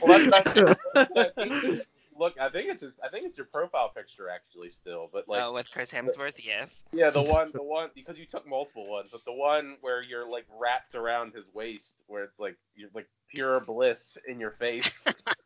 that's 0.07 0.55
not, 0.95 1.85
look, 2.17 2.35
I 2.39 2.49
think 2.49 2.69
it's 2.69 2.81
his, 2.81 2.95
I 3.03 3.09
think 3.09 3.25
it's 3.25 3.37
your 3.37 3.47
profile 3.47 3.89
picture 3.89 4.29
actually 4.29 4.69
still, 4.69 5.09
but 5.11 5.27
like 5.27 5.41
oh, 5.43 5.53
with 5.53 5.69
Chris 5.71 5.91
Hemsworth, 5.91 6.43
yes. 6.43 6.83
yeah, 6.93 7.09
the 7.09 7.21
one 7.23 7.47
the 7.51 7.63
one 7.63 7.89
because 7.93 8.19
you 8.19 8.25
took 8.25 8.47
multiple 8.47 8.87
ones, 8.87 9.09
but 9.11 9.23
the 9.25 9.33
one 9.33 9.77
where 9.81 10.01
you're 10.07 10.29
like 10.29 10.45
wrapped 10.59 10.95
around 10.95 11.33
his 11.33 11.45
waist, 11.53 11.95
where 12.07 12.23
it's 12.23 12.39
like 12.39 12.57
you're 12.75 12.89
like 12.93 13.07
pure 13.29 13.59
bliss 13.59 14.17
in 14.27 14.39
your 14.39 14.51
face. 14.51 15.05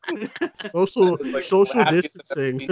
social 0.72 1.18
Like, 1.30 1.44
social 1.44 1.84
distancing. 1.86 2.68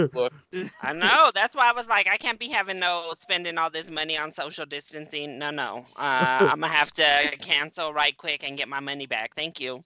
I 0.82 0.92
know. 0.92 1.30
That's 1.34 1.54
why 1.54 1.70
I 1.70 1.72
was 1.72 1.88
like, 1.88 2.08
I 2.08 2.16
can't 2.16 2.38
be 2.38 2.48
having 2.48 2.78
no 2.78 3.12
spending 3.16 3.58
all 3.58 3.70
this 3.70 3.90
money 3.90 4.16
on 4.16 4.32
social 4.32 4.66
distancing. 4.66 5.38
No, 5.38 5.50
no. 5.50 5.86
Uh, 5.96 6.38
I'm 6.40 6.60
gonna 6.60 6.68
have 6.68 6.92
to 6.94 7.36
cancel 7.38 7.92
right 7.92 8.16
quick 8.16 8.44
and 8.44 8.56
get 8.56 8.68
my 8.68 8.80
money 8.80 9.06
back. 9.06 9.34
Thank 9.34 9.60
you. 9.60 9.84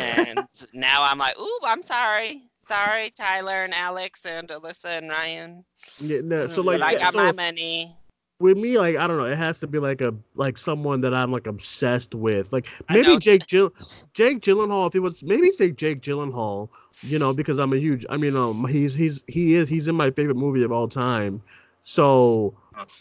And 0.00 0.40
now 0.72 1.06
I'm 1.08 1.18
like, 1.18 1.38
ooh, 1.38 1.60
I'm 1.62 1.82
sorry. 1.82 2.42
Sorry, 2.68 3.10
Tyler 3.10 3.64
and 3.64 3.72
Alex 3.72 4.24
and 4.24 4.48
Alyssa 4.48 4.98
and 4.98 5.08
Ryan. 5.08 5.64
Yeah, 6.00 6.20
no, 6.24 6.46
so 6.46 6.62
like 6.62 6.82
I 6.82 6.94
got 6.94 7.12
so 7.12 7.18
my 7.18 7.32
money. 7.32 7.96
with 8.40 8.56
me, 8.56 8.78
like 8.78 8.96
I 8.96 9.06
don't 9.06 9.18
know, 9.18 9.24
it 9.24 9.38
has 9.38 9.60
to 9.60 9.66
be 9.66 9.78
like 9.78 10.00
a 10.00 10.14
like 10.34 10.58
someone 10.58 11.00
that 11.02 11.14
I'm 11.14 11.30
like 11.30 11.46
obsessed 11.46 12.14
with. 12.14 12.52
Like 12.52 12.66
maybe. 12.90 13.18
Jake 13.18 13.46
Jill, 13.46 13.72
Jake 14.14 14.40
Gyllenhaal. 14.40 14.88
If 14.88 14.94
he 14.94 14.98
was 14.98 15.22
maybe 15.22 15.50
say 15.52 15.70
Jake 15.70 16.02
Gyllenhaal, 16.02 16.68
you 17.02 17.18
know, 17.18 17.32
because 17.32 17.58
I'm 17.58 17.72
a 17.72 17.76
huge. 17.76 18.04
I 18.10 18.16
mean, 18.16 18.36
um, 18.36 18.66
he's 18.66 18.94
he's 18.94 19.22
he 19.28 19.54
is 19.54 19.68
he's 19.68 19.86
in 19.86 19.94
my 19.94 20.10
favorite 20.10 20.36
movie 20.36 20.64
of 20.64 20.72
all 20.72 20.88
time. 20.88 21.42
So 21.84 22.54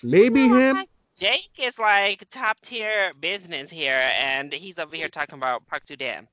maybe 0.04 0.48
him. 0.48 0.84
Jake 1.18 1.50
is 1.58 1.80
like 1.80 2.30
top 2.30 2.60
tier 2.62 3.14
business 3.20 3.72
here, 3.72 4.10
and 4.20 4.52
he's 4.54 4.78
over 4.78 4.96
here 4.96 5.08
talking 5.08 5.38
about 5.38 5.66
Park 5.66 5.86
Sodam. 5.86 6.28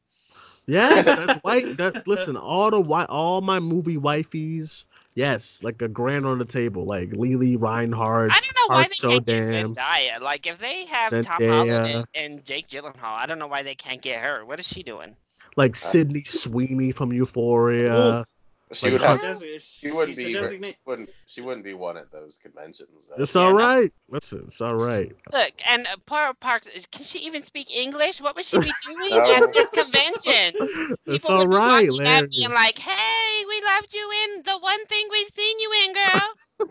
Yes, 0.66 1.04
that's 1.16 1.38
white. 1.42 1.76
That's 1.76 2.06
listen. 2.06 2.36
All 2.36 2.70
the 2.70 2.80
white, 2.80 3.08
all 3.08 3.40
my 3.40 3.60
movie 3.60 3.96
wifeys. 3.96 4.84
Yes, 5.14 5.58
like 5.62 5.82
a 5.82 5.88
grand 5.88 6.24
on 6.24 6.38
the 6.38 6.44
table, 6.44 6.86
like 6.86 7.12
Lili 7.12 7.56
Reinhart. 7.56 8.32
I 8.32 8.40
don't 8.40 8.56
know 8.56 8.74
why 8.74 8.82
Park 8.82 8.88
they 8.88 8.94
So 8.94 9.08
can't 9.08 9.26
Damn. 9.26 9.72
get 9.72 9.84
Zendaya. 9.84 10.20
Like 10.20 10.46
if 10.46 10.58
they 10.58 10.86
have 10.86 11.10
Tom 11.22 11.46
Holland 11.46 11.86
and, 11.86 12.06
and 12.14 12.44
Jake 12.44 12.68
Gyllenhaal, 12.68 12.94
I 13.02 13.26
don't 13.26 13.38
know 13.38 13.46
why 13.46 13.62
they 13.62 13.74
can't 13.74 14.00
get 14.00 14.22
her. 14.22 14.44
What 14.44 14.58
is 14.60 14.66
she 14.66 14.82
doing? 14.82 15.16
like 15.56 15.72
uh, 15.72 15.78
Sydney 15.78 16.24
Sweeney 16.24 16.92
from 16.92 17.12
Euphoria. 17.12 18.24
She 18.72 18.86
Like, 18.86 18.92
would 18.92 19.00
Hun- 19.02 19.18
have. 19.18 19.36
Desi- 19.38 19.60
She 19.60 19.90
wouldn't 19.90 20.16
be. 20.16 20.32
designate- 20.32 20.76
Wouldn't 20.86 21.10
she? 21.26 21.40
Wouldn't 21.42 21.64
be 21.64 21.74
one 21.74 21.96
at 21.96 22.10
those 22.10 22.38
conventions. 22.38 23.08
though. 23.08 23.22
It's 23.22 23.34
Yeah, 23.34 23.42
all 23.42 23.54
no. 23.54 23.88
Listen, 24.08 24.44
it's 24.46 24.60
all 24.60 24.74
right. 24.76 25.12
Look, 25.32 25.52
and 25.68 25.86
uh, 25.86 25.96
Par 26.06 26.32
Park, 26.34 26.64
can 26.90 27.04
she 27.04 27.18
even 27.20 27.42
speak 27.42 27.74
English? 27.74 28.20
What 28.20 28.34
would 28.36 28.44
she 28.44 28.58
be 28.58 28.72
doing 28.86 29.10
No. 29.10 29.34
at 29.44 29.52
this 29.52 29.70
convention? 29.70 30.54
It's 31.06 31.24
People 31.24 31.30
all 31.30 31.38
would 31.46 31.50
be 31.50 31.56
walking 31.56 31.92
Larry. 31.92 32.24
at 32.24 32.30
me 32.30 32.44
and 32.44 32.54
like, 32.54 32.78
"Hey, 32.78 33.44
we 33.46 33.60
loved 33.62 33.92
you 33.94 34.10
in 34.24 34.42
the 34.44 34.58
one 34.58 34.84
thing 34.86 35.06
we've 35.10 35.28
seen 35.34 35.58
you 35.60 35.72
in, 35.86 35.92
girl." 35.94 36.28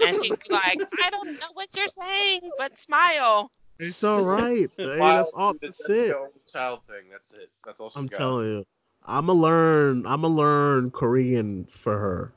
and 0.07 0.15
she'd 0.23 0.39
be 0.39 0.53
like, 0.53 0.79
"I 1.03 1.09
don't 1.09 1.33
know 1.39 1.47
what 1.53 1.67
you're 1.75 1.87
saying, 1.89 2.41
but 2.57 2.77
smile." 2.79 3.51
It's 3.79 4.03
all 4.03 4.21
right. 4.23 4.69
Hey, 4.77 4.97
Wild 4.99 5.25
that's 5.25 5.31
all. 5.35 5.51
dude, 5.53 5.61
That's 5.63 5.85
the 5.87 6.09
it. 6.09 6.15
child 6.47 6.79
thing. 6.87 7.09
That's 7.11 7.33
it. 7.33 7.49
That's 7.65 7.79
all 7.79 7.89
she's 7.89 7.97
I'm 7.97 8.05
got. 8.07 8.17
telling 8.17 8.45
you. 8.45 8.65
I'ma 9.05 9.33
learn. 9.33 10.05
I'ma 10.05 10.27
learn 10.27 10.91
Korean 10.91 11.67
for 11.71 11.97
her. 11.97 12.33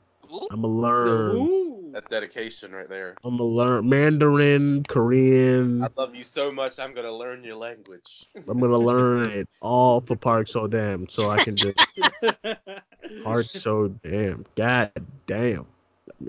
I'ma 0.51 0.67
learn. 0.67 1.35
Ooh. 1.37 1.91
That's 1.93 2.07
dedication 2.07 2.73
right 2.73 2.89
there. 2.89 3.15
I'ma 3.23 3.43
learn 3.43 3.87
Mandarin, 3.87 4.83
Korean. 4.89 5.83
I 5.83 5.87
love 5.95 6.13
you 6.13 6.23
so 6.23 6.51
much. 6.51 6.77
I'm 6.77 6.93
gonna 6.93 7.11
learn 7.11 7.43
your 7.43 7.55
language. 7.55 8.27
I'm 8.35 8.59
gonna 8.59 8.77
learn 8.77 9.29
it 9.31 9.47
all 9.61 10.01
for 10.01 10.17
Park 10.17 10.47
Sodam, 10.47 11.09
so 11.09 11.29
I 11.29 11.39
can 11.39 11.55
just 11.55 11.77
Park 13.23 13.45
So 13.45 13.87
Damn. 14.03 14.45
God 14.55 14.91
damn, 15.25 15.67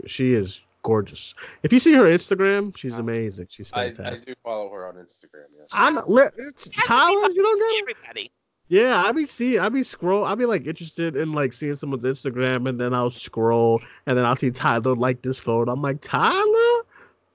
she 0.06 0.34
is 0.34 0.60
gorgeous. 0.84 1.34
If 1.64 1.72
you 1.72 1.80
see 1.80 1.94
her 1.94 2.04
Instagram, 2.04 2.76
she's 2.76 2.94
amazing. 2.94 3.48
She's 3.50 3.72
I, 3.72 3.86
I 3.86 3.90
fantastic. 3.90 4.28
do 4.28 4.34
follow 4.44 4.70
her 4.70 4.86
on 4.86 4.94
Instagram. 4.94 5.46
Yes. 5.58 5.68
I'm 5.72 5.96
li- 6.06 6.28
it's 6.36 6.68
Tyler. 6.86 7.28
You 7.32 7.42
don't 7.42 7.58
get 7.58 7.82
Everybody. 7.82 8.30
Yeah, 8.68 9.04
I 9.04 9.12
be 9.12 9.26
see, 9.26 9.58
I 9.58 9.68
be 9.68 9.82
scroll, 9.84 10.24
I 10.24 10.34
be 10.34 10.44
like 10.46 10.66
interested 10.66 11.14
in 11.16 11.32
like 11.32 11.52
seeing 11.52 11.76
someone's 11.76 12.02
Instagram, 12.04 12.68
and 12.68 12.80
then 12.80 12.92
I'll 12.92 13.10
scroll, 13.10 13.80
and 14.06 14.18
then 14.18 14.24
I'll 14.24 14.34
see 14.36 14.50
Tyler 14.50 14.96
like 14.96 15.22
this 15.22 15.38
photo. 15.38 15.70
I'm 15.72 15.82
like, 15.82 16.00
Tyler, 16.00 16.82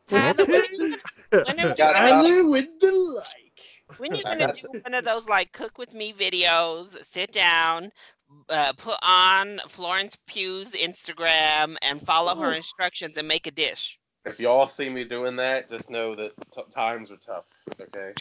Tyler, 0.07 0.33
Okay. 0.41 0.45
when 0.51 0.61
are 0.61 0.65
you 0.71 0.97
gonna- 1.31 1.43
when 1.45 1.59
are- 1.61 1.75
Tyler 1.75 2.47
with 2.49 2.67
the 2.81 2.91
like. 2.91 3.97
When 3.97 4.13
you 4.15 4.23
I 4.25 4.35
gonna 4.39 4.53
do 4.53 4.79
one 4.83 4.93
of 4.93 5.05
those 5.05 5.27
like 5.27 5.53
cook 5.53 5.77
with 5.77 5.93
me 5.93 6.11
videos? 6.13 7.01
Sit 7.05 7.31
down, 7.31 7.91
uh, 8.49 8.73
put 8.73 8.97
on 9.01 9.59
Florence 9.69 10.17
Pugh's 10.27 10.71
Instagram, 10.71 11.75
and 11.81 12.05
follow 12.05 12.35
her 12.35 12.51
instructions 12.51 13.17
and 13.17 13.27
make 13.27 13.47
a 13.47 13.51
dish. 13.51 13.97
If 14.25 14.39
y'all 14.39 14.67
see 14.67 14.89
me 14.89 15.03
doing 15.03 15.35
that, 15.37 15.67
just 15.67 15.89
know 15.89 16.13
that 16.15 16.33
t- 16.51 16.61
times 16.69 17.11
are 17.11 17.17
tough. 17.17 17.47
Okay. 17.81 18.13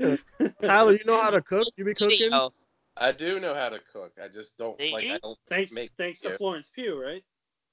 Tyler, 0.62 0.92
you 0.92 1.04
know 1.06 1.20
how 1.20 1.30
to 1.30 1.40
cook? 1.40 1.68
You 1.76 1.84
be 1.84 1.94
cooking? 1.94 2.30
I 2.96 3.12
do 3.12 3.40
know 3.40 3.54
how 3.54 3.68
to 3.68 3.78
cook. 3.92 4.12
I 4.22 4.28
just 4.28 4.58
don't 4.58 4.76
Do 4.78 4.88
like. 4.92 5.04
you? 5.04 5.12
I 5.12 5.18
don't 5.22 5.38
Thanks, 5.48 5.74
make. 5.74 5.90
thanks 5.96 6.20
to. 6.20 6.36
Florence 6.36 6.70
Pugh, 6.74 7.00
right? 7.00 7.24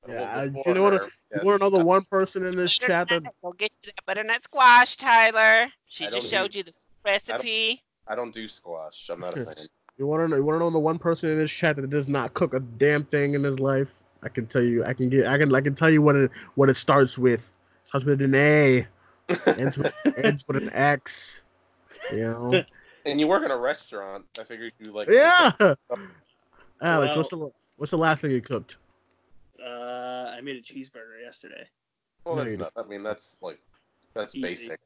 Yeah, 0.08 0.16
Well, 0.22 0.24
I- 0.40 0.48
before 0.48 0.64
you 0.68 0.74
know 0.76 0.84
what? 0.84 0.94
her, 0.94 1.10
You 1.34 1.42
want 1.46 1.60
to 1.60 1.66
know 1.66 1.70
the 1.72 1.78
yes. 1.78 1.86
one 1.86 2.04
person 2.06 2.46
in 2.46 2.56
this 2.56 2.78
chat 2.78 3.10
that 3.10 3.24
will 3.42 3.54
get 3.54 3.72
you 3.84 3.92
that 3.92 4.06
butternut 4.06 4.44
squash, 4.44 4.96
Tyler. 4.98 5.68
She 5.88 6.06
I 6.06 6.10
just 6.12 6.30
showed 6.30 6.52
eat- 6.52 6.56
you 6.58 6.64
the 6.64 6.74
recipe. 7.04 7.82
I 8.08 8.14
don't 8.16 8.34
do 8.34 8.48
squash. 8.48 9.10
I'm 9.10 9.20
not 9.20 9.36
a 9.36 9.46
fan. 9.46 9.56
you 9.98 10.06
want 10.06 10.24
to 10.24 10.28
know? 10.30 10.36
You 10.38 10.44
want 10.44 10.56
to 10.56 10.60
know 10.60 10.70
the 10.70 10.80
one 10.80 11.00
person 11.00 11.32
in 11.32 11.40
this 11.40 11.52
chat 11.52 11.76
that 11.78 11.90
does 11.90 12.08
not 12.08 12.36
cook 12.36 12.54
a 12.54 12.60
damn 12.60 13.04
thing 13.04 13.34
in 13.34 13.44
his 13.44 13.60
life? 13.60 13.96
I 14.26 14.30
can 14.30 14.48
tell 14.48 14.64
you. 14.64 14.84
I 14.84 14.94
can 14.94 15.10
get. 15.10 15.28
I 15.28 15.38
can. 15.38 15.54
I 15.54 15.62
can 15.62 15.76
tell 15.76 15.90
you 15.90 16.02
what 16.02 16.16
it 16.16 16.32
what 16.56 16.70
it 16.70 16.76
starts 16.76 17.18
with. 17.18 17.54
Starts 17.84 18.06
with 18.06 18.22
an 18.22 18.34
A. 18.34 18.88
Ends 19.46 19.78
with, 19.78 19.94
ends 20.18 20.44
with 20.48 20.58
an 20.58 20.72
X. 20.74 21.44
You 22.12 22.22
know. 22.22 22.64
and 23.06 23.20
you 23.20 23.28
work 23.28 23.46
in 23.46 23.52
a 23.52 23.58
restaurant. 23.58 24.26
I 24.40 24.44
figured 24.44 24.74
you 24.80 24.92
like. 24.92 25.08
Yeah. 25.08 25.52
Alex, 26.82 27.16
what's 27.16 27.30
the 27.30 27.52
what's 27.78 27.92
the 27.92 27.98
last 27.98 28.22
thing 28.22 28.32
you 28.32 28.42
cooked? 28.42 28.78
Uh, 29.64 30.32
I 30.36 30.42
made 30.42 30.58
a 30.58 30.62
cheeseburger 30.62 31.22
yesterday. 31.24 31.68
Well, 32.26 32.36
that's 32.36 32.56
not. 32.56 32.74
I 32.76 32.84
mean, 32.84 33.04
that's 33.04 33.38
like 33.42 33.60
that's 34.16 34.36
Easy. 34.36 34.48
basic. 34.48 34.80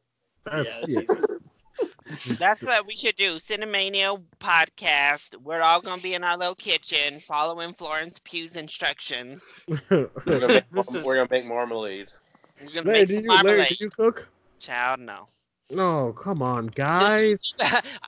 That's, 0.46 0.80
yeah, 0.80 0.84
it's 0.84 0.94
yeah. 0.94 1.02
easy. 1.02 1.39
That's 2.38 2.62
what 2.64 2.88
we 2.88 2.96
should 2.96 3.16
do. 3.16 3.36
Cinemania 3.36 4.22
podcast. 4.40 5.36
We're 5.42 5.62
all 5.62 5.80
gonna 5.82 6.02
be 6.02 6.16
in 6.16 6.24
our 6.24 6.38
little 6.38 6.56
kitchen, 6.56 7.20
following 7.20 7.74
Florence 7.74 8.20
Pugh's 8.24 8.56
instructions. 8.56 9.42
We're 9.90 10.08
gonna 10.26 10.48
make, 10.48 10.64
we're 11.04 11.16
gonna 11.16 11.28
make 11.30 11.46
marmalade. 11.46 12.08
We're 12.62 12.68
gonna 12.74 12.88
Larry, 12.88 13.00
make 13.00 13.08
do 13.08 13.16
some 13.16 13.24
you, 13.26 13.44
Larry, 13.44 13.66
do 13.70 13.76
you 13.80 13.90
cook? 13.92 14.28
Child, 14.60 15.02
no. 15.02 15.28
No, 15.72 16.14
come 16.14 16.42
on, 16.42 16.66
guys. 16.76 17.54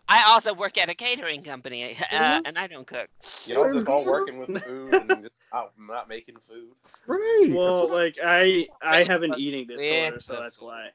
I 0.07 0.23
also 0.27 0.53
work 0.55 0.79
at 0.79 0.89
a 0.89 0.95
catering 0.95 1.43
company, 1.43 1.95
uh, 2.11 2.39
Mhm. 2.39 2.41
and 2.47 2.57
I 2.57 2.65
don't 2.65 2.87
cook. 2.87 3.07
Y'all 3.45 3.71
just 3.71 3.87
all 3.87 4.03
working 4.03 4.39
with 4.39 4.63
food 4.63 4.93
and 4.95 5.09
just 5.09 5.31
out 5.53 5.73
not 5.77 6.09
making 6.09 6.37
food. 6.37 6.71
Right. 7.05 7.51
Well, 7.53 7.87
like 7.87 8.17
I 8.23 8.65
I 8.81 9.03
have 9.03 9.21
an 9.21 9.29
But- 9.29 9.39
eating 9.39 9.67
Yeah. 9.69 9.75
disorder, 10.09 10.19
so 10.21 10.33
that's 10.41 10.59
why. 10.59 10.89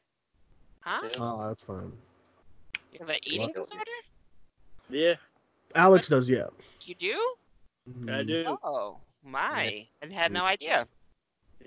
Huh? 0.80 1.08
Oh, 1.20 1.48
that's 1.48 1.62
fine. 1.62 1.92
You 2.98 3.06
have 3.06 3.10
an 3.10 3.20
eating 3.24 3.52
disorder? 3.54 3.84
Yeah, 4.88 5.14
Alex 5.74 6.08
does, 6.08 6.30
yeah. 6.30 6.46
You 6.82 6.94
do? 6.94 7.34
I 8.08 8.22
Mm, 8.22 8.26
do. 8.26 8.56
Oh 8.64 9.00
my! 9.22 9.86
I 10.02 10.06
had 10.12 10.32
no 10.32 10.44
idea. 10.44 10.88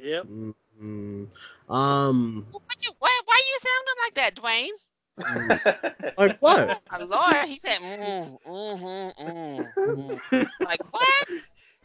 Yep. 0.02 0.24
mm, 0.26 0.54
mm. 0.82 1.28
Um, 1.70 2.48
What 2.52 2.64
you? 2.84 2.92
Why? 2.98 3.22
Why 3.26 3.42
you 3.48 3.60
sounding 3.70 3.96
like 4.04 4.16
that, 4.16 4.36
Duane? 4.36 4.72
like 6.18 6.38
what? 6.42 6.82
My 6.92 6.98
lord, 6.98 7.48
he 7.48 7.58
said, 7.58 7.78
mm, 7.80 8.38
mm-hmm, 8.48 9.24
mm, 9.28 9.74
mm. 9.78 10.50
like 10.62 10.82
what? 10.92 11.28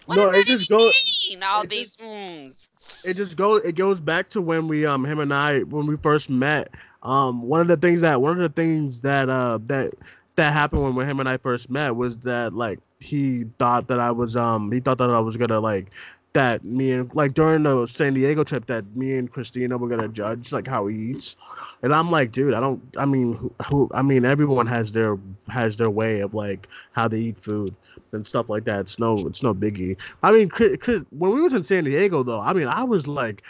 What 0.06 0.16
No, 0.16 0.30
does 0.32 0.40
it 0.40 0.46
that 0.46 0.52
just 0.52 0.68
goes- 0.70 1.36
All 1.42 1.62
it 1.64 1.68
these 1.70 1.96
mms. 1.96 2.70
It 3.04 3.14
just 3.14 3.36
goes. 3.36 3.62
It 3.64 3.72
goes 3.76 4.00
back 4.00 4.30
to 4.30 4.40
when 4.40 4.66
we 4.68 4.86
um 4.86 5.04
him 5.04 5.18
and 5.18 5.34
I 5.34 5.60
when 5.60 5.86
we 5.86 5.96
first 5.98 6.30
met. 6.30 6.70
Um, 7.04 7.42
one 7.42 7.60
of 7.60 7.68
the 7.68 7.76
things 7.76 8.00
that 8.00 8.20
one 8.20 8.32
of 8.32 8.38
the 8.38 8.48
things 8.48 9.00
that 9.02 9.28
uh 9.28 9.58
that 9.66 9.92
that 10.36 10.52
happened 10.52 10.82
when, 10.82 10.94
when 10.94 11.08
him 11.08 11.20
and 11.20 11.28
I 11.28 11.36
first 11.36 11.70
met 11.70 11.94
was 11.96 12.18
that 12.18 12.54
like 12.54 12.78
he 13.00 13.44
thought 13.58 13.88
that 13.88 14.00
I 14.00 14.10
was 14.10 14.36
um 14.36 14.72
he 14.72 14.80
thought 14.80 14.98
that 14.98 15.10
I 15.10 15.20
was 15.20 15.36
gonna 15.36 15.60
like 15.60 15.90
that 16.32 16.64
me 16.64 16.92
and 16.92 17.14
like 17.14 17.34
during 17.34 17.62
the 17.62 17.86
San 17.86 18.14
Diego 18.14 18.42
trip 18.42 18.66
that 18.66 18.84
me 18.96 19.14
and 19.14 19.30
Christina 19.30 19.78
were 19.78 19.88
gonna 19.88 20.08
judge 20.08 20.52
like 20.52 20.66
how 20.66 20.86
he 20.86 20.96
eats, 20.96 21.36
and 21.82 21.94
I'm 21.94 22.10
like, 22.10 22.32
dude, 22.32 22.54
I 22.54 22.60
don't. 22.60 22.82
I 22.98 23.04
mean, 23.04 23.34
who, 23.34 23.52
who? 23.66 23.90
I 23.94 24.02
mean, 24.02 24.24
everyone 24.24 24.66
has 24.66 24.92
their 24.92 25.16
has 25.48 25.76
their 25.76 25.90
way 25.90 26.20
of 26.20 26.34
like 26.34 26.68
how 26.92 27.06
they 27.06 27.18
eat 27.18 27.38
food 27.38 27.74
and 28.12 28.26
stuff 28.26 28.48
like 28.48 28.64
that. 28.64 28.80
It's 28.80 28.98
no, 28.98 29.16
it's 29.26 29.42
no 29.42 29.54
biggie. 29.54 29.96
I 30.22 30.32
mean, 30.32 30.48
Chris, 30.48 30.76
Chris, 30.80 31.02
when 31.10 31.32
we 31.32 31.40
was 31.40 31.52
in 31.52 31.62
San 31.62 31.84
Diego 31.84 32.22
though, 32.22 32.40
I 32.40 32.52
mean, 32.52 32.66
I 32.66 32.82
was 32.82 33.06
like, 33.06 33.42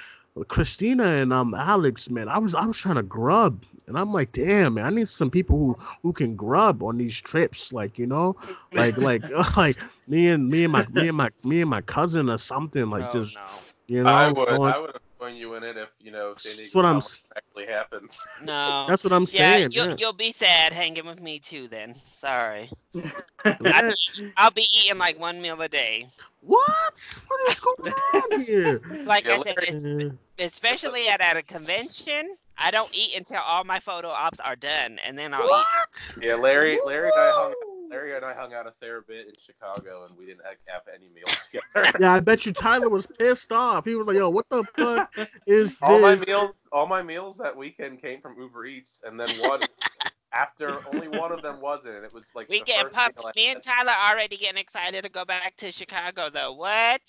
Christina 0.48 1.04
and 1.04 1.32
um 1.32 1.54
Alex, 1.54 2.10
man, 2.10 2.28
I 2.28 2.38
was 2.38 2.54
I 2.54 2.66
was 2.66 2.76
trying 2.76 2.96
to 2.96 3.02
grub, 3.04 3.64
and 3.86 3.96
I'm 3.96 4.12
like, 4.12 4.32
damn, 4.32 4.74
man, 4.74 4.86
I 4.86 4.90
need 4.90 5.08
some 5.08 5.30
people 5.30 5.56
who 5.56 5.76
who 6.02 6.12
can 6.12 6.34
grub 6.34 6.82
on 6.82 6.98
these 6.98 7.20
trips, 7.20 7.72
like 7.72 7.98
you 7.98 8.06
know, 8.06 8.34
like 8.72 8.96
like 8.96 9.22
like 9.56 9.76
me 10.08 10.28
and 10.28 10.48
me 10.48 10.64
and 10.64 10.72
my 10.72 10.86
me 10.90 11.08
and 11.08 11.16
my 11.16 11.30
me 11.44 11.60
and 11.60 11.70
my 11.70 11.80
cousin 11.82 12.28
or 12.28 12.38
something, 12.38 12.90
like 12.90 13.04
oh, 13.10 13.12
just 13.12 13.36
no. 13.36 13.42
you 13.86 14.02
know, 14.02 14.10
I 14.10 14.32
would. 14.32 14.48
going- 14.48 14.72
I 14.72 14.78
would 14.78 14.90
have 14.94 15.03
joined 15.24 15.38
you 15.38 15.54
in 15.54 15.62
it 15.64 15.76
if 15.76 15.88
you 16.00 16.10
know 16.10 16.34
San 16.36 16.56
That's 16.56 16.56
Diego 16.56 16.78
what 16.78 16.84
I'm 16.86 17.00
Comic 17.00 17.20
actually 17.36 17.66
happened. 17.66 18.10
No. 18.44 18.86
that's 18.88 19.04
what 19.04 19.12
I'm 19.12 19.22
yeah, 19.30 19.56
saying. 19.56 19.70
you'll, 19.72 19.88
yeah. 19.90 19.96
you'll 19.98 20.12
be 20.12 20.32
sad 20.32 20.72
hanging 20.72 21.06
with 21.06 21.20
me 21.20 21.38
too. 21.38 21.68
Then 21.68 21.94
sorry. 21.94 22.68
I'll 23.44 23.90
be, 23.90 24.32
I'll 24.36 24.50
be 24.50 24.66
eating 24.72 24.98
like 24.98 25.18
one 25.18 25.40
meal 25.40 25.60
a 25.62 25.68
day. 25.68 26.06
What? 26.40 27.18
What 27.26 27.40
is 27.50 27.60
going 27.60 27.92
on 28.14 28.40
here? 28.46 28.80
Like 29.04 29.24
Yeah, 29.26 29.38
I 29.38 29.42
said, 29.42 29.54
it's, 29.58 30.14
especially 30.38 31.08
at, 31.08 31.20
at 31.20 31.36
a 31.36 31.42
convention, 31.42 32.34
I 32.58 32.70
don't 32.70 32.94
eat 32.94 33.16
until 33.16 33.40
all 33.40 33.64
my 33.64 33.80
photo 33.80 34.08
ops 34.08 34.40
are 34.40 34.56
done, 34.56 34.98
and 35.06 35.18
then 35.18 35.32
I'll 35.32 35.42
eat. 35.44 35.48
what? 35.50 36.16
Yeah, 36.20 36.34
Larry. 36.34 36.78
Larry 36.84 37.04
and 37.08 37.12
I 37.16 37.30
hung. 37.34 37.73
Larry 37.94 38.16
and 38.16 38.24
I 38.24 38.34
hung 38.34 38.52
out 38.52 38.66
a 38.66 38.72
fair 38.72 39.02
bit 39.02 39.26
in 39.26 39.32
Chicago, 39.38 40.04
and 40.04 40.18
we 40.18 40.26
didn't 40.26 40.42
have, 40.44 40.56
have 40.66 40.82
any 40.92 41.08
meals 41.14 41.48
together. 41.74 41.98
Yeah, 42.00 42.14
I 42.14 42.20
bet 42.20 42.44
you 42.44 42.52
Tyler 42.52 42.88
was 42.88 43.06
pissed 43.06 43.52
off. 43.52 43.84
He 43.84 43.94
was 43.94 44.08
like, 44.08 44.16
"Yo, 44.16 44.30
what 44.30 44.48
the 44.48 44.64
fuck 44.76 45.14
is 45.46 45.78
all 45.80 46.00
my 46.00 46.16
meals, 46.16 46.50
all 46.72 46.86
my 46.86 47.02
meals 47.02 47.38
that 47.38 47.56
weekend 47.56 48.02
came 48.02 48.20
from 48.20 48.38
Uber 48.38 48.66
Eats, 48.66 49.02
and 49.04 49.18
then 49.18 49.28
one 49.40 49.60
after 50.34 50.76
only 50.92 51.08
one 51.08 51.32
of 51.32 51.42
them 51.42 51.60
wasn't. 51.60 52.04
It 52.04 52.12
was 52.12 52.30
like 52.34 52.48
We 52.48 52.60
get 52.62 52.82
first 52.82 52.94
meal 52.94 53.04
pumped. 53.14 53.36
Me 53.36 53.46
and 53.48 53.62
had. 53.64 53.86
Tyler 53.86 53.92
already 54.10 54.36
getting 54.36 54.60
excited 54.60 55.04
to 55.04 55.10
go 55.10 55.24
back 55.24 55.56
to 55.58 55.70
Chicago, 55.72 56.30
though. 56.30 56.52
What? 56.52 57.00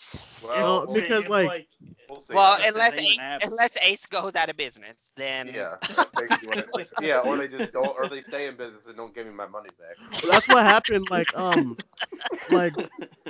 Well, 0.44 0.58
know, 0.58 0.86
we'll, 0.88 1.02
because, 1.02 1.24
If, 1.24 1.30
like- 1.30 1.68
we'll. 2.10 2.22
Well, 2.32 2.60
unless 2.64 2.94
Ace, 2.94 3.20
unless 3.44 3.72
Ace 3.82 4.06
goes 4.06 4.36
out 4.36 4.50
of 4.50 4.58
business, 4.58 4.98
then 5.18 5.48
yeah, 5.48 5.76
that's 5.96 6.12
basically 6.12 6.48
what 6.48 6.80
it- 6.80 6.90
yeah, 7.02 7.20
or 7.20 7.38
they 7.38 7.48
just 7.48 7.74
don't, 7.74 7.96
or 7.98 8.08
they 8.08 8.22
stay 8.22 8.48
in 8.48 8.56
business 8.56 8.88
and 8.88 8.96
don't 8.96 9.14
give 9.16 9.26
me 9.26 9.34
my 9.34 9.48
money 9.48 9.70
back. 9.80 10.22
that's 10.30 10.48
what 10.48 10.64
happened. 10.64 11.08
Like, 11.10 11.36
um, 11.36 11.78
like, 12.52 12.74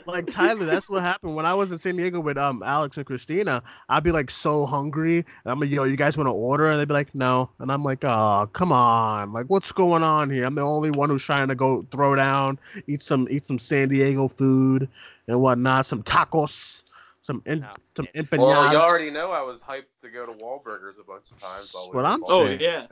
like 0.05 0.27
Tyler. 0.27 0.65
That's 0.65 0.89
what 0.89 1.01
happened 1.03 1.35
when 1.35 1.45
I 1.45 1.53
was 1.53 1.71
in 1.71 1.77
San 1.77 1.95
Diego 1.95 2.19
with 2.19 2.37
um 2.37 2.63
Alex 2.63 2.97
and 2.97 3.05
Christina. 3.05 3.63
I'd 3.89 4.03
be 4.03 4.11
like 4.11 4.29
so 4.29 4.65
hungry, 4.65 5.17
and 5.17 5.25
I'm 5.45 5.59
like, 5.59 5.69
"Yo, 5.69 5.83
you 5.83 5.95
guys 5.95 6.17
want 6.17 6.27
to 6.27 6.33
order?" 6.33 6.69
And 6.69 6.79
they'd 6.79 6.87
be 6.87 6.93
like, 6.93 7.13
"No," 7.15 7.49
and 7.59 7.71
I'm 7.71 7.83
like, 7.83 8.03
"Oh, 8.03 8.49
come 8.51 8.71
on! 8.71 9.31
Like, 9.31 9.45
what's 9.47 9.71
going 9.71 9.84
on 9.93 10.29
here? 10.29 10.45
I'm 10.45 10.55
the 10.55 10.61
only 10.61 10.91
one 10.91 11.09
who's 11.09 11.23
trying 11.23 11.47
to 11.47 11.55
go 11.55 11.83
throw 11.91 12.15
down, 12.15 12.59
eat 12.87 13.01
some, 13.01 13.27
eat 13.29 13.45
some 13.45 13.59
San 13.59 13.89
Diego 13.89 14.27
food 14.27 14.89
and 15.27 15.39
whatnot, 15.39 15.85
some 15.85 16.03
tacos, 16.03 16.83
some 17.21 17.41
in, 17.45 17.61
No, 17.61 17.71
some 17.95 18.07
empanadas." 18.15 18.39
Well, 18.39 18.71
you 18.71 18.77
already 18.77 19.11
know 19.11 19.31
I 19.31 19.41
was 19.41 19.61
hyped 19.61 19.85
to 20.01 20.09
go 20.09 20.25
to 20.25 20.31
Wahlburgers 20.31 20.99
a 20.99 21.03
bunch 21.03 21.31
of 21.31 21.39
times. 21.39 21.73
while 21.73 21.89
we 21.89 21.95
What 21.95 22.05
I'm 22.05 22.19
in 22.19 22.25
Oh 22.27 22.47
yeah. 22.47 22.87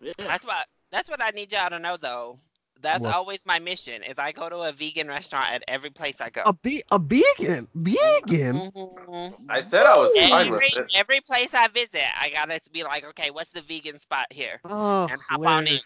Yeah. 0.00 0.12
that's 0.18 0.44
what 0.44 0.66
that's 0.90 1.08
what 1.08 1.22
I 1.22 1.30
need 1.30 1.52
y'all 1.52 1.70
to 1.70 1.78
know, 1.78 1.96
though. 1.96 2.38
That's 2.82 3.02
What? 3.02 3.14
always 3.14 3.40
my 3.44 3.58
mission. 3.58 4.02
Is 4.02 4.18
I 4.18 4.32
go 4.32 4.48
to 4.48 4.56
a 4.62 4.72
vegan 4.72 5.08
restaurant 5.08 5.50
at 5.52 5.62
every 5.68 5.90
place 5.90 6.20
I 6.20 6.30
go. 6.30 6.42
a 6.46 6.54
ve- 6.62 6.82
a 6.90 6.98
vegan, 6.98 7.68
vegan. 7.74 8.70
Mhm. 8.72 9.34
I 9.50 9.60
said 9.60 9.84
I 9.86 9.98
was 9.98 10.16
fine 10.16 10.50
with 10.50 10.62
Every, 10.62 10.88
every 10.94 11.20
place 11.20 11.52
I 11.52 11.68
visit, 11.68 12.02
I 12.18 12.30
gotta 12.30 12.58
be 12.72 12.82
like, 12.82 13.04
okay, 13.04 13.30
what's 13.30 13.50
the 13.50 13.62
vegan 13.62 14.00
spot 14.00 14.26
here? 14.30 14.60
Oh, 14.64 15.06
and 15.10 15.20
hop 15.28 15.46
on 15.46 15.66
in. 15.66 15.80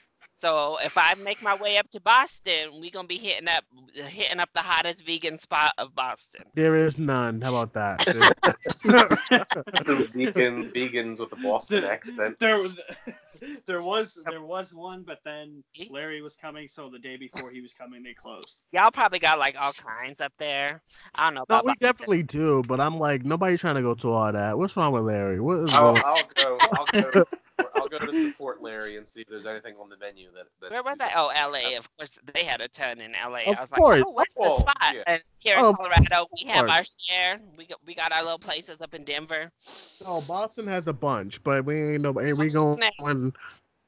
Larry. 0.44 0.54
So 0.54 0.78
if 0.84 0.96
I 0.96 1.14
make 1.14 1.42
my 1.42 1.54
way 1.56 1.78
up 1.78 1.88
to 1.90 2.00
Boston, 2.00 2.80
we 2.80 2.90
gonna 2.90 3.08
be 3.08 3.18
hitting 3.18 3.48
up 3.48 3.64
hitting 3.94 4.40
up 4.40 4.50
the 4.54 4.60
hottest 4.60 5.04
vegan 5.04 5.38
spot 5.38 5.72
of 5.78 5.94
Boston. 5.94 6.42
There 6.54 6.76
is 6.76 6.98
none. 6.98 7.40
How 7.40 7.56
about 7.56 7.72
that? 7.74 8.06
Some 9.86 10.06
vegan 10.08 10.70
vegans 10.70 11.20
with 11.20 11.32
a 11.32 11.36
Boston 11.36 11.84
accent. 11.84 12.38
There, 12.38 12.58
was- 12.58 12.80
there 13.66 13.82
was 13.82 14.20
there 14.28 14.42
was 14.42 14.74
one, 14.74 15.02
but 15.02 15.20
then 15.24 15.62
Larry 15.90 16.22
was 16.22 16.36
coming, 16.36 16.68
so 16.68 16.88
the 16.90 16.98
day 16.98 17.16
before 17.16 17.50
he 17.50 17.60
was 17.60 17.72
coming, 17.72 18.02
they 18.02 18.14
closed. 18.14 18.62
Y'all 18.72 18.90
probably 18.90 19.18
got 19.18 19.38
like 19.38 19.56
all 19.60 19.72
kinds 19.72 20.20
up 20.20 20.32
there. 20.38 20.82
I 21.14 21.26
don't 21.26 21.34
know 21.34 21.44
no, 21.48 21.56
we 21.64 21.72
Boston. 21.72 21.76
definitely 21.80 22.22
do, 22.22 22.62
but 22.66 22.80
I'm 22.80 22.98
like, 22.98 23.24
nobody's 23.24 23.60
trying 23.60 23.76
to 23.76 23.82
go 23.82 23.94
to 23.94 24.10
all 24.10 24.32
that. 24.32 24.58
What's 24.58 24.76
wrong 24.76 24.92
with 24.92 25.04
Larry? 25.04 25.40
What 25.40 25.58
is 25.64 25.74
I'll, 25.74 25.94
wrong? 25.94 26.02
I'll 26.04 26.28
go. 26.34 26.58
I'll 26.72 27.12
go. 27.12 27.24
I'll 27.76 27.88
go 27.88 27.98
to 27.98 28.30
support 28.30 28.62
Larry 28.62 28.96
and 28.96 29.06
see 29.06 29.20
if 29.20 29.28
there's 29.28 29.46
anything 29.46 29.74
on 29.80 29.88
the 29.88 29.96
menu 29.96 30.28
that. 30.34 30.46
That's 30.60 30.72
Where 30.72 30.82
was 30.82 31.00
I? 31.00 31.12
Oh, 31.16 31.30
LA. 31.50 31.76
Of 31.78 31.88
course, 31.96 32.18
they 32.32 32.44
had 32.44 32.60
a 32.60 32.68
ton 32.68 33.00
in 33.00 33.12
LA. 33.12 33.40
Of 33.40 33.58
I 33.58 33.60
was 33.60 33.70
course, 33.70 33.98
like, 33.98 34.04
oh, 34.06 34.10
what's 34.10 34.34
of 34.36 34.42
the 34.42 34.50
oh, 34.50 34.58
spot? 34.60 34.76
yeah. 34.94 35.02
And 35.06 35.22
here 35.38 35.54
in 35.56 35.60
oh, 35.62 35.70
Of 35.70 35.76
Colorado, 35.76 36.26
we 36.40 36.48
have 36.48 36.68
our 36.68 36.82
share. 36.98 37.40
We 37.56 37.66
got 37.66 37.78
we 37.86 37.94
got 37.94 38.12
our 38.12 38.22
little 38.22 38.38
places 38.38 38.80
up 38.80 38.94
in 38.94 39.04
Denver. 39.04 39.50
No, 40.04 40.22
Boston 40.22 40.66
has 40.66 40.88
a 40.88 40.92
bunch, 40.92 41.42
but 41.44 41.64
we 41.64 41.94
ain't 41.94 42.02
no. 42.02 42.20
Ain't 42.20 42.38
we 42.38 42.46
What's 42.46 42.54
going? 42.54 42.78
next? 42.80 43.36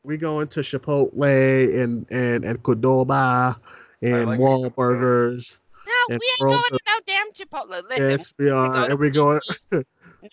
We 0.04 0.16
going 0.16 0.46
to 0.48 0.60
Chipotle 0.60 1.82
and 1.82 2.06
and 2.10 2.44
and 2.44 2.62
Qdoba 2.62 3.56
and 4.02 4.26
like 4.26 4.38
Wahlburgers. 4.40 5.58
No, 5.86 5.92
And 6.10 6.20
we 6.20 6.26
ain't 6.26 6.38
Frozen. 6.38 6.60
going 6.60 6.70
to 6.70 6.78
no 6.86 7.00
damn 7.06 7.32
Chipotle. 7.32 7.88
Listen, 7.88 8.10
Yes, 8.10 8.34
we 8.38 8.50
are, 8.50 8.68
go 8.72 8.84
to 8.86 8.90
and 8.92 8.98
we 9.00 9.10
going. 9.10 9.40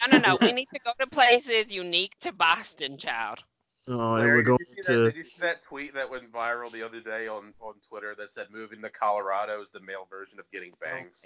no, 0.01 0.07
No, 0.11 0.17
no, 0.17 0.27
no. 0.29 0.37
We 0.41 0.51
need 0.51 0.67
to 0.73 0.79
go 0.83 0.91
to 0.99 1.07
places 1.07 1.73
unique 1.73 2.17
to 2.21 2.31
Boston, 2.31 2.97
child. 2.97 3.43
Oh, 3.87 4.13
and 4.13 4.23
Larry, 4.23 4.31
we're 4.31 4.37
did, 4.37 4.45
going 4.45 4.59
you 4.61 4.65
see 4.65 4.81
that, 4.81 4.93
to. 4.93 5.05
did 5.05 5.15
you 5.17 5.23
see 5.23 5.41
that 5.41 5.61
tweet 5.63 5.93
that 5.93 6.09
went 6.09 6.31
viral 6.31 6.71
the 6.71 6.83
other 6.83 7.01
day 7.01 7.27
on, 7.27 7.53
on 7.59 7.73
Twitter 7.87 8.15
that 8.17 8.31
said 8.31 8.47
moving 8.49 8.81
to 8.81 8.89
Colorado 8.89 9.61
is 9.61 9.71
the 9.71 9.81
male 9.81 10.07
version 10.09 10.39
of 10.39 10.49
getting 10.51 10.71
bangs? 10.81 11.25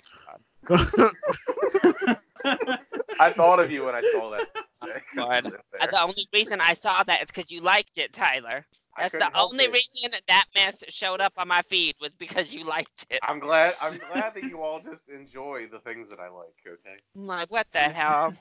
Oh 0.69 2.15
I 3.19 3.31
thought 3.31 3.59
of 3.59 3.71
you 3.71 3.85
when 3.85 3.95
I 3.95 4.01
saw 4.13 4.31
that. 4.31 4.47
God. 5.15 5.45
Uh, 5.79 5.87
The 5.87 6.01
only 6.01 6.27
reason 6.33 6.59
I 6.61 6.73
saw 6.73 7.03
that 7.03 7.21
is 7.21 7.27
because 7.27 7.51
you 7.51 7.61
liked 7.61 7.97
it, 7.99 8.13
Tyler. 8.13 8.65
I 8.97 9.09
That's 9.09 9.13
the 9.25 9.37
only 9.37 9.65
it. 9.65 9.71
reason 9.71 10.11
that 10.27 10.45
mess 10.55 10.83
showed 10.89 11.21
up 11.21 11.33
on 11.37 11.47
my 11.47 11.61
feed 11.63 11.95
was 12.01 12.15
because 12.15 12.53
you 12.53 12.63
liked 12.75 13.05
it. 13.09 13.19
I'm 13.23 13.39
glad. 13.39 13.75
I'm 13.81 13.97
glad 14.11 14.33
that 14.33 14.43
you 14.43 14.61
all 14.61 14.79
just 14.79 15.07
enjoy 15.09 15.67
the 15.71 15.79
things 15.79 16.09
that 16.09 16.19
I 16.19 16.29
like. 16.29 16.47
Okay. 16.67 16.95
I'm 17.15 17.27
like, 17.27 17.51
what 17.51 17.67
the 17.73 17.79
hell? 17.79 18.33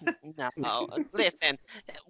No. 0.57 0.89
Listen, 1.13 1.59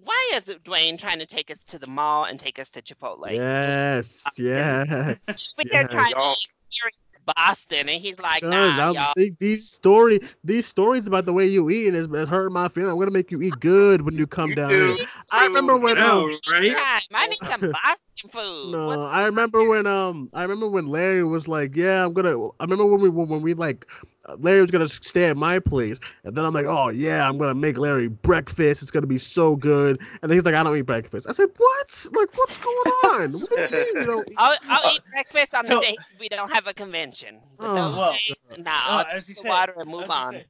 why 0.03 0.31
is 0.35 0.43
Duane 0.63 0.97
trying 0.97 1.19
to 1.19 1.25
take 1.25 1.51
us 1.51 1.63
to 1.65 1.77
the 1.79 1.87
mall 1.87 2.23
and 2.25 2.39
take 2.39 2.57
us 2.59 2.69
to 2.71 2.81
Chipotle? 2.81 3.31
Yes, 3.35 4.23
yes. 4.37 5.55
We're 5.57 5.63
yes. 5.71 5.87
trying 5.91 6.11
Y'all- 6.11 6.33
to 6.33 6.47
experience 6.69 6.97
Boston, 7.35 7.89
and 7.89 8.01
he's 8.01 8.19
like, 8.19 8.41
Guys, 8.41 8.49
nah, 8.51 8.85
I'm- 8.85 8.93
y'all. 8.95 9.13
th- 9.17 9.33
these 9.39 9.69
story, 9.69 10.21
these 10.45 10.65
stories 10.65 11.07
about 11.07 11.25
the 11.25 11.33
way 11.33 11.45
you 11.45 11.69
eat 11.69 11.93
is 11.93 12.07
is 12.07 12.29
hurting 12.29 12.53
my 12.53 12.69
feeling. 12.69 12.91
I'm 12.91 12.97
gonna 12.99 13.11
make 13.11 13.31
you 13.31 13.41
eat 13.41 13.59
good 13.59 14.01
when 14.03 14.15
you 14.15 14.25
come 14.25 14.51
You 14.51 14.55
down 14.55 14.69
do. 14.69 14.93
here. 14.93 15.05
I 15.31 15.45
remember 15.45 15.75
when 15.77 15.95
No, 15.97 16.23
um, 16.25 16.39
right? 16.51 16.71
Time. 16.71 17.01
I 17.13 17.27
need 17.27 17.37
some 17.39 17.59
Boston 17.59 17.97
food. 18.31 18.71
no, 18.71 18.85
What's- 18.85 19.03
I 19.03 19.25
remember 19.25 19.63
when 19.67 19.85
um, 19.87 20.29
I 20.33 20.41
remember 20.43 20.67
when 20.67 20.87
Larry 20.87 21.23
was 21.23 21.47
like, 21.47 21.75
yeah, 21.75 22.05
I'm 22.05 22.13
gonna. 22.13 22.31
I 22.59 22.63
remember 22.63 22.85
when 22.85 23.01
we 23.01 23.09
when 23.09 23.41
we 23.41 23.53
like, 23.53 23.85
uh, 24.25 24.35
Larry 24.39 24.61
was 24.61 24.71
gonna 24.71 24.87
stay 24.87 25.25
at 25.25 25.37
my 25.37 25.59
place, 25.59 25.99
and 26.23 26.35
then 26.35 26.45
I'm 26.45 26.53
like, 26.53 26.65
oh 26.65 26.89
yeah, 26.89 27.27
I'm 27.27 27.37
gonna 27.37 27.53
make 27.55 27.77
Larry 27.77 28.07
breakfast. 28.07 28.81
It's 28.81 28.91
gonna 28.91 29.05
be 29.07 29.19
so 29.19 29.55
good. 29.55 29.99
And 30.21 30.29
then 30.29 30.37
he's 30.37 30.45
like, 30.45 30.55
I 30.55 30.63
don't 30.63 30.75
eat 30.77 30.81
breakfast. 30.81 31.27
I 31.27 31.31
said, 31.31 31.49
what? 31.57 32.05
Like, 32.13 32.35
what's 32.37 32.57
going 32.57 32.87
on? 33.05 33.33
What 33.39 33.49
do 33.49 33.61
you 33.61 33.67
mean 33.75 34.01
you 34.01 34.07
don't 34.07 34.29
eat 34.31 34.35
I'll, 34.37 34.57
I'll 34.67 34.85
eat 34.91 35.01
breakfast 35.11 35.53
on 35.55 35.67
the 35.67 35.75
No. 35.75 35.81
days 35.81 35.97
we 36.19 36.27
don't 36.29 36.51
have 36.51 36.67
a 36.67 36.73
convention. 36.73 37.39
But 37.59 37.73
Oh. 37.73 37.73
those 37.73 37.95
Well, 37.97 38.11
days, 38.11 38.35
nah, 38.57 38.71
Uh, 38.85 38.97
I'll 38.99 39.05
as 39.13 39.13
drink 39.13 39.27
you 39.29 39.35
the 39.35 39.43
say, 39.43 39.49
water 39.49 39.73
and 39.77 39.89
as 39.89 39.89
move 39.89 40.09
on. 40.09 40.33
say, 40.33 40.45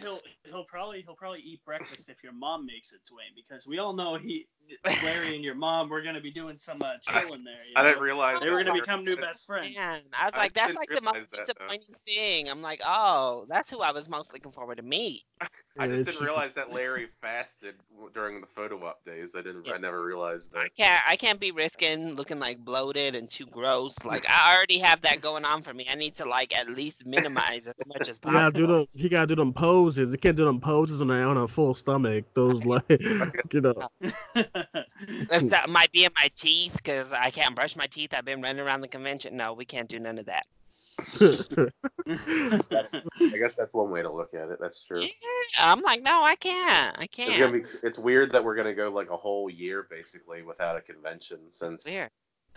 He'll 0.00 0.20
he'll 0.44 0.64
probably 0.64 1.02
he'll 1.02 1.14
probably 1.14 1.40
eat 1.40 1.64
breakfast 1.64 2.08
if 2.08 2.22
your 2.22 2.32
mom 2.32 2.66
makes 2.66 2.92
it, 2.92 3.00
Duane, 3.08 3.32
because 3.34 3.66
we 3.66 3.78
all 3.78 3.92
know 3.92 4.16
he 4.16 4.46
Larry 5.02 5.34
and 5.34 5.44
your 5.44 5.54
mom 5.54 5.88
were 5.88 6.02
gonna 6.02 6.20
be 6.20 6.30
doing 6.30 6.58
some 6.58 6.78
uh, 6.82 6.92
chilling 7.02 7.44
there. 7.44 7.54
you 7.66 7.72
I 7.76 7.82
know? 7.82 7.88
didn't 7.88 8.02
realize 8.02 8.40
they 8.40 8.50
were 8.50 8.62
gonna 8.62 8.80
become 8.80 9.04
new 9.04 9.16
best 9.16 9.46
friends. 9.46 9.76
Man, 9.76 10.00
I 10.18 10.26
was 10.26 10.34
I 10.34 10.38
like, 10.38 10.54
that's 10.54 10.74
like 10.74 10.88
the 10.88 11.00
most 11.00 11.14
realize 11.14 11.28
that, 11.32 11.36
though. 11.36 11.44
disappointing 11.44 11.94
thing. 12.06 12.48
I'm 12.48 12.62
like, 12.62 12.80
oh, 12.86 13.46
that's 13.48 13.70
who 13.70 13.80
I 13.80 13.90
was 13.92 14.08
most 14.08 14.32
looking 14.32 14.52
forward 14.52 14.76
to 14.76 14.82
meet. 14.82 15.22
I 15.78 15.86
just 15.88 16.04
didn't 16.04 16.22
realize 16.22 16.50
that 16.56 16.72
Larry 16.72 17.08
fasted 17.22 17.76
during 18.12 18.40
the 18.40 18.46
photo 18.46 18.84
op 18.84 19.04
days. 19.04 19.34
I 19.36 19.42
didn't. 19.42 19.66
I 19.72 19.78
never 19.78 20.04
realized 20.04 20.52
that. 20.52 20.74
Can't 20.76 21.02
I 21.08 21.16
can't 21.16 21.40
be 21.40 21.52
risking 21.52 22.14
looking 22.16 22.38
like 22.38 22.58
bloated 22.58 23.14
and 23.14 23.28
too 23.30 23.46
gross. 23.46 23.96
Like 24.04 24.28
I 24.28 24.54
already 24.54 24.78
have 24.78 25.00
that 25.02 25.20
going 25.20 25.44
on 25.44 25.62
for 25.62 25.72
me. 25.72 25.86
I 25.90 25.94
need 25.94 26.14
to 26.16 26.26
like 26.26 26.54
at 26.56 26.68
least 26.68 27.06
minimize 27.06 27.66
as 27.66 27.74
much 27.86 28.08
as 28.08 28.18
You 28.24 28.32
gotta 28.32 28.58
do 28.58 28.66
possible. 28.66 28.88
He 28.94 29.08
gotta 29.08 29.26
do 29.28 29.36
them 29.36 29.52
poses. 29.52 30.10
He 30.10 30.18
can't 30.18 30.29
do 30.36 30.44
them 30.44 30.60
poses 30.60 31.00
on 31.00 31.10
a, 31.10 31.20
on 31.22 31.36
a 31.36 31.46
full 31.48 31.74
stomach. 31.74 32.24
Those 32.34 32.64
like, 32.64 32.84
you 33.52 33.60
know. 33.60 33.88
That's- 34.02 35.50
That 35.50 35.68
might 35.68 35.92
be 35.92 36.04
in 36.04 36.12
my 36.20 36.30
teeth 36.34 36.76
because 36.76 37.12
I 37.12 37.30
can't 37.30 37.54
brush 37.54 37.76
my 37.76 37.86
teeth. 37.86 38.14
I've 38.14 38.24
been 38.24 38.42
running 38.42 38.60
around 38.60 38.80
the 38.80 38.88
convention. 38.88 39.36
No, 39.36 39.52
we 39.52 39.64
can't 39.64 39.88
do 39.88 39.98
none 39.98 40.18
of 40.18 40.26
that. 40.26 40.44
I 42.08 43.38
guess 43.38 43.54
that's 43.54 43.72
one 43.72 43.90
way 43.90 44.02
to 44.02 44.10
look 44.12 44.34
at 44.34 44.48
it. 44.50 44.58
That's 44.60 44.82
true. 44.84 45.00
Yeah, 45.00 45.08
I'm 45.58 45.80
like, 45.82 46.02
no, 46.02 46.22
I 46.22 46.36
can't. 46.36 46.96
I 46.98 47.06
can't. 47.06 47.52
be. 47.52 47.62
It's 47.82 47.98
weird 47.98 48.32
that 48.32 48.44
we're 48.44 48.56
gonna 48.56 48.74
go 48.74 48.90
like 48.90 49.10
a 49.10 49.16
whole 49.16 49.48
year 49.48 49.86
basically 49.88 50.42
without 50.42 50.76
a 50.76 50.80
convention 50.80 51.38
since. 51.50 51.86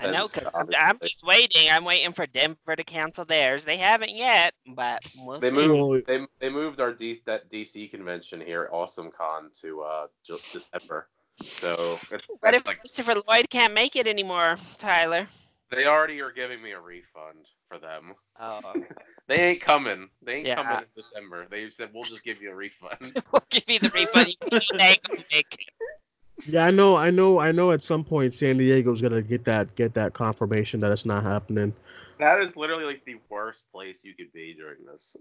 Weird. 0.01 0.13
I 0.13 0.17
know, 0.17 0.25
Since, 0.25 0.45
because 0.45 0.53
obviously- 0.55 0.75
I'm 0.83 0.99
just 0.99 1.23
waiting. 1.25 1.69
I'm 1.69 1.85
waiting 1.85 2.11
for 2.13 2.25
Denver 2.27 2.75
to 2.75 2.83
cancel 2.83 3.25
theirs. 3.25 3.63
They 3.63 3.77
haven't 3.77 4.15
yet, 4.15 4.53
but 4.67 5.01
we'll 5.19 5.39
They 5.39 5.49
see. 5.51 5.55
moved. 5.55 6.07
They, 6.07 6.25
they 6.39 6.49
moved 6.49 6.81
our 6.81 6.91
D, 6.93 7.19
that 7.25 7.49
DC 7.49 7.89
convention 7.91 8.41
here, 8.41 8.69
Awesome 8.71 9.11
Con, 9.11 9.51
to 9.61 9.81
uh 9.81 10.07
ju- 10.25 10.37
December. 10.51 11.07
So 11.41 11.99
it's, 12.11 12.25
What 12.41 12.53
if 12.53 12.65
like 12.67 12.79
Christopher 12.79 13.15
Lloyd 13.27 13.49
can't 13.49 13.73
make 13.73 13.95
it 13.95 14.07
anymore, 14.07 14.57
Tyler? 14.77 15.27
they 15.71 15.85
already 15.87 16.21
are 16.21 16.29
giving 16.31 16.61
me 16.61 16.71
a 16.73 16.79
refund 16.79 17.47
for 17.67 17.79
them. 17.79 18.13
Oh, 18.39 18.61
They 19.27 19.51
ain't 19.51 19.61
coming. 19.61 20.09
They 20.21 20.35
ain't 20.35 20.47
Yeah. 20.47 20.55
coming 20.55 20.79
in 20.79 20.85
December. 21.01 21.47
They 21.49 21.69
said 21.69 21.89
we'll 21.93 22.03
just 22.03 22.23
give 22.23 22.41
you 22.41 22.51
a 22.51 22.55
refund. 22.55 22.97
we'll 23.31 23.41
give 23.49 23.63
you 23.67 23.79
the 23.79 23.89
refund. 23.89 24.35
You 24.51 24.59
Yeah, 26.45 26.65
I 26.65 26.71
know, 26.71 26.95
I 26.97 27.09
know, 27.09 27.39
I 27.39 27.51
know. 27.51 27.71
At 27.71 27.81
some 27.83 28.03
point, 28.03 28.33
San 28.33 28.57
Diego's 28.57 29.01
gonna 29.01 29.21
get 29.21 29.45
that 29.45 29.75
get 29.75 29.93
that 29.93 30.13
confirmation 30.13 30.79
that 30.81 30.91
it's 30.91 31.05
not 31.05 31.23
happening. 31.23 31.73
that 32.19 32.39
is 32.39 32.57
literally 32.57 32.85
like 32.85 33.03
the 33.05 33.17
worst 33.29 33.65
place 33.71 34.03
you 34.03 34.13
could 34.13 34.31
be 34.33 34.53
during 34.53 34.85
this. 34.85 35.15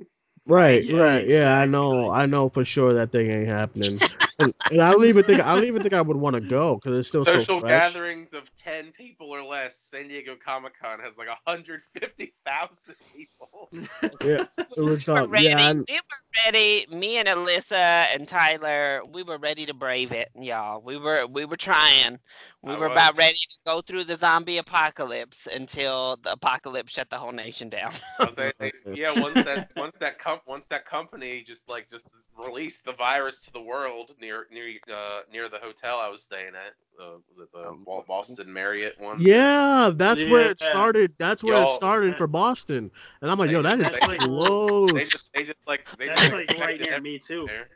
Right, 0.47 0.85
Yeah, 0.85 0.97
right. 0.99 1.27
Yeah, 1.28 1.57
I 1.57 1.66
know, 1.66 2.11
I 2.11 2.27
know 2.27 2.49
for 2.49 2.65
sure 2.65 2.94
that 2.94 3.12
thing 3.12 3.31
ain't 3.31 3.49
happening. 3.49 4.01
and, 4.43 4.55
and 4.70 4.81
I 4.82 4.93
don't 4.93 5.05
even 5.06 5.24
think 5.24 5.40
I 5.40 5.55
don't 5.55 5.64
even 5.64 5.82
think 5.82 5.94
I 5.94 6.01
would 6.02 6.16
want 6.16 6.35
to 6.35 6.40
go 6.40 6.77
because 6.77 6.98
it's 6.98 7.09
still 7.09 7.24
Social 7.24 7.44
so 7.44 7.60
fresh. 7.60 7.93
gatherings 7.93 8.32
of 8.35 8.43
ten 8.56 8.93
people 8.93 9.31
or 9.31 9.43
less. 9.43 9.77
San 9.78 10.09
Diego 10.09 10.36
Comic 10.36 10.73
Con 10.81 11.01
has 11.01 11.12
like 11.16 11.28
hundred 11.47 11.82
fifty 11.98 12.35
thousand 12.44 12.97
people. 13.14 13.69
Yeah, 13.73 14.47
it 14.59 14.69
was 14.78 15.06
We 15.06 15.12
were 15.12 15.19
um, 15.20 15.31
ready. 15.31 15.44
yeah, 15.47 15.59
I- 15.59 15.73
We 15.73 15.81
were 15.81 16.43
ready. 16.47 16.86
Me 16.90 17.16
and 17.19 17.28
Alyssa 17.28 17.73
and 18.14 18.27
Tyler, 18.27 19.02
we 19.12 19.23
were 19.23 19.39
ready 19.39 19.66
to 19.66 19.74
brave 19.74 20.12
it, 20.12 20.31
y'all. 20.35 20.81
We 20.82 20.97
were 20.97 21.27
we 21.27 21.44
were 21.44 21.56
trying. 21.56 22.19
We 22.62 22.73
I 22.73 22.78
were 22.78 22.86
about 22.86 23.16
ready 23.16 23.35
to 23.35 23.59
go 23.66 23.82
through 23.82 24.05
the 24.05 24.14
zombie 24.16 24.59
apocalypse 24.59 25.48
until 25.52 26.16
the 26.23 26.32
apocalypse 26.32 26.93
shut 26.93 27.10
the 27.10 27.19
whole 27.19 27.32
nation 27.32 27.69
down. 27.69 27.93
They- 28.36 28.52
they- 28.59 28.73
yeah, 28.94 29.12
once 29.20 29.35
that 29.44 29.73
once 29.77 29.97
that 29.98 30.19
com- 30.19 30.40
once 30.47 30.64
that 30.66 30.85
company 30.85 31.43
just 31.43 31.69
like 31.69 31.89
just 31.89 32.06
released 32.39 32.85
the 32.85 32.93
virus 32.93 33.40
to 33.43 33.52
the 33.52 33.60
world 33.60 34.14
near 34.20 34.32
near 34.51 34.69
uh, 34.93 35.21
near 35.33 35.49
the 35.49 35.59
hotel 35.59 35.99
I 35.99 36.09
was 36.09 36.23
staying 36.23 36.49
at. 36.55 36.75
Uh, 37.03 37.17
was 37.29 37.39
it 37.41 37.53
the 37.53 38.03
Boston 38.07 38.53
Marriott 38.53 39.01
one? 39.01 39.21
yeah, 39.21 39.91
that's 39.95 40.21
where 40.29 40.51
it 40.51 40.61
started. 40.61 41.13
That's 41.19 41.43
where 41.43 41.55
it 41.55 41.59
Y'all- 41.61 41.77
started 41.77 42.17
for 42.17 42.27
Boston. 42.27 42.91
And 43.21 43.31
I'm 43.31 43.39
like, 43.39 43.49
They 43.49 43.55
yo, 43.55 43.63
that 43.63 43.81
is 43.81 43.89
just- 43.91 44.09
they- 44.09 44.19
close. 44.19 44.93
They 44.93 45.05
just 45.05 45.33
they 45.33 45.45
just 45.45 45.59
like 45.67 45.87
they 45.99 46.09
That's 46.09 46.21
just 46.23 46.35
like 46.35 46.61
right 46.61 46.81
near 46.81 47.01
me 47.01 47.19
too. 47.19 47.47
there. 47.49 47.69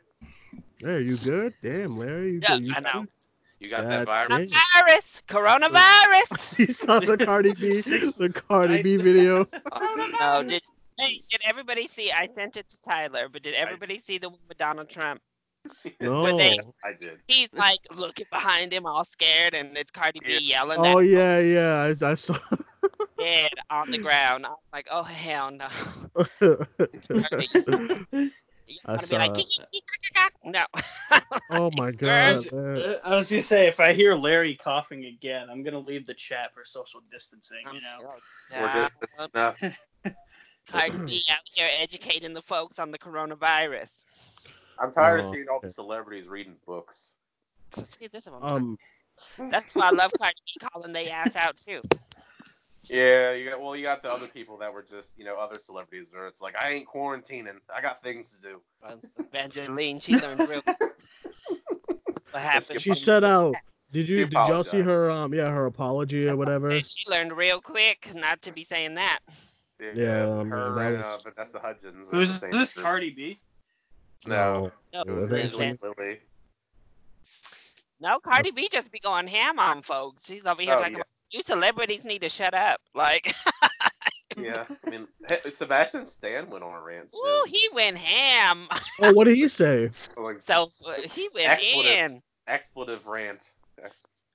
Hey, 0.83 1.01
you 1.03 1.17
good? 1.17 1.53
Damn, 1.63 1.97
Larry. 1.97 2.33
You, 2.33 2.39
Yeah, 2.43 2.55
you 2.55 2.73
I 2.75 2.79
know. 2.81 3.05
You 3.59 3.69
got 3.71 3.81
God 3.83 3.91
that 3.91 4.05
virus. 4.05 4.51
damn. 4.51 4.83
Coronavirus, 5.27 5.71
coronavirus. 5.71 6.59
You 6.59 6.67
saw 6.73 6.99
the 6.99 7.17
Cardi 7.17 7.53
B, 7.55 7.69
the 7.81 8.31
Cardi 8.47 8.79
I- 8.79 8.81
B 8.83 8.97
video. 8.97 9.47
no, 10.19 10.43
did 10.43 10.61
hey, 10.99 11.19
did 11.31 11.41
everybody 11.45 11.87
see? 11.87 12.11
I 12.11 12.27
sent 12.35 12.57
it 12.57 12.69
to 12.69 12.81
Tyler, 12.83 13.27
but 13.31 13.41
did 13.41 13.55
everybody 13.55 13.97
see 13.99 14.19
the 14.19 14.29
one 14.29 14.39
with 14.47 14.57
Donald 14.59 14.89
Trump? 14.89 15.21
No. 16.01 16.37
they- 16.37 16.59
I 16.83 16.93
did. 16.99 17.19
He's 17.27 17.49
like 17.53 17.79
looking 17.95 18.25
behind 18.31 18.73
him, 18.73 18.85
all 18.85 19.05
scared, 19.05 19.53
and 19.53 19.77
it's 19.77 19.91
Cardi 19.91 20.19
B 20.25 20.37
yelling 20.39 20.79
Oh 20.79 20.99
at 20.99 21.05
him 21.05 21.11
yeah, 21.11 21.39
yeah. 21.39 21.95
I, 22.01 22.11
I 22.11 22.15
saw. 22.15 22.37
dead 23.17 23.51
on 23.69 23.91
the 23.91 23.97
ground. 23.97 24.45
I 24.45 24.49
was 24.49 24.59
like, 24.71 24.87
oh 24.91 25.03
hell 25.03 25.51
no. 25.51 25.67
You 28.69 28.79
I 28.85 28.91
want 28.91 29.01
to 29.03 29.07
be 29.07 29.15
saw 29.15 29.19
like, 29.19 29.31
it. 29.31 29.35
"Kiki, 29.47 29.63
kiki, 29.71 29.85
kaka, 30.13 30.29
kaka." 30.29 30.35
no. 30.43 30.65
oh 31.51 31.71
my 31.77 31.91
god. 31.91 32.35
I 33.05 33.15
was 33.15 33.29
gonna 33.29 33.41
say 33.41 33.67
if 33.67 33.79
I 33.79 33.93
hear 33.93 34.13
Larry 34.13 34.55
coughing 34.55 35.05
again, 35.05 35.47
I'm 35.49 35.63
gonna 35.63 35.79
leave 35.79 36.05
the 36.05 36.13
chat 36.13 36.53
for 36.53 36.65
social 36.65 36.99
distancing. 37.09 37.61
You 37.73 37.79
know. 37.79 38.13
Oh, 38.51 38.89
We're 39.23 39.31
Yeah. 39.33 40.13
Cardi 40.67 40.97
B 41.05 41.23
out 41.31 41.37
here 41.53 41.69
educating 41.79 42.33
the 42.33 42.41
folks 42.41 42.77
on 42.77 42.91
the 42.91 42.99
coronavirus. 42.99 43.89
I'm 44.79 44.91
tired 44.91 45.21
Oh, 45.21 45.23
of 45.23 45.31
seeing 45.31 45.45
all 45.49 45.59
the 45.61 45.69
celebrities 45.69 46.27
reading 46.27 46.55
books. 46.65 47.15
See, 47.73 48.07
this 48.07 48.27
one. 48.27 48.43
Um. 48.43 48.77
That's 49.49 49.75
why 49.75 49.87
I 49.87 49.91
love 49.91 50.11
Cardi 50.17 50.35
B 50.45 50.67
calling 50.71 50.93
they 50.93 51.09
ass 51.09 51.35
out 51.35 51.57
too. 51.57 51.81
Yeah, 52.89 53.33
you 53.33 53.49
got 53.49 53.61
well, 53.61 53.75
you 53.75 53.83
got 53.83 54.01
the 54.01 54.11
other 54.11 54.27
people 54.27 54.57
that 54.57 54.71
were 54.71 54.83
just 54.83 55.17
you 55.17 55.25
know 55.25 55.37
other 55.37 55.59
celebrities 55.59 56.09
where 56.11 56.27
it's 56.27 56.41
like 56.41 56.55
I 56.55 56.71
ain't 56.71 56.87
quarantining, 56.87 57.57
I 57.75 57.81
got 57.81 58.01
things 58.01 58.35
to 58.35 58.41
do. 58.41 58.61
Um, 58.83 59.01
Evangeline, 59.31 59.99
she 59.99 60.15
learned 60.17 60.47
real. 60.47 60.61
what 62.31 62.41
happened? 62.41 62.81
She 62.81 62.93
set 62.93 63.23
out. 63.23 63.55
Did 63.91 64.07
you 64.07 64.25
did 64.25 64.33
y'all 64.33 64.63
see 64.63 64.81
her 64.81 65.09
um 65.09 65.33
yeah 65.33 65.49
her 65.49 65.65
apology 65.65 66.27
or 66.27 66.35
whatever? 66.35 66.79
She 66.81 67.09
learned 67.09 67.33
real 67.33 67.59
quick 67.59 68.09
not 68.15 68.41
to 68.43 68.51
be 68.51 68.63
saying 68.63 68.95
that. 68.95 69.19
Yeah, 69.79 70.25
I 70.25 70.37
mean, 70.37 70.47
her 70.51 70.75
that 70.75 70.93
and 70.93 71.03
uh, 71.03 71.17
was- 71.23 71.33
Vanessa 71.35 71.59
Hudgens. 71.59 72.09
Who's 72.09 72.39
the 72.39 72.47
this? 72.47 72.73
group. 72.73 72.83
Cardi 72.85 73.09
B. 73.11 73.37
No, 74.27 74.71
No, 74.93 75.01
it 75.01 75.09
was 75.09 75.31
Evangeline. 75.31 75.69
Evangeline 75.81 76.17
no, 77.99 78.19
Cardi 78.19 78.51
B 78.51 78.69
just 78.71 78.91
be 78.91 78.99
going 78.99 79.25
ham 79.27 79.57
on 79.59 79.81
folks. 79.81 80.27
She's 80.27 80.45
over 80.45 80.61
here 80.61 80.75
Oh, 80.75 80.77
talking 80.77 80.93
yeah. 80.93 80.97
about 80.99 81.07
you 81.31 81.41
celebrities 81.41 82.05
need 82.05 82.21
to 82.21 82.29
shut 82.29 82.53
up. 82.53 82.79
Like, 82.93 83.33
Yeah, 84.37 84.43
Yeah, 84.43 84.65
I 84.85 84.89
mean, 84.89 85.07
Sebastian 85.49 86.05
Stan 86.05 86.49
went 86.49 86.63
on 86.63 86.73
a 86.75 86.81
rant. 86.81 87.11
too. 87.11 87.17
Ooh, 87.17 87.43
he 87.47 87.67
went 87.73 87.97
ham. 87.97 88.67
Oh, 89.01 89.11
what 89.13 89.23
did 89.25 89.35
he 89.35 89.47
say? 89.47 89.89
like 90.15 90.41
So 90.45 90.69
uh, 90.85 90.93
he 91.11 91.27
went 91.33 91.47
Expletive. 91.53 92.11
in. 92.11 92.21
expletive 92.47 93.07
rant. 93.07 93.51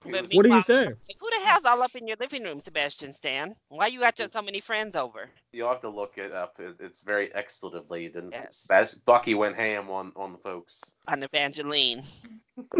He 0.04 0.10
But 0.10 0.22
What 0.22 0.30
did 0.30 0.34
you 0.34 0.42
Meanwhile- 0.42 0.62
say? 0.62 0.84
Who 1.20 1.30
the 1.30 1.40
hell's 1.46 1.64
all 1.64 1.82
up 1.82 1.94
in 1.94 2.08
your 2.08 2.16
living 2.18 2.42
room, 2.42 2.60
Sebastian 2.60 3.12
Stan? 3.12 3.54
Why 3.68 3.86
you 3.86 4.00
got 4.00 4.18
your, 4.18 4.28
so 4.32 4.42
many 4.42 4.60
friends 4.60 4.96
over? 4.96 5.30
You'll 5.52 5.68
have 5.68 5.80
to 5.82 5.88
look 5.88 6.18
it 6.18 6.32
up. 6.32 6.56
It, 6.58 6.76
it's 6.80 7.02
very 7.02 7.32
expletive 7.34 7.90
laden. 7.90 8.30
Yes. 8.32 8.58
Sebastian, 8.58 9.00
Bucky 9.06 9.34
went 9.34 9.54
ham 9.56 9.90
on 9.90 10.12
on 10.16 10.32
the 10.32 10.38
folks. 10.38 10.80
On 11.08 11.22
Evangeline. 11.22 12.02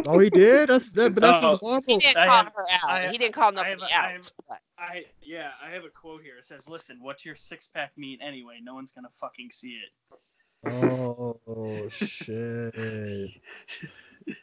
Oh, 0.07 0.19
he 0.19 0.31
did. 0.31 0.69
That's 0.69 0.91
that, 0.91 1.15
but 1.15 1.21
that's 1.21 1.39
Oh. 1.63 1.75
his 1.75 1.85
He 1.87 1.99
didn't 1.99 2.15
call 2.17 2.27
have- 2.45 2.53
her 2.57 2.67
out. 2.71 2.91
I- 2.91 3.09
he 3.13 3.19
didn't 3.19 3.35
call 3.35 3.57
I 3.59 3.69
have 3.69 3.79
nobody 3.79 3.93
a- 3.93 3.97
I 3.97 3.99
out. 4.05 4.11
have- 4.13 4.31
but- 4.49 4.59
I 4.79 5.05
yeah, 5.23 5.51
I 5.65 5.71
have 5.71 5.85
a 5.85 5.91
quote 5.91 6.23
here. 6.23 6.39
It 6.39 6.45
says, 6.45 6.69
"Listen, 6.69 6.99
what's 7.01 7.25
your 7.25 7.37
six 7.37 7.69
pack 7.69 7.93
mean 7.97 8.21
anyway? 8.21 8.59
No 8.63 8.75
one's 8.75 8.91
gonna 8.91 9.11
fucking 9.21 9.51
see 9.53 9.79
it." 9.79 10.19
Oh 10.65 11.89
shit. 11.91 12.75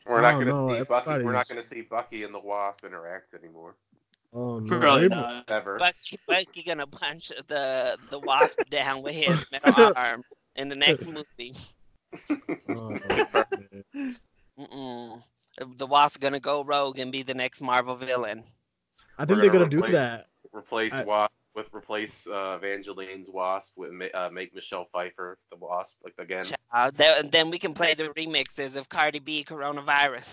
We're 0.05 0.21
not 0.21 0.31
don't 0.31 0.39
gonna 0.45 0.51
know, 0.51 0.77
see 0.77 0.83
Bucky. 0.83 1.23
We're 1.23 1.31
not 1.33 1.47
gonna 1.47 1.63
see 1.63 1.81
Bucky 1.81 2.23
and 2.23 2.33
the 2.33 2.39
Wasp 2.39 2.83
interact 2.85 3.33
anymore. 3.33 3.75
Oh 4.33 4.59
no. 4.59 4.79
Probably 4.79 5.07
They- 5.07 5.15
not. 5.15 5.49
Ever. 5.49 5.77
Bucky, 5.77 6.19
Bucky 6.27 6.63
gonna 6.63 6.85
punch 6.87 7.31
the 7.47 7.97
the 8.11 8.19
wasp 8.19 8.59
down 8.69 9.01
with 9.01 9.15
his 9.15 9.43
metal 9.51 9.91
arm 9.95 10.23
in 10.55 10.69
the 10.69 10.75
next 10.75 11.07
movie. 11.07 11.55
oh, 14.57 15.19
The 15.77 15.85
wasp 15.87 16.19
gonna 16.21 16.39
go 16.39 16.63
rogue 16.63 16.99
and 16.99 17.11
be 17.11 17.21
the 17.23 17.33
next 17.33 17.59
Marvel 17.61 17.95
villain. 17.95 18.43
I 19.17 19.25
think 19.25 19.37
We're 19.37 19.41
they're 19.43 19.51
gonna 19.51 19.67
gonna 19.69 19.87
do 19.87 19.91
that. 19.93 20.27
replace 20.53 20.93
I- 20.93 21.03
Wasp 21.03 21.33
with 21.55 21.67
replace 21.73 22.27
uh, 22.27 22.57
Evangeline's 22.57 23.27
Wasp 23.29 23.73
with 23.75 23.91
ma- 23.91 24.05
uh, 24.13 24.29
make 24.31 24.53
Michelle 24.53 24.87
Pfeiffer 24.93 25.37
the 25.51 25.57
Wasp 25.57 25.97
like 26.03 26.13
again. 26.17 26.45
Uh, 26.71 26.91
then, 26.95 27.29
then 27.31 27.49
we 27.49 27.57
can 27.59 27.73
play 27.73 27.93
the 27.93 28.05
remixes 28.09 28.75
of 28.75 28.87
Cardi 28.89 29.19
B 29.19 29.45
coronavirus 29.47 30.31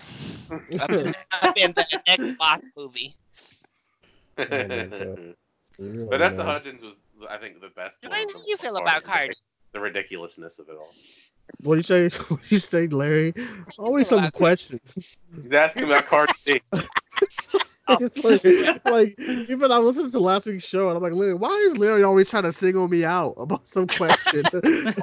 up 0.79 0.91
in, 0.91 1.15
up 1.41 1.57
in 1.57 1.73
the 1.73 2.01
next 2.07 2.39
wasp 2.39 2.63
movie. 2.75 3.15
My 4.37 4.45
God. 4.45 5.35
Vanessa 5.79 6.43
Hudgens 6.43 6.81
was, 6.83 6.95
I 7.29 7.37
think, 7.37 7.61
the 7.61 7.69
best. 7.69 8.01
Duane, 8.01 8.27
how 8.27 8.33
from 8.33 8.41
you 8.47 8.57
feel 8.57 8.77
about 8.77 8.97
as 8.97 9.03
the 9.03 9.09
Cardi? 9.09 9.33
The 9.73 9.79
ridiculousness 9.79 10.59
of 10.59 10.69
it 10.69 10.75
all. 10.77 10.93
What 11.63 11.75
do 11.75 11.77
you 11.77 11.83
say? 11.83 12.09
What 12.27 12.39
do 12.41 12.55
you 12.55 12.59
say, 12.59 12.87
Larry? 12.87 13.33
Always 13.77 14.07
some 14.09 14.19
about- 14.19 14.33
questions. 14.33 15.17
He's 15.35 15.51
asking 15.51 15.85
about 15.85 16.05
Cardi 16.05 16.33
B. 16.45 16.61
It's 17.99 18.23
like, 18.23 18.43
like 18.85 19.15
even 19.49 19.71
I 19.71 19.77
listened 19.77 20.11
to 20.11 20.19
last 20.19 20.45
week's 20.45 20.65
show 20.65 20.89
and 20.89 20.97
I'm 20.97 21.03
like, 21.03 21.13
Larry, 21.13 21.35
why 21.35 21.49
is 21.69 21.77
Larry 21.77 22.03
always 22.03 22.29
trying 22.29 22.43
to 22.43 22.51
single 22.51 22.87
me 22.87 23.05
out 23.05 23.33
about 23.37 23.67
some 23.67 23.87
question? 23.87 24.43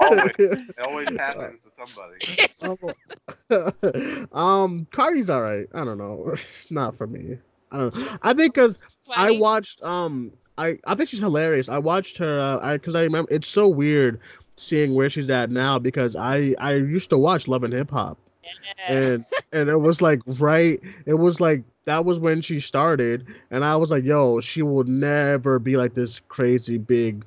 Always. 0.01 0.31
It 0.39 0.75
always 0.87 1.09
happens 1.19 1.61
to 1.63 1.87
somebody. 1.87 4.29
um, 4.33 4.87
Cardi's 4.93 5.31
all 5.31 5.43
right. 5.43 5.67
I 5.75 5.85
don't 5.85 5.99
know. 5.99 6.35
Not 6.71 6.97
for 6.97 7.07
me. 7.07 7.39
I 7.73 7.79
don't. 7.79 7.95
Know. 7.95 8.19
I 8.23 8.35
think 8.35 8.55
because 8.55 8.79
I 9.17 9.33
watched. 9.33 9.83
Um, 9.83 10.33
I 10.59 10.79
I 10.87 10.95
think 10.95 11.09
she's 11.09 11.21
hilarious. 11.21 11.69
I 11.69 11.79
watched 11.79 12.19
her. 12.19 12.41
Uh, 12.41 12.59
I 12.61 12.77
because 12.77 12.95
I 12.95 13.03
remember 13.03 13.33
it's 13.33 13.49
so 13.49 13.69
weird 13.69 14.21
seeing 14.57 14.95
where 14.95 15.11
she's 15.11 15.31
at 15.31 15.51
now 15.51 15.79
because 15.79 16.15
I 16.17 16.55
I 16.59 16.75
used 16.75 17.11
to 17.11 17.19
watch 17.19 17.49
Love 17.49 17.65
and 17.65 17.73
Hip 17.73 17.91
Hop 17.91 18.19
Yeah. 18.45 18.93
and 18.93 19.25
and 19.53 19.69
it 19.69 19.77
was 19.79 20.01
like 20.03 20.21
right. 20.27 20.81
It 21.07 21.15
was 21.15 21.41
like 21.41 21.63
that 21.85 22.05
was 22.05 22.19
when 22.19 22.41
she 22.41 22.61
started, 22.61 23.27
and 23.51 23.65
I 23.65 23.77
was 23.77 23.91
like, 23.91 24.05
yo, 24.05 24.41
she 24.41 24.63
will 24.63 24.85
never 24.85 25.59
be 25.59 25.77
like 25.77 25.95
this 25.95 26.21
crazy 26.29 26.79
big 26.79 27.25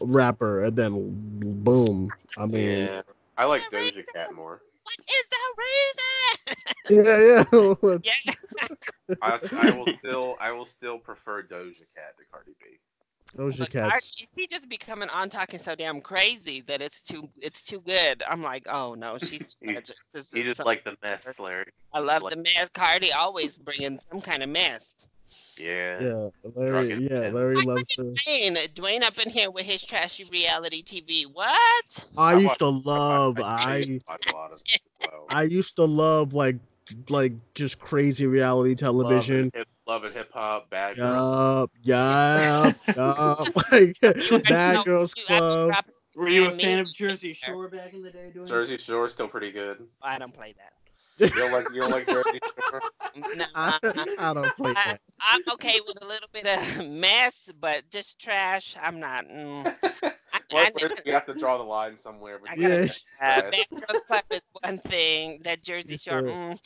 rapper, 0.00 0.64
and 0.64 0.76
then 0.76 1.10
boom. 1.62 2.10
I 2.38 2.46
mean, 2.46 2.62
Yeah. 2.62 3.02
I 3.36 3.44
like 3.44 3.62
Doja 3.70 3.96
right. 3.96 4.04
Cat 4.14 4.34
more. 4.34 4.60
What 4.82 4.96
is 4.98 5.28
the 5.30 5.38
reason? 5.62 7.04
yeah, 7.04 7.44
yeah. 7.92 7.98
yeah. 8.26 9.16
I, 9.22 9.38
I 9.68 9.70
will 9.76 9.86
still 9.98 10.36
I 10.40 10.52
will 10.52 10.64
still 10.64 10.98
prefer 10.98 11.42
Doja 11.42 11.94
Cat 11.94 12.16
to 12.18 12.24
Cardi 12.30 12.52
B. 12.60 12.78
Doja 13.36 13.58
But 13.60 13.70
Cat's. 13.70 13.90
Cardi, 13.90 14.28
she 14.36 14.46
just 14.48 14.68
becoming 14.68 15.08
on 15.10 15.28
talking 15.30 15.58
so 15.60 15.74
damn 15.74 16.00
crazy 16.00 16.62
that 16.62 16.82
it's 16.82 17.00
too 17.00 17.28
it's 17.40 17.62
too 17.62 17.80
good. 17.86 18.22
I'm 18.28 18.42
like, 18.42 18.66
oh 18.68 18.94
no, 18.94 19.18
she's 19.18 19.56
You- 19.62 19.72
tragic. 19.72 19.96
This 20.12 20.34
You 20.34 20.42
just 20.42 20.58
some- 20.58 20.66
like 20.66 20.84
the 20.84 20.96
mess, 21.02 21.38
Larry. 21.38 21.66
I 21.92 22.00
love 22.00 22.22
like- 22.22 22.34
the 22.34 22.40
mess. 22.42 22.68
Cardi 22.74 23.12
always 23.12 23.56
bringing 23.56 23.98
some 24.10 24.20
kind 24.20 24.42
of 24.42 24.48
mess. 24.48 25.06
Yeah. 25.60 26.00
Yeah, 26.02 26.28
Larry. 26.56 26.88
Drunken 26.88 27.02
Yeah, 27.02 27.20
man. 27.20 27.34
Larry 27.34 27.56
Like, 27.56 27.66
loves 27.66 27.84
look 27.98 28.16
to. 28.16 28.24
Duane, 28.24 28.56
Duane 28.74 29.02
up 29.04 29.16
in 29.18 29.30
here 29.30 29.50
with 29.50 29.64
his 29.64 29.80
trashy 29.82 30.24
reality 30.32 30.82
TV. 30.82 31.24
What? 31.32 32.10
I 32.18 32.32
I 32.32 32.34
used 32.34 32.46
watch- 32.46 32.58
to 32.58 32.68
love. 32.68 33.38
I, 33.40 33.42
I 33.74 33.76
used 33.76 33.90
to 33.90 34.00
watch 34.08 34.26
a 34.28 34.32
lot 34.36 34.52
of 34.52 34.58
it 34.66 34.80
as 35.02 35.08
well. 35.12 35.26
I 35.28 35.42
used 35.44 35.76
to 35.76 35.84
love 35.84 36.34
like 36.34 36.56
like 37.08 37.32
just 37.54 37.78
crazy 37.78 38.26
reality 38.26 38.74
television. 38.74 39.36
Love 39.36 39.44
and, 39.44 39.54
hip, 39.54 39.68
love 39.86 40.04
and 40.04 40.14
hip 40.14 40.30
hop, 40.32 40.70
bad 40.70 40.96
girls. 40.96 41.70
Yup, 41.82 42.76
yup, 42.86 42.96
yup. 42.96 43.48
Like 43.72 44.44
Bad 44.44 44.84
Girls 44.84 45.14
you 45.16 45.24
have 45.28 45.38
to 45.38 45.68
Club. 45.70 45.84
Were 46.16 46.28
you 46.28 46.46
a 46.46 46.50
fan 46.52 46.80
of 46.80 46.92
Jersey. 46.92 47.32
Shore 47.32 47.68
back 47.68 47.94
in 47.94 48.02
the 48.02 48.10
day? 48.10 48.30
Doing 48.32 48.48
Jersey 48.48 48.76
Shore 48.76 49.08
still 49.08 49.28
pretty 49.28 49.52
good. 49.52 49.86
I 50.02 50.18
don't 50.18 50.34
play 50.34 50.54
that. 50.58 50.72
You 51.20 51.28
don't 51.28 51.52
like 51.52 51.66
you 51.74 51.80
don't 51.82 51.90
like 51.90 52.06
Jersey 52.08 52.38
Shore? 52.70 52.80
No, 53.36 53.44
I. 53.54 53.78
I 54.18 54.34
don't 54.34 54.56
play 54.56 54.70
I, 54.70 54.74
that. 54.92 55.00
I'm 55.20 55.42
okay 55.52 55.78
with 55.86 56.02
a 56.02 56.06
little 56.06 56.28
bit 56.32 56.46
of 56.46 56.86
mess, 56.90 57.50
but 57.60 57.82
just 57.90 58.18
trash. 58.18 58.74
I'm 58.82 58.98
not. 58.98 59.26
Mm. 59.28 59.74
I, 60.32 60.40
well, 60.52 60.66
I, 60.66 60.80
first 60.80 61.00
you 61.04 61.12
have 61.12 61.26
to 61.26 61.34
draw 61.34 61.58
the 61.58 61.64
line 61.64 61.96
somewhere. 61.96 62.38
I 62.48 62.54
between 62.54 62.68
gotta- 62.70 63.00
Yeah. 63.20 63.38
uh. 63.46 63.50
Bad 63.50 63.66
Girls 63.70 64.02
Club 64.06 64.24
is 64.30 64.40
one 64.62 64.78
thing. 64.78 65.40
That 65.44 65.62
Jersey 65.62 65.96
Shore. 65.96 66.22
Mm. 66.22 66.58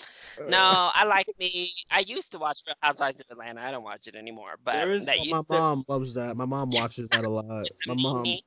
No, 0.48 0.90
I 0.94 1.04
like 1.04 1.26
me. 1.40 1.72
I 1.90 2.00
used 2.00 2.30
to 2.32 2.38
watch 2.38 2.62
Real 2.66 2.76
Housewives 2.80 3.20
of 3.20 3.26
Atlanta. 3.30 3.60
I 3.62 3.70
don't 3.70 3.82
watch 3.84 4.06
it 4.06 4.14
anymore. 4.14 4.56
But 4.64 4.72
There 4.74 4.92
is- 4.92 5.06
that 5.06 5.18
used 5.18 5.30
my 5.30 5.38
to 5.40 5.46
mom 5.48 5.84
loves 5.88 6.14
that. 6.14 6.36
My 6.36 6.44
mom 6.44 6.70
watches 6.70 7.08
that 7.08 7.24
a 7.24 7.30
lot. 7.30 7.66
My 7.86 7.94
mom. 7.94 8.22
me. 8.22 8.44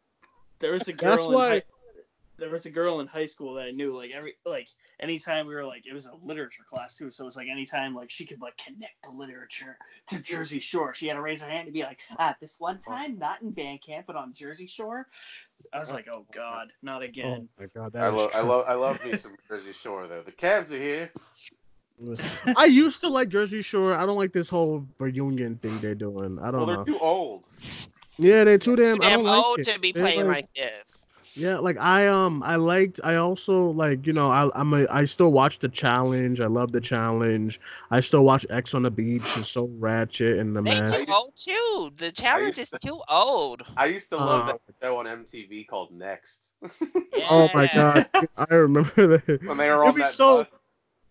There 0.60 0.72
was 0.72 0.88
a 0.88 0.94
That's 0.94 1.02
girl. 1.18 1.28
In 1.30 1.34
why- 1.36 1.50
high, 1.50 1.64
there 2.40 2.50
was 2.50 2.66
a 2.66 2.70
girl 2.70 3.00
in 3.00 3.08
high 3.08 3.26
school 3.26 3.54
that 3.56 3.68
I 3.68 3.72
knew. 3.72 3.96
Like 3.98 4.12
every 4.14 4.36
like 4.46 4.68
anytime 5.00 5.48
we 5.48 5.56
were 5.56 5.66
like 5.66 5.86
it 5.88 5.94
was 5.94 6.06
a 6.06 6.14
literature 6.24 6.64
class 6.70 6.98
too. 6.98 7.10
So 7.12 7.24
it 7.24 7.26
was 7.26 7.38
like 7.38 7.48
anytime 7.52 7.94
like 7.96 8.10
she 8.10 8.26
could 8.26 8.42
like 8.42 8.56
connect 8.58 8.94
the 9.04 9.12
literature 9.12 9.78
to 10.08 10.20
Jersey 10.20 10.60
Shore, 10.60 10.94
she 10.94 11.08
had 11.08 11.16
to 11.16 11.22
raise 11.22 11.42
her 11.42 11.50
hand 11.50 11.66
to 11.68 11.72
be 11.72 11.84
like, 11.84 12.00
ah, 12.20 12.36
this 12.40 12.56
one 12.60 12.80
time 12.80 13.18
not 13.18 13.42
in 13.42 13.52
band 13.52 13.82
camp 13.82 14.06
but 14.08 14.16
on 14.16 14.34
Jersey 14.34 14.68
Shore. 14.68 15.08
I 15.74 15.80
was 15.80 15.92
like, 15.94 16.08
oh 16.12 16.26
god, 16.34 16.72
not 16.84 17.02
Oh 17.02 17.06
again. 17.06 17.50
my 17.60 17.66
god, 17.76 17.94
that 17.94 18.04
I 18.04 18.08
is 18.08 18.14
love 18.14 18.32
I 18.36 18.40
true. 18.42 18.50
love 18.50 18.66
I 18.68 18.74
love 18.74 19.04
me 19.06 19.16
some 19.16 19.36
Jersey 19.48 19.74
Shore 19.74 20.08
though. 20.08 20.22
The 20.22 20.32
cabs 20.32 20.72
are 20.72 20.78
here. 20.80 21.12
I 22.56 22.66
used 22.66 23.02
to 23.02 23.10
like 23.10 23.30
Jersey 23.30 23.62
Shore. 23.64 23.96
I 23.96 24.06
don't 24.06 24.18
like 24.18 24.32
this 24.34 24.48
whole 24.50 24.86
reunion 25.00 25.56
thing 25.58 25.76
they're 25.80 25.96
doing. 25.96 26.38
I 26.40 26.52
don't 26.52 26.62
know. 26.62 26.66
they're 26.68 26.78
know. 26.78 26.84
too 26.84 27.00
old. 27.00 27.48
Yeah, 28.20 28.44
they're 28.44 28.58
too 28.58 28.76
damn. 28.76 29.02
I 29.02 29.10
Damn 29.10 29.20
don't 29.20 29.26
like 29.26 29.46
old 29.46 29.60
it. 29.60 29.64
to 29.68 29.80
be 29.80 29.92
They're 29.92 30.04
playing 30.04 30.28
like- 30.28 30.46
like 30.46 30.54
this. 30.56 30.97
Yeah, 31.38 31.58
like 31.60 31.78
I 31.78 32.08
um 32.08 32.42
I 32.44 32.56
liked 32.56 33.00
I 33.04 33.16
also 33.16 33.70
like 33.70 34.08
you 34.08 34.14
know 34.14 34.32
I 34.32 34.50
I'm 34.56 34.74
a 34.74 34.88
I 34.90 35.06
still 35.06 35.32
watch 35.32 35.60
the 35.60 35.70
challenge. 35.70 36.42
I 36.42 36.48
love 36.48 36.72
the 36.72 36.82
challenge. 36.82 37.60
I 37.92 38.02
still 38.02 38.24
watch 38.26 38.46
Ex 38.50 38.74
on 38.74 38.82
the 38.82 38.90
Beach. 38.92 39.22
It's 39.38 39.50
so 39.50 39.70
ratchet 39.78 40.40
and 40.40 40.56
the 40.56 40.62
They 40.64 40.82
mess. 40.82 41.06
too 41.06 41.14
old 41.14 41.34
too. 41.36 41.92
The 41.98 42.12
challenge 42.12 42.58
is 42.58 42.72
used 42.72 42.82
too 42.84 43.00
old. 43.10 43.62
I 43.78 43.86
used 43.86 44.10
to 44.10 44.18
love 44.18 44.50
Uh, 44.50 44.54
that 44.54 44.62
show 44.82 44.98
on 44.98 45.06
MTV 45.06 45.68
called 45.68 45.92
Next. 45.92 46.54
Oh 47.30 47.50
my 47.54 47.70
god, 47.74 48.08
I 48.38 48.54
remember 48.54 49.18
that. 49.18 49.42
When 49.46 49.58
they 49.58 49.70
were 49.70 49.76
It'd 49.84 49.88
on 49.90 49.96
be 49.96 50.02
that 50.02 50.12
so- 50.12 50.44
bus. 50.44 50.54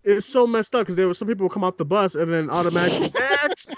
It's 0.09 0.24
so 0.24 0.47
messed 0.47 0.73
up 0.77 0.82
because 0.82 0.94
there 0.94 1.09
were 1.09 1.15
some 1.15 1.27
people 1.27 1.47
would 1.47 1.53
come 1.53 1.65
off 1.65 1.77
the 1.78 1.85
bus 1.85 2.15
and 2.15 2.32
then 2.32 2.48
automatically. 2.48 3.11
Next! 3.19 3.74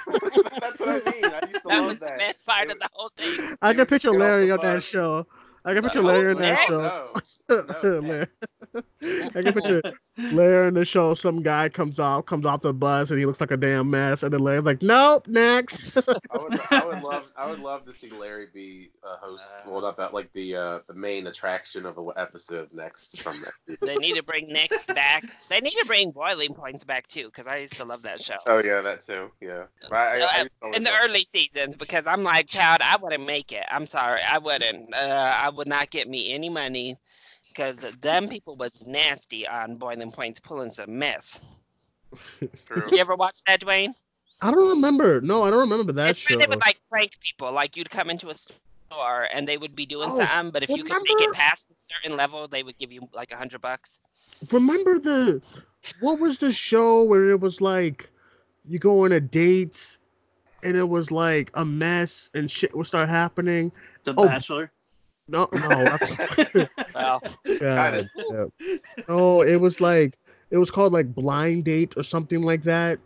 That's 0.60 0.78
what 0.78 0.88
I 1.06 1.10
mean. 1.10 1.24
I 1.24 1.40
used 1.46 1.62
to 1.62 1.68
That 1.68 1.78
love 1.78 1.86
was 1.86 1.98
the 2.00 2.14
best 2.18 2.44
part 2.44 2.68
It 2.68 2.72
of 2.72 2.78
the 2.80 2.88
whole 2.92 3.10
thing. 3.16 3.56
I 3.62 3.72
They 3.72 3.78
can 3.78 3.86
picture 3.86 4.10
get 4.10 4.18
Larry 4.20 4.46
the 4.48 4.52
on 4.52 4.58
that 4.60 4.82
show. 4.82 5.26
I 5.68 5.74
can 5.74 5.82
picture 5.82 5.98
Oh, 5.98 6.02
Larry 6.02 6.32
in 6.32 6.38
that 6.38 6.52
Next? 6.52 6.66
show. 6.66 7.12
No, 7.50 8.00
no, 8.00 8.26
I 9.02 9.42
can 9.42 9.52
picture 9.52 9.82
Larry 10.32 10.68
in 10.68 10.74
the 10.74 10.84
show. 10.84 11.14
Some 11.14 11.42
guy 11.42 11.68
comes 11.68 11.98
off 11.98 12.26
comes 12.26 12.44
off 12.44 12.62
the 12.62 12.74
bus 12.74 13.10
and 13.10 13.18
he 13.18 13.26
looks 13.26 13.40
like 13.40 13.50
a 13.50 13.56
damn 13.56 13.90
mess, 13.90 14.22
and 14.22 14.32
then 14.32 14.40
Larry's 14.40 14.64
like, 14.64 14.82
"Nope, 14.82 15.28
next." 15.28 15.96
I 15.96 16.02
would, 16.38 16.60
I 16.70 16.84
would 16.84 17.02
love, 17.04 17.32
I 17.36 17.50
would 17.50 17.60
love 17.60 17.84
to 17.86 17.92
see 17.92 18.10
Larry 18.10 18.48
be 18.52 18.90
a 19.04 19.16
host. 19.24 19.54
well, 19.66 19.80
not 19.80 19.96
that, 19.96 20.12
like 20.12 20.32
the 20.32 20.56
uh, 20.56 20.78
the 20.88 20.94
main 20.94 21.26
attraction 21.28 21.86
of 21.86 21.98
an 21.98 22.10
episode 22.16 22.68
next 22.72 23.22
from 23.22 23.42
that. 23.42 23.78
They 23.88 23.94
need 23.96 24.16
to 24.16 24.22
bring 24.22 24.48
Next 24.48 24.86
back. 24.88 25.24
They 25.48 25.60
need 25.60 25.72
to 25.72 25.84
bring 25.86 26.10
Boiling 26.10 26.54
Points 26.54 26.84
back 26.84 27.06
too, 27.06 27.26
because 27.26 27.46
I 27.46 27.58
used 27.58 27.74
to 27.74 27.84
love 27.84 28.02
that 28.02 28.20
show. 28.20 28.36
Oh 28.46 28.62
yeah, 28.64 28.80
that 28.80 29.02
too. 29.02 29.30
Yeah, 29.40 29.64
I, 29.90 29.96
I, 29.96 30.08
I 30.08 30.16
used 30.16 30.28
to 30.28 30.48
always 30.62 30.76
in 30.78 30.84
the 30.84 30.90
love- 30.90 31.00
early 31.04 31.26
seasons 31.30 31.76
because 31.76 32.06
I'm 32.06 32.24
like, 32.24 32.48
child, 32.48 32.80
I 32.82 32.96
wouldn't 33.00 33.24
make 33.24 33.52
it. 33.52 33.64
I'm 33.70 33.86
sorry, 33.86 34.20
I 34.22 34.38
wouldn't. 34.38 34.92
Uh, 34.94 35.34
I 35.38 35.50
would 35.50 35.68
not 35.68 35.90
get 35.90 36.08
me 36.08 36.32
any 36.32 36.48
money 36.48 36.98
because 37.58 37.92
them 38.00 38.28
people 38.28 38.54
was 38.56 38.86
nasty 38.86 39.46
on 39.46 39.74
Boiling 39.74 40.10
Points, 40.12 40.38
pulling 40.38 40.70
some 40.70 40.96
mess. 40.96 41.40
True. 42.66 42.82
You 42.92 42.98
ever 42.98 43.16
watch 43.16 43.42
that, 43.46 43.60
Duane? 43.60 43.94
I 44.40 44.50
don't 44.52 44.68
remember. 44.68 45.20
No, 45.20 45.42
I 45.42 45.50
don't 45.50 45.58
remember 45.68 45.92
that 45.94 46.10
it's 46.10 46.20
show. 46.20 46.36
where 46.36 46.46
they 46.46 46.48
would 46.48 46.60
like 46.60 46.78
prank 46.88 47.18
people. 47.20 47.52
Like 47.52 47.76
you'd 47.76 47.90
come 47.90 48.08
into 48.10 48.28
a 48.28 48.34
store 48.34 48.56
store 48.90 49.28
and 49.34 49.46
they 49.46 49.58
would 49.58 49.76
be 49.76 49.84
doing 49.84 50.08
Oh, 50.10 50.16
something, 50.18 50.50
but 50.50 50.62
if 50.62 50.70
you 50.70 50.82
could 50.82 51.02
make 51.02 51.20
it 51.20 51.32
past 51.34 51.66
a 51.70 51.74
certain 51.92 52.16
level, 52.16 52.48
they 52.48 52.62
would 52.62 52.78
give 52.78 52.90
you 52.90 53.06
like 53.12 53.30
a 53.32 53.36
hundred 53.36 53.60
bucks. 53.60 53.98
Remember 54.50 54.98
the 54.98 55.42
what 56.00 56.18
was 56.20 56.38
the 56.38 56.52
show 56.52 57.02
where 57.02 57.28
it 57.30 57.40
was 57.40 57.60
like 57.60 58.08
you 58.66 58.78
go 58.78 59.04
on 59.04 59.12
a 59.12 59.20
date 59.20 59.98
and 60.62 60.74
it 60.74 60.88
was 60.88 61.10
like 61.10 61.50
a 61.52 61.66
mess 61.66 62.30
and 62.32 62.50
shit 62.50 62.74
would 62.74 62.86
start 62.86 63.10
happening. 63.10 63.72
The 64.04 64.14
Oh. 64.16 64.26
Bachelor. 64.26 64.72
No, 65.28 65.48
no, 65.52 65.84
that's 65.84 66.18
Well, 66.94 67.22
God, 67.60 68.08
yeah. 68.30 68.44
No, 69.08 69.42
it 69.42 69.56
was 69.56 69.80
like 69.80 70.18
it 70.50 70.56
was 70.56 70.70
called 70.70 70.92
like 70.92 71.14
blind 71.14 71.64
date 71.64 71.94
or 71.96 72.02
something 72.02 72.42
like 72.42 72.62
that. 72.62 72.98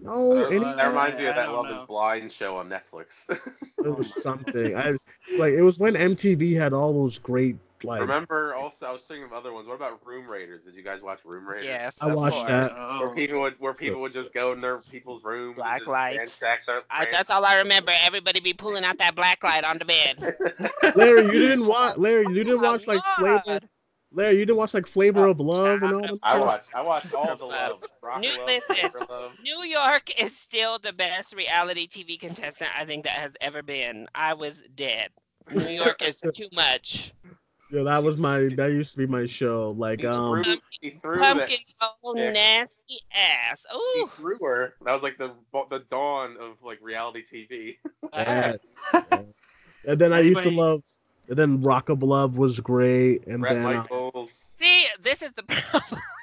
No, 0.00 0.34
That 0.36 0.52
any, 0.52 0.64
that 0.64 0.88
reminds 0.88 1.18
me 1.18 1.26
of 1.26 1.34
that 1.34 1.50
Love 1.50 1.68
know. 1.68 1.74
Is 1.74 1.82
Blind 1.82 2.32
show 2.32 2.56
on 2.56 2.68
Netflix. 2.70 3.28
it 3.84 3.96
was 3.96 4.14
something. 4.14 4.76
I 4.76 4.92
like 5.38 5.52
it 5.52 5.62
was 5.62 5.78
when 5.78 5.94
MTV 5.94 6.56
had 6.56 6.72
all 6.72 6.92
those 6.92 7.18
great 7.18 7.56
like. 7.84 8.00
Remember, 8.00 8.54
also, 8.54 8.86
I 8.86 8.92
was 8.92 9.02
thinking 9.02 9.24
of 9.24 9.32
other 9.32 9.52
ones. 9.52 9.66
What 9.68 9.74
about 9.74 10.04
Room 10.06 10.28
Raiders? 10.28 10.64
Did 10.64 10.74
you 10.74 10.82
guys 10.82 11.02
watch 11.02 11.20
Room 11.24 11.46
Raiders? 11.46 11.64
yes, 11.66 11.96
I 12.00 12.14
watched 12.14 12.36
course. 12.36 12.48
that. 12.48 12.98
Where 13.00 13.08
Oh. 13.08 13.14
people 13.14 13.40
would, 13.40 13.54
where 13.58 13.74
people 13.74 14.00
would 14.00 14.12
just 14.12 14.32
go 14.34 14.52
in 14.52 14.60
their 14.60 14.78
people's 14.90 15.22
rooms, 15.24 15.56
Black 15.56 15.72
and 15.72 15.80
just 15.80 15.88
lights. 16.42 16.42
I, 16.90 17.06
that's 17.10 17.30
all 17.30 17.44
I 17.44 17.56
remember. 17.56 17.92
Everybody 18.04 18.40
be 18.40 18.52
pulling 18.52 18.84
out 18.84 18.98
that 18.98 19.14
black 19.14 19.42
light 19.42 19.64
on 19.64 19.78
the 19.78 19.84
bed. 19.84 20.18
Larry, 20.96 21.24
you 21.26 21.48
didn't 21.48 21.66
watch. 21.66 21.96
Larry, 21.98 22.24
you 22.28 22.44
didn't 22.44 22.60
oh 22.64 22.70
watch 22.70 22.86
like 22.86 23.02
flavor. 23.18 23.60
Larry, 24.12 24.38
you 24.38 24.44
didn't 24.44 24.58
watch 24.58 24.74
like 24.74 24.86
Flavor 24.88 25.26
oh 25.26 25.30
of 25.30 25.38
Love 25.38 25.82
and 25.84 25.94
all 25.94 26.00
them. 26.02 26.18
I 26.24 26.36
watched, 26.38 26.74
I 26.74 26.80
watched 26.82 27.14
all 27.14 27.36
the 27.36 27.44
love. 27.44 27.80
New- 28.20 28.28
love, 28.38 28.40
listen. 28.68 28.90
Love. 29.08 29.38
New 29.40 29.62
York 29.62 30.10
is 30.20 30.36
still 30.36 30.80
the 30.80 30.92
best 30.92 31.32
reality 31.32 31.86
TV 31.86 32.18
contestant 32.18 32.70
I 32.76 32.84
think 32.84 33.04
that 33.04 33.12
has 33.12 33.36
ever 33.40 33.62
been. 33.62 34.08
I 34.14 34.34
was 34.34 34.64
dead. 34.74 35.10
New 35.54 35.68
York 35.68 36.02
is 36.02 36.22
too 36.34 36.48
much. 36.52 37.12
Yeah, 37.70 37.84
that 37.84 38.02
was 38.02 38.16
my. 38.16 38.48
That 38.56 38.72
used 38.72 38.92
to 38.92 38.98
be 38.98 39.06
my 39.06 39.26
show. 39.26 39.74
Like, 39.78 40.00
He 40.00 40.06
um, 40.06 40.42
threw, 40.42 40.56
he 40.80 40.90
threw 40.90 41.16
that. 41.16 41.36
Pumpkin 41.36 41.58
oh 42.02 42.12
nasty 42.12 42.98
ass. 43.14 43.64
He 43.94 44.00
Ooh. 44.00 44.10
threw 44.16 44.38
her. 44.42 44.74
That 44.84 44.92
was 44.92 45.02
like 45.02 45.18
the 45.18 45.34
the 45.70 45.84
dawn 45.90 46.36
of 46.40 46.56
like 46.62 46.78
reality 46.82 47.24
TV. 47.24 47.76
yeah. 48.12 48.56
and 49.86 49.98
then 49.98 50.12
I 50.12 50.20
used 50.20 50.42
to 50.42 50.50
love. 50.50 50.82
And 51.28 51.38
then 51.38 51.62
Rock 51.62 51.90
of 51.90 52.02
Love 52.02 52.38
was 52.38 52.58
great, 52.58 53.28
and 53.28 53.40
Brett 53.42 53.62
then 53.62 53.76
uh, 53.88 54.24
See, 54.26 54.86
this 55.00 55.22
is 55.22 55.30
the 55.32 55.44
problem. 55.44 56.00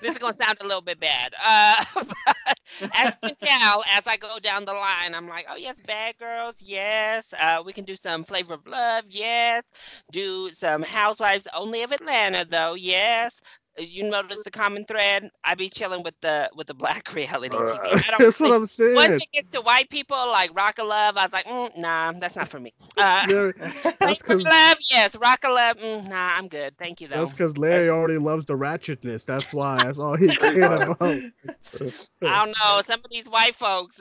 this 0.00 0.12
is 0.12 0.18
gonna 0.18 0.34
sound 0.34 0.58
a 0.60 0.64
little 0.64 0.82
bit 0.82 1.00
bad. 1.00 1.34
Uh, 1.44 1.84
but 1.94 2.58
as 2.94 3.16
you 3.22 3.34
can 3.40 3.60
tell, 3.60 3.84
as 3.92 4.06
I 4.06 4.16
go 4.16 4.38
down 4.38 4.64
the 4.64 4.72
line, 4.72 5.14
I'm 5.14 5.28
like, 5.28 5.46
oh 5.50 5.56
yes, 5.56 5.76
Bad 5.86 6.18
Girls, 6.18 6.56
yes. 6.60 7.26
Uh, 7.40 7.62
we 7.64 7.72
can 7.72 7.84
do 7.84 7.96
some 7.96 8.24
Flavor 8.24 8.54
of 8.54 8.66
Love, 8.66 9.04
yes. 9.08 9.64
Do 10.12 10.50
some 10.50 10.82
Housewives 10.82 11.48
only 11.54 11.82
of 11.82 11.92
Atlanta, 11.92 12.44
though, 12.48 12.74
yes. 12.74 13.40
Uh, 13.78 13.82
You 13.82 14.04
notice 14.04 14.42
the 14.42 14.50
common 14.50 14.84
thread? 14.84 15.30
I 15.44 15.54
be 15.54 15.68
chilling 15.68 16.02
with 16.02 16.14
the 16.20 16.50
with 16.54 16.66
the 16.66 16.74
black 16.74 17.12
reality 17.14 17.56
TV. 17.56 17.78
I 17.82 18.10
don't 18.10 18.18
that's 18.18 18.40
what 18.40 18.52
I'm 18.52 18.66
saying. 18.66 18.94
once 18.94 19.22
it 19.22 19.32
gets 19.32 19.48
to 19.50 19.60
white 19.60 19.88
people 19.90 20.16
like 20.16 20.54
Rock 20.56 20.78
of 20.78 20.88
Love, 20.88 21.16
I 21.16 21.24
was 21.24 21.32
like, 21.32 21.46
mm, 21.46 21.76
nah, 21.78 22.12
that's 22.12 22.36
not 22.36 22.48
for 22.48 22.60
me. 22.60 22.72
Uh, 22.98 23.52
that's 24.00 24.18
because 24.18 24.44
Love, 24.44 24.76
yes. 24.90 25.14
Rock 25.16 25.44
of 25.44 25.52
Love, 25.52 25.76
mm, 25.76 26.08
nah, 26.08 26.32
I'm 26.36 26.48
good. 26.48 26.76
Thank 26.78 27.00
you 27.00 27.08
though. 27.08 27.20
that's 27.20 27.32
because 27.32 27.56
Larry 27.56 27.88
already 27.88 28.18
loves 28.18 28.44
the 28.44 28.54
ratchetness. 28.54 29.24
That's 29.24 29.52
why. 29.52 29.84
That's 29.84 29.98
all 29.98 30.16
he 30.16 30.28
cared 30.28 30.64
about. 30.64 31.00
I 31.00 32.44
don't 32.44 32.54
know. 32.58 32.82
Some 32.84 33.00
of 33.04 33.10
these 33.10 33.28
white 33.28 33.54
folks, 33.54 34.00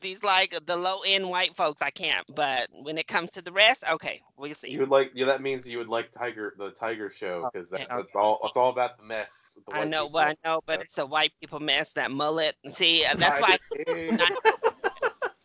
these 0.00 0.22
like 0.22 0.54
the 0.66 0.76
low 0.76 1.00
end 1.06 1.28
white 1.28 1.54
folks, 1.56 1.82
I 1.82 1.90
can't. 1.90 2.24
But 2.34 2.68
when 2.82 2.98
it 2.98 3.06
comes 3.06 3.30
to 3.32 3.42
the 3.42 3.52
rest, 3.52 3.84
okay, 3.90 4.20
we'll 4.36 4.54
see. 4.54 4.70
You 4.70 4.80
would 4.80 4.90
like, 4.90 5.12
yeah, 5.14 5.26
that 5.26 5.42
means 5.42 5.68
you 5.68 5.78
would 5.78 5.88
like 5.88 6.12
Tiger, 6.12 6.54
the 6.58 6.70
Tiger 6.70 7.10
Show, 7.10 7.48
because 7.52 7.70
that, 7.70 7.82
Okay, 7.82 7.86
that's 7.88 8.14
all. 8.14 8.40
It's 8.44 8.56
all 8.56 8.70
about 8.70 8.98
the 8.98 9.04
mess. 9.04 9.56
the 9.66 9.74
I 9.74 9.84
know, 9.84 10.04
people. 10.04 10.20
but 10.20 10.26
I 10.28 10.36
know, 10.44 10.60
but 10.66 10.80
it's 10.80 10.98
a 10.98 11.06
white 11.06 11.32
people 11.40 11.60
mess. 11.60 11.92
That 11.92 12.10
mullet. 12.10 12.56
See, 12.72 13.04
uh, 13.10 13.14
that's 13.16 13.40
why. 13.40 13.58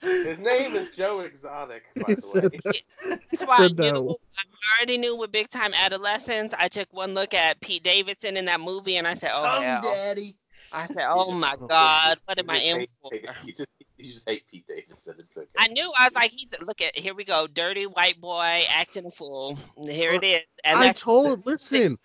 His 0.01 0.39
name 0.39 0.75
is 0.75 0.95
Joe 0.95 1.21
Exotic, 1.21 1.83
by 1.95 2.13
the 2.13 2.31
way. 2.33 2.59
that. 2.63 3.19
That's 3.31 3.45
why 3.45 3.57
I 3.57 3.67
knew. 3.69 4.17
I 4.37 4.79
already 4.79 4.97
knew 4.97 5.15
with 5.15 5.31
Big 5.31 5.49
Time 5.49 5.73
Adolescence. 5.73 6.53
I 6.57 6.67
took 6.67 6.91
one 6.93 7.13
look 7.13 7.33
at 7.33 7.59
Pete 7.59 7.83
Davidson 7.83 8.37
in 8.37 8.45
that 8.45 8.59
movie, 8.59 8.97
and 8.97 9.07
I 9.07 9.15
said, 9.15 9.31
"Oh 9.33 9.41
Some 9.41 9.63
hell!" 9.63 9.81
daddy. 9.81 10.35
I 10.71 10.85
said, 10.87 11.07
"Oh 11.09 11.31
my 11.31 11.55
God, 11.67 12.19
what 12.25 12.39
am 12.39 12.49
I 12.49 12.55
just 12.55 12.65
in 12.65 12.87
for?" 13.01 13.11
You 13.43 13.53
just, 13.53 13.69
you 14.05 14.13
just 14.13 14.29
hate 14.29 14.47
Pete 14.49 14.65
Davidson. 14.67 15.15
It's 15.17 15.37
okay. 15.37 15.47
I 15.57 15.67
knew. 15.67 15.91
I 15.97 16.05
was 16.05 16.15
like, 16.15 16.31
"He's 16.31 16.47
look 16.61 16.81
at 16.81 16.97
here 16.97 17.13
we 17.13 17.23
go, 17.23 17.47
dirty 17.47 17.85
white 17.85 18.19
boy 18.21 18.63
acting 18.69 19.05
a 19.05 19.11
fool. 19.11 19.57
Here 19.77 20.13
it 20.13 20.23
is." 20.23 20.45
And 20.63 20.79
I 20.79 20.91
told. 20.91 21.45
Listen, 21.45 21.97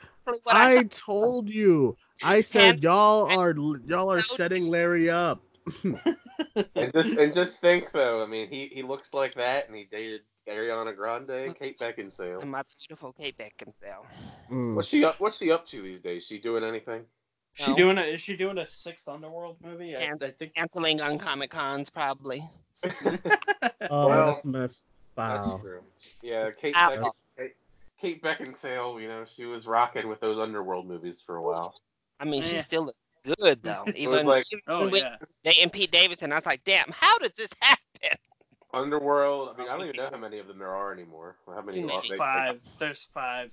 I, 0.48 0.78
I 0.78 0.82
told 0.84 1.48
you. 1.48 1.96
I 2.22 2.42
said 2.42 2.82
y'all 2.82 3.30
are 3.30 3.54
y'all 3.86 4.12
are 4.12 4.22
setting 4.22 4.68
Larry 4.68 5.08
up. 5.10 5.42
and 5.84 6.92
just 6.92 7.18
and 7.18 7.32
just 7.32 7.60
think 7.60 7.92
though, 7.92 8.22
I 8.22 8.26
mean, 8.26 8.48
he 8.48 8.66
he 8.66 8.82
looks 8.82 9.14
like 9.14 9.34
that, 9.34 9.68
and 9.68 9.76
he 9.76 9.84
dated 9.84 10.22
Ariana 10.48 10.94
Grande, 10.94 11.30
and 11.30 11.58
Kate 11.58 11.78
Beckinsale. 11.78 12.42
and 12.42 12.50
my 12.50 12.62
beautiful 12.78 13.12
Kate 13.12 13.36
Beckinsale. 13.38 14.04
Mm. 14.50 14.74
What's 14.74 14.88
she 14.88 15.04
up? 15.04 15.20
What's 15.20 15.38
she 15.38 15.52
up 15.52 15.64
to 15.66 15.82
these 15.82 16.00
days? 16.00 16.26
She 16.26 16.38
doing 16.38 16.64
anything? 16.64 17.04
She 17.60 17.74
doing 17.74 17.98
a 17.98 18.02
is 18.02 18.20
she 18.20 18.36
doing 18.36 18.58
a 18.58 18.66
sixth 18.66 19.06
underworld 19.08 19.56
movie? 19.62 19.96
I, 19.96 20.12
I 20.20 20.30
think 20.30 20.54
Canceling 20.54 21.00
on 21.02 21.18
Comic 21.18 21.50
Cons 21.50 21.90
probably. 21.90 22.48
Oh, 23.90 24.08
Well, 24.08 24.32
that's 24.32 24.44
messed. 24.44 24.84
That's 25.16 25.46
Wow. 25.46 25.58
true. 25.62 25.82
Yeah, 26.22 26.50
Kate, 26.58 26.74
Beck- 26.74 27.02
Kate 27.36 27.56
Kate 28.00 28.22
Beckinsale, 28.22 29.02
you 29.02 29.08
know, 29.08 29.24
she 29.36 29.44
was 29.44 29.66
rocking 29.66 30.08
with 30.08 30.20
those 30.20 30.38
underworld 30.38 30.86
movies 30.86 31.20
for 31.20 31.36
a 31.36 31.42
while. 31.42 31.74
I 32.20 32.24
mean, 32.24 32.42
she 32.42 32.54
Yeah. 32.54 32.60
still 32.62 32.84
looks 32.86 32.98
good 33.38 33.62
though. 33.62 33.84
Even, 33.96 34.26
like- 34.26 34.46
even 34.50 34.62
Oh 34.68 34.88
with 34.88 35.02
yeah. 35.02 35.16
dating 35.44 35.70
Pete 35.70 35.90
Davidson, 35.90 36.32
I 36.32 36.36
was 36.36 36.46
like, 36.46 36.64
damn, 36.64 36.88
how 36.90 37.18
does 37.18 37.32
this 37.32 37.50
happen? 37.60 38.18
Underworld. 38.72 39.50
I 39.54 39.58
mean, 39.58 39.68
I 39.68 39.76
don't 39.76 39.86
even 39.86 39.96
know 40.04 40.08
how 40.10 40.16
many 40.16 40.38
of 40.38 40.46
them 40.46 40.58
there 40.58 40.74
are 40.74 40.92
anymore. 40.92 41.36
How 41.46 41.60
many? 41.60 41.80
Too 41.82 41.88
are 41.90 41.96
many. 41.96 42.08
they- 42.10 42.16
Five. 42.16 42.60
There's 42.78 43.08
five. 43.12 43.50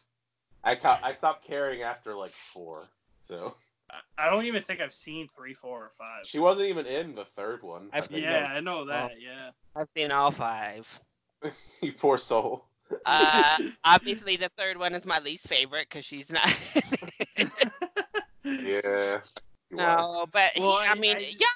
I 0.63 0.75
ca- 0.75 0.99
I 1.03 1.13
stopped 1.13 1.45
caring 1.45 1.81
after 1.81 2.15
like 2.15 2.31
four. 2.31 2.87
So 3.19 3.55
I- 3.89 4.25
I 4.25 4.29
don't 4.29 4.45
even 4.45 4.61
think 4.63 4.81
I've 4.81 4.93
seen 4.93 5.27
three, 5.35 5.53
four, 5.53 5.85
or 5.85 5.91
five. 5.97 6.25
she 6.27 6.39
wasn't 6.39 6.69
even 6.69 6.85
in 6.85 7.15
the 7.15 7.25
third 7.25 7.63
one. 7.63 7.89
I 7.93 7.97
I've 7.99 8.07
think 8.07 8.23
Yeah, 8.23 8.45
I 8.45 8.59
know 8.59 8.85
that. 8.85 9.11
Yeah. 9.21 9.51
I've 9.75 9.87
seen 9.95 10.11
all 10.11 10.31
five. 10.31 10.99
you 11.81 11.93
poor 11.93 12.17
soul. 12.17 12.65
Uh, 13.05 13.57
obviously, 13.83 14.37
the 14.37 14.49
third 14.57 14.77
one 14.77 14.93
is 14.95 15.05
my 15.05 15.19
least 15.19 15.47
favorite 15.47 15.87
because 15.89 16.05
she's 16.05 16.31
not. 16.31 16.47
Yeah. 18.43 19.19
no, 19.71 20.25
but 20.31 20.51
he, 20.55 20.63
I, 20.63 20.87
I- 20.91 20.95
mean, 20.95 21.17
I 21.17 21.21
just- 21.23 21.41
yeah. 21.41 21.47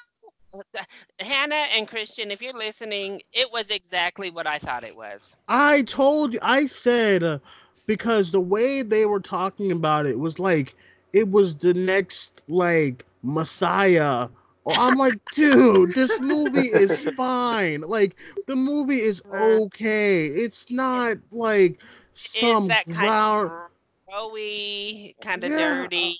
Hannah 1.20 1.66
and 1.74 1.88
Christian, 1.88 2.30
if 2.30 2.42
you're 2.42 2.52
listening, 2.52 3.22
it 3.32 3.50
was 3.50 3.70
exactly 3.70 4.30
what 4.30 4.46
I 4.46 4.58
thought 4.58 4.84
it 4.84 4.94
was. 4.94 5.34
I 5.48 5.80
told 5.82 6.34
you. 6.34 6.38
I 6.42 6.66
said 6.66 7.22
uh, 7.22 7.38
because 7.86 8.30
the 8.32 8.40
way 8.40 8.82
they 8.82 9.06
were 9.06 9.20
talking 9.20 9.72
about 9.72 10.04
it 10.04 10.18
was 10.18 10.38
like 10.38 10.76
it 11.12 11.30
was 11.30 11.56
the 11.56 11.74
next 11.74 12.42
like 12.48 13.04
Messiah. 13.22 14.28
Oh, 14.64 14.74
I'm 14.78 14.96
like, 14.96 15.14
dude, 15.34 15.94
this 15.94 16.20
movie 16.20 16.68
is 16.68 17.04
fine. 17.16 17.80
Like 17.82 18.14
the 18.46 18.54
movie 18.56 19.00
is 19.00 19.22
okay. 19.32 20.26
It's 20.26 20.70
not 20.70 21.18
like 21.32 21.78
some 22.14 22.66
it's 22.66 22.74
that 22.74 22.86
kind 22.86 22.96
ground. 22.98 23.50
of 23.50 23.70
growy, 24.08 25.14
kind 25.20 25.42
of 25.44 25.50
Yeah. 25.50 25.82
dirty, 25.82 26.16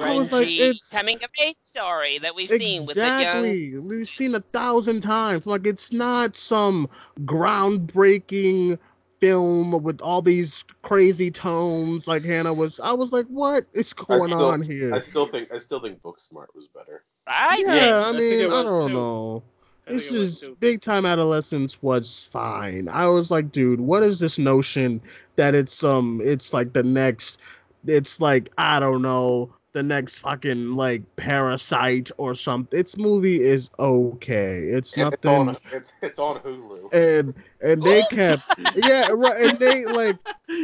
I 0.00 0.12
was 0.14 0.30
like, 0.32 0.48
it's- 0.48 0.88
coming 0.90 1.16
of 1.24 1.30
age 1.42 1.56
story 1.64 2.18
that 2.18 2.34
we've 2.34 2.50
seen 2.50 2.84
with 2.84 2.96
the 2.96 3.02
young. 3.02 3.20
Exactly. 3.20 3.78
We've 3.78 4.08
seen 4.08 4.34
a 4.34 4.40
thousand 4.40 5.00
times. 5.00 5.46
Like 5.46 5.66
it's 5.66 5.92
not 5.92 6.36
some 6.36 6.88
groundbreaking 7.24 8.78
film 9.20 9.70
with 9.82 10.00
all 10.00 10.22
these 10.22 10.64
crazy 10.82 11.30
tones 11.30 12.06
like 12.06 12.24
Hannah 12.24 12.54
was. 12.54 12.78
I 12.80 12.92
was 12.92 13.12
like, 13.12 13.26
what 13.26 13.64
is 13.72 13.92
going 13.92 14.28
still- 14.30 14.46
on 14.46 14.62
here? 14.62 14.94
I 14.94 15.00
still 15.00 15.26
think 15.28 15.52
I 15.52 15.58
still 15.58 15.80
think 15.80 16.00
Booksmart 16.02 16.46
was 16.54 16.68
better. 16.68 17.04
Right? 17.26 17.58
yeah, 17.66 17.74
Yeah, 17.86 17.98
I 18.06 18.08
I 18.08 18.12
mean, 18.12 18.40
it 18.40 18.50
I 18.50 18.62
don't 18.62 18.88
too. 18.88 18.94
know. 18.94 19.42
I 19.88 19.92
This 19.94 20.12
is 20.12 20.40
too. 20.40 20.56
big 20.60 20.80
time 20.82 21.06
adolescence 21.06 21.80
was 21.82 22.22
fine. 22.30 22.88
I 22.88 23.06
was 23.08 23.30
like, 23.30 23.52
dude, 23.52 23.80
what 23.80 24.02
is 24.02 24.18
this 24.18 24.38
notion 24.38 25.00
that 25.36 25.54
it's 25.54 25.82
um 25.82 26.20
it's 26.22 26.52
like 26.52 26.72
the 26.72 26.82
next 26.82 27.38
it's 27.86 28.20
like 28.20 28.50
I 28.58 28.80
don't 28.80 29.02
know, 29.02 29.50
the 29.78 29.82
next 29.84 30.18
fucking 30.18 30.74
like 30.74 31.02
parasite 31.16 32.10
or 32.18 32.34
something. 32.34 32.78
Its 32.78 32.96
movie 32.96 33.44
is 33.44 33.70
okay. 33.78 34.64
It's 34.64 34.96
it's 34.96 34.96
nothing 34.96 35.30
on 35.30 35.56
it's 35.72 35.92
it's 36.02 36.18
on 36.18 36.40
Hulu. 36.40 36.92
and 36.92 37.34
and 37.60 37.82
they 37.82 38.02
kept 38.10 38.42
yeah 38.74 39.08
right 39.10 39.46
and 39.46 39.58
they 39.58 39.84
like 39.86 40.16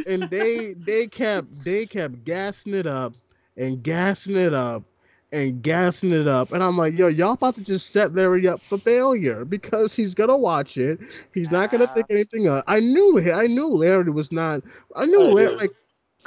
and 0.05 0.23
they 0.29 0.73
they 0.73 1.07
kept 1.07 1.63
they 1.63 1.85
kept 1.85 2.25
gassing 2.25 2.73
it 2.73 2.85
up 2.85 3.13
and 3.55 3.81
gassing 3.81 4.35
it 4.35 4.53
up 4.53 4.83
and 5.31 5.61
gassing 5.61 6.11
it 6.13 6.27
up. 6.27 6.51
And 6.51 6.63
I'm 6.63 6.77
like, 6.77 6.97
yo, 6.97 7.07
y'all 7.07 7.33
about 7.33 7.55
to 7.55 7.63
just 7.63 7.91
set 7.91 8.13
Larry 8.15 8.47
up 8.47 8.61
for 8.61 8.77
failure 8.77 9.45
because 9.45 9.95
he's 9.95 10.13
gonna 10.13 10.37
watch 10.37 10.77
it. 10.77 10.99
He's 11.33 11.51
not 11.51 11.71
gonna 11.71 11.87
pick 11.87 12.05
anything 12.09 12.47
up. 12.47 12.63
I 12.67 12.79
knew 12.81 13.17
it. 13.17 13.33
I 13.33 13.47
knew 13.47 13.67
Larry 13.69 14.11
was 14.11 14.31
not. 14.31 14.61
I 14.95 15.05
knew 15.05 15.21
Oh, 15.21 15.33
Larry 15.33 15.55
yeah. 15.61 15.67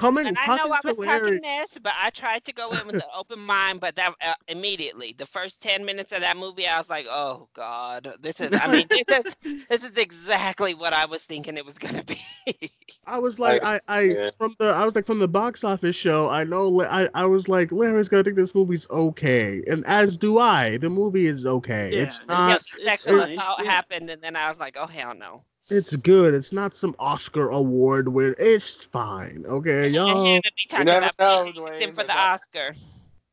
Like 0.07 0.17
coming. 0.17 0.37
And 0.37 0.39
I 0.39 0.49
know 0.51 0.71
I 0.73 0.81
was 0.85 0.99
Larry. 0.99 1.41
talking 1.41 1.41
this, 1.43 1.79
but 1.83 1.93
I 2.01 2.11
tried 2.11 2.45
to 2.45 2.53
go 2.53 2.75
in 2.75 2.87
with 2.87 2.99
an 3.01 3.07
open 3.17 3.41
mind. 3.41 3.81
But 3.81 3.97
that 3.97 4.15
uh, 4.25 4.35
immediately, 4.49 5.15
the 5.17 5.27
first 5.27 5.61
ten 5.63 5.85
minutes 5.85 6.13
of 6.13 6.21
that 6.23 6.37
movie, 6.37 6.67
I 6.67 6.79
was 6.79 6.89
like, 6.91 7.07
"Oh 7.09 7.49
God, 7.55 8.15
this 8.21 8.41
is." 8.41 8.53
I 8.59 8.69
mean, 8.69 8.89
this 8.91 9.05
is 9.11 9.27
this 9.69 9.85
is 9.85 9.97
exactly 9.97 10.75
what 10.75 10.93
I 10.93 11.07
was 11.07 11.23
thinking 11.25 11.57
it 11.57 11.65
was 11.67 11.79
gonna 11.79 12.05
be. 12.05 12.21
I 13.07 13.19
was 13.19 13.39
like, 13.39 13.63
I, 13.63 13.81
I 13.89 14.17
Yeah. 14.17 14.31
from 14.37 14.55
the, 14.59 14.67
I 14.67 14.85
was 14.85 14.95
like 14.95 15.07
from 15.07 15.19
the 15.19 15.29
box 15.29 15.65
office 15.65 15.97
show. 15.97 16.29
I 16.29 16.45
know, 16.45 16.83
I, 16.83 17.09
I 17.15 17.27
was 17.27 17.49
like, 17.49 17.73
Larry's 17.73 18.09
gonna 18.09 18.23
think 18.25 18.37
this 18.37 18.55
movie's 18.55 18.87
okay, 18.91 19.63
and 19.67 19.85
as 19.87 20.17
do 20.19 20.39
I. 20.39 20.77
The 20.79 20.91
movie 20.91 21.27
is 21.27 21.47
okay. 21.47 21.93
Yeah, 21.93 22.03
it's 22.03 22.21
it's 22.29 22.29
Until 22.29 22.59
not. 22.59 22.63
it's 22.77 22.79
Spectacle 22.83 23.05
fine, 23.05 23.43
Assault 23.43 23.63
yeah. 23.63 23.67
happened, 23.67 24.11
and 24.11 24.23
then 24.23 24.37
I 24.37 24.49
was 24.49 24.59
like, 24.59 24.77
"Oh 24.79 24.87
hell 24.87 25.15
no!" 25.15 25.45
It's 25.71 25.95
good. 25.97 26.35
It's 26.35 26.53
not 26.53 26.75
some 26.75 26.95
Oscar 26.99 27.51
award 27.51 28.09
win. 28.09 28.35
It's 28.39 28.71
fine. 28.85 29.45
Okay, 29.47 29.89
y'all. 29.91 30.25
Hannah 30.25 30.41
be 30.57 30.67
talking 30.69 30.87
never 30.87 31.07
about 31.07 31.19
know, 31.19 31.45
pushing 31.45 31.65
Duane, 31.65 31.81
him 31.81 31.91
for 31.91 32.03
the 32.03 32.09
not- 32.09 32.35
Oscar. 32.41 32.75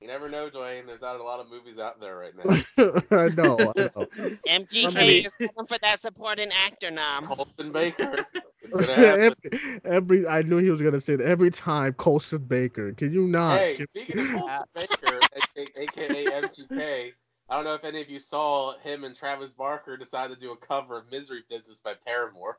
You 0.01 0.07
never 0.07 0.29
know, 0.29 0.49
Duane. 0.49 0.85
There's 0.85 1.01
not 1.01 1.19
a 1.19 1.23
lot 1.23 1.39
of 1.39 1.49
movies 1.49 1.79
out 1.79 1.99
there 1.99 2.15
right 2.17 2.33
now. 2.35 2.43
I 3.17 3.29
know. 3.29 3.57
I 3.57 3.81
know. 3.81 4.05
MGK 4.47 4.95
mean- 4.95 5.25
is 5.25 5.33
going 5.39 5.65
for 5.67 5.77
that 5.81 6.01
supporting 6.01 6.51
actor 6.65 6.91
nom. 6.91 7.25
Colton 7.25 7.71
Baker. 7.71 8.25
It's 8.61 8.71
gonna 8.71 8.93
happen. 8.93 9.35
every, 9.53 9.81
every, 9.85 10.27
I 10.27 10.41
knew 10.41 10.57
he 10.57 10.69
was 10.69 10.81
gonna 10.81 11.01
say 11.01 11.15
that 11.15 11.25
every 11.25 11.49
time. 11.51 11.93
Colson 11.93 12.43
Baker. 12.43 12.91
Can 12.93 13.13
you 13.13 13.27
not? 13.27 13.57
Hey, 13.57 13.75
Can- 13.77 13.87
speaking 13.87 14.19
of 14.19 14.31
Colton 14.41 14.65
Baker, 14.75 15.19
aka, 15.57 15.83
aka 15.83 16.41
MGK, 16.41 17.13
I 17.49 17.55
don't 17.55 17.63
know 17.65 17.75
if 17.75 17.85
any 17.85 18.01
of 18.01 18.09
you 18.09 18.19
saw 18.19 18.77
him 18.79 19.03
and 19.03 19.15
Travis 19.15 19.51
Barker 19.51 19.97
decide 19.97 20.29
to 20.29 20.35
do 20.35 20.51
a 20.51 20.57
cover 20.57 20.97
of 20.97 21.11
"Misery 21.11 21.43
Business" 21.49 21.79
by 21.79 21.93
Paramore. 22.05 22.57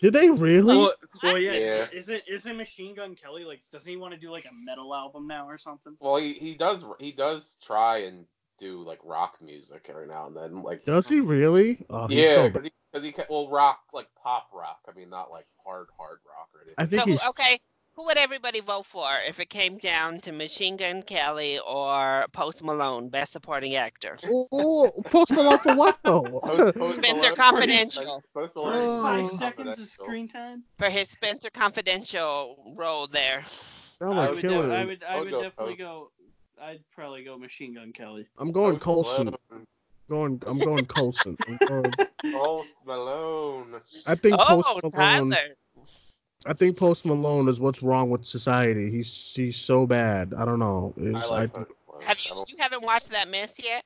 Did 0.00 0.12
they 0.12 0.30
really? 0.30 0.76
Well, 0.76 0.94
well, 1.22 1.38
yeah. 1.38 1.52
Yeah. 1.54 1.86
Isn't 1.92 2.22
isn't 2.28 2.56
Machine 2.56 2.94
Gun 2.94 3.16
Kelly 3.16 3.44
like? 3.44 3.62
Doesn't 3.72 3.90
he 3.90 3.96
want 3.96 4.14
to 4.14 4.20
do 4.20 4.30
like 4.30 4.44
a 4.44 4.54
metal 4.64 4.94
album 4.94 5.26
now 5.26 5.48
or 5.48 5.58
something? 5.58 5.96
Well, 6.00 6.16
he, 6.16 6.34
he 6.34 6.54
does 6.54 6.84
he 7.00 7.12
does 7.12 7.56
try 7.60 7.98
and 7.98 8.26
do 8.58 8.82
like 8.82 9.00
rock 9.04 9.38
music 9.42 9.86
every 9.88 10.06
now 10.06 10.26
and 10.26 10.36
then. 10.36 10.62
Like 10.62 10.84
Does 10.84 11.08
he 11.08 11.20
really? 11.20 11.84
Oh, 11.90 12.06
Yeah, 12.08 12.46
because 12.48 12.64
he, 12.64 12.72
'cause 12.92 13.02
he 13.02 13.12
ca- 13.12 13.26
well 13.28 13.48
rock 13.48 13.80
like 13.92 14.08
pop 14.22 14.50
rock. 14.54 14.80
I 14.88 14.96
mean, 14.96 15.10
not 15.10 15.30
like 15.30 15.46
hard 15.64 15.88
hard 15.98 16.20
rock 16.26 16.48
or 16.54 16.60
anything. 16.60 16.74
I 16.78 16.86
think 16.86 17.02
So, 17.02 17.10
he's 17.10 17.28
okay, 17.30 17.60
who 18.00 18.06
would 18.06 18.16
everybody 18.16 18.60
vote 18.60 18.86
for 18.86 19.06
if 19.28 19.40
it 19.40 19.50
came 19.50 19.76
down 19.76 20.20
to 20.20 20.32
Machine 20.32 20.76
Gun 20.78 21.02
Kelly 21.02 21.58
or 21.68 22.24
Post 22.32 22.64
Malone, 22.64 23.10
Best 23.10 23.32
Supporting 23.32 23.74
Actor? 23.76 24.16
Oh, 24.24 24.48
oh, 24.52 24.90
Post 25.04 25.32
Malone 25.32 25.58
for 25.58 25.76
what 25.76 25.98
though? 26.02 26.22
Post, 26.22 26.76
Post 26.78 26.94
Spencer 26.96 27.20
Malone- 27.22 27.36
Confidential. 27.36 28.22
Post 28.32 28.52
Oh. 28.56 28.64
Malone. 28.70 29.02
Five 29.28 29.38
seconds 29.38 29.78
of 29.78 29.86
screen 29.86 30.26
time. 30.28 30.64
For 30.78 30.88
his 30.88 31.10
Spencer 31.10 31.50
Confidential 31.50 32.72
role 32.74 33.06
there. 33.06 33.42
Oh 34.00 34.14
that 34.14 34.18
I 34.18 34.26
would 34.28 34.36
would, 34.36 34.40
kill 34.50 34.62
def- 34.62 34.70
I 34.78 34.84
would, 34.86 35.04
I 35.04 35.12
I'll 35.14 35.20
would 35.20 35.30
go 35.30 35.42
definitely 35.42 35.74
Post. 35.74 35.78
go. 35.80 36.10
I'd 36.62 36.80
probably 36.94 37.22
go 37.22 37.36
Machine 37.36 37.74
Gun 37.74 37.92
Kelly. 37.92 38.26
I'm 38.38 38.50
going 38.50 38.78
Post 38.78 38.84
Colson. 38.84 39.24
Malone. 39.50 39.66
Going. 40.08 40.42
I'm 40.46 40.58
going 40.58 40.84
Colson. 40.86 41.36
I'm 41.46 41.58
going, 41.68 41.92
Post 42.32 42.74
Malone. 42.86 43.74
I 44.06 44.14
think 44.14 44.36
Post 44.38 44.66
Oh, 44.68 44.80
Malone. 44.82 44.90
Tyler. 45.30 45.36
I 46.46 46.52
think 46.54 46.76
Post 46.78 47.04
Malone 47.04 47.48
is 47.48 47.60
what's 47.60 47.82
wrong 47.82 48.08
with 48.10 48.24
society. 48.24 48.90
He's 48.90 49.32
he's 49.34 49.56
so 49.56 49.86
bad. 49.86 50.32
I 50.36 50.44
don't 50.44 50.58
know. 50.58 50.94
It's- 50.96 51.22
I 51.22 51.26
I 51.26 51.28
like 51.40 51.54
think- 51.54 51.68
Post 51.68 51.78
Malone. 51.88 52.02
Have 52.02 52.18
you 52.20 52.44
you 52.48 52.56
haven't 52.58 52.82
watched 52.82 53.10
that 53.10 53.28
mess 53.28 53.54
yet? 53.62 53.84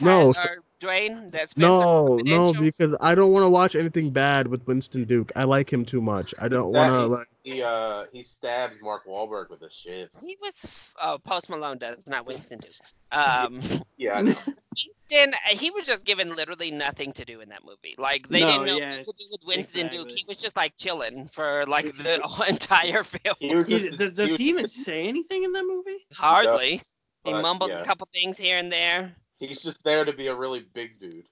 No. 0.00 0.32
Tyler, 0.32 0.58
Duane, 0.80 1.30
that's 1.30 1.56
no, 1.56 2.18
no, 2.22 2.52
because 2.52 2.94
I 3.00 3.14
don't 3.16 3.32
want 3.32 3.44
to 3.44 3.50
watch 3.50 3.74
anything 3.74 4.10
bad 4.10 4.46
with 4.46 4.64
Winston 4.66 5.04
Duke. 5.04 5.32
I 5.34 5.42
like 5.44 5.72
him 5.72 5.84
too 5.84 6.00
much. 6.00 6.34
I 6.38 6.46
don't 6.46 6.72
want 6.72 6.94
to 6.94 7.06
like. 7.06 7.26
He 7.42 7.62
uh 7.62 8.04
he 8.12 8.22
stabbed 8.22 8.74
Mark 8.80 9.06
Wahlberg 9.06 9.50
with 9.50 9.62
a 9.62 9.70
shiv. 9.70 10.10
he 10.22 10.36
was 10.40 10.54
oh 11.02 11.18
Post 11.24 11.48
Malone 11.50 11.78
does 11.78 12.06
not 12.06 12.26
Winston 12.26 12.58
Duke. 12.58 12.70
Um, 13.10 13.60
Yeah, 13.96 14.18
I. 14.18 14.22
Winston 15.10 15.34
he 15.48 15.70
was 15.70 15.84
just 15.84 16.04
given 16.04 16.36
literally 16.36 16.70
nothing 16.70 17.12
to 17.14 17.24
do 17.24 17.40
in 17.40 17.48
that 17.48 17.64
movie. 17.64 17.94
Like 17.96 18.28
they 18.28 18.40
No, 18.40 18.52
didn't 18.52 18.66
know 18.66 18.76
yeah, 18.76 18.90
what 18.92 19.02
to 19.04 19.12
do 19.18 19.24
with 19.32 19.40
Winston 19.46 19.88
Duke. 19.88 20.10
He 20.10 20.24
was 20.28 20.36
just 20.36 20.56
like 20.56 20.76
chilling 20.76 21.26
for 21.28 21.64
like 21.66 21.96
the 21.96 22.20
entire 22.48 23.02
film. 23.02 23.36
He 23.40 23.54
was 23.54 23.66
He, 23.66 23.78
just, 23.78 23.98
does, 23.98 24.12
does 24.12 24.30
was 24.30 24.36
he 24.38 24.50
even 24.50 24.64
just- 24.64 24.84
say 24.84 25.08
anything 25.08 25.42
in 25.44 25.52
that 25.52 25.64
movie? 25.64 26.06
Hardly. 26.12 26.82
He 27.24 27.32
but, 27.32 27.42
mumbles 27.42 27.70
yeah. 27.70 27.80
a 27.80 27.84
couple 27.84 28.06
things 28.12 28.36
here 28.36 28.58
and 28.58 28.70
there, 28.70 29.12
He's 29.38 29.62
just 29.62 29.82
there 29.84 30.04
to 30.04 30.12
be 30.12 30.26
a 30.26 30.34
really 30.34 30.60
big 30.74 30.98
dude. 31.00 31.28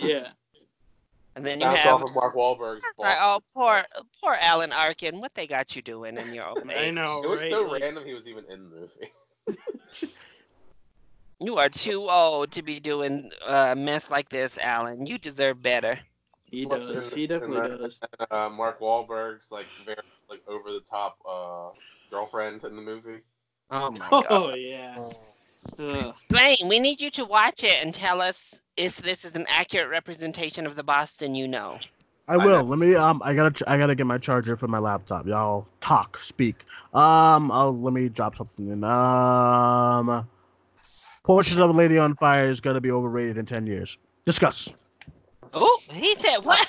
Yeah. 0.00 0.28
and 1.36 1.44
then 1.46 1.60
you 1.60 1.66
Bounce 1.66 1.78
have 1.78 1.94
off 2.02 2.02
of 2.10 2.14
Mark 2.14 2.34
Wahlberg's 2.34 2.82
like, 2.98 3.18
ball. 3.18 3.36
oh 3.36 3.42
poor 3.54 3.82
poor 4.22 4.36
Alan 4.40 4.72
Arkin. 4.72 5.20
What 5.20 5.34
they 5.34 5.46
got 5.46 5.74
you 5.76 5.82
doing 5.82 6.16
in 6.18 6.34
your 6.34 6.46
old 6.46 6.58
I 6.76 6.90
know, 6.90 7.22
It 7.24 7.28
was 7.30 7.40
right? 7.40 7.50
so 7.50 7.62
Like, 7.62 7.82
random 7.82 8.04
he 8.04 8.14
was 8.14 8.26
even 8.26 8.44
in 8.50 8.68
the 8.70 8.76
movie. 8.76 9.12
You 11.40 11.56
are 11.58 11.68
too 11.68 12.10
old 12.10 12.50
to 12.50 12.62
be 12.62 12.80
doing 12.80 13.30
a 13.46 13.76
mess 13.76 14.10
like 14.10 14.28
this, 14.28 14.58
Alan. 14.58 15.06
You 15.06 15.18
deserve 15.18 15.62
better. 15.62 15.96
he 16.50 16.66
What's 16.66 16.88
does. 16.90 17.12
He 17.12 17.28
definitely 17.28 17.60
that- 17.60 17.78
does. 17.78 18.00
Uh, 18.28 18.48
Mark 18.48 18.80
Wahlberg's 18.80 19.52
like 19.52 19.66
very 19.86 19.98
like 20.28 20.42
over 20.48 20.72
the 20.72 20.80
top 20.80 21.16
uh 21.28 21.68
girlfriend 22.10 22.64
in 22.64 22.74
the 22.74 22.82
movie. 22.82 23.20
Oh 23.70 23.92
my 23.92 24.08
god. 24.10 24.26
Oh 24.30 24.54
yeah. 24.54 24.98
Ugh. 25.78 26.14
Duane, 26.28 26.56
we 26.66 26.78
need 26.78 27.00
you 27.00 27.10
to 27.12 27.24
watch 27.24 27.64
it 27.64 27.84
and 27.84 27.94
tell 27.94 28.20
us 28.20 28.60
if 28.76 28.96
this 28.98 29.24
is 29.24 29.34
an 29.34 29.46
accurate 29.48 29.90
representation 29.90 30.66
of 30.66 30.76
the 30.76 30.82
Boston 30.82 31.34
you 31.34 31.48
know. 31.48 31.78
I 32.28 32.36
will. 32.36 32.62
Let 32.62 32.78
me. 32.78 32.94
Um. 32.94 33.22
I 33.24 33.34
gotta. 33.34 33.50
ch- 33.50 33.62
I 33.66 33.78
gotta 33.78 33.94
get 33.94 34.06
my 34.06 34.18
charger 34.18 34.54
for 34.54 34.68
my 34.68 34.78
laptop. 34.78 35.26
Y'all 35.26 35.66
talk, 35.80 36.18
speak. 36.18 36.56
Um. 36.92 37.50
I'll. 37.50 37.72
Let 37.72 37.94
me 37.94 38.10
drop 38.10 38.36
something 38.36 38.68
in. 38.68 38.84
Um. 38.84 40.28
Portrait 41.24 41.58
of 41.58 41.70
a 41.70 41.72
Lady 41.72 41.98
on 41.98 42.14
Fire 42.16 42.50
is 42.50 42.60
gonna 42.60 42.82
be 42.82 42.90
overrated 42.90 43.38
in 43.38 43.46
ten 43.46 43.66
years. 43.66 43.96
Discuss. 44.26 44.68
Oh, 45.54 45.80
he 45.90 46.14
said 46.16 46.38
what? 46.38 46.66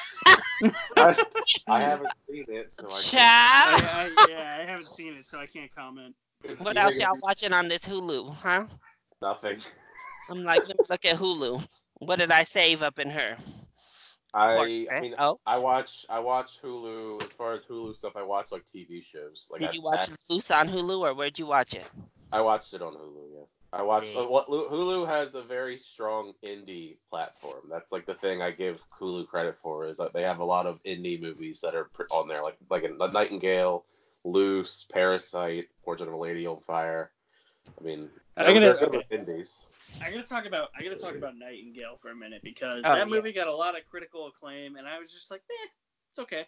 I, 0.97 1.25
I 1.67 1.81
haven't 1.81 2.11
seen 2.29 2.45
it, 2.47 2.71
so 2.71 2.87
I 2.87 2.89
can't. 2.89 3.03
Child. 3.03 3.83
I, 3.83 4.11
I, 4.17 4.25
yeah, 4.29 4.57
I 4.61 4.65
haven't 4.65 4.87
seen 4.87 5.15
it, 5.15 5.25
so 5.25 5.39
I 5.39 5.45
can't 5.45 5.73
comment. 5.75 6.15
What 6.59 6.77
else 6.77 6.99
y'all 6.99 7.17
watching 7.21 7.53
on 7.53 7.67
this 7.67 7.81
Hulu, 7.81 8.33
huh? 8.35 8.65
Nothing. 9.21 9.57
I'm 10.29 10.43
like, 10.43 10.67
let 10.67 10.77
me 10.77 10.85
look 10.89 11.05
at 11.05 11.17
Hulu. 11.17 11.65
What 11.95 12.17
did 12.19 12.31
I 12.31 12.43
save 12.43 12.81
up 12.81 12.99
in 12.99 13.09
her? 13.09 13.37
I, 14.33 14.87
I 14.91 14.99
mean, 15.01 15.15
oh, 15.17 15.39
I 15.45 15.57
watch 15.59 16.05
I 16.09 16.19
watch 16.19 16.61
Hulu. 16.61 17.23
As 17.23 17.33
far 17.33 17.55
as 17.55 17.61
Hulu 17.63 17.95
stuff, 17.95 18.15
I 18.15 18.21
watch 18.21 18.51
like 18.51 18.63
TV 18.63 19.03
shows. 19.03 19.49
Like 19.51 19.59
did 19.59 19.71
I, 19.71 19.73
you 19.73 19.81
watch 19.81 20.09
I, 20.09 20.13
Luce 20.29 20.51
on 20.51 20.67
Hulu 20.67 20.99
or 20.99 21.13
where'd 21.15 21.39
you 21.39 21.47
watch 21.47 21.73
it? 21.73 21.89
I 22.31 22.41
watched 22.41 22.73
it 22.75 22.83
on 22.83 22.93
Hulu. 22.93 23.33
Yeah, 23.33 23.45
I 23.73 23.81
watched. 23.81 24.15
Uh, 24.15 24.25
what 24.25 24.47
Hulu 24.47 25.07
has 25.07 25.33
a 25.33 25.41
very 25.41 25.79
strong 25.79 26.33
indie 26.43 26.97
platform. 27.09 27.63
That's 27.71 27.91
like 27.91 28.05
the 28.05 28.13
thing 28.13 28.43
I 28.43 28.51
give 28.51 28.83
Hulu 28.91 29.27
credit 29.27 29.57
for 29.57 29.87
is 29.87 29.97
that 29.97 30.13
they 30.13 30.21
have 30.21 30.39
a 30.39 30.45
lot 30.45 30.67
of 30.67 30.81
indie 30.83 31.19
movies 31.19 31.59
that 31.61 31.73
are 31.73 31.89
on 32.11 32.27
there, 32.27 32.43
like 32.43 32.57
like 32.69 32.83
a 32.83 32.89
Nightingale, 33.11 33.85
Luce, 34.25 34.85
Parasite, 34.91 35.67
Portrait 35.83 36.07
of 36.07 36.13
a 36.13 36.17
Lady 36.17 36.45
on 36.47 36.59
Fire. 36.59 37.11
I 37.79 37.83
mean, 37.83 38.09
I 38.37 38.43
they're- 38.43 38.53
gotta- 38.53 38.59
they're 38.59 38.77
good 38.77 38.93
with 38.95 39.11
indies. 39.11 39.69
I 40.01 40.11
gotta 40.11 40.23
talk 40.23 40.45
about 40.45 40.69
I 40.77 40.83
gotta 40.83 40.95
talk 40.95 41.15
about 41.15 41.35
Nightingale 41.37 41.95
for 41.97 42.11
a 42.11 42.15
minute 42.15 42.41
because 42.43 42.83
Oh, 42.85 42.93
that 42.93 42.99
yeah. 42.99 43.05
movie 43.05 43.33
got 43.33 43.47
a 43.47 43.53
lot 43.55 43.77
of 43.77 43.85
critical 43.89 44.27
acclaim, 44.27 44.75
and 44.77 44.87
I 44.87 44.99
was 44.99 45.11
just 45.13 45.29
like, 45.31 45.41
eh, 45.49 45.67
it's 46.11 46.19
okay. 46.19 46.45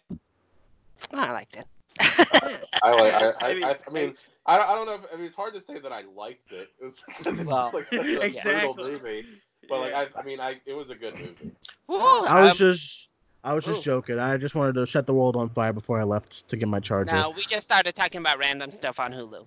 Oh, 1.12 1.18
I 1.18 1.32
liked 1.32 1.56
it. 1.56 1.66
I 2.00 2.58
I, 2.82 2.90
I, 3.42 3.48
I 3.50 3.54
mean- 3.54 3.64
I, 3.64 3.76
I 3.88 3.92
mean, 3.92 4.14
I 4.46 4.56
don't, 4.56 4.68
I 4.70 4.74
don't 4.74 4.86
know. 4.86 4.94
If, 4.94 5.00
I 5.12 5.16
mean, 5.16 5.26
it's 5.26 5.36
hard 5.36 5.54
to 5.54 5.60
say 5.60 5.78
that 5.78 5.92
I 5.92 6.02
liked 6.16 6.52
it. 6.52 6.68
It's, 6.80 7.02
'cause 7.02 7.38
it's 7.40 7.48
Well, 7.50 7.70
like 7.74 7.88
such 7.88 7.98
a 7.98 8.04
brutal 8.04 8.22
exactly. 8.26 8.90
movie. 8.92 9.26
But 9.68 9.78
like, 9.80 9.94
I, 9.94 10.08
I 10.18 10.22
mean, 10.24 10.40
I 10.40 10.60
it 10.66 10.72
was 10.74 10.90
a 10.90 10.94
good 10.94 11.14
movie. 11.20 11.52
Woo, 11.86 11.98
I 12.26 12.40
was 12.42 12.52
um, 12.52 12.56
just. 12.56 13.08
I 13.44 13.54
was 13.54 13.64
just 13.64 13.80
ooh. 13.80 13.84
joking. 13.84 14.18
I 14.18 14.36
just 14.36 14.54
wanted 14.54 14.74
to 14.76 14.86
set 14.86 15.06
the 15.06 15.14
world 15.14 15.36
on 15.36 15.48
fire 15.48 15.72
before 15.72 16.00
I 16.00 16.04
left 16.04 16.46
to 16.48 16.56
get 16.56 16.68
my 16.68 16.80
charger. 16.80 17.12
no, 17.16 17.30
we 17.30 17.44
just 17.44 17.64
started 17.64 17.94
talking 17.94 18.20
about 18.20 18.38
random 18.38 18.70
stuff 18.70 19.00
on 19.00 19.12
Hulu. 19.12 19.46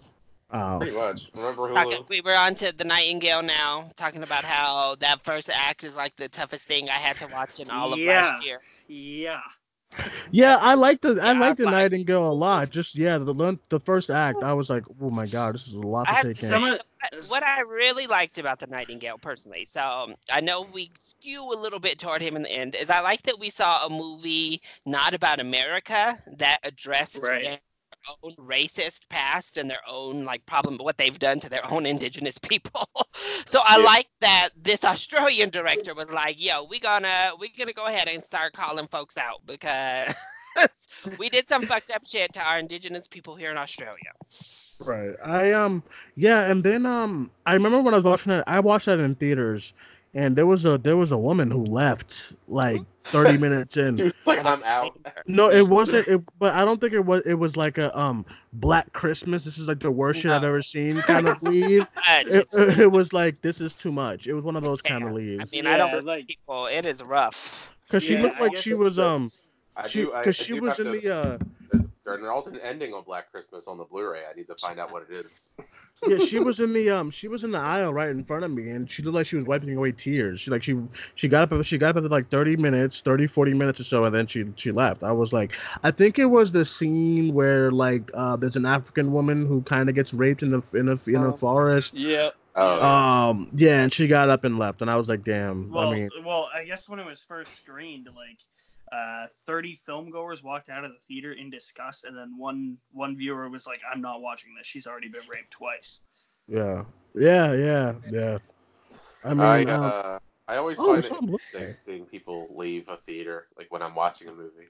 Oh. 0.51 0.77
Pretty 0.79 0.95
much. 0.95 1.21
Remember 1.33 1.73
Talking, 1.73 2.03
Hulu? 2.03 2.09
we 2.09 2.21
were 2.21 2.35
on 2.35 2.55
to 2.55 2.71
the 2.77 2.83
Nightingale 2.83 3.41
now, 3.41 3.89
talking 3.95 4.21
about 4.23 4.43
how 4.45 4.95
that 4.99 5.23
first 5.23 5.49
act 5.49 5.83
is 5.83 5.95
like 5.95 6.15
the 6.17 6.27
toughest 6.29 6.67
thing 6.67 6.89
I 6.89 6.93
had 6.93 7.17
to 7.17 7.27
watch 7.27 7.59
in 7.59 7.69
all 7.69 7.93
of 7.93 7.99
Yeah. 7.99 8.21
last 8.31 8.45
year. 8.45 8.61
yeah. 8.87 9.39
Yeah, 10.31 10.57
I 10.57 10.73
like 10.75 11.01
the 11.01 11.19
I 11.21 11.33
Yeah, 11.33 11.39
like 11.39 11.57
the 11.57 11.65
Nightingale 11.65 12.29
a 12.29 12.33
lot. 12.33 12.69
Just 12.69 12.95
yeah, 12.95 13.17
the 13.17 13.33
the- 13.33 13.59
the 13.69 13.79
first 13.79 14.09
act, 14.09 14.43
I 14.43 14.53
was 14.53 14.69
like, 14.69 14.83
oh 15.01 15.09
my 15.09 15.25
god, 15.25 15.53
this 15.55 15.67
is 15.67 15.73
a 15.73 15.79
lot 15.79 16.07
to 16.07 16.13
have 16.13 16.25
take 16.25 16.43
in. 16.43 16.49
Some 16.49 16.63
of- 16.65 16.71
what- 16.71 17.29
what 17.29 17.43
I 17.43 17.61
really 17.61 18.07
liked 18.07 18.37
about 18.39 18.59
the 18.59 18.67
Nightingale 18.67 19.17
personally, 19.19 19.65
so 19.65 19.81
um, 19.81 20.15
I 20.31 20.41
know 20.41 20.61
we 20.63 20.91
skew 20.97 21.43
a 21.53 21.57
little 21.59 21.79
bit 21.79 21.99
toward 21.99 22.21
him 22.21 22.35
in 22.35 22.41
the 22.43 22.51
end, 22.51 22.75
is 22.75 22.89
I 22.89 22.99
like 23.01 23.21
that 23.23 23.39
we 23.39 23.49
saw 23.49 23.85
a 23.85 23.89
movie 23.89 24.61
not 24.85 25.13
about 25.13 25.39
America 25.39 26.21
that 26.37 26.59
addressed 26.63 27.21
Right. 27.21 27.59
Own 28.23 28.33
racist 28.35 29.01
past 29.09 29.57
and 29.57 29.69
their 29.69 29.81
own 29.87 30.23
like 30.25 30.45
problem, 30.45 30.77
what 30.77 30.97
they've 30.97 31.17
done 31.19 31.39
to 31.41 31.49
their 31.49 31.65
own 31.71 31.85
indigenous 31.85 32.37
people. 32.37 32.87
so 33.49 33.61
I 33.63 33.77
Yeah. 33.77 33.85
like 33.85 34.07
that 34.21 34.49
this 34.55 34.83
Australian 34.83 35.49
director 35.49 35.93
was 35.93 36.09
like, 36.09 36.41
"Yo, 36.43 36.63
we 36.63 36.79
gonna 36.79 37.31
we 37.39 37.49
gonna 37.49 37.73
go 37.73 37.85
ahead 37.85 38.07
and 38.07 38.23
start 38.23 38.53
calling 38.53 38.87
folks 38.87 39.17
out 39.17 39.41
because 39.45 40.13
we 41.17 41.29
did 41.29 41.47
some 41.49 41.63
fucked 41.65 41.91
up 41.91 42.05
shit 42.07 42.33
to 42.33 42.41
our 42.41 42.59
indigenous 42.59 43.07
people 43.07 43.35
here 43.35 43.51
in 43.51 43.57
Australia." 43.57 44.11
Right. 44.79 45.15
I 45.23 45.51
um 45.53 45.83
yeah, 46.15 46.49
and 46.51 46.63
then 46.63 46.85
um 46.85 47.31
I 47.45 47.53
remember 47.53 47.81
when 47.81 47.93
I 47.93 47.97
was 47.97 48.03
watching 48.03 48.31
it, 48.33 48.43
I 48.47 48.59
watched 48.59 48.85
that 48.87 48.99
in 48.99 49.15
theaters, 49.15 49.73
and 50.15 50.35
there 50.35 50.45
was 50.47 50.65
a 50.65 50.77
there 50.79 50.97
was 50.97 51.11
a 51.11 51.17
woman 51.17 51.51
who 51.51 51.63
left 51.65 52.33
like 52.47 52.81
thirty 53.03 53.37
minutes 53.45 53.77
in. 53.77 53.97
She 53.97 54.03
was 54.05 54.13
like, 54.25 54.43
I'm 54.43 54.63
out. 54.63 54.97
No, 55.27 55.51
it 55.51 55.67
wasn't. 55.67 56.07
It, 56.07 56.21
but 56.39 56.53
I 56.55 56.65
don't 56.65 56.81
think 56.81 56.93
it 56.93 57.05
was. 57.05 57.21
It 57.25 57.35
was 57.35 57.55
like 57.57 57.77
a 57.77 57.95
um 57.97 58.25
Black 58.53 58.91
Christmas. 58.93 59.43
This 59.43 59.57
is 59.57 59.67
like 59.67 59.79
the 59.81 59.91
worst 59.91 60.21
shit 60.21 60.31
I've 60.31 60.41
No. 60.41 60.47
ever 60.47 60.61
seen 60.63 61.01
kind 61.01 61.27
of 61.27 61.43
leave. 61.43 61.85
But 61.95 62.27
It, 62.27 62.47
it, 62.53 62.79
it 62.79 62.91
was 62.91 63.13
like 63.13 63.41
this 63.41 63.61
is 63.61 63.75
too 63.75 63.91
much. 63.91 64.25
It 64.25 64.33
was 64.33 64.43
one 64.43 64.55
of 64.55 64.63
those 64.63 64.81
kind 64.81 65.03
of 65.03 65.11
leaves 65.11 65.39
I 65.39 65.43
leaves. 65.43 65.51
mean, 65.51 65.67
I 65.67 65.77
don't 65.77 65.89
Yeah, 65.89 65.95
like 65.97 66.05
like- 66.05 66.27
people. 66.27 66.65
It 66.67 66.85
is 66.85 67.03
rough. 67.03 67.69
Cause 67.89 68.01
she 68.03 68.17
looked 68.17 68.39
like 68.41 68.55
she 68.55 68.71
it 68.71 68.77
was 68.79 68.97
um 68.97 69.31
I 69.75 69.87
she 69.87 70.05
because 70.05 70.35
she 70.35 70.53
do 70.55 70.61
was 70.61 70.79
in 70.79 70.85
to- 70.85 70.91
the 70.99 71.09
uh 71.13 71.37
There's, 72.05 72.17
there's 72.17 72.23
an 72.23 72.29
alternate 72.29 72.61
ending 72.63 72.93
on 72.93 73.03
Black 73.03 73.31
Christmas 73.31 73.67
on 73.67 73.77
the 73.77 73.83
Blu-ray. 73.83 74.21
I 74.31 74.35
need 74.35 74.47
to 74.47 74.55
find 74.55 74.79
out 74.79 74.91
what 74.91 75.03
it 75.09 75.13
is. 75.13 75.53
yeah 76.07 76.17
she 76.19 76.39
was 76.39 76.59
in 76.59 76.71
the 76.73 76.89
um 76.89 77.09
she 77.09 77.27
was 77.27 77.43
in 77.45 77.51
the 77.51 77.57
aisle 77.57 77.91
right 77.93 78.09
in 78.09 78.23
front 78.23 78.43
of 78.43 78.51
me 78.51 78.69
and 78.69 78.91
she 78.91 79.01
looked 79.01 79.15
like 79.15 79.25
she 79.25 79.37
was 79.37 79.45
wiping 79.45 79.75
away 79.75 79.91
tears. 79.91 80.41
She 80.41 80.51
like 80.51 80.61
she 80.61 80.77
she 81.15 81.27
got 81.27 81.51
up 81.51 81.63
she 81.65 81.77
got 81.77 81.91
up 81.91 81.95
after 81.97 82.09
like 82.09 82.29
30 82.29 82.57
minutes, 82.57 83.01
30 83.01 83.25
40 83.27 83.53
minutes 83.53 83.79
or 83.79 83.85
so 83.85 84.03
and 84.03 84.13
then 84.13 84.27
she 84.27 84.45
she 84.55 84.71
left. 84.71 85.03
I 85.03 85.11
was 85.11 85.33
like 85.33 85.53
I 85.83 85.91
think 85.91 86.19
it 86.19 86.25
was 86.25 86.51
the 86.51 86.63
scene 86.65 87.33
where 87.33 87.71
like 87.71 88.11
uh 88.13 88.35
there's 88.35 88.55
an 88.57 88.65
African 88.65 89.11
woman 89.13 89.47
who 89.47 89.61
kind 89.63 89.89
of 89.89 89.95
gets 89.95 90.13
raped 90.13 90.43
in 90.43 90.51
the 90.51 90.61
in 90.73 90.89
a 90.89 90.97
in 91.09 91.15
a 91.23 91.33
Oh. 91.33 91.37
forest. 91.37 91.93
Yeah. 91.95 92.29
Oh, 92.55 92.77
yeah. 92.77 93.27
Um 93.29 93.49
yeah, 93.55 93.81
and 93.81 93.91
she 93.91 94.07
got 94.07 94.29
up 94.29 94.43
and 94.43 94.59
left 94.59 94.81
and 94.81 94.91
I 94.91 94.97
was 94.97 95.09
like 95.09 95.23
damn. 95.23 95.71
Well, 95.71 95.87
I 95.87 95.93
mean 95.95 96.09
well, 96.23 96.49
I 96.53 96.65
guess 96.65 96.87
when 96.87 96.99
it 96.99 97.05
was 97.05 97.23
first 97.23 97.57
screened, 97.57 98.07
like 98.15 98.37
uh, 98.91 99.27
30 99.45 99.75
film 99.75 100.09
goers 100.09 100.43
walked 100.43 100.69
out 100.69 100.83
of 100.85 100.91
the 100.91 100.99
theater 100.99 101.33
in 101.33 101.49
disgust, 101.49 102.05
and 102.05 102.17
then 102.17 102.37
one 102.37 102.77
one 102.91 103.15
viewer 103.15 103.49
was 103.49 103.65
like, 103.65 103.81
"I'm 103.91 104.01
not 104.01 104.21
watching 104.21 104.55
this. 104.57 104.67
She's 104.67 104.87
already 104.87 105.07
been 105.09 105.27
raped 105.29 105.51
twice." 105.51 106.01
yeah. 106.47 106.85
Yeah, 107.17 107.53
yeah, 107.53 107.93
yeah. 108.11 108.37
I 109.23 109.29
mean 109.33 109.39
I, 109.39 109.63
uh, 109.63 109.79
uh, 109.79 110.19
I 110.47 110.57
always 110.57 110.77
oh, 110.79 110.93
find 110.93 111.05
it 111.05 111.11
interesting 111.11 111.75
seeing 111.85 112.05
people 112.05 112.47
leave 112.53 112.89
a 112.89 112.97
theater, 112.97 113.47
like 113.57 113.71
when 113.71 113.81
I'm 113.81 113.95
watching 113.95 114.27
a 114.27 114.33
movie. 114.33 114.67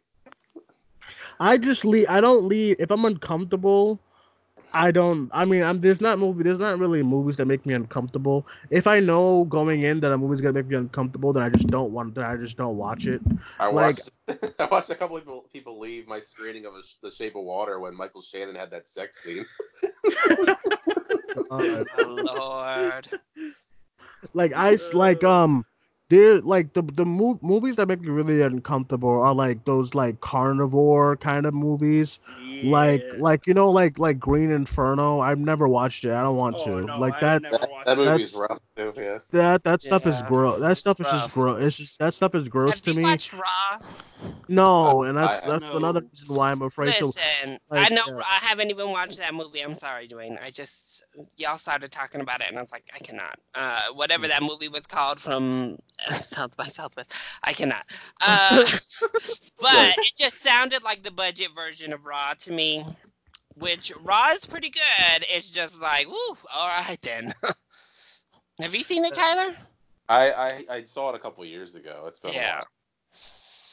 I 1.39 1.57
just 1.57 1.85
leave. 1.85 2.05
I 2.07 2.21
don't 2.21 2.45
leave 2.45 2.77
if 2.79 2.91
I'm 2.91 3.05
uncomfortable. 3.05 3.99
I 4.75 4.91
don't. 4.91 5.29
I 5.33 5.45
mean, 5.45 5.63
I'm 5.63 5.79
there's 5.81 6.01
not 6.01 6.19
movie. 6.19 6.43
There's 6.43 6.59
not 6.59 6.77
really 6.77 7.01
movies 7.01 7.37
that 7.37 7.45
make 7.45 7.65
me 7.65 7.73
uncomfortable. 7.73 8.45
If 8.69 8.87
I 8.87 8.99
know 8.99 9.45
going 9.45 9.83
in 9.83 9.99
that 10.01 10.11
a 10.11 10.17
movie's 10.17 10.41
gonna 10.41 10.53
make 10.53 10.67
me 10.67 10.75
uncomfortable, 10.75 11.31
then 11.33 11.43
I 11.43 11.49
just 11.49 11.67
don't 11.67 11.91
want. 11.93 12.15
Then 12.15 12.25
I 12.25 12.35
just 12.35 12.57
don't 12.57 12.75
watch 12.77 13.07
it. 13.07 13.21
I 13.59 13.67
Like- 13.67 13.97
watched. 13.97 14.11
I 14.59 14.65
watched 14.65 14.89
a 14.89 14.95
couple 14.95 15.17
of 15.17 15.23
people, 15.23 15.45
people 15.53 15.79
leave 15.79 16.07
my 16.07 16.19
screening 16.19 16.65
of 16.65 16.73
a, 16.73 16.81
The 17.01 17.09
Shape 17.11 17.35
of 17.35 17.43
Water 17.43 17.79
when 17.79 17.95
Michael 17.95 18.21
Shannon 18.21 18.55
had 18.55 18.69
that 18.71 18.87
sex 18.87 19.23
scene. 19.23 19.45
Oh, 21.51 21.83
Lord. 21.99 23.07
like 24.33 24.53
I 24.53 24.73
s- 24.73 24.93
like 24.93 25.23
um, 25.23 25.65
there 26.09 26.39
like 26.41 26.73
the 26.73 26.83
the 26.83 27.05
mo- 27.05 27.39
movies 27.41 27.77
that 27.77 27.87
make 27.87 27.99
me 28.01 28.09
really 28.09 28.41
uncomfortable 28.41 29.09
are 29.09 29.33
like 29.33 29.65
those 29.65 29.95
like 29.95 30.21
carnivore 30.21 31.17
kind 31.17 31.45
of 31.45 31.53
movies. 31.53 32.19
Like 32.63 33.03
Yeah. 33.03 33.13
like 33.17 33.47
you 33.47 33.53
know 33.55 33.69
like 33.71 33.97
like 33.97 34.19
Green 34.19 34.51
Inferno. 34.51 35.19
I've 35.19 35.39
never 35.39 35.67
watched 35.67 36.05
it. 36.05 36.11
I 36.11 36.21
don't 36.21 36.37
want 36.37 36.57
Oh, 36.59 36.65
to. 36.81 36.85
no, 36.85 36.99
like 36.99 37.19
that. 37.21 37.41
That, 37.41 37.67
that 37.85 37.97
movie's 37.97 38.35
rough 38.35 38.59
too. 38.77 38.93
Yeah. 38.95 39.17
That 39.31 39.63
that 39.63 39.81
stuff 39.81 40.05
is 40.05 40.21
gross. 40.27 40.59
That 40.59 40.71
it's 40.71 40.79
stuff 40.79 40.99
is 41.01 41.07
just 41.07 41.33
gross. 41.33 41.63
It's 41.63 41.77
just 41.77 41.99
that 41.99 42.13
stuff 42.13 42.35
is 42.35 42.47
gross 42.47 42.73
Have 42.75 42.81
to 42.83 42.91
you 42.91 42.97
me. 42.97 43.03
watched 43.03 43.33
Raw? 43.33 43.79
No, 44.47 45.03
and 45.03 45.17
that's 45.17 45.43
I- 45.43 45.49
that's 45.49 45.65
No. 45.65 45.77
another 45.77 46.01
reason 46.01 46.35
why 46.35 46.51
I'm 46.51 46.61
afraid 46.61 46.93
to. 46.95 47.07
Listen, 47.07 47.59
like, 47.69 47.91
I 47.91 47.93
know 47.95 48.03
uh, 48.07 48.19
I 48.21 48.45
haven't 48.45 48.69
even 48.69 48.91
watched 48.91 49.17
that 49.17 49.33
movie. 49.33 49.61
I'm 49.61 49.73
sorry, 49.75 50.07
Duane. 50.07 50.37
I 50.41 50.49
just 50.51 51.03
y'all 51.37 51.57
started 51.57 51.91
talking 51.91 52.21
about 52.21 52.41
it, 52.41 52.47
and 52.49 52.57
I 52.57 52.61
was 52.61 52.71
like, 52.71 52.85
I 52.93 52.99
cannot. 52.99 53.37
Uh, 53.53 53.81
whatever 53.93 54.27
that 54.27 54.43
movie 54.43 54.67
was 54.69 54.85
called 54.85 55.19
from 55.19 55.77
South 56.07 56.55
by 56.57 56.65
Southwest, 56.65 57.13
I 57.43 57.53
cannot. 57.53 57.85
Uh, 58.21 58.65
but 59.61 59.97
it 59.97 60.13
just 60.17 60.41
sounded 60.41 60.83
like 60.83 61.03
the 61.03 61.11
budget 61.11 61.49
version 61.55 61.93
of 61.93 62.05
Raw 62.05 62.33
to 62.39 62.51
me, 62.51 62.83
which 63.55 63.91
Raw 64.01 64.31
is 64.31 64.45
pretty 64.45 64.69
good. 64.69 65.25
It's 65.29 65.49
just 65.49 65.79
like, 65.81 66.07
woo, 66.07 66.37
all 66.53 66.67
right 66.67 67.01
then. 67.01 67.33
Have 68.61 68.73
you 68.73 68.83
seen 68.83 69.05
it, 69.05 69.13
Tyler? 69.13 69.53
I, 70.07 70.31
I 70.31 70.65
I 70.69 70.83
saw 70.85 71.09
it 71.09 71.15
a 71.15 71.19
couple 71.19 71.43
years 71.45 71.75
ago. 71.75 72.05
It's 72.07 72.19
been 72.19 72.31
a 72.31 72.35
Yeah. 72.35 72.61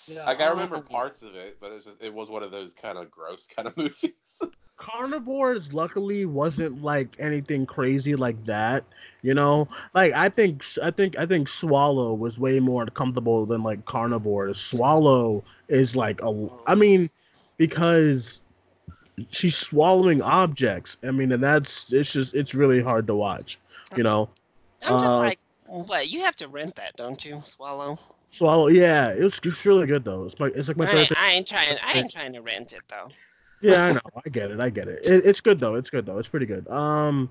While. 0.07 0.17
Yeah, 0.17 0.25
Like 0.27 0.41
I 0.41 0.45
I'll- 0.45 0.51
remember 0.53 0.81
parts 0.81 1.23
of 1.23 1.35
it, 1.35 1.59
but 1.61 1.71
it 1.71 1.75
was 1.75 1.85
just 1.85 2.03
it 2.03 2.13
was 2.13 2.31
one 2.31 2.43
of 2.43 2.51
those 2.51 2.73
kind 2.75 2.99
of 2.99 3.11
gross 3.11 3.47
kind 3.57 3.69
of 3.69 3.77
movies. 3.77 4.13
Carnivores 4.79 5.73
luckily 5.73 6.25
wasn't 6.25 6.83
like 6.83 7.09
anything 7.21 7.67
crazy 7.67 8.17
like 8.17 8.43
that, 8.47 8.85
you 9.23 9.33
know. 9.33 9.69
Like 9.95 10.13
I 10.13 10.29
think 10.29 10.65
I 10.83 10.91
think 10.91 11.17
I 11.17 11.25
think 11.25 11.49
Swallow 11.49 12.15
was 12.15 12.37
way 12.39 12.59
more 12.59 12.87
comfortable 12.87 13.47
than 13.47 13.63
like 13.63 13.85
Carnivores. 13.85 14.59
Swallow 14.59 15.45
is 15.69 15.95
like 15.95 16.21
a 16.23 16.49
I 16.67 16.75
mean 16.75 17.09
because 17.59 18.41
she's 19.31 19.57
swallowing 19.57 20.21
objects. 20.21 20.97
I 21.05 21.13
mean 21.13 21.31
and 21.31 21.43
that's 21.45 21.93
it's 21.93 22.13
just 22.13 22.35
it's 22.35 22.53
really 22.55 22.83
hard 22.83 23.07
to 23.07 23.15
watch, 23.15 23.61
you 23.97 24.03
know. 24.03 24.29
I'm 24.85 24.95
just 24.95 25.05
Uh, 25.05 25.19
like, 25.19 25.39
what? 25.67 26.11
You 26.11 26.23
have 26.25 26.35
to 26.37 26.49
rent 26.49 26.75
that, 26.75 26.97
don't 26.97 27.25
you? 27.25 27.39
Swallow. 27.45 27.97
Swallow 28.33 28.69
yeah, 28.69 29.11
it 29.13 29.21
was 29.23 29.39
it's 29.45 29.67
really 29.67 29.87
good 29.87 30.05
though. 30.05 30.25
It's 30.25 30.41
like 30.41 30.55
it's 30.57 30.67
like 30.69 30.79
my 30.79 30.87
I 30.87 30.89
favorite 30.93 31.11
ain't, 31.11 31.19
I 31.19 31.31
ain't 31.33 31.47
trying. 31.49 31.77
I 31.85 31.93
ain't 31.99 32.11
trying 32.11 32.33
to 32.33 32.41
rent 32.41 32.73
it 32.73 32.81
though. 32.89 33.09
Yeah, 33.61 33.85
I 33.85 33.93
know. 33.93 34.01
I 34.25 34.29
get 34.31 34.51
it. 34.51 34.59
I 34.59 34.71
get 34.71 34.89
it. 34.89 35.05
it. 35.07 35.27
It's 35.27 35.41
good 35.43 35.59
though. 35.59 35.75
It's 35.75 35.91
good 35.91 36.07
though. 36.07 36.19
It's 36.19 36.29
pretty 36.29 36.47
good. 36.47 36.67
Um, 36.69 37.31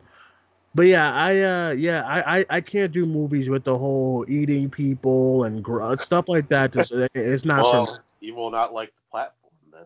but 0.76 0.84
yeah, 0.84 1.12
I 1.14 1.40
uh, 1.42 1.72
yeah, 1.72 2.04
I 2.06 2.40
I, 2.40 2.46
I 2.52 2.62
can't 2.62 2.92
do 2.92 3.08
movies 3.08 3.50
with 3.50 3.64
the 3.64 3.76
whole 3.76 4.26
eating 4.30 4.70
people 4.70 5.46
and 5.46 5.64
gr- 5.64 5.96
stuff 5.98 6.30
like 6.30 6.48
that. 6.50 6.72
Just 6.72 6.92
it- 6.92 7.10
it's 7.16 7.46
not 7.46 7.62
for 7.62 7.74
me. 7.74 7.80
well, 7.82 8.00
you 8.20 8.36
will 8.36 8.52
not 8.52 8.72
like 8.72 8.90
the 8.90 9.02
platform 9.12 9.54
then. 9.74 9.82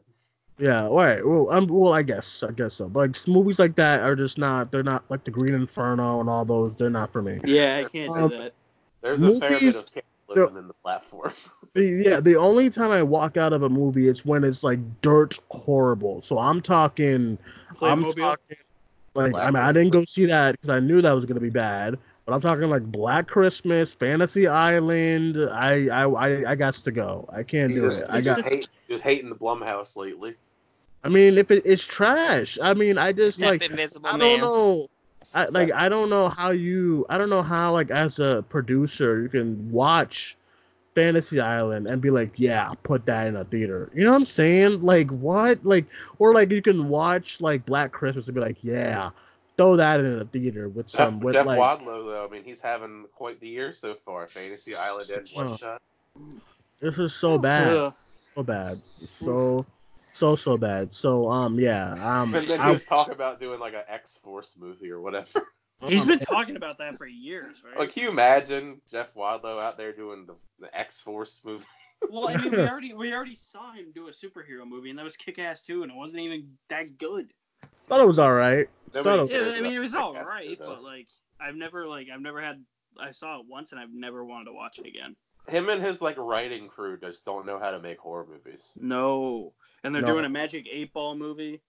Yeah, 0.60 0.88
all 0.88 0.98
right. 0.98 1.26
Well, 1.26 1.50
um, 1.50 1.68
well, 1.68 1.94
I 1.94 2.02
guess 2.02 2.44
I 2.44 2.52
guess 2.52 2.74
so. 2.76 2.90
But 2.90 3.00
like 3.00 3.28
movies 3.30 3.58
like 3.58 3.76
that 3.78 4.02
are 4.02 4.18
just 4.18 4.38
not. 4.38 4.70
They're 4.70 4.84
not 4.84 5.06
like 5.10 5.24
the 5.24 5.32
Green 5.32 5.54
Inferno 5.54 6.20
and 6.20 6.30
all 6.30 6.44
those. 6.44 6.76
They're 6.76 6.90
not 6.90 7.14
for 7.14 7.22
me. 7.22 7.40
Yeah, 7.46 7.82
I 7.86 7.88
can't 7.90 8.10
Um, 8.18 8.30
do 8.30 8.38
that. 8.40 8.54
There's 9.02 9.24
a 9.24 9.40
fair 9.40 9.52
bit 9.52 9.62
Movies- 9.64 9.94
of 10.30 10.36
cannibalism 10.36 10.58
in 10.58 10.68
the 10.68 10.74
platform. 10.74 11.34
Yeah, 11.76 12.22
the 12.22 12.38
only 12.38 12.70
time 12.70 12.92
I 12.92 13.04
walk 13.04 13.36
out 13.36 13.52
of 13.52 13.64
a 13.64 13.70
movie 13.70 14.08
it's 14.08 14.24
when 14.24 14.46
it's 14.46 14.64
like 14.64 14.80
dirt 15.02 15.38
horrible. 15.52 16.22
So 16.22 16.40
I'm 16.40 16.62
talking. 16.62 17.38
I'm 17.82 18.06
Playmobil? 18.06 18.16
talking. 18.16 18.58
Like 19.14 19.32
Black 19.32 19.48
I 19.48 19.52
mean, 19.52 19.62
I 19.64 19.72
didn't 19.74 19.90
go 19.90 20.06
see 20.06 20.26
that 20.26 20.54
because 20.54 20.70
I 20.70 20.80
knew 20.80 21.02
that 21.02 21.12
was 21.12 21.26
gonna 21.26 21.42
be 21.42 21.50
bad. 21.50 21.98
But 22.26 22.34
I'm 22.34 22.42
talking 22.42 22.70
like 22.70 22.84
Black 22.84 23.28
Christmas, 23.28 23.94
Fantasy 23.94 24.48
Island. 24.48 25.38
I 25.52 25.88
I 25.88 26.04
I, 26.06 26.52
I 26.52 26.56
got 26.56 26.76
to 26.76 26.92
go. 26.92 27.28
I 27.32 27.44
can't 27.44 27.74
You 27.74 27.82
do 27.82 27.88
just, 27.88 28.02
it. 28.04 28.08
I 28.10 28.22
got. 28.22 28.38
just 28.38 28.48
hate 28.48 28.70
just 28.90 29.04
hating 29.04 29.30
the 29.30 29.36
Blumhouse 29.36 29.98
lately. 29.98 30.36
I 31.04 31.10
mean, 31.10 31.38
if 31.38 31.52
it, 31.52 31.62
it's 31.66 31.86
trash, 31.86 32.58
I 32.62 32.74
mean, 32.74 32.98
I 32.98 33.12
just 33.12 33.40
Except 33.40 33.62
like 33.62 33.70
Invisible 33.70 34.08
I 34.10 34.18
don't 34.18 34.40
Man. 34.40 34.42
know. 34.42 34.88
I 35.36 35.46
like 35.46 35.72
I 35.74 35.90
don't 35.90 36.10
know 36.10 36.30
how 36.30 36.52
you 36.52 37.06
I 37.10 37.18
don't 37.18 37.30
know 37.30 37.44
how 37.44 37.74
like 37.74 37.92
as 37.92 38.20
a 38.20 38.44
producer 38.50 39.22
you 39.22 39.30
can 39.30 39.70
watch 39.72 40.38
Fantasy 40.96 41.42
Island 41.42 41.88
and 41.88 42.02
be 42.02 42.10
like, 42.10 42.32
yeah, 42.38 42.72
put 42.84 43.06
that 43.06 43.28
in 43.28 43.36
a 43.36 43.44
theater. 43.44 43.92
You 43.94 44.06
know 44.06 44.12
what 44.12 44.18
I'm 44.18 44.26
saying? 44.26 44.82
Like 44.82 45.10
what? 45.12 45.64
Like 45.66 45.86
or 46.20 46.34
like 46.34 46.52
you 46.52 46.62
can 46.62 46.88
watch 46.88 47.42
like 47.42 47.66
Black 47.66 47.92
Christmas 47.92 48.28
and 48.30 48.36
be 48.36 48.42
like, 48.42 48.58
yeah, 48.62 49.10
throw 49.58 49.76
that 49.76 50.00
in 50.00 50.22
a 50.22 50.26
theater 50.26 50.70
with 50.70 50.88
Jeff, 50.88 50.98
some 50.98 51.20
with 51.20 51.34
Jeff 51.34 51.46
like 51.46 51.60
Wadlow, 51.60 52.06
though, 52.06 52.26
I 52.26 52.32
mean, 52.32 52.44
he's 52.44 52.62
having 52.62 53.06
quite 53.14 53.40
the 53.42 53.48
year 53.48 53.74
so 53.74 53.94
far. 53.94 54.28
Fantasy 54.28 54.74
Island 54.74 55.10
and 55.10 55.30
Oh. 55.36 55.48
Bloodshot. 55.48 55.82
this 56.80 56.98
is 56.98 57.14
so 57.14 57.32
oh, 57.32 57.38
bad. 57.38 57.68
Ugh. 57.68 57.94
So 58.34 58.44
bad. 58.44 58.78
So 58.78 59.66
so 60.16 60.36
so 60.36 60.58
bad. 60.58 60.96
So 60.96 61.30
um 61.30 61.60
yeah, 61.60 61.92
um 61.94 62.34
And 62.34 62.48
then 62.48 62.60
I- 62.60 62.68
he 62.68 62.74
was 62.74 62.86
talking 62.86 63.14
about 63.14 63.40
doing 63.40 63.60
like 63.60 63.74
an 63.74 63.84
X 63.88 64.18
Force 64.18 64.56
movie 64.58 64.90
or 64.90 65.02
whatever. 65.02 65.44
He's 65.88 66.06
been 66.06 66.20
talking 66.36 66.56
about 66.56 66.78
that 66.80 66.96
for 66.98 67.06
years, 67.06 67.62
right? 67.64 67.78
Like, 67.78 67.92
can 67.92 68.04
you 68.04 68.10
imagine 68.10 68.80
Jeff 68.90 69.14
Wadlow 69.14 69.62
out 69.62 69.78
there 69.78 69.92
doing 69.92 70.26
the, 70.26 70.36
the 70.60 70.76
X 70.76 71.02
Force 71.02 71.42
movie? 71.46 71.64
Well, 72.10 72.28
I 72.28 72.36
mean, 72.36 72.52
we 72.52 72.60
already 72.60 72.94
we 72.94 73.14
already 73.14 73.34
saw 73.34 73.72
him 73.72 73.92
do 73.96 74.08
a 74.10 74.12
superhero 74.12 74.68
movie, 74.68 74.90
and 74.90 75.00
that 75.00 75.04
was 75.06 75.16
Kick 75.18 75.40
Ass 75.40 75.64
too, 75.64 75.82
and 75.82 75.92
it 75.92 75.96
wasn't 75.96 76.24
even 76.24 76.52
that 76.70 76.98
good. 77.00 77.32
thought 77.88 78.02
it 78.02 78.06
was 78.06 78.20
all 78.20 78.34
right. 78.34 78.68
Nobody 78.94 79.18
Thought 79.18 79.32
it- 79.32 79.48
Yeah, 79.48 79.58
I 79.58 79.62
mean, 79.62 79.74
it 79.74 79.80
was 79.80 79.94
Kick-Ass 79.94 80.04
all 80.04 80.14
two, 80.14 80.20
right, 80.20 80.60
though. 80.60 80.66
but 80.66 80.84
like, 80.84 81.08
I've 81.40 81.56
never 81.56 81.88
like 81.88 82.08
I've 82.14 82.22
never 82.22 82.42
had. 82.42 82.64
I 83.00 83.12
saw 83.12 83.40
it 83.40 83.46
once, 83.50 83.72
and 83.72 83.80
I've 83.82 83.94
never 83.94 84.24
wanted 84.26 84.46
to 84.46 84.54
watch 84.54 84.78
it 84.78 84.86
again. 84.86 85.16
him 85.48 85.70
and 85.70 85.82
his 85.82 86.02
like 86.02 86.18
writing 86.18 86.68
crew 86.68 87.00
just 87.00 87.26
don't 87.26 87.46
know 87.46 87.58
how 87.60 87.72
to 87.72 87.80
make 87.80 87.98
horror 87.98 88.28
movies. 88.30 88.78
No, 88.80 89.54
and 89.86 89.94
they're 89.94 90.02
No. 90.02 90.08
doing 90.08 90.26
a 90.26 90.30
Magic 90.30 90.68
Eight 90.72 90.92
Ball 90.94 91.16
movie. 91.16 91.62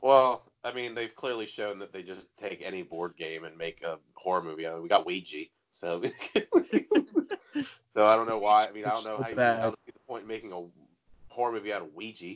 Well, 0.00 0.42
I 0.64 0.72
mean, 0.72 0.94
they've 0.94 1.14
clearly 1.14 1.46
shown 1.46 1.78
that 1.80 1.92
they 1.92 2.02
just 2.02 2.36
take 2.36 2.62
any 2.64 2.82
board 2.82 3.14
game 3.16 3.44
and 3.44 3.56
make 3.56 3.82
a 3.82 3.98
horror 4.14 4.42
movie. 4.42 4.66
I 4.66 4.72
mean, 4.72 4.82
we 4.82 4.88
got 4.88 5.06
Ouija, 5.06 5.44
so 5.70 6.02
so 7.94 8.06
I 8.06 8.16
don't 8.16 8.28
know 8.28 8.38
why. 8.38 8.66
I 8.66 8.72
mean, 8.72 8.84
I 8.84 8.90
don't 8.90 9.04
know 9.04 9.16
So 9.16 9.22
how 9.22 9.28
you, 9.28 9.36
bad. 9.36 9.58
I 9.58 9.62
don't 9.64 9.78
see 9.86 9.92
the 9.92 9.98
point 10.06 10.22
in 10.22 10.28
making 10.28 10.52
a 10.52 10.64
horror 11.28 11.52
movie 11.52 11.72
out 11.72 11.82
of 11.82 11.94
Ouija. 11.94 12.34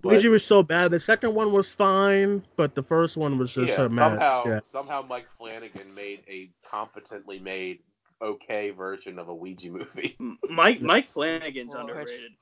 But, 0.00 0.10
Ouija 0.12 0.30
was 0.30 0.44
so 0.44 0.62
bad. 0.62 0.90
The 0.90 1.00
second 1.00 1.34
one 1.34 1.52
was 1.52 1.72
fine, 1.72 2.44
but 2.56 2.74
the 2.74 2.82
first 2.82 3.16
one 3.16 3.38
was 3.38 3.54
just 3.54 3.78
yeah, 3.78 3.84
a 3.84 3.88
mess. 3.88 3.96
somehow 3.98 4.44
Yeah. 4.46 4.60
somehow 4.62 5.02
Mike 5.08 5.28
Flanagan 5.38 5.94
made 5.94 6.22
a 6.28 6.50
competently 6.68 7.38
made 7.38 7.80
okay 8.20 8.70
version 8.70 9.18
of 9.18 9.28
a 9.28 9.34
Ouija 9.34 9.70
movie. 9.70 10.16
Mike 10.48 10.80
Mike 10.82 11.08
Flanagan's 11.08 11.74
Lord. 11.74 11.90
underrated. 11.90 12.32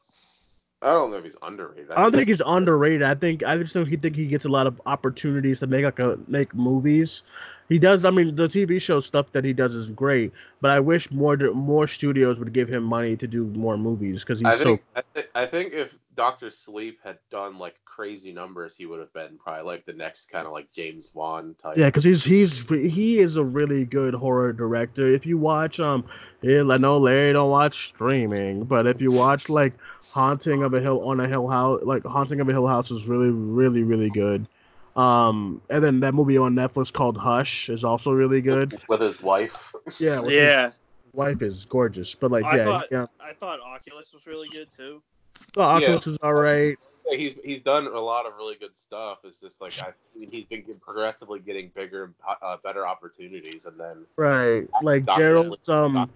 I 0.83 0.93
don't 0.93 1.11
know 1.11 1.19
if 1.19 1.25
he's 1.25 1.37
underrated. 1.43 1.91
I 1.91 2.03
don't 2.03 2.13
think 2.13 2.29
he's 2.29 2.41
underrated. 2.45 3.03
I 3.03 3.15
think 3.15 3.45
I 3.45 3.59
just 3.59 3.75
don't 3.75 3.87
he 3.87 3.97
think 3.97 4.17
he 4.17 4.27
gets 4.27 4.47
a 4.47 4.49
lot 4.49 4.67
of 4.67 4.81
opportunities 4.87 5.59
to 5.61 5.67
make 5.67 5.85
like 5.85 5.99
a 5.99 6.19
make 6.27 6.55
movies. 6.55 7.23
He 7.71 7.79
does. 7.79 8.05
I 8.05 8.11
mean, 8.11 8.35
the 8.35 8.49
TV 8.49 8.83
show 8.83 8.99
stuff 8.99 9.31
that 9.31 9.45
he 9.45 9.53
does 9.53 9.77
is 9.77 9.91
great, 9.91 10.33
but 10.61 10.73
I 10.73 10.81
wish 10.81 11.09
more 11.13 11.37
more 11.55 11.87
studios 11.87 12.41
would 12.41 12.53
give 12.53 12.69
him 12.69 12.83
money 12.83 13.17
to 13.17 13.29
do 13.29 13.45
more 13.45 13.79
movies 13.79 14.25
because 14.25 14.41
he's 14.41 14.49
I 14.49 14.57
so. 14.57 14.79
I, 14.97 15.03
th- 15.15 15.29
I 15.37 15.47
think 15.47 15.73
if 15.73 15.97
Doctor 16.17 16.51
Sleep 16.51 16.99
had 17.05 17.19
done 17.31 17.59
like 17.59 17.77
crazy 17.85 18.33
numbers, 18.33 18.75
he 18.75 18.87
would 18.87 18.99
have 18.99 19.13
been 19.13 19.39
probably 19.39 19.63
like 19.63 19.87
the 19.87 19.93
next 19.93 20.33
kind 20.33 20.49
of 20.49 20.53
like 20.53 20.73
James 20.73 21.15
Wan 21.15 21.55
type. 21.63 21.77
Yeah, 21.77 21.87
because 21.87 22.03
he's 22.03 22.25
he's 22.25 22.69
he 22.69 23.21
is 23.21 23.37
a 23.37 23.45
really 23.45 23.85
good 23.85 24.15
horror 24.15 24.53
director. 24.53 25.07
If 25.07 25.25
you 25.25 25.39
watch 25.39 25.79
um, 25.79 26.05
yeah, 26.43 26.65
I 26.69 26.77
know 26.77 26.99
Larry 26.99 27.33
don't 27.35 27.51
watch 27.51 27.91
streaming, 27.91 28.65
but 28.65 28.89
if 28.89 29.01
you 29.01 29.13
watch 29.13 29.49
like 29.49 29.75
Haunting 30.11 30.65
of 30.65 30.75
a 30.75 30.81
Hill 30.81 31.09
on 31.09 31.21
a 31.21 31.29
Hill 31.29 31.47
House, 31.47 31.83
like 31.85 32.05
Haunting 32.05 32.41
of 32.41 32.49
a 32.49 32.53
Hill 32.53 32.67
House 32.67 32.91
is 32.91 33.07
really 33.07 33.31
really 33.31 33.85
really 33.85 34.11
good. 34.11 34.45
Um, 35.01 35.63
and 35.71 35.83
then 35.83 36.01
that 36.01 36.15
movie 36.15 36.37
on 36.37 36.55
Netflix 36.55 36.93
called 36.93 37.17
Hush 37.17 37.69
is 37.71 37.85
also 37.85 38.13
really 38.13 38.41
good. 38.43 38.81
with 38.89 39.01
his 39.01 39.23
wife. 39.23 39.75
Yeah, 39.99 40.21
with 40.21 40.33
his 40.33 40.43
Yeah, 40.43 40.71
wife 41.13 41.43
is 41.43 41.65
gorgeous, 41.65 42.15
but 42.15 42.31
like 42.31 42.45
I 42.45 42.57
yeah, 42.57 42.65
thought- 42.65 42.87
yeah, 42.91 43.07
I 43.21 43.33
thought 43.33 43.61
Oculus 43.61 44.13
was 44.13 44.27
really 44.27 44.49
good 44.53 44.71
too. 44.71 45.03
the 45.55 45.63
Oculus 45.63 46.07
is 46.07 46.19
all 46.23 46.35
right. 46.35 46.77
Yeah, 47.11 47.17
he's 47.17 47.35
he's 47.43 47.63
done 47.63 47.87
a 47.87 47.99
lot 47.99 48.27
of 48.27 48.35
really 48.37 48.57
good 48.57 48.77
stuff. 48.77 49.19
It's 49.25 49.41
just 49.41 49.61
like 49.61 49.73
I 49.83 49.93
mean, 50.15 50.29
he's 50.31 50.45
been 50.47 50.65
progressively 50.81 51.41
getting 51.41 51.71
bigger, 51.75 52.13
uh, 52.43 52.59
better 52.63 52.87
opportunities, 52.87 53.65
and 53.67 53.81
then 53.81 54.05
Right, 54.17 54.69
like 54.83 55.07
Dr. 55.07 55.19
Gerald's 55.21 55.69
um. 55.69 56.11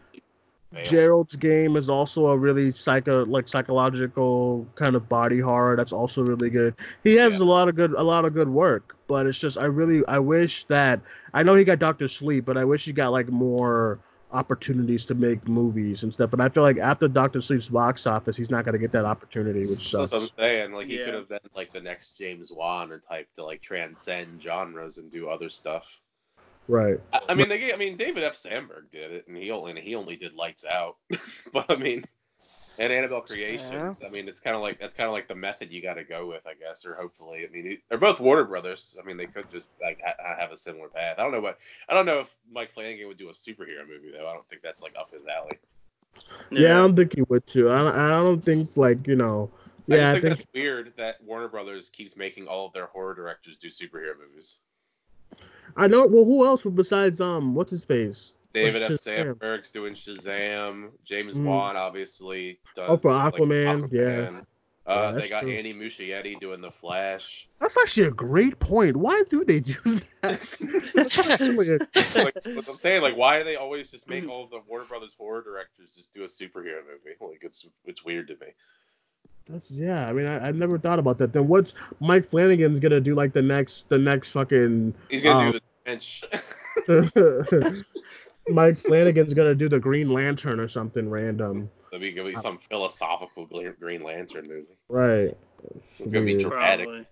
Dr. 0.74 0.84
Sleep 0.90 1.06
failed. 1.06 1.06
Gerald's 1.06 1.36
game 1.36 1.76
is 1.76 1.88
also 1.88 2.26
a 2.26 2.38
really 2.38 2.70
psycho 2.72 3.24
like 3.26 3.48
psychological 3.48 4.66
kind 4.76 4.96
of 4.96 5.08
body 5.08 5.40
horror 5.40 5.76
that's 5.76 5.92
also 5.92 6.22
really 6.22 6.50
good. 6.50 6.74
He 7.02 7.14
has 7.16 7.38
Yeah. 7.38 7.44
a 7.44 7.44
lot 7.44 7.68
of 7.68 7.76
good 7.76 7.92
a 7.92 8.02
lot 8.02 8.24
of 8.24 8.34
good 8.34 8.48
work, 8.48 8.96
but 9.08 9.26
it's 9.26 9.38
just 9.38 9.58
I 9.58 9.66
really 9.66 10.04
I 10.06 10.18
wish 10.18 10.64
that 10.66 11.00
I 11.34 11.42
know 11.42 11.54
he 11.54 11.64
got 11.64 11.78
Doctor 11.78 12.08
Sleep, 12.08 12.44
but 12.44 12.56
I 12.56 12.64
wish 12.64 12.84
he 12.84 12.92
got 12.92 13.10
like 13.12 13.28
more 13.28 14.00
opportunities 14.32 15.06
to 15.06 15.14
make 15.14 15.46
movies 15.46 16.02
and 16.02 16.12
stuff. 16.12 16.32
And 16.32 16.42
I 16.42 16.48
feel 16.48 16.62
like 16.64 16.78
after 16.78 17.06
Doctor 17.08 17.40
Sleep's 17.40 17.68
box 17.68 18.06
office, 18.06 18.36
he's 18.36 18.50
not 18.50 18.64
gonna 18.64 18.78
get 18.78 18.92
that 18.92 19.04
opportunity, 19.04 19.66
which 19.66 19.90
That's 19.96 20.10
sucks. 20.10 20.12
what 20.12 20.22
I'm 20.22 20.28
saying. 20.38 20.72
Like 20.72 20.88
he 20.88 20.98
Yeah. 20.98 21.04
could 21.04 21.14
have 21.14 21.28
been 21.28 21.38
like 21.54 21.72
the 21.72 21.80
next 21.80 22.18
James 22.18 22.50
Wan 22.52 22.90
or 22.92 22.98
type 23.00 23.32
to 23.34 23.44
like 23.44 23.62
transcend 23.62 24.42
genres 24.42 24.98
and 24.98 25.10
do 25.10 25.28
other 25.28 25.48
stuff. 25.48 26.00
Right. 26.68 26.98
I, 27.12 27.20
I 27.30 27.34
mean, 27.34 27.48
they. 27.48 27.58
get- 27.58 27.74
I 27.74 27.78
mean, 27.78 27.96
David 27.96 28.22
F. 28.24 28.36
Sandberg 28.36 28.90
did 28.90 29.12
it, 29.12 29.28
and 29.28 29.36
he 29.36 29.50
only 29.50 29.70
and 29.72 29.78
he 29.78 29.94
only 29.94 30.16
did 30.16 30.34
Lights 30.34 30.64
Out. 30.64 30.96
but 31.52 31.70
I 31.70 31.76
mean, 31.76 32.04
and 32.78 32.92
Annabelle 32.92 33.20
Creations. 33.20 34.02
I 34.04 34.08
mean, 34.10 34.28
it's 34.28 34.40
kind 34.40 34.56
of 34.56 34.62
like 34.62 34.80
that's 34.80 34.94
kind 34.94 35.06
of 35.06 35.12
like 35.12 35.28
the 35.28 35.34
method 35.34 35.70
you 35.70 35.82
got 35.82 35.94
to 35.94 36.04
go 36.04 36.26
with, 36.26 36.46
I 36.46 36.54
guess, 36.54 36.84
or 36.86 36.94
hopefully. 36.94 37.46
I 37.46 37.50
mean, 37.52 37.78
they're 37.88 37.98
both 37.98 38.18
Warner 38.20 38.44
Brothers. 38.44 38.96
I 39.00 39.04
mean, 39.06 39.16
they 39.16 39.26
could 39.26 39.50
just 39.50 39.66
like 39.82 40.00
ha- 40.04 40.36
have 40.38 40.52
a 40.52 40.56
similar 40.56 40.88
path. 40.88 41.18
I 41.18 41.22
don't 41.22 41.32
know 41.32 41.40
what. 41.40 41.58
I 41.88 41.94
don't 41.94 42.06
know 42.06 42.20
if 42.20 42.34
Mike 42.50 42.72
Flanagan 42.72 43.08
would 43.08 43.18
do 43.18 43.28
a 43.28 43.32
superhero 43.32 43.86
movie 43.86 44.12
though. 44.16 44.28
I 44.28 44.32
don't 44.32 44.48
think 44.48 44.62
that's 44.62 44.82
like 44.82 44.94
up 44.98 45.10
his 45.12 45.24
alley. 45.26 45.58
Yeah, 46.50 46.76
I 46.76 46.78
don't 46.78 46.96
think 46.96 47.14
he 47.14 47.22
would 47.22 47.46
too. 47.46 47.70
I 47.70 47.78
don't, 47.78 47.94
I 47.94 48.08
don't 48.08 48.40
think 48.42 48.76
like 48.76 49.06
you 49.06 49.16
know. 49.16 49.50
I 49.90 49.96
Yeah, 49.96 49.96
just 49.96 50.08
I 50.08 50.12
think, 50.12 50.22
think 50.22 50.36
that's 50.38 50.54
weird 50.54 50.92
that 50.96 51.22
Warner 51.22 51.48
Brothers 51.48 51.90
keeps 51.90 52.16
making 52.16 52.46
all 52.48 52.66
of 52.66 52.72
their 52.72 52.86
horror 52.86 53.14
directors 53.14 53.56
do 53.58 53.68
superhero 53.68 54.14
movies. 54.18 54.60
I 55.76 55.86
know. 55.88 56.06
Well, 56.06 56.24
who 56.24 56.44
else 56.44 56.62
besides 56.62 57.20
um, 57.20 57.54
what's 57.54 57.70
his 57.70 57.84
face? 57.84 58.34
David 58.52 58.82
F. 58.82 58.92
Shazam. 58.92 59.00
Sandberg's 59.00 59.72
doing 59.72 59.94
Shazam. 59.94 60.90
James 61.04 61.34
Mm. 61.34 61.44
Wan 61.44 61.76
obviously 61.76 62.60
does. 62.76 62.86
Oh, 62.88 62.96
for 62.96 63.12
like, 63.12 63.34
Aquaman, 63.34 63.92
yeah. 63.92 64.40
Uh, 64.86 65.12
Yeah, 65.14 65.20
they 65.20 65.28
got 65.28 65.40
true. 65.42 65.50
Andy 65.52 65.72
Muschietti 65.72 66.38
doing 66.38 66.60
the 66.60 66.70
Flash. 66.70 67.48
That's 67.58 67.76
actually 67.78 68.06
a 68.06 68.10
great 68.12 68.58
point. 68.60 68.96
Why 68.96 69.22
do 69.30 69.42
they 69.44 69.60
do 69.60 69.74
that? 70.20 70.40
That's 70.94 71.18
actually 71.18 71.68
a- 71.70 71.78
like, 72.22 72.34
what 72.34 72.68
I'm 72.68 72.76
saying, 72.76 73.00
like, 73.02 73.16
why 73.16 73.38
do 73.38 73.44
they 73.44 73.56
always 73.56 73.90
just 73.90 74.08
make 74.08 74.28
all 74.28 74.46
the 74.46 74.60
Warner 74.68 74.84
Brothers 74.84 75.14
horror 75.18 75.42
directors 75.42 75.94
just 75.96 76.12
do 76.12 76.22
a 76.22 76.26
superhero 76.26 76.82
movie? 76.86 77.16
Like, 77.20 77.42
it's 77.42 77.66
it's 77.86 78.04
weird 78.04 78.28
to 78.28 78.34
me. 78.34 78.48
That's 79.48 79.70
yeah. 79.70 80.08
I 80.08 80.12
mean, 80.12 80.26
I, 80.26 80.48
I've 80.48 80.56
never 80.56 80.78
thought 80.78 80.98
about 80.98 81.18
that. 81.18 81.32
Then 81.32 81.48
what's 81.48 81.74
Mike 82.00 82.24
Flanagan's 82.24 82.80
gonna 82.80 83.00
do? 83.00 83.14
Like 83.14 83.32
the 83.32 83.42
next, 83.42 83.88
the 83.88 83.98
next 83.98 84.30
fucking. 84.30 84.94
He's 85.10 85.24
gonna 85.24 85.46
um, 85.46 85.52
do 85.52 85.60
the 85.60 85.64
bench. 85.84 86.24
Mike 88.48 88.78
Flanagan's 88.78 89.34
gonna 89.34 89.54
do 89.54 89.68
the 89.68 89.78
Green 89.78 90.10
Lantern 90.10 90.60
or 90.60 90.68
something 90.68 91.08
random. 91.08 91.70
It'll 91.92 92.00
be 92.00 92.12
gonna 92.12 92.30
be 92.30 92.36
some 92.36 92.58
philosophical 92.58 93.46
Green 93.78 94.02
Lantern 94.02 94.48
movie. 94.48 94.78
Right. 94.88 95.36
It's 95.98 96.12
gonna 96.12 96.24
be 96.24 96.38
dramatic, 96.38 97.06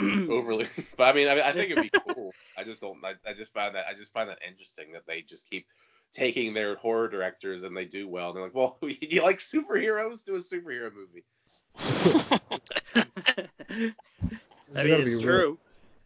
overly. 0.00 0.68
But 0.96 1.04
I 1.04 1.12
mean, 1.12 1.28
I, 1.28 1.34
mean, 1.34 1.44
I 1.44 1.52
think 1.52 1.70
it'd 1.70 1.90
be 1.90 1.98
cool. 2.14 2.32
I 2.56 2.64
just 2.64 2.80
don't. 2.80 3.04
I, 3.04 3.14
I 3.28 3.32
just 3.32 3.52
find 3.52 3.74
that 3.74 3.86
I 3.88 3.94
just 3.94 4.12
find 4.12 4.28
that 4.28 4.38
interesting 4.46 4.92
that 4.92 5.06
they 5.06 5.22
just 5.22 5.48
keep 5.50 5.66
taking 6.12 6.54
their 6.54 6.76
horror 6.76 7.08
directors 7.08 7.62
and 7.62 7.76
they 7.76 7.84
do 7.84 8.08
well. 8.08 8.32
they're 8.32 8.42
like, 8.42 8.54
well, 8.54 8.78
you 8.82 9.22
like 9.22 9.38
superheroes? 9.38 10.24
Do 10.24 10.36
a 10.36 10.38
superhero 10.38 10.92
movie. 10.94 11.24
I 11.76 12.40
mean, 14.84 15.00
it's 15.00 15.22
true. 15.22 15.58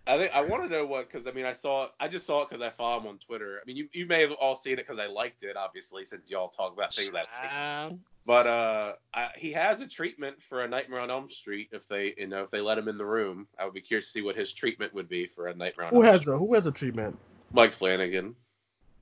I 0.07 0.19
think 0.19 0.35
I 0.35 0.43
want 0.43 0.65
to 0.65 0.69
know 0.69 0.85
what 0.85 1.11
because 1.11 1.27
I 1.27 1.31
mean 1.33 1.47
I 1.47 1.55
saw 1.55 1.89
I 1.99 2.09
just 2.09 2.27
saw 2.27 2.43
it 2.43 2.51
because 2.51 2.62
I 2.62 2.69
follow 2.69 3.01
him 3.01 3.07
on 3.07 3.19
Twitter. 3.19 3.59
I 3.62 3.66
mean 3.66 3.77
you, 3.77 3.89
you 3.93 4.07
may 4.07 4.21
have 4.21 4.33
all 4.33 4.55
seen 4.55 4.75
it 4.75 4.87
because 4.87 4.99
I 4.99 5.07
liked 5.07 5.45
it 5.45 5.57
obviously 5.57 6.05
since 6.05 6.31
y'all 6.31 6.49
talk 6.49 6.75
about 6.75 6.95
things 6.95 7.15
I 7.15 7.21
like. 7.21 7.93
Um, 7.93 8.01
But 8.27 8.47
uh, 8.47 8.93
I, 9.15 9.29
he 9.37 9.53
has 9.53 9.81
a 9.81 9.87
treatment 9.87 10.43
for 10.43 10.62
a 10.62 10.69
Nightmare 10.69 11.01
on 11.01 11.11
Elm 11.11 11.31
Street 11.31 11.69
if 11.73 11.89
they 11.89 12.12
you 12.19 12.27
know 12.27 12.43
if 12.43 12.51
they 12.51 12.61
let 12.61 12.77
him 12.77 12.89
in 12.89 12.99
the 12.99 13.07
room. 13.07 13.47
I 13.59 13.65
would 13.65 13.73
be 13.73 13.81
curious 13.81 14.07
to 14.07 14.12
see 14.12 14.23
what 14.23 14.37
his 14.37 14.53
treatment 14.53 14.93
would 14.93 15.09
be 15.09 15.27
for 15.27 15.47
a 15.47 15.55
Nightmare 15.55 15.87
on 15.87 15.95
Who 15.95 16.05
Elm 16.05 16.12
has 16.12 16.21
Street. 16.23 16.35
a 16.35 16.39
Who 16.39 16.55
has 16.55 16.66
a 16.66 16.73
treatment? 16.73 17.16
Mike 17.53 17.73
Flanagan. 17.73 18.35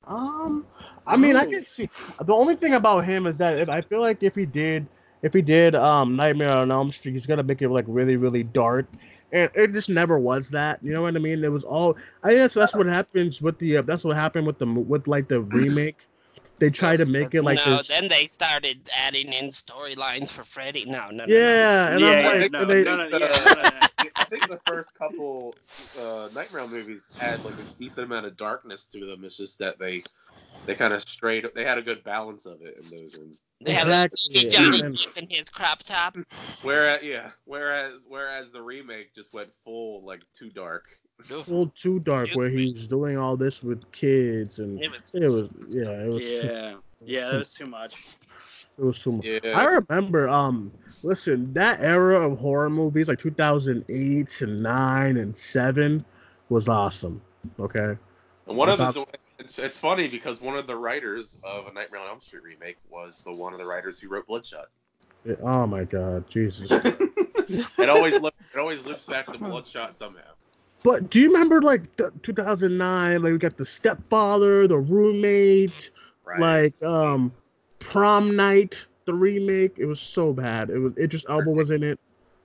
Um, 0.05 0.65
I 1.07 1.17
mean, 1.17 1.35
I 1.35 1.45
can 1.45 1.65
see. 1.65 1.89
The 2.23 2.33
only 2.33 2.55
thing 2.55 2.73
about 2.73 3.05
him 3.05 3.25
is 3.27 3.37
that 3.37 3.57
if, 3.57 3.69
I 3.69 3.81
feel 3.81 4.01
like 4.01 4.21
if 4.21 4.35
he 4.35 4.45
did, 4.45 4.85
if 5.23 5.33
he 5.33 5.41
did, 5.41 5.73
um, 5.73 6.15
Nightmare 6.15 6.51
on 6.51 6.71
Elm 6.71 6.91
Street, 6.91 7.13
he's 7.13 7.25
gonna 7.25 7.43
make 7.43 7.61
it 7.61 7.69
like 7.69 7.85
really, 7.87 8.17
really 8.17 8.43
dark, 8.43 8.85
and 9.31 9.49
it 9.55 9.73
just 9.73 9.89
never 9.89 10.19
was 10.19 10.49
that. 10.49 10.79
You 10.83 10.93
know 10.93 11.01
what 11.01 11.15
I 11.15 11.19
mean? 11.19 11.43
It 11.43 11.51
was 11.51 11.63
all. 11.63 11.97
I 12.21 12.29
think 12.29 12.39
that's 12.39 12.53
that's 12.53 12.75
what 12.75 12.85
happens 12.85 13.41
with 13.41 13.57
the. 13.57 13.77
Uh, 13.77 13.81
that's 13.81 14.03
what 14.03 14.15
happened 14.15 14.45
with 14.45 14.59
the 14.59 14.67
with 14.67 15.07
like 15.07 15.27
the 15.27 15.41
remake. 15.41 16.07
They 16.59 16.69
tried 16.69 16.97
to 16.97 17.05
make 17.05 17.33
it 17.33 17.41
like 17.41 17.59
no, 17.65 17.77
this. 17.77 17.87
then 17.87 18.07
they 18.07 18.27
started 18.27 18.89
adding 18.95 19.33
in 19.33 19.49
storylines 19.49 20.29
for 20.29 20.43
Freddy. 20.43 20.85
No, 20.85 21.09
no, 21.09 21.25
no. 21.25 21.35
Yeah, 21.35 21.87
and 21.87 21.99
yeah, 21.99 22.29
I'm 22.31 22.41
like, 22.41 22.51
no, 22.51 22.59
and 22.59 22.69
they- 22.69 22.83
no, 22.83 23.07
no, 23.07 23.17
yeah, 23.17 23.87
none 24.41 24.43
of 24.43 24.49
that. 24.49 24.55
I 24.55 24.59
think 24.59 24.65
the 24.65 24.71
first 24.73 24.93
couple 24.97 25.55
uh, 25.99 26.29
Nightmare 26.33 26.67
movies 26.67 27.09
had 27.17 27.43
like 27.43 27.57
a 27.59 27.65
decent 27.79 28.05
amount 28.05 28.25
of 28.25 28.37
darkness 28.37 28.85
to 28.85 29.05
them. 29.05 29.23
It's 29.23 29.37
just 29.37 29.59
that 29.59 29.79
they 29.79 30.03
they 30.65 30.75
kind 30.75 30.93
of 30.93 31.01
strayed. 31.01 31.45
They 31.55 31.65
had 31.65 31.77
a 31.77 31.81
good 31.81 32.03
balance 32.03 32.45
of 32.45 32.61
it 32.61 32.77
in 32.79 32.89
those 32.89 33.13
ones. 33.15 33.41
They 33.61 33.73
had 33.73 33.87
like 33.87 34.11
Exactly, 34.11 34.49
Johnny 34.49 34.81
and- 34.81 34.95
Depp 34.95 35.17
in 35.17 35.29
his 35.29 35.49
crop 35.49 35.83
top. 35.83 36.17
Whereas 36.61 37.03
yeah, 37.03 37.31
whereas 37.45 38.05
whereas 38.07 38.51
the 38.51 38.61
remake 38.61 39.13
just 39.13 39.33
went 39.33 39.53
full 39.65 40.05
like 40.05 40.23
too 40.33 40.49
dark. 40.49 40.85
full 41.43 41.71
too 41.75 41.99
dark 41.99 42.29
where 42.33 42.49
he's 42.49 42.87
doing 42.87 43.17
all 43.17 43.37
this 43.37 43.61
with 43.63 43.89
kids 43.91 44.59
and 44.59 44.81
It 44.81 44.91
was, 44.91 45.13
it 45.13 45.29
was 45.29 45.49
yeah 45.73 45.91
it 45.91 46.13
was 46.13 46.17
too, 46.17 46.47
Yeah, 46.47 46.75
yeah, 47.05 47.29
that 47.31 47.37
was 47.37 47.53
too 47.53 47.65
much. 47.65 47.95
It 48.77 48.83
was 48.83 48.99
too 48.99 49.13
much. 49.13 49.25
Yeah. 49.25 49.39
I 49.57 49.65
remember, 49.65 50.27
um, 50.29 50.71
listen, 51.03 51.53
that 51.53 51.81
era 51.81 52.19
of 52.27 52.39
horror 52.39 52.69
movies, 52.69 53.07
like 53.07 53.19
2008 53.19 54.41
and 54.41 54.63
9 54.63 55.17
and 55.17 55.37
7, 55.37 56.05
was 56.49 56.67
awesome. 56.67 57.21
Okay. 57.59 57.95
And 58.47 58.57
one 58.57 58.69
of 58.69 58.77
the 58.77 59.05
it's, 59.39 59.57
it's 59.59 59.77
funny 59.77 60.07
because 60.07 60.41
one 60.41 60.55
of 60.57 60.67
the 60.67 60.75
writers 60.75 61.41
of 61.43 61.67
a 61.67 61.73
Nightmare 61.73 62.01
on 62.01 62.07
Elm 62.07 62.21
Street 62.21 62.43
remake 62.43 62.77
was 62.89 63.21
the 63.23 63.33
one 63.33 63.51
of 63.53 63.59
the 63.59 63.65
writers 63.65 63.99
who 63.99 64.09
wrote 64.09 64.27
Bloodshot. 64.27 64.67
It- 65.25 65.39
oh 65.41 65.65
my 65.67 65.83
God, 65.83 66.27
Jesus. 66.29 66.69
It 67.77 67.89
always 67.89 68.19
look, 68.21 68.33
it 68.53 68.57
always 68.57 68.85
loops 68.85 69.03
back 69.03 69.25
to 69.27 69.37
Bloodshot 69.37 69.93
somehow. 69.93 70.21
but 70.83 71.09
do 71.09 71.19
you 71.19 71.27
remember, 71.27 71.61
like, 71.61 71.93
the 71.97 72.11
2009, 72.23 73.21
like, 73.21 73.31
we 73.33 73.37
got 73.37 73.57
the 73.57 73.65
stepfather, 73.65 74.65
the 74.67 74.77
roommate, 74.77 75.91
Right. 76.25 76.39
like, 76.39 76.83
um, 76.83 77.33
prom 77.83 78.35
night, 78.35 78.85
the 79.05 79.13
remake? 79.13 79.75
It 79.77 79.85
was 79.85 79.99
so 79.99 80.33
bad. 80.33 80.69
It 80.69 80.79
was, 80.79 80.97
Idris 80.97 81.25
Elba 81.29 81.51
was 81.51 81.71
in 81.71 81.83
it. 81.83 81.99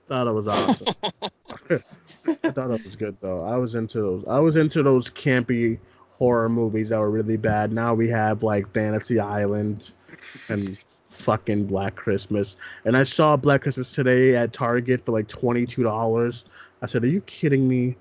thought 0.07 0.27
it 0.27 0.31
was 0.31 0.47
awesome. 0.47 0.93
I 2.43 2.51
thought 2.51 2.71
it 2.71 2.83
was 2.83 2.95
good 2.95 3.17
though. 3.21 3.41
I 3.41 3.55
was 3.57 3.75
into 3.75 4.01
those. 4.01 4.25
I 4.27 4.39
was 4.39 4.55
into 4.55 4.83
those 4.83 5.09
campy 5.09 5.79
horror 6.11 6.49
movies 6.49 6.89
that 6.89 6.99
were 6.99 7.09
really 7.09 7.37
bad. 7.37 7.71
Now 7.71 7.93
we 7.93 8.09
have 8.09 8.43
like 8.43 8.71
Fantasy 8.73 9.19
Island 9.19 9.93
and 10.49 10.77
fucking 11.05 11.65
Black 11.65 11.95
Christmas. 11.95 12.57
And 12.85 12.97
I 12.97 13.03
saw 13.03 13.35
Black 13.35 13.61
Christmas 13.61 13.93
today 13.93 14.35
at 14.35 14.53
Target 14.53 15.05
for 15.05 15.11
like 15.11 15.27
twenty 15.27 15.65
two 15.65 15.83
dollars. 15.83 16.45
I 16.81 16.85
said, 16.85 17.03
"Are 17.03 17.07
you 17.07 17.21
kidding 17.21 17.67
me?" 17.67 17.95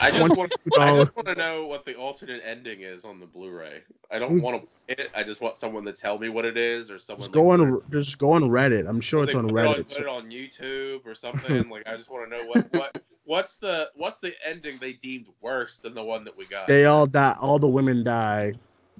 I 0.00 0.10
just 0.10 0.36
want 0.36 0.54
I 0.78 0.96
just 0.96 1.14
want 1.14 1.28
to 1.28 1.34
know 1.36 1.66
what 1.66 1.84
the 1.84 1.94
alternate 1.94 2.42
ending 2.44 2.80
is 2.80 3.04
on 3.04 3.20
the 3.20 3.26
Blu-ray. 3.26 3.82
I 4.10 4.18
don't 4.18 4.40
want 4.40 4.62
to 4.62 4.68
it. 5.00 5.10
I 5.14 5.22
just 5.22 5.40
want 5.40 5.56
someone 5.56 5.84
to 5.84 5.92
tell 5.92 6.18
me 6.18 6.28
what 6.28 6.44
it 6.44 6.56
is, 6.56 6.90
or 6.90 6.98
someone 6.98 7.22
Just 7.22 7.32
go 7.32 7.44
like, 7.44 7.60
on, 7.60 7.82
just 7.90 8.18
go 8.18 8.32
on 8.32 8.42
Reddit. 8.44 8.88
I'm 8.88 9.00
sure 9.00 9.20
Like, 9.20 9.28
it's 9.30 9.34
on 9.36 9.48
put 9.48 9.56
it 9.56 9.66
on, 9.66 9.74
Reddit. 9.76 9.88
put 9.88 10.02
it 10.02 10.08
on 10.08 10.30
YouTube 10.30 11.06
or 11.06 11.14
something. 11.14 11.68
like 11.70 11.86
I 11.88 11.96
just 11.96 12.10
want 12.10 12.30
to 12.30 12.36
know 12.38 12.44
what 12.46 12.72
what 12.74 13.02
what's 13.24 13.56
the 13.58 13.90
what's 13.94 14.18
the 14.18 14.32
ending 14.46 14.76
they 14.80 14.94
deemed 14.94 15.28
worse 15.40 15.78
than 15.78 15.94
the 15.94 16.02
one 16.02 16.24
that 16.24 16.36
we 16.36 16.44
got. 16.46 16.66
They 16.66 16.86
all 16.86 17.06
die. 17.06 17.36
All 17.40 17.58
the 17.58 17.68
women 17.68 18.02
die. 18.04 18.54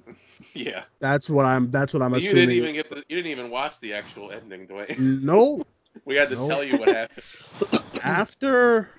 yeah. 0.53 0.83
That's 0.99 1.29
what 1.29 1.45
I'm. 1.45 1.71
That's 1.71 1.93
what 1.93 2.01
I'm 2.03 2.13
you 2.13 2.19
assuming. 2.19 2.35
didn't 2.49 2.55
even 2.55 2.73
get 2.73 2.89
the, 2.89 2.97
you 3.09 3.17
didn't 3.17 3.31
even 3.31 3.49
watch 3.51 3.79
the 3.79 3.93
actual 3.93 4.31
ending, 4.31 4.65
Duane. 4.65 4.95
Nope. 5.25 5.67
We 6.05 6.15
had 6.15 6.29
to 6.29 6.35
tell 6.35 6.63
you 6.63 6.77
what 6.77 6.89
happened. 6.89 7.23
After, 8.03 8.89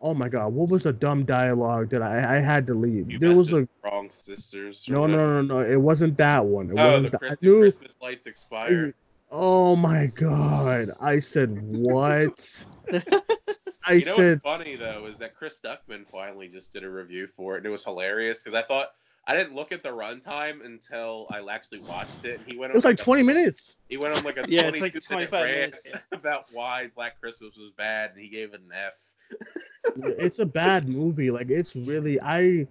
oh 0.00 0.14
my 0.14 0.28
god, 0.28 0.52
what 0.52 0.68
was 0.68 0.82
the 0.84 0.92
dumb 0.92 1.24
dialogue 1.24 1.90
that 1.90 2.02
I 2.02 2.36
I 2.36 2.40
had 2.40 2.66
to 2.68 2.74
leave? 2.74 3.10
You 3.10 3.18
there 3.18 3.34
was 3.34 3.52
a 3.52 3.68
Wrong 3.84 4.10
sisters. 4.10 4.88
or 4.88 4.92
no 4.94 5.06
no 5.06 5.42
no 5.42 5.42
no. 5.42 5.60
It 5.60 5.80
wasn't 5.80 6.16
that 6.18 6.44
one. 6.44 6.70
It 6.70 6.74
Oh, 6.78 6.86
wasn't 7.02 7.12
the 7.12 7.18
that. 7.18 7.42
Knew. 7.42 7.60
Christmas 7.60 7.96
lights 8.00 8.26
expire. 8.26 8.94
Oh 9.30 9.74
my 9.76 10.06
god! 10.06 10.90
I 11.00 11.18
said 11.18 11.50
what? 11.62 12.64
I 13.88 13.92
you 13.94 14.04
know 14.04 14.16
said 14.16 14.40
what's 14.42 14.58
funny 14.64 14.76
though 14.76 15.06
is 15.06 15.18
that 15.18 15.34
Chris 15.34 15.60
Stuckmann 15.60 16.06
finally 16.06 16.48
just 16.48 16.72
did 16.72 16.84
a 16.84 16.90
review 16.90 17.26
for 17.26 17.54
it, 17.54 17.58
and 17.58 17.66
it 17.66 17.70
was 17.70 17.84
hilarious 17.84 18.42
because 18.42 18.54
I 18.54 18.62
thought 18.62 18.88
I 19.26 19.34
didn't 19.34 19.54
look 19.54 19.72
at 19.72 19.82
the 19.82 19.88
runtime 19.88 20.64
until 20.64 21.26
I 21.30 21.40
actually 21.52 21.80
watched 21.80 22.24
it, 22.24 22.38
and 22.40 22.52
he 22.52 22.56
went. 22.58 22.72
it 22.72 22.76
was 22.76 22.84
on 22.84 22.90
like 22.92 23.00
a- 23.00 23.04
20 23.04 23.22
minutes. 23.24 23.76
He 23.88 23.96
went 23.96 24.16
on 24.16 24.24
like 24.24 24.36
a 24.36 24.44
Yeah, 24.48 24.62
it's 24.68 24.78
22 24.80 24.82
like 24.82 24.92
minute 24.92 25.30
25 25.30 25.42
rant 25.44 25.56
minutes, 25.56 25.82
yeah. 25.86 25.98
about 26.12 26.44
why 26.52 26.90
Black 26.94 27.20
Christmas 27.20 27.56
was 27.56 27.72
bad, 27.72 28.12
and 28.12 28.20
he 28.20 28.28
gave 28.28 28.54
it 28.54 28.60
an 28.60 28.70
F. 28.72 28.94
it's 29.96 30.38
a 30.38 30.46
bad 30.46 30.88
movie. 30.88 31.30
Like 31.30 31.50
it's 31.50 31.74
really 31.76 32.20
I 32.20 32.66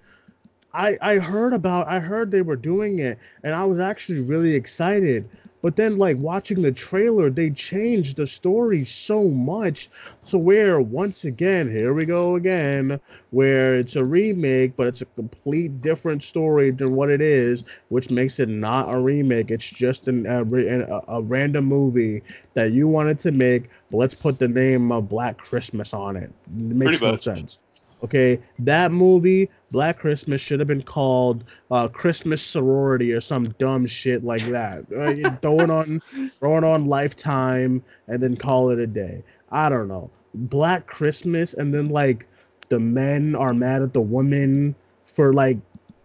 I 0.74 0.98
I 1.02 1.18
heard 1.20 1.54
about 1.54 1.88
I 1.88 2.00
heard 2.00 2.32
they 2.32 2.42
were 2.42 2.56
doing 2.56 3.00
it 3.00 3.18
and 3.44 3.54
I 3.54 3.66
was 3.66 3.80
actually 3.80 4.22
really 4.22 4.54
excited. 4.54 5.30
But 5.66 5.78
then 5.78 5.98
like 5.98 6.20
watching 6.20 6.62
the 6.62 6.72
trailer, 6.72 7.32
they 7.32 7.50
changed 7.50 8.18
the 8.18 8.28
story 8.28 8.86
so 8.86 9.28
much. 9.30 9.90
So 10.22 10.38
where 10.38 10.80
once 10.80 11.26
again, 11.26 11.72
here 11.72 11.92
we 11.92 12.06
go 12.06 12.36
again, 12.36 13.00
where 13.32 13.76
it's 13.76 13.96
a 13.96 14.06
remake, 14.06 14.76
but 14.78 14.86
it's 14.86 15.02
a 15.02 15.06
complete 15.08 15.82
different 15.82 16.24
story 16.24 16.70
than 16.70 16.96
what 16.96 17.10
it 17.10 17.20
is, 17.20 17.64
which 17.90 18.12
makes 18.12 18.40
it 18.40 18.50
not 18.50 18.94
a 18.94 19.00
remake. 19.00 19.50
It's 19.50 19.68
just 19.68 20.08
an, 20.08 20.28
a, 20.28 20.44
a, 20.44 21.02
a 21.18 21.22
random 21.24 21.66
movie 21.66 22.22
that 22.54 22.72
you 22.72 22.88
wanted 22.88 23.18
to 23.22 23.32
make, 23.32 23.70
but 23.90 23.98
let's 23.98 24.14
put 24.14 24.38
the 24.38 24.48
name 24.48 24.92
of 24.92 25.10
Black 25.10 25.40
Christmas 25.40 25.94
on 25.96 26.16
it. 26.16 26.32
It 26.46 26.76
makes 26.76 27.00
Pretty 27.00 27.06
no 27.06 27.14
much. 27.14 27.24
sense. 27.24 27.58
Okay, 28.04 28.40
that 28.60 28.92
movie, 28.92 29.50
Black 29.72 30.00
Christmas, 30.00 30.42
should 30.42 30.60
have 30.60 30.68
been 30.68 30.84
called 30.84 31.44
uh, 31.72 31.88
Christmas 31.88 32.42
Sorority 32.42 33.12
or 33.12 33.22
some 33.22 33.50
dumb 33.58 33.86
shit 33.88 34.24
like 34.24 34.44
that. 34.46 34.86
Uh, 34.96 35.12
you 35.12 35.24
throw 35.42 35.60
it 35.62 35.70
on, 35.70 36.02
throw 36.40 36.58
it 36.58 36.64
on 36.64 36.86
Lifetime, 36.86 37.84
and 38.08 38.22
then 38.22 38.36
call 38.36 38.70
it 38.70 38.80
a 38.80 38.88
day. 38.88 39.24
I 39.52 39.70
don't 39.70 39.88
know. 39.88 40.10
Black 40.34 40.86
Christmas, 40.88 41.54
and 41.54 41.74
then 41.74 41.88
like 41.90 42.28
the 42.70 42.80
men 42.80 43.36
are 43.36 43.54
mad 43.54 43.82
at 43.82 43.94
the 43.94 44.02
women 44.02 44.76
for 45.06 45.34
like 45.34 45.58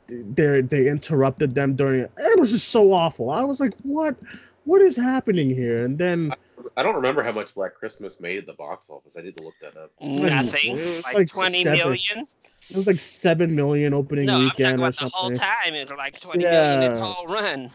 they 0.08 0.60
they 0.60 0.88
interrupted 0.88 1.54
them 1.54 1.74
during 1.74 2.00
it. 2.00 2.12
It 2.16 2.38
was 2.38 2.52
just 2.52 2.68
so 2.68 2.92
awful. 2.92 3.30
I 3.30 3.42
was 3.44 3.60
like, 3.60 3.74
what, 3.82 4.16
what 4.64 4.80
is 4.82 4.96
happening 4.96 5.54
here? 5.54 5.84
And 5.84 5.98
then 5.98 6.32
I 6.76 6.82
don't 6.82 6.94
remember 6.96 7.22
how 7.22 7.32
much 7.32 7.54
Black 7.54 7.74
Christmas 7.74 8.20
made 8.20 8.38
at 8.38 8.46
the 8.46 8.52
box 8.52 8.88
office. 8.90 9.16
I 9.18 9.22
need 9.22 9.36
to 9.36 9.42
look 9.42 9.54
that 9.62 9.76
up. 9.76 9.90
Nothing. 10.00 10.72
It 10.78 10.86
was 10.86 11.04
Like, 11.04 11.14
like 11.14 11.30
twenty 11.32 11.62
seven. 11.64 11.78
million. 11.78 12.26
it 12.70 12.76
was 12.76 12.86
like 12.86 12.96
seven 12.98 13.54
million 13.56 13.94
opening 13.94 14.26
No, 14.26 14.36
I'm 14.36 14.48
talking 14.50 14.64
weekend 14.64 14.78
about 14.80 14.96
the 14.96 15.08
whole 15.08 15.30
time. 15.30 15.74
It 15.74 15.90
was 15.90 15.98
like 15.98 16.20
twenty 16.20 16.44
million 16.44 16.82
its 16.82 16.98
Yeah. 16.98 17.04
whole 17.04 17.26
run. 17.26 17.70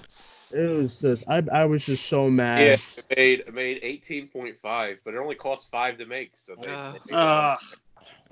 It 0.54 0.70
was 0.70 1.02
just 1.02 1.24
I 1.28 1.44
I 1.52 1.66
was 1.66 1.86
just 1.86 2.08
so 2.08 2.30
mad. 2.30 2.60
Yeah, 2.60 2.74
it 3.10 3.18
made 3.18 3.40
it 3.42 3.54
made 3.54 3.80
eighteen 3.82 4.28
point 4.28 4.56
five, 4.62 5.00
but 5.04 5.14
it 5.14 5.18
only 5.18 5.36
cost 5.36 5.70
five 5.72 5.98
to 5.98 6.06
make. 6.06 6.32
So 6.36 6.56
they, 6.62 6.68
Uh, 6.70 6.94
they 7.08 7.14
Uh, 7.16 7.56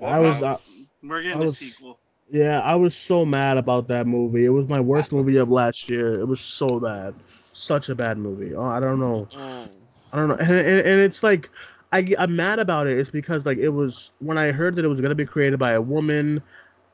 I 0.00 0.18
was 0.20 0.42
uh, 0.42 0.56
we're 1.02 1.22
getting 1.22 1.38
I 1.38 1.40
a 1.40 1.44
was- 1.44 1.58
sequel. 1.58 1.98
yeah, 2.30 2.60
I 2.60 2.76
was 2.76 2.94
so 2.96 3.24
mad 3.26 3.58
about 3.58 3.88
that 3.88 4.06
movie. 4.06 4.44
It 4.44 4.50
was 4.50 4.68
my 4.68 4.80
worst 4.80 5.12
movie 5.12 5.36
of 5.36 5.50
last 5.50 5.90
year. 5.90 6.18
It 6.20 6.26
was 6.26 6.40
so 6.40 6.78
bad. 6.80 7.14
Such 7.52 7.88
a 7.88 7.94
bad 7.94 8.18
movie. 8.18 8.54
Oh, 8.54 8.64
I 8.64 8.78
don't 8.80 9.00
know. 9.00 9.26
Mm. 9.34 9.68
I 10.14 10.16
don't 10.16 10.28
know. 10.28 10.36
And, 10.36 10.52
and, 10.52 10.80
and 10.80 11.00
it's 11.00 11.22
like 11.24 11.50
I 11.92 12.14
I'm 12.18 12.36
mad 12.36 12.60
about 12.60 12.86
it. 12.86 12.96
It's 12.98 13.10
because 13.10 13.44
like 13.44 13.58
it 13.58 13.70
was 13.70 14.12
when 14.20 14.38
I 14.38 14.52
heard 14.52 14.76
that 14.76 14.84
it 14.84 14.88
was 14.88 15.00
gonna 15.00 15.14
be 15.16 15.26
created 15.26 15.58
by 15.58 15.72
a 15.72 15.80
woman. 15.80 16.40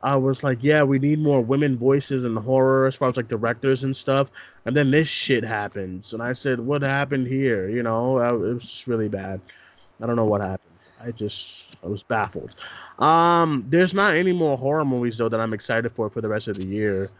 I 0.02 0.16
was 0.16 0.42
like, 0.42 0.58
yeah, 0.62 0.82
we 0.82 0.98
need 0.98 1.18
more 1.18 1.42
women 1.42 1.76
voices 1.76 2.24
in 2.24 2.34
horror 2.34 2.86
as 2.86 2.94
far 2.94 3.10
as 3.10 3.18
like 3.18 3.28
directors 3.28 3.84
and 3.84 3.94
stuff. 3.94 4.30
And 4.64 4.74
then 4.74 4.90
this 4.90 5.06
shit 5.06 5.44
happens, 5.44 6.14
and 6.14 6.22
I 6.22 6.32
said, 6.32 6.58
what 6.58 6.80
happened 6.80 7.26
here? 7.26 7.68
You 7.68 7.82
know, 7.82 8.16
I, 8.16 8.30
it 8.30 8.38
was 8.38 8.62
just 8.62 8.86
really 8.86 9.10
bad. 9.10 9.42
I 10.00 10.06
don't 10.06 10.16
know 10.16 10.24
what 10.24 10.40
happened. 10.40 10.70
I 11.02 11.10
just 11.10 11.76
I 11.84 11.88
was 11.88 12.02
baffled. 12.02 12.54
Um, 12.98 13.66
there's 13.68 13.92
not 13.92 14.14
any 14.14 14.32
more 14.32 14.56
horror 14.56 14.86
movies 14.86 15.18
though 15.18 15.28
that 15.28 15.40
I'm 15.40 15.52
excited 15.52 15.92
for 15.92 16.08
for 16.08 16.22
the 16.22 16.28
rest 16.28 16.48
of 16.48 16.56
the 16.56 16.66
year. 16.66 17.10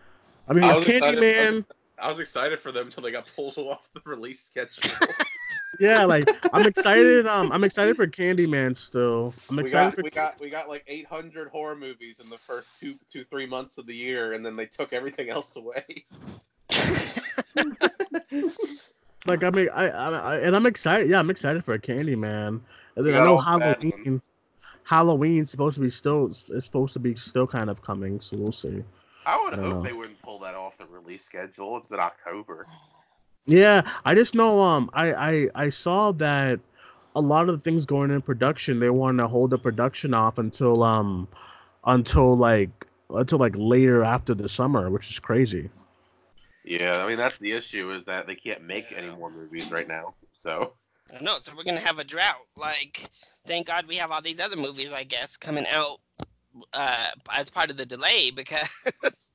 I 0.48 0.54
mean, 0.54 0.64
I 0.64 0.78
excited- 0.78 1.18
Candyman. 1.18 1.64
I 1.98 2.08
was 2.08 2.18
excited 2.18 2.58
for 2.58 2.72
them 2.72 2.86
until 2.86 3.02
they 3.02 3.10
got 3.10 3.30
pulled 3.36 3.58
off 3.58 3.90
the 3.92 4.00
release 4.06 4.42
schedule. 4.42 4.90
Yeah, 5.78 6.04
like 6.04 6.28
I'm 6.52 6.66
excited. 6.66 7.26
Um, 7.26 7.52
I'm 7.52 7.64
excited 7.70 7.96
for 7.96 8.06
Candyman 8.06 8.76
still. 8.76 9.34
I'm 9.48 9.56
we 9.56 9.64
excited 9.64 9.90
got 9.90 9.94
for 9.94 10.02
we 10.02 10.10
got 10.10 10.40
we 10.40 10.50
got 10.50 10.68
like 10.68 10.84
800 10.86 11.48
horror 11.48 11.76
movies 11.76 12.20
in 12.20 12.28
the 12.28 12.38
first 12.38 12.80
two 12.80 12.94
two 13.12 13.24
three 13.24 13.46
months 13.46 13.78
of 13.78 13.86
the 13.86 13.94
year, 13.94 14.32
and 14.32 14.44
then 14.44 14.56
they 14.56 14.66
took 14.66 14.92
everything 14.92 15.30
else 15.30 15.56
away. 15.56 16.04
like 19.26 19.44
I 19.44 19.50
mean 19.50 19.68
I, 19.70 19.88
I, 19.88 20.10
I 20.10 20.36
and 20.38 20.56
I'm 20.56 20.66
excited. 20.66 21.08
Yeah, 21.08 21.18
I'm 21.18 21.30
excited 21.30 21.64
for 21.64 21.78
Candyman. 21.78 22.60
And 22.96 23.06
then 23.06 23.14
We 23.14 23.14
I 23.14 23.24
know 23.24 23.36
all 23.36 23.40
Halloween. 23.40 24.20
Halloween's 24.82 25.50
supposed 25.50 25.76
to 25.76 25.80
be 25.80 25.90
still. 25.90 26.26
It's 26.26 26.64
supposed 26.64 26.92
to 26.94 26.98
be 26.98 27.14
still 27.14 27.46
kind 27.46 27.70
of 27.70 27.80
coming, 27.80 28.18
so 28.20 28.36
we'll 28.36 28.50
see. 28.50 28.82
I 29.24 29.40
would 29.40 29.52
I 29.52 29.56
don't 29.56 29.64
hope 29.64 29.74
know. 29.76 29.82
they 29.82 29.92
wouldn't 29.92 30.20
pull 30.22 30.40
that 30.40 30.54
off 30.54 30.78
the 30.78 30.86
release 30.86 31.24
schedule. 31.24 31.76
It's 31.76 31.92
in 31.92 32.00
October. 32.00 32.66
Yeah, 33.46 33.82
I 34.04 34.14
just 34.14 34.34
know. 34.34 34.60
Um, 34.60 34.90
I 34.94 35.12
I 35.12 35.48
I 35.54 35.68
saw 35.70 36.12
that 36.12 36.60
a 37.14 37.20
lot 37.20 37.48
of 37.48 37.56
the 37.56 37.62
things 37.62 37.84
going 37.84 38.10
in 38.10 38.22
production, 38.22 38.78
they 38.80 38.90
want 38.90 39.18
to 39.18 39.26
hold 39.26 39.50
the 39.50 39.58
production 39.58 40.14
off 40.14 40.38
until 40.38 40.82
um, 40.82 41.28
until 41.84 42.36
like 42.36 42.70
until 43.10 43.38
like 43.38 43.54
later 43.56 44.04
after 44.04 44.34
the 44.34 44.48
summer, 44.48 44.90
which 44.90 45.10
is 45.10 45.18
crazy. 45.18 45.70
Yeah, 46.64 47.02
I 47.02 47.08
mean 47.08 47.16
that's 47.16 47.38
the 47.38 47.52
issue 47.52 47.90
is 47.92 48.04
that 48.04 48.26
they 48.26 48.36
can't 48.36 48.62
make 48.62 48.86
any 48.94 49.08
more 49.08 49.30
movies 49.30 49.70
right 49.72 49.88
now. 49.88 50.14
So 50.32 50.74
No, 51.20 51.38
so 51.38 51.52
we're 51.56 51.64
gonna 51.64 51.80
have 51.80 51.98
a 51.98 52.04
drought. 52.04 52.46
Like, 52.56 53.08
thank 53.46 53.66
God 53.66 53.86
we 53.86 53.96
have 53.96 54.10
all 54.12 54.22
these 54.22 54.40
other 54.40 54.56
movies, 54.56 54.92
I 54.92 55.04
guess, 55.04 55.36
coming 55.36 55.66
out 55.66 55.98
uh, 56.72 57.08
as 57.32 57.50
part 57.50 57.70
of 57.70 57.76
the 57.76 57.86
delay 57.86 58.30
because 58.30 58.68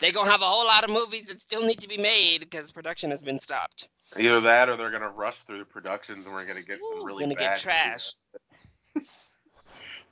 they're 0.00 0.12
gonna 0.12 0.30
have 0.30 0.42
a 0.42 0.46
whole 0.46 0.66
lot 0.66 0.84
of 0.84 0.90
movies 0.90 1.26
that 1.26 1.40
still 1.40 1.64
need 1.64 1.80
to 1.80 1.88
be 1.88 1.98
made 1.98 2.40
because 2.40 2.70
production 2.72 3.10
has 3.10 3.22
been 3.22 3.40
stopped. 3.40 3.88
either 4.18 4.40
that 4.40 4.68
or 4.68 4.76
they're 4.76 4.90
gonna 4.90 5.08
rush 5.08 5.38
through 5.38 5.58
the 5.58 5.64
productions 5.64 6.26
and 6.26 6.34
we're 6.34 6.46
gonna 6.46 6.62
get 6.62 6.78
some 6.80 7.00
Ooh, 7.00 7.06
really 7.06 7.24
gonna 7.24 7.34
bad 7.34 7.56
get 7.56 7.58
trash. 7.58 8.12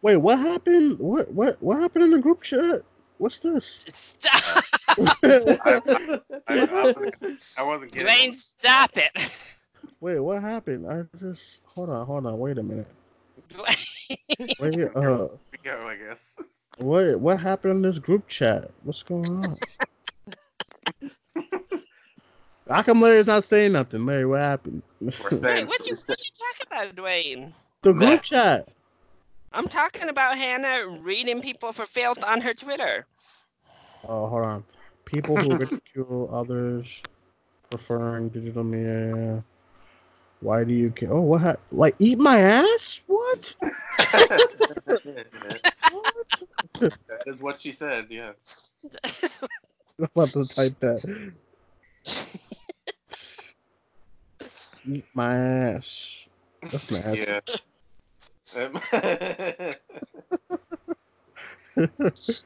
Wait, 0.02 0.16
what 0.16 0.38
happened? 0.38 0.98
What 0.98 1.32
what 1.32 1.62
what 1.62 1.80
happened 1.80 2.04
in 2.04 2.10
the 2.10 2.18
group 2.18 2.42
chat? 2.42 2.82
What's 3.18 3.38
this? 3.38 3.84
Stop, 3.88 4.64
I, 4.98 5.54
I, 5.64 5.80
I, 6.48 6.84
wasn't, 6.84 7.14
I 7.56 7.62
wasn't 7.62 7.92
kidding. 7.92 8.06
Duane. 8.06 8.36
Stop 8.36 8.90
it. 8.96 9.38
Wait, 10.00 10.18
what 10.18 10.42
happened? 10.42 10.90
I 10.90 11.04
just 11.20 11.60
hold 11.64 11.88
on, 11.88 12.04
hold 12.04 12.26
on, 12.26 12.38
wait 12.38 12.58
a 12.58 12.62
minute. 12.62 12.88
Duane. 13.48 13.76
Wait, 14.58 14.96
uh, 14.96 15.28
We 15.52 15.58
go, 15.62 15.86
I 15.86 15.96
guess. 15.96 16.46
What 16.76 17.20
what 17.20 17.40
happened 17.40 17.74
in 17.74 17.82
this 17.82 17.98
group 17.98 18.28
chat? 18.28 18.70
What's 18.84 19.02
going 19.02 19.24
on? 19.38 19.56
How 22.68 22.82
come 22.82 23.00
Larry's 23.00 23.26
not 23.26 23.44
saying 23.44 23.72
nothing? 23.72 24.06
Larry, 24.06 24.26
what 24.26 24.40
happened? 24.40 24.82
Wait, 25.00 25.12
what 25.20 25.40
you 25.40 25.64
what 25.66 25.86
you 25.86 25.94
talking 26.06 26.66
about, 26.66 26.96
Duane? 26.96 27.52
the 27.82 27.92
group 27.92 28.20
Mess. 28.20 28.28
chat. 28.28 28.68
I'm 29.52 29.68
talking 29.68 30.08
about 30.08 30.38
Hannah 30.38 30.88
reading 31.00 31.42
people 31.42 31.72
for 31.72 31.84
filth 31.84 32.24
on 32.24 32.40
her 32.40 32.54
Twitter. 32.54 33.06
Oh, 34.08 34.26
hold 34.26 34.44
on. 34.44 34.64
People 35.04 35.36
who 35.36 35.56
ridicule 35.56 36.30
others 36.32 37.02
preferring 37.68 38.30
digital 38.30 38.64
media. 38.64 39.44
Why 40.40 40.64
do 40.64 40.72
you 40.72 40.90
care? 40.90 41.12
Oh, 41.12 41.22
what? 41.22 41.40
Ha- 41.42 41.56
like 41.70 41.94
eat 41.98 42.18
my 42.18 42.38
ass? 42.38 43.02
What? 43.06 43.54
What? 45.92 46.42
that 46.80 47.22
is 47.26 47.40
what 47.40 47.60
she 47.60 47.72
said. 47.72 48.06
Yeah. 48.10 48.32
I'm 49.98 50.08
about 50.14 50.30
to 50.30 50.44
type 50.46 50.78
that. 50.80 51.28
Eat 54.90 55.04
my 55.14 55.36
ass. 55.36 56.26
That's 56.62 56.90
nasty. 56.90 57.20
Yeah. 57.20 57.40
Um, 58.56 58.78
This 61.76 62.40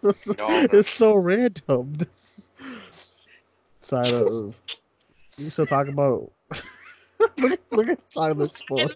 is- 0.04 0.36
it's 0.38 0.88
so 0.90 1.14
random. 1.14 1.92
This 1.94 2.50
side 3.80 4.12
of 4.12 4.58
you 5.38 5.50
still 5.50 5.66
talk 5.66 5.88
about. 5.88 6.30
look, 7.38 7.60
look 7.70 7.88
at 7.88 8.12
silence 8.12 8.60
for. 8.62 8.90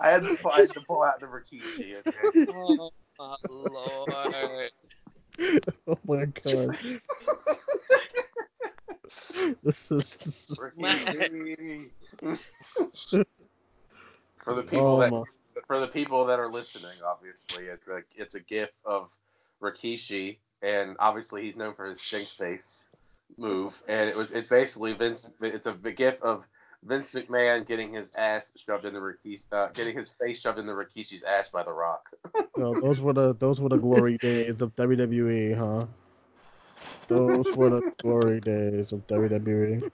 I 0.00 0.10
had 0.10 0.22
to, 0.22 0.36
I 0.50 0.60
had 0.60 0.70
to 0.70 0.80
pull 0.80 1.02
out 1.02 1.20
the 1.20 1.26
Rikishi. 1.26 1.96
Okay? 2.06 2.46
oh, 2.52 2.90
my 3.18 3.36
lord. 3.48 4.70
Oh 5.88 5.98
my 6.06 6.26
god. 6.26 6.78
this 9.64 9.90
is. 9.90 10.16
This 10.16 10.50
is 10.50 10.58
Rikishi. 10.58 11.90
for 14.44 14.54
the 14.54 14.62
people 14.62 14.86
oh 14.86 15.00
that 15.00 15.10
my. 15.10 15.22
for 15.66 15.80
the 15.80 15.88
people 15.88 16.24
that 16.26 16.38
are 16.38 16.50
listening, 16.50 16.96
obviously, 17.04 17.64
it's 17.64 17.88
like 17.88 18.06
it's 18.14 18.34
a 18.36 18.40
gif 18.40 18.70
of 18.84 19.10
Rikishi, 19.60 20.36
and 20.62 20.96
obviously 21.00 21.42
he's 21.42 21.56
known 21.56 21.74
for 21.74 21.86
his 21.86 22.00
stink 22.00 22.26
face 22.26 22.86
move, 23.36 23.82
and 23.88 24.08
it 24.08 24.16
was 24.16 24.32
it's 24.32 24.46
basically 24.46 24.92
Vince. 24.92 25.28
It's 25.40 25.66
a 25.66 25.72
gif 25.72 26.22
of 26.22 26.44
Vince 26.84 27.14
McMahon 27.14 27.66
getting 27.66 27.92
his 27.92 28.12
ass 28.14 28.52
shoved 28.66 28.84
in 28.84 28.92
the 28.92 29.00
Rikishi, 29.00 29.44
uh, 29.52 29.68
getting 29.68 29.96
his 29.96 30.10
face 30.10 30.40
shoved 30.40 30.58
in 30.58 30.66
the 30.66 30.72
Rikishi's 30.72 31.22
ass 31.22 31.48
by 31.48 31.62
The 31.62 31.72
Rock. 31.72 32.10
No, 32.56 32.78
those 32.80 33.00
were 33.00 33.12
the 33.12 33.34
those 33.34 33.60
were 33.60 33.68
the 33.68 33.78
glory 33.78 34.16
days 34.20 34.62
of 34.62 34.76
WWE, 34.76 35.56
huh? 35.56 35.86
Those 37.08 37.46
were 37.56 37.70
the 37.70 37.92
glory 37.98 38.40
days 38.40 38.92
of 38.92 39.04
WWE. 39.08 39.90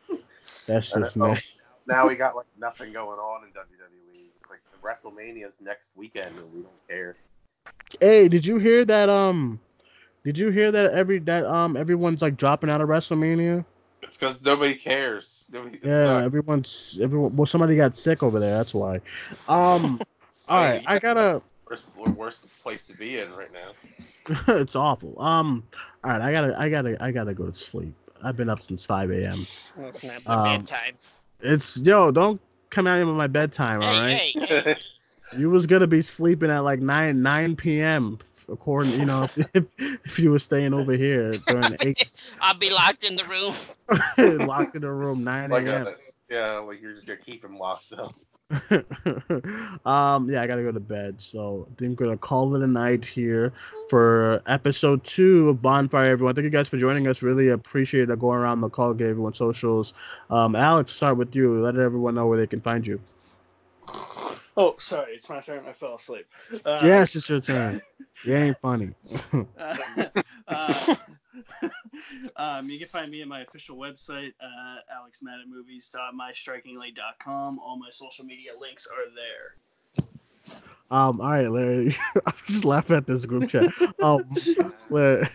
That's 0.67 0.93
just 0.93 1.17
know. 1.17 1.33
me. 1.33 1.39
now 1.87 2.07
we 2.07 2.17
got 2.17 2.37
like 2.37 2.47
nothing 2.59 2.93
going 2.93 3.19
on 3.19 3.45
in 3.45 3.51
WWE. 3.51 4.27
Like 4.51 4.61
WrestleMania's 4.83 5.55
next 5.61 5.89
weekend, 5.97 6.37
and 6.37 6.53
we 6.53 6.61
don't 6.61 6.89
care. 6.89 7.17
Hey, 7.99 8.29
did 8.29 8.45
you 8.45 8.59
hear 8.59 8.85
that? 8.85 9.09
Um, 9.09 9.59
did 10.23 10.39
you 10.39 10.51
hear 10.51 10.71
that 10.71 10.93
every 10.93 11.19
that 11.21 11.47
um 11.47 11.79
everyone's 11.79 12.21
like 12.21 12.37
dropping 12.37 12.69
out 12.69 12.83
of 12.83 12.91
WrestleMania? 12.91 13.65
It's 14.11 14.19
because 14.19 14.43
nobody 14.43 14.75
cares. 14.75 15.47
Nobody, 15.53 15.77
it 15.77 15.85
Yeah, 15.85 16.03
sucks. 16.05 16.27
everyone's 16.27 16.99
everyone. 17.01 17.37
Well, 17.37 17.47
somebody 17.47 17.77
got 17.77 17.97
sick 17.97 18.25
over 18.25 18.41
there. 18.41 18.57
That's 18.57 18.75
why. 18.75 19.01
Um, 19.47 20.01
all 20.49 20.59
right, 20.61 20.83
I 20.85 20.99
gotta. 20.99 21.41
worst, 21.69 21.85
worst 22.17 22.49
place 22.61 22.83
to 22.83 22.97
be 22.97 23.21
in 23.21 23.33
right 23.35 23.53
now. 23.53 24.35
it's 24.61 24.75
awful. 24.75 25.15
Um, 25.23 25.63
all 26.03 26.11
right, 26.11 26.21
I 26.21 26.33
gotta, 26.33 26.59
I 26.61 26.69
gotta, 26.69 27.01
I 27.01 27.13
gotta 27.13 27.33
go 27.33 27.47
to 27.47 27.55
sleep. 27.55 27.95
I've 28.21 28.37
been 28.37 28.51
up 28.51 28.61
since 28.63 28.85
five 28.85 29.13
a.m. 29.13 29.47
It's 29.79 30.03
not 30.03 30.25
my 30.27 30.35
Um, 30.35 30.59
bedtime. 30.59 30.97
It's 31.41 31.77
yo, 31.77 32.11
don't 32.11 32.41
come 32.71 32.89
out 32.89 33.07
with 33.07 33.15
my 33.15 33.29
bedtime. 33.29 33.81
All 33.81 33.95
right. 33.95 34.17
Hey, 34.17 34.35
hey, 34.49 34.61
hey. 34.63 34.77
You 35.39 35.51
was 35.51 35.67
gonna 35.67 35.87
be 35.87 36.03
sleeping 36.03 36.51
at 36.51 36.65
like 36.65 36.81
nine 36.81 37.23
nine 37.23 37.55
p.m. 37.55 38.19
According, 38.51 38.93
you 38.99 39.07
know, 39.07 39.25
if, 39.55 39.67
if 39.79 40.19
you 40.19 40.31
were 40.31 40.39
staying 40.39 40.75
over 40.75 40.93
here 40.93 41.33
during 41.47 41.71
the 41.71 41.79
eight, 41.87 42.13
I'd 42.41 42.59
be 42.59 42.71
locked 42.71 43.05
in 43.05 43.17
the 43.17 43.25
room. 43.25 44.47
locked 44.47 44.75
in 44.75 44.83
the 44.83 44.91
room 44.91 45.25
nine 45.25 45.51
Like, 45.51 45.67
a.m. 45.67 45.87
uh, 45.87 45.91
yeah, 46.31 46.59
like 46.59 46.81
you're 46.81 46.97
you're 47.07 47.17
keeping 47.17 47.57
locked 47.57 47.93
up. 47.93 48.13
um, 49.87 50.29
yeah, 50.31 50.43
I 50.43 50.47
gotta 50.47 50.63
go 50.63 50.73
to 50.73 50.81
bed. 50.81 51.21
So 51.21 51.67
I 51.71 51.75
think 51.77 52.01
we're 52.01 52.07
gonna 52.07 52.19
call 52.19 52.55
it 52.57 52.63
a 52.63 52.67
night 52.67 53.05
here 53.05 53.53
for 53.89 54.43
episode 54.47 55.05
two 55.05 55.49
of 55.51 55.63
Bonfire. 55.63 56.11
Everyone, 56.11 56.35
thank 56.35 56.45
you 56.45 56.51
guys 56.51 56.69
for 56.69 56.77
joining 56.79 57.07
us. 57.07 57.23
Really 57.23 57.49
appreciate 57.49 58.11
it. 58.11 58.19
Going 58.19 58.39
around 58.39 58.61
the 58.61 58.69
call, 58.69 58.93
give 58.95 59.09
everyone 59.09 59.35
socials. 59.35 59.95
Um, 60.31 60.57
Alex, 60.57 60.93
start 60.93 61.17
with 61.17 61.35
you. 61.35 61.61
Let 61.63 61.77
everyone 61.77 62.15
know 62.15 62.27
where 62.27 62.39
they 62.39 62.47
can 62.47 62.61
find 62.61 62.87
you. 62.87 63.01
Oh, 64.61 64.77
sorry, 64.79 65.15
it's 65.15 65.31
my 65.31 65.41
turn. 65.41 65.65
I 65.67 65.73
fell 65.73 65.95
asleep. 65.95 66.27
Uh, 66.67 66.83
yes, 66.85 67.17
it's 67.17 67.31
your 67.31 67.41
turn. 67.41 67.81
You 68.25 68.35
ain't 68.35 68.59
funny. 68.61 68.93
uh, 69.59 69.77
uh, 70.47 70.95
um, 72.37 72.69
you 72.69 72.79
can 72.79 72.89
find 72.89 73.11
me 73.11 73.23
at 73.23 73.29
my 73.29 73.41
official 73.41 73.79
website, 73.79 74.35
uh, 74.39 74.81
alexmaddenmovies.mystrikingly.com. 74.93 77.59
All 77.59 77.79
my 77.79 77.89
social 77.89 78.27
media 78.27 78.51
links 78.61 78.87
are 78.87 79.07
there. 79.17 79.55
Um, 80.91 81.23
all 81.23 81.31
right, 81.31 81.51
Larry. 81.51 81.95
I'm 82.27 82.35
just 82.45 82.67
laughing 82.67 82.97
at 82.97 83.07
this 83.07 83.25
group 83.25 83.49
chat. 83.49 83.65
Um, 84.03 84.31
Larry, 84.91 85.27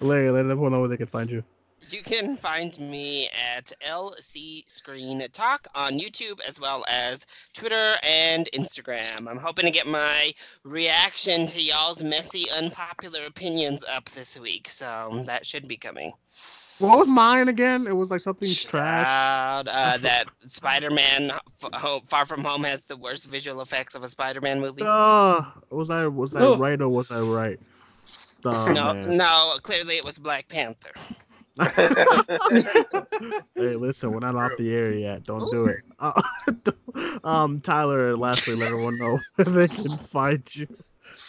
Larry, 0.00 0.30
let 0.30 0.46
everyone 0.46 0.72
know 0.72 0.80
where 0.80 0.88
they 0.88 0.96
can 0.96 1.08
find 1.08 1.30
you. 1.30 1.44
You 1.90 2.02
can 2.02 2.36
find 2.36 2.78
me 2.78 3.28
at 3.54 3.72
LC 3.86 4.68
Screen 4.68 5.26
Talk 5.32 5.66
on 5.74 5.98
YouTube 5.98 6.40
as 6.46 6.60
well 6.60 6.84
as 6.88 7.26
Twitter 7.54 7.96
and 8.02 8.48
Instagram. 8.54 9.28
I'm 9.28 9.36
hoping 9.36 9.64
to 9.64 9.70
get 9.70 9.86
my 9.86 10.32
reaction 10.64 11.46
to 11.48 11.60
y'all's 11.60 12.02
messy, 12.02 12.46
unpopular 12.56 13.26
opinions 13.26 13.84
up 13.90 14.08
this 14.10 14.38
week, 14.38 14.68
so 14.68 15.22
that 15.26 15.46
should 15.46 15.68
be 15.68 15.76
coming. 15.76 16.12
What 16.78 16.98
was 16.98 17.08
mine 17.08 17.48
again? 17.48 17.86
It 17.86 17.92
was 17.92 18.10
like 18.10 18.20
something 18.20 18.52
trash. 18.54 19.06
Uh, 19.06 19.62
that 19.98 20.24
Spider-Man 20.40 21.30
F- 21.62 22.02
Far 22.08 22.26
From 22.26 22.42
Home 22.44 22.64
has 22.64 22.84
the 22.86 22.96
worst 22.96 23.26
visual 23.26 23.60
effects 23.60 23.94
of 23.94 24.02
a 24.02 24.08
Spider-Man 24.08 24.60
movie. 24.60 24.82
Uh, 24.84 25.42
was 25.70 25.90
I 25.90 26.06
was 26.06 26.34
I 26.34 26.54
right 26.54 26.80
or 26.80 26.88
was 26.88 27.10
I 27.10 27.20
right? 27.20 27.60
Oh, 28.44 28.72
no, 28.72 28.94
man. 28.94 29.16
no, 29.16 29.56
clearly 29.62 29.96
it 29.96 30.04
was 30.04 30.18
Black 30.18 30.48
Panther. 30.48 30.90
Hey, 33.54 33.76
listen, 33.76 34.10
we're 34.10 34.18
not 34.18 34.34
off 34.34 34.52
the 34.58 34.74
air 34.74 34.92
yet. 34.92 35.22
Don't 35.22 35.48
do 35.52 35.66
it. 35.66 35.82
Uh, 35.98 36.20
um, 37.24 37.60
Tyler, 37.60 38.16
lastly, 38.16 38.54
let 38.56 38.72
everyone 38.72 38.98
know 38.98 39.18
where 39.36 39.44
they 39.44 39.68
can 39.68 39.96
find 39.96 40.42
you. 40.54 40.66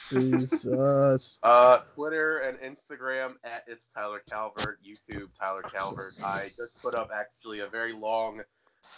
Jesus. 0.09 1.39
Uh, 1.43 1.79
Twitter 1.93 2.39
and 2.39 2.57
Instagram 2.59 3.33
at 3.43 3.63
it's 3.67 3.87
Tyler 3.89 4.23
Calvert, 4.29 4.79
YouTube 4.83 5.29
Tyler 5.37 5.61
Calvert. 5.61 6.13
I 6.23 6.49
just 6.55 6.81
put 6.81 6.95
up 6.95 7.09
actually 7.13 7.59
a 7.59 7.67
very 7.67 7.93
long 7.93 8.41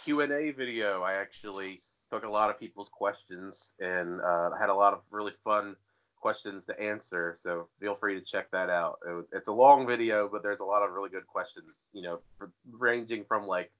Q 0.04 0.20
and 0.22 0.32
A 0.32 0.52
video. 0.52 1.02
I 1.02 1.14
actually 1.14 1.78
took 2.10 2.24
a 2.24 2.30
lot 2.30 2.50
of 2.50 2.58
people's 2.58 2.88
questions 2.90 3.72
and 3.80 4.20
uh, 4.20 4.50
had 4.58 4.70
a 4.70 4.74
lot 4.74 4.92
of 4.92 5.00
really 5.10 5.32
fun 5.44 5.76
questions 6.16 6.66
to 6.66 6.80
answer. 6.80 7.36
So 7.40 7.68
feel 7.80 7.94
free 7.94 8.18
to 8.18 8.24
check 8.24 8.50
that 8.50 8.70
out. 8.70 8.98
It 9.06 9.26
it's 9.32 9.48
a 9.48 9.52
long 9.52 9.86
video, 9.86 10.28
but 10.30 10.42
there's 10.42 10.60
a 10.60 10.64
lot 10.64 10.82
of 10.82 10.92
really 10.92 11.10
good 11.10 11.26
questions. 11.26 11.88
You 11.92 12.02
know, 12.02 12.20
ranging 12.70 13.24
from 13.24 13.46
like 13.46 13.70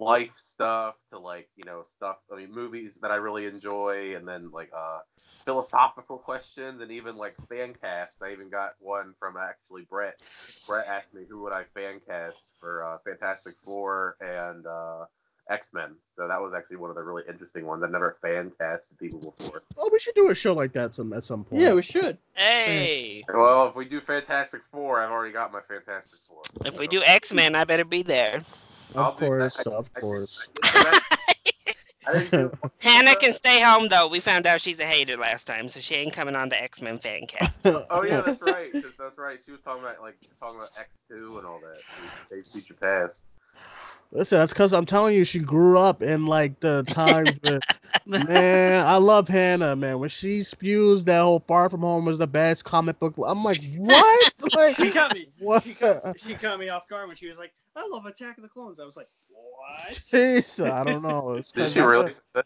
life 0.00 0.34
stuff 0.36 0.94
to 1.10 1.18
like 1.18 1.48
you 1.56 1.64
know 1.64 1.84
stuff. 1.96 2.16
I 2.32 2.36
mean, 2.36 2.52
movies 2.52 2.98
that 3.02 3.10
I 3.10 3.16
really 3.16 3.46
enjoy, 3.46 4.14
and 4.16 4.26
then 4.26 4.50
like 4.50 4.70
uh 4.76 5.00
philosophical 5.44 6.18
questions 6.18 6.80
and 6.80 6.90
even 6.90 7.16
like 7.16 7.34
fan 7.48 7.74
cast. 7.80 8.22
I 8.22 8.32
even 8.32 8.48
got 8.48 8.74
one 8.78 9.14
from 9.18 9.36
actually 9.36 9.82
Brett. 9.88 10.20
Brett 10.66 10.86
asked 10.86 11.14
me 11.14 11.22
who 11.28 11.42
would 11.42 11.52
I 11.52 11.64
fan 11.74 12.00
cast 12.06 12.58
for 12.60 12.84
uh, 12.84 12.98
Fantastic 13.04 13.54
Four 13.64 14.16
and 14.20 14.66
uh, 14.66 15.04
X 15.48 15.70
Men. 15.72 15.94
So 16.16 16.28
that 16.28 16.40
was 16.40 16.52
actually 16.54 16.76
one 16.76 16.90
of 16.90 16.96
the 16.96 17.02
really 17.02 17.22
interesting 17.28 17.64
ones. 17.66 17.82
I've 17.82 17.90
never 17.90 18.16
fan 18.20 18.52
casted 18.58 18.98
people 18.98 19.34
before. 19.38 19.62
Oh, 19.76 19.88
we 19.92 19.98
should 19.98 20.14
do 20.14 20.30
a 20.30 20.34
show 20.34 20.52
like 20.52 20.72
that 20.72 20.94
some 20.94 21.12
at 21.12 21.24
some 21.24 21.44
point. 21.44 21.62
Yeah, 21.62 21.72
we 21.74 21.82
should. 21.82 22.18
Hey, 22.34 23.22
Well, 23.32 23.66
if 23.68 23.74
we 23.76 23.84
do 23.86 24.00
Fantastic 24.00 24.60
Four, 24.70 25.00
I've 25.00 25.10
already 25.10 25.32
got 25.32 25.52
my 25.52 25.60
Fantastic 25.60 26.18
Four. 26.28 26.42
if 26.66 26.78
we 26.78 26.86
do 26.86 27.02
X-Men, 27.02 27.54
I 27.54 27.64
better 27.64 27.84
be 27.84 28.02
there. 28.02 28.42
I'll 28.96 29.08
of 29.10 29.16
course, 29.18 29.66
I- 29.66 29.70
of 29.70 29.90
I- 29.96 30.00
course. 30.00 30.48
I 30.62 31.00
Hannah 32.78 33.14
can 33.16 33.32
stay 33.34 33.60
home 33.60 33.88
though. 33.88 34.08
We 34.08 34.20
found 34.20 34.46
out 34.46 34.60
she's 34.62 34.78
a 34.80 34.84
hater 34.86 35.16
last 35.18 35.46
time, 35.46 35.68
so 35.68 35.78
she 35.80 35.94
ain't 35.94 36.14
coming 36.14 36.34
on 36.34 36.48
the 36.48 36.60
X-Men 36.62 36.98
fan 36.98 37.26
cast. 37.26 37.58
Oh 37.90 38.02
yeah, 38.02 38.22
that's 38.22 38.40
right. 38.40 38.70
That's, 38.72 38.96
that's 38.98 39.18
right. 39.18 39.38
She 39.44 39.50
was 39.52 39.60
talking 39.60 39.82
about 39.82 40.00
like 40.00 40.16
talking 40.40 40.56
about 40.56 40.70
X 40.78 40.88
two 41.08 41.36
and 41.38 41.46
all 41.46 41.60
that. 41.60 41.80
Days 42.34 42.50
Future 42.52 42.74
Past. 42.74 43.24
Listen, 44.10 44.38
that's 44.38 44.52
because 44.54 44.72
I'm 44.72 44.86
telling 44.86 45.14
you, 45.14 45.24
she 45.24 45.38
grew 45.38 45.78
up 45.78 46.02
in 46.02 46.26
like 46.26 46.60
the 46.60 46.82
times 46.88 47.30
where, 47.42 47.60
man, 48.06 48.86
I 48.86 48.96
love 48.96 49.28
Hannah, 49.28 49.76
man. 49.76 49.98
When 49.98 50.08
she 50.08 50.42
spews 50.42 51.04
that 51.04 51.20
whole 51.20 51.40
Far 51.40 51.68
From 51.68 51.80
Home 51.82 52.06
was 52.06 52.16
the 52.18 52.26
best 52.26 52.64
comic 52.64 52.98
book, 52.98 53.14
I'm 53.26 53.44
like, 53.44 53.58
what? 53.76 54.32
like, 54.56 54.74
She 54.76 54.90
got 54.90 55.12
me. 55.12 55.28
what? 55.38 55.62
She 55.62 55.74
caught, 55.74 56.00
she 56.18 56.34
caught 56.34 56.58
me 56.58 56.70
off 56.70 56.88
guard 56.88 57.08
when 57.08 57.16
she 57.16 57.28
was 57.28 57.38
like, 57.38 57.52
"I 57.76 57.86
love 57.86 58.06
Attack 58.06 58.38
of 58.38 58.42
the 58.44 58.48
Clones." 58.48 58.80
I 58.80 58.84
was 58.84 58.96
like, 58.96 59.08
"What?" 59.28 59.92
Jeez, 59.96 60.64
I 60.70 60.84
don't 60.84 61.02
know. 61.02 61.34
It's 61.34 61.52
Did 61.52 61.62
'cause 61.64 61.72
she 61.74 61.80
really? 61.80 62.12
her- 62.34 62.44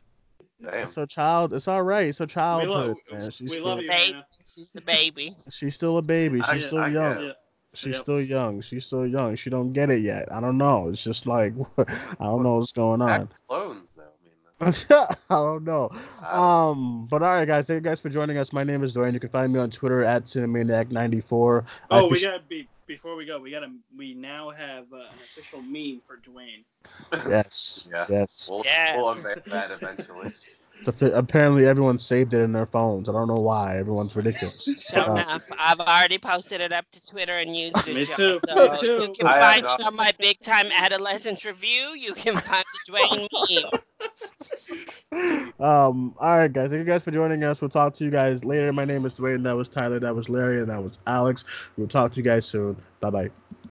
Damn. 0.62 0.74
It's 0.84 0.94
her 0.94 1.06
child. 1.06 1.52
It's 1.54 1.66
all 1.66 1.82
right. 1.82 2.06
It's 2.06 2.18
her 2.18 2.24
We 2.24 2.28
childhood, 2.28 2.68
love, 2.70 2.96
man. 3.20 3.30
She's 3.32 3.50
we 3.50 3.56
still, 3.56 3.64
love 3.64 3.80
you, 3.80 3.90
Hey. 3.90 4.14
She's 4.44 4.70
the 4.70 4.80
baby. 4.80 5.34
she's 5.50 5.74
still 5.74 5.98
a 5.98 6.02
baby. 6.02 6.40
She's 6.42 6.52
get- 6.60 6.66
still 6.68 6.78
I 6.78 6.86
young. 6.88 7.22
Yeah. 7.24 7.32
She's 7.74 7.94
Yep. 7.94 8.02
still 8.02 8.20
young. 8.20 8.60
She's 8.60 8.84
still 8.86 9.06
young. 9.06 9.34
She 9.36 9.48
don't 9.50 9.72
get 9.72 9.88
it 9.90 10.02
yet. 10.02 10.30
I 10.30 10.40
don't 10.40 10.58
know. 10.58 10.88
It's 10.88 11.02
just 11.02 11.26
like 11.26 11.54
I 11.78 12.24
don't 12.24 12.42
know 12.42 12.56
what's 12.58 12.72
going 12.72 13.00
on. 13.00 13.28
Clones 13.48 13.88
though. 13.96 14.02
I 14.60 15.14
don't 15.30 15.64
know. 15.64 15.88
Um, 16.30 17.06
but 17.10 17.22
all 17.22 17.34
right, 17.34 17.48
guys. 17.48 17.66
Thank 17.66 17.78
you 17.78 17.90
guys 17.90 17.98
for 18.00 18.10
joining 18.10 18.36
us. 18.38 18.52
My 18.52 18.62
name 18.62 18.84
is 18.84 18.92
Duane. 18.92 19.14
You 19.14 19.20
can 19.20 19.30
find 19.30 19.52
me 19.52 19.58
on 19.58 19.70
Twitter 19.70 20.04
at 20.04 20.24
Cinemaniac94. 20.26 21.64
I 21.90 21.98
Oh, 21.98 22.00
we 22.02 22.06
appreciate- 22.06 22.30
gotta 22.30 22.42
be 22.48 22.68
before 22.86 23.16
we 23.16 23.24
go. 23.24 23.40
We 23.40 23.50
gotta. 23.50 23.72
We 23.96 24.14
now 24.14 24.50
have 24.50 24.84
uh, 24.92 24.96
an 24.96 25.02
official 25.24 25.62
meme 25.62 26.02
for 26.06 26.16
Duane. 26.16 26.64
yes, 27.28 27.88
Yeah. 27.92 28.04
yes. 28.08 28.48
we'll, 28.50 28.62
Yes. 28.64 28.96
we'll 28.96 29.10
unveil 29.10 29.42
that 29.46 29.70
eventually. 29.70 30.30
So 30.84 30.92
apparently, 31.14 31.66
everyone 31.66 31.98
saved 31.98 32.34
it 32.34 32.40
in 32.42 32.52
their 32.52 32.66
phones. 32.66 33.08
I 33.08 33.12
don't 33.12 33.28
know 33.28 33.40
why. 33.40 33.76
Everyone's 33.78 34.16
ridiculous. 34.16 34.68
Sure 34.90 35.00
Uh, 35.00 35.12
enough, 35.12 35.48
I've 35.58 35.80
already 35.80 36.18
posted 36.18 36.60
it 36.60 36.72
up 36.72 36.90
to 36.92 37.06
Twitter 37.06 37.36
and 37.38 37.56
used 37.56 37.76
it. 37.86 37.94
Me 37.94 38.04
too, 38.04 38.40
So 38.48 38.54
me 38.72 38.78
too. 38.80 38.92
You 39.02 39.14
can 39.18 39.26
I 39.28 39.36
have 39.36 39.40
find 39.42 39.62
not. 39.64 39.80
it 39.80 39.86
on 39.86 39.96
my 39.96 40.12
big 40.18 40.38
time 40.40 40.66
adolescence 40.72 41.44
review. 41.44 41.94
You 41.96 42.14
can 42.14 42.36
find 42.36 42.64
the 42.86 42.92
Duane 42.92 43.28
meme. 45.12 45.50
um. 45.60 46.14
All 46.18 46.38
right, 46.38 46.52
guys. 46.52 46.70
Thank 46.70 46.80
you 46.80 46.84
guys 46.92 47.04
for 47.04 47.10
joining 47.12 47.44
us. 47.44 47.60
We'll 47.60 47.68
talk 47.70 47.94
to 47.94 48.04
you 48.04 48.10
guys 48.10 48.44
later. 48.44 48.72
My 48.72 48.84
name 48.84 49.06
is 49.06 49.14
Duane. 49.14 49.42
That 49.44 49.52
was 49.56 49.68
Tyler. 49.68 50.00
That 50.00 50.14
was 50.16 50.28
Larry. 50.28 50.58
And 50.60 50.68
that 50.68 50.82
was 50.82 50.98
Alex. 51.06 51.44
We'll 51.76 51.88
talk 51.88 52.12
to 52.12 52.16
you 52.16 52.24
guys 52.24 52.44
soon. 52.46 52.76
Bye 53.00 53.10
bye. 53.10 53.30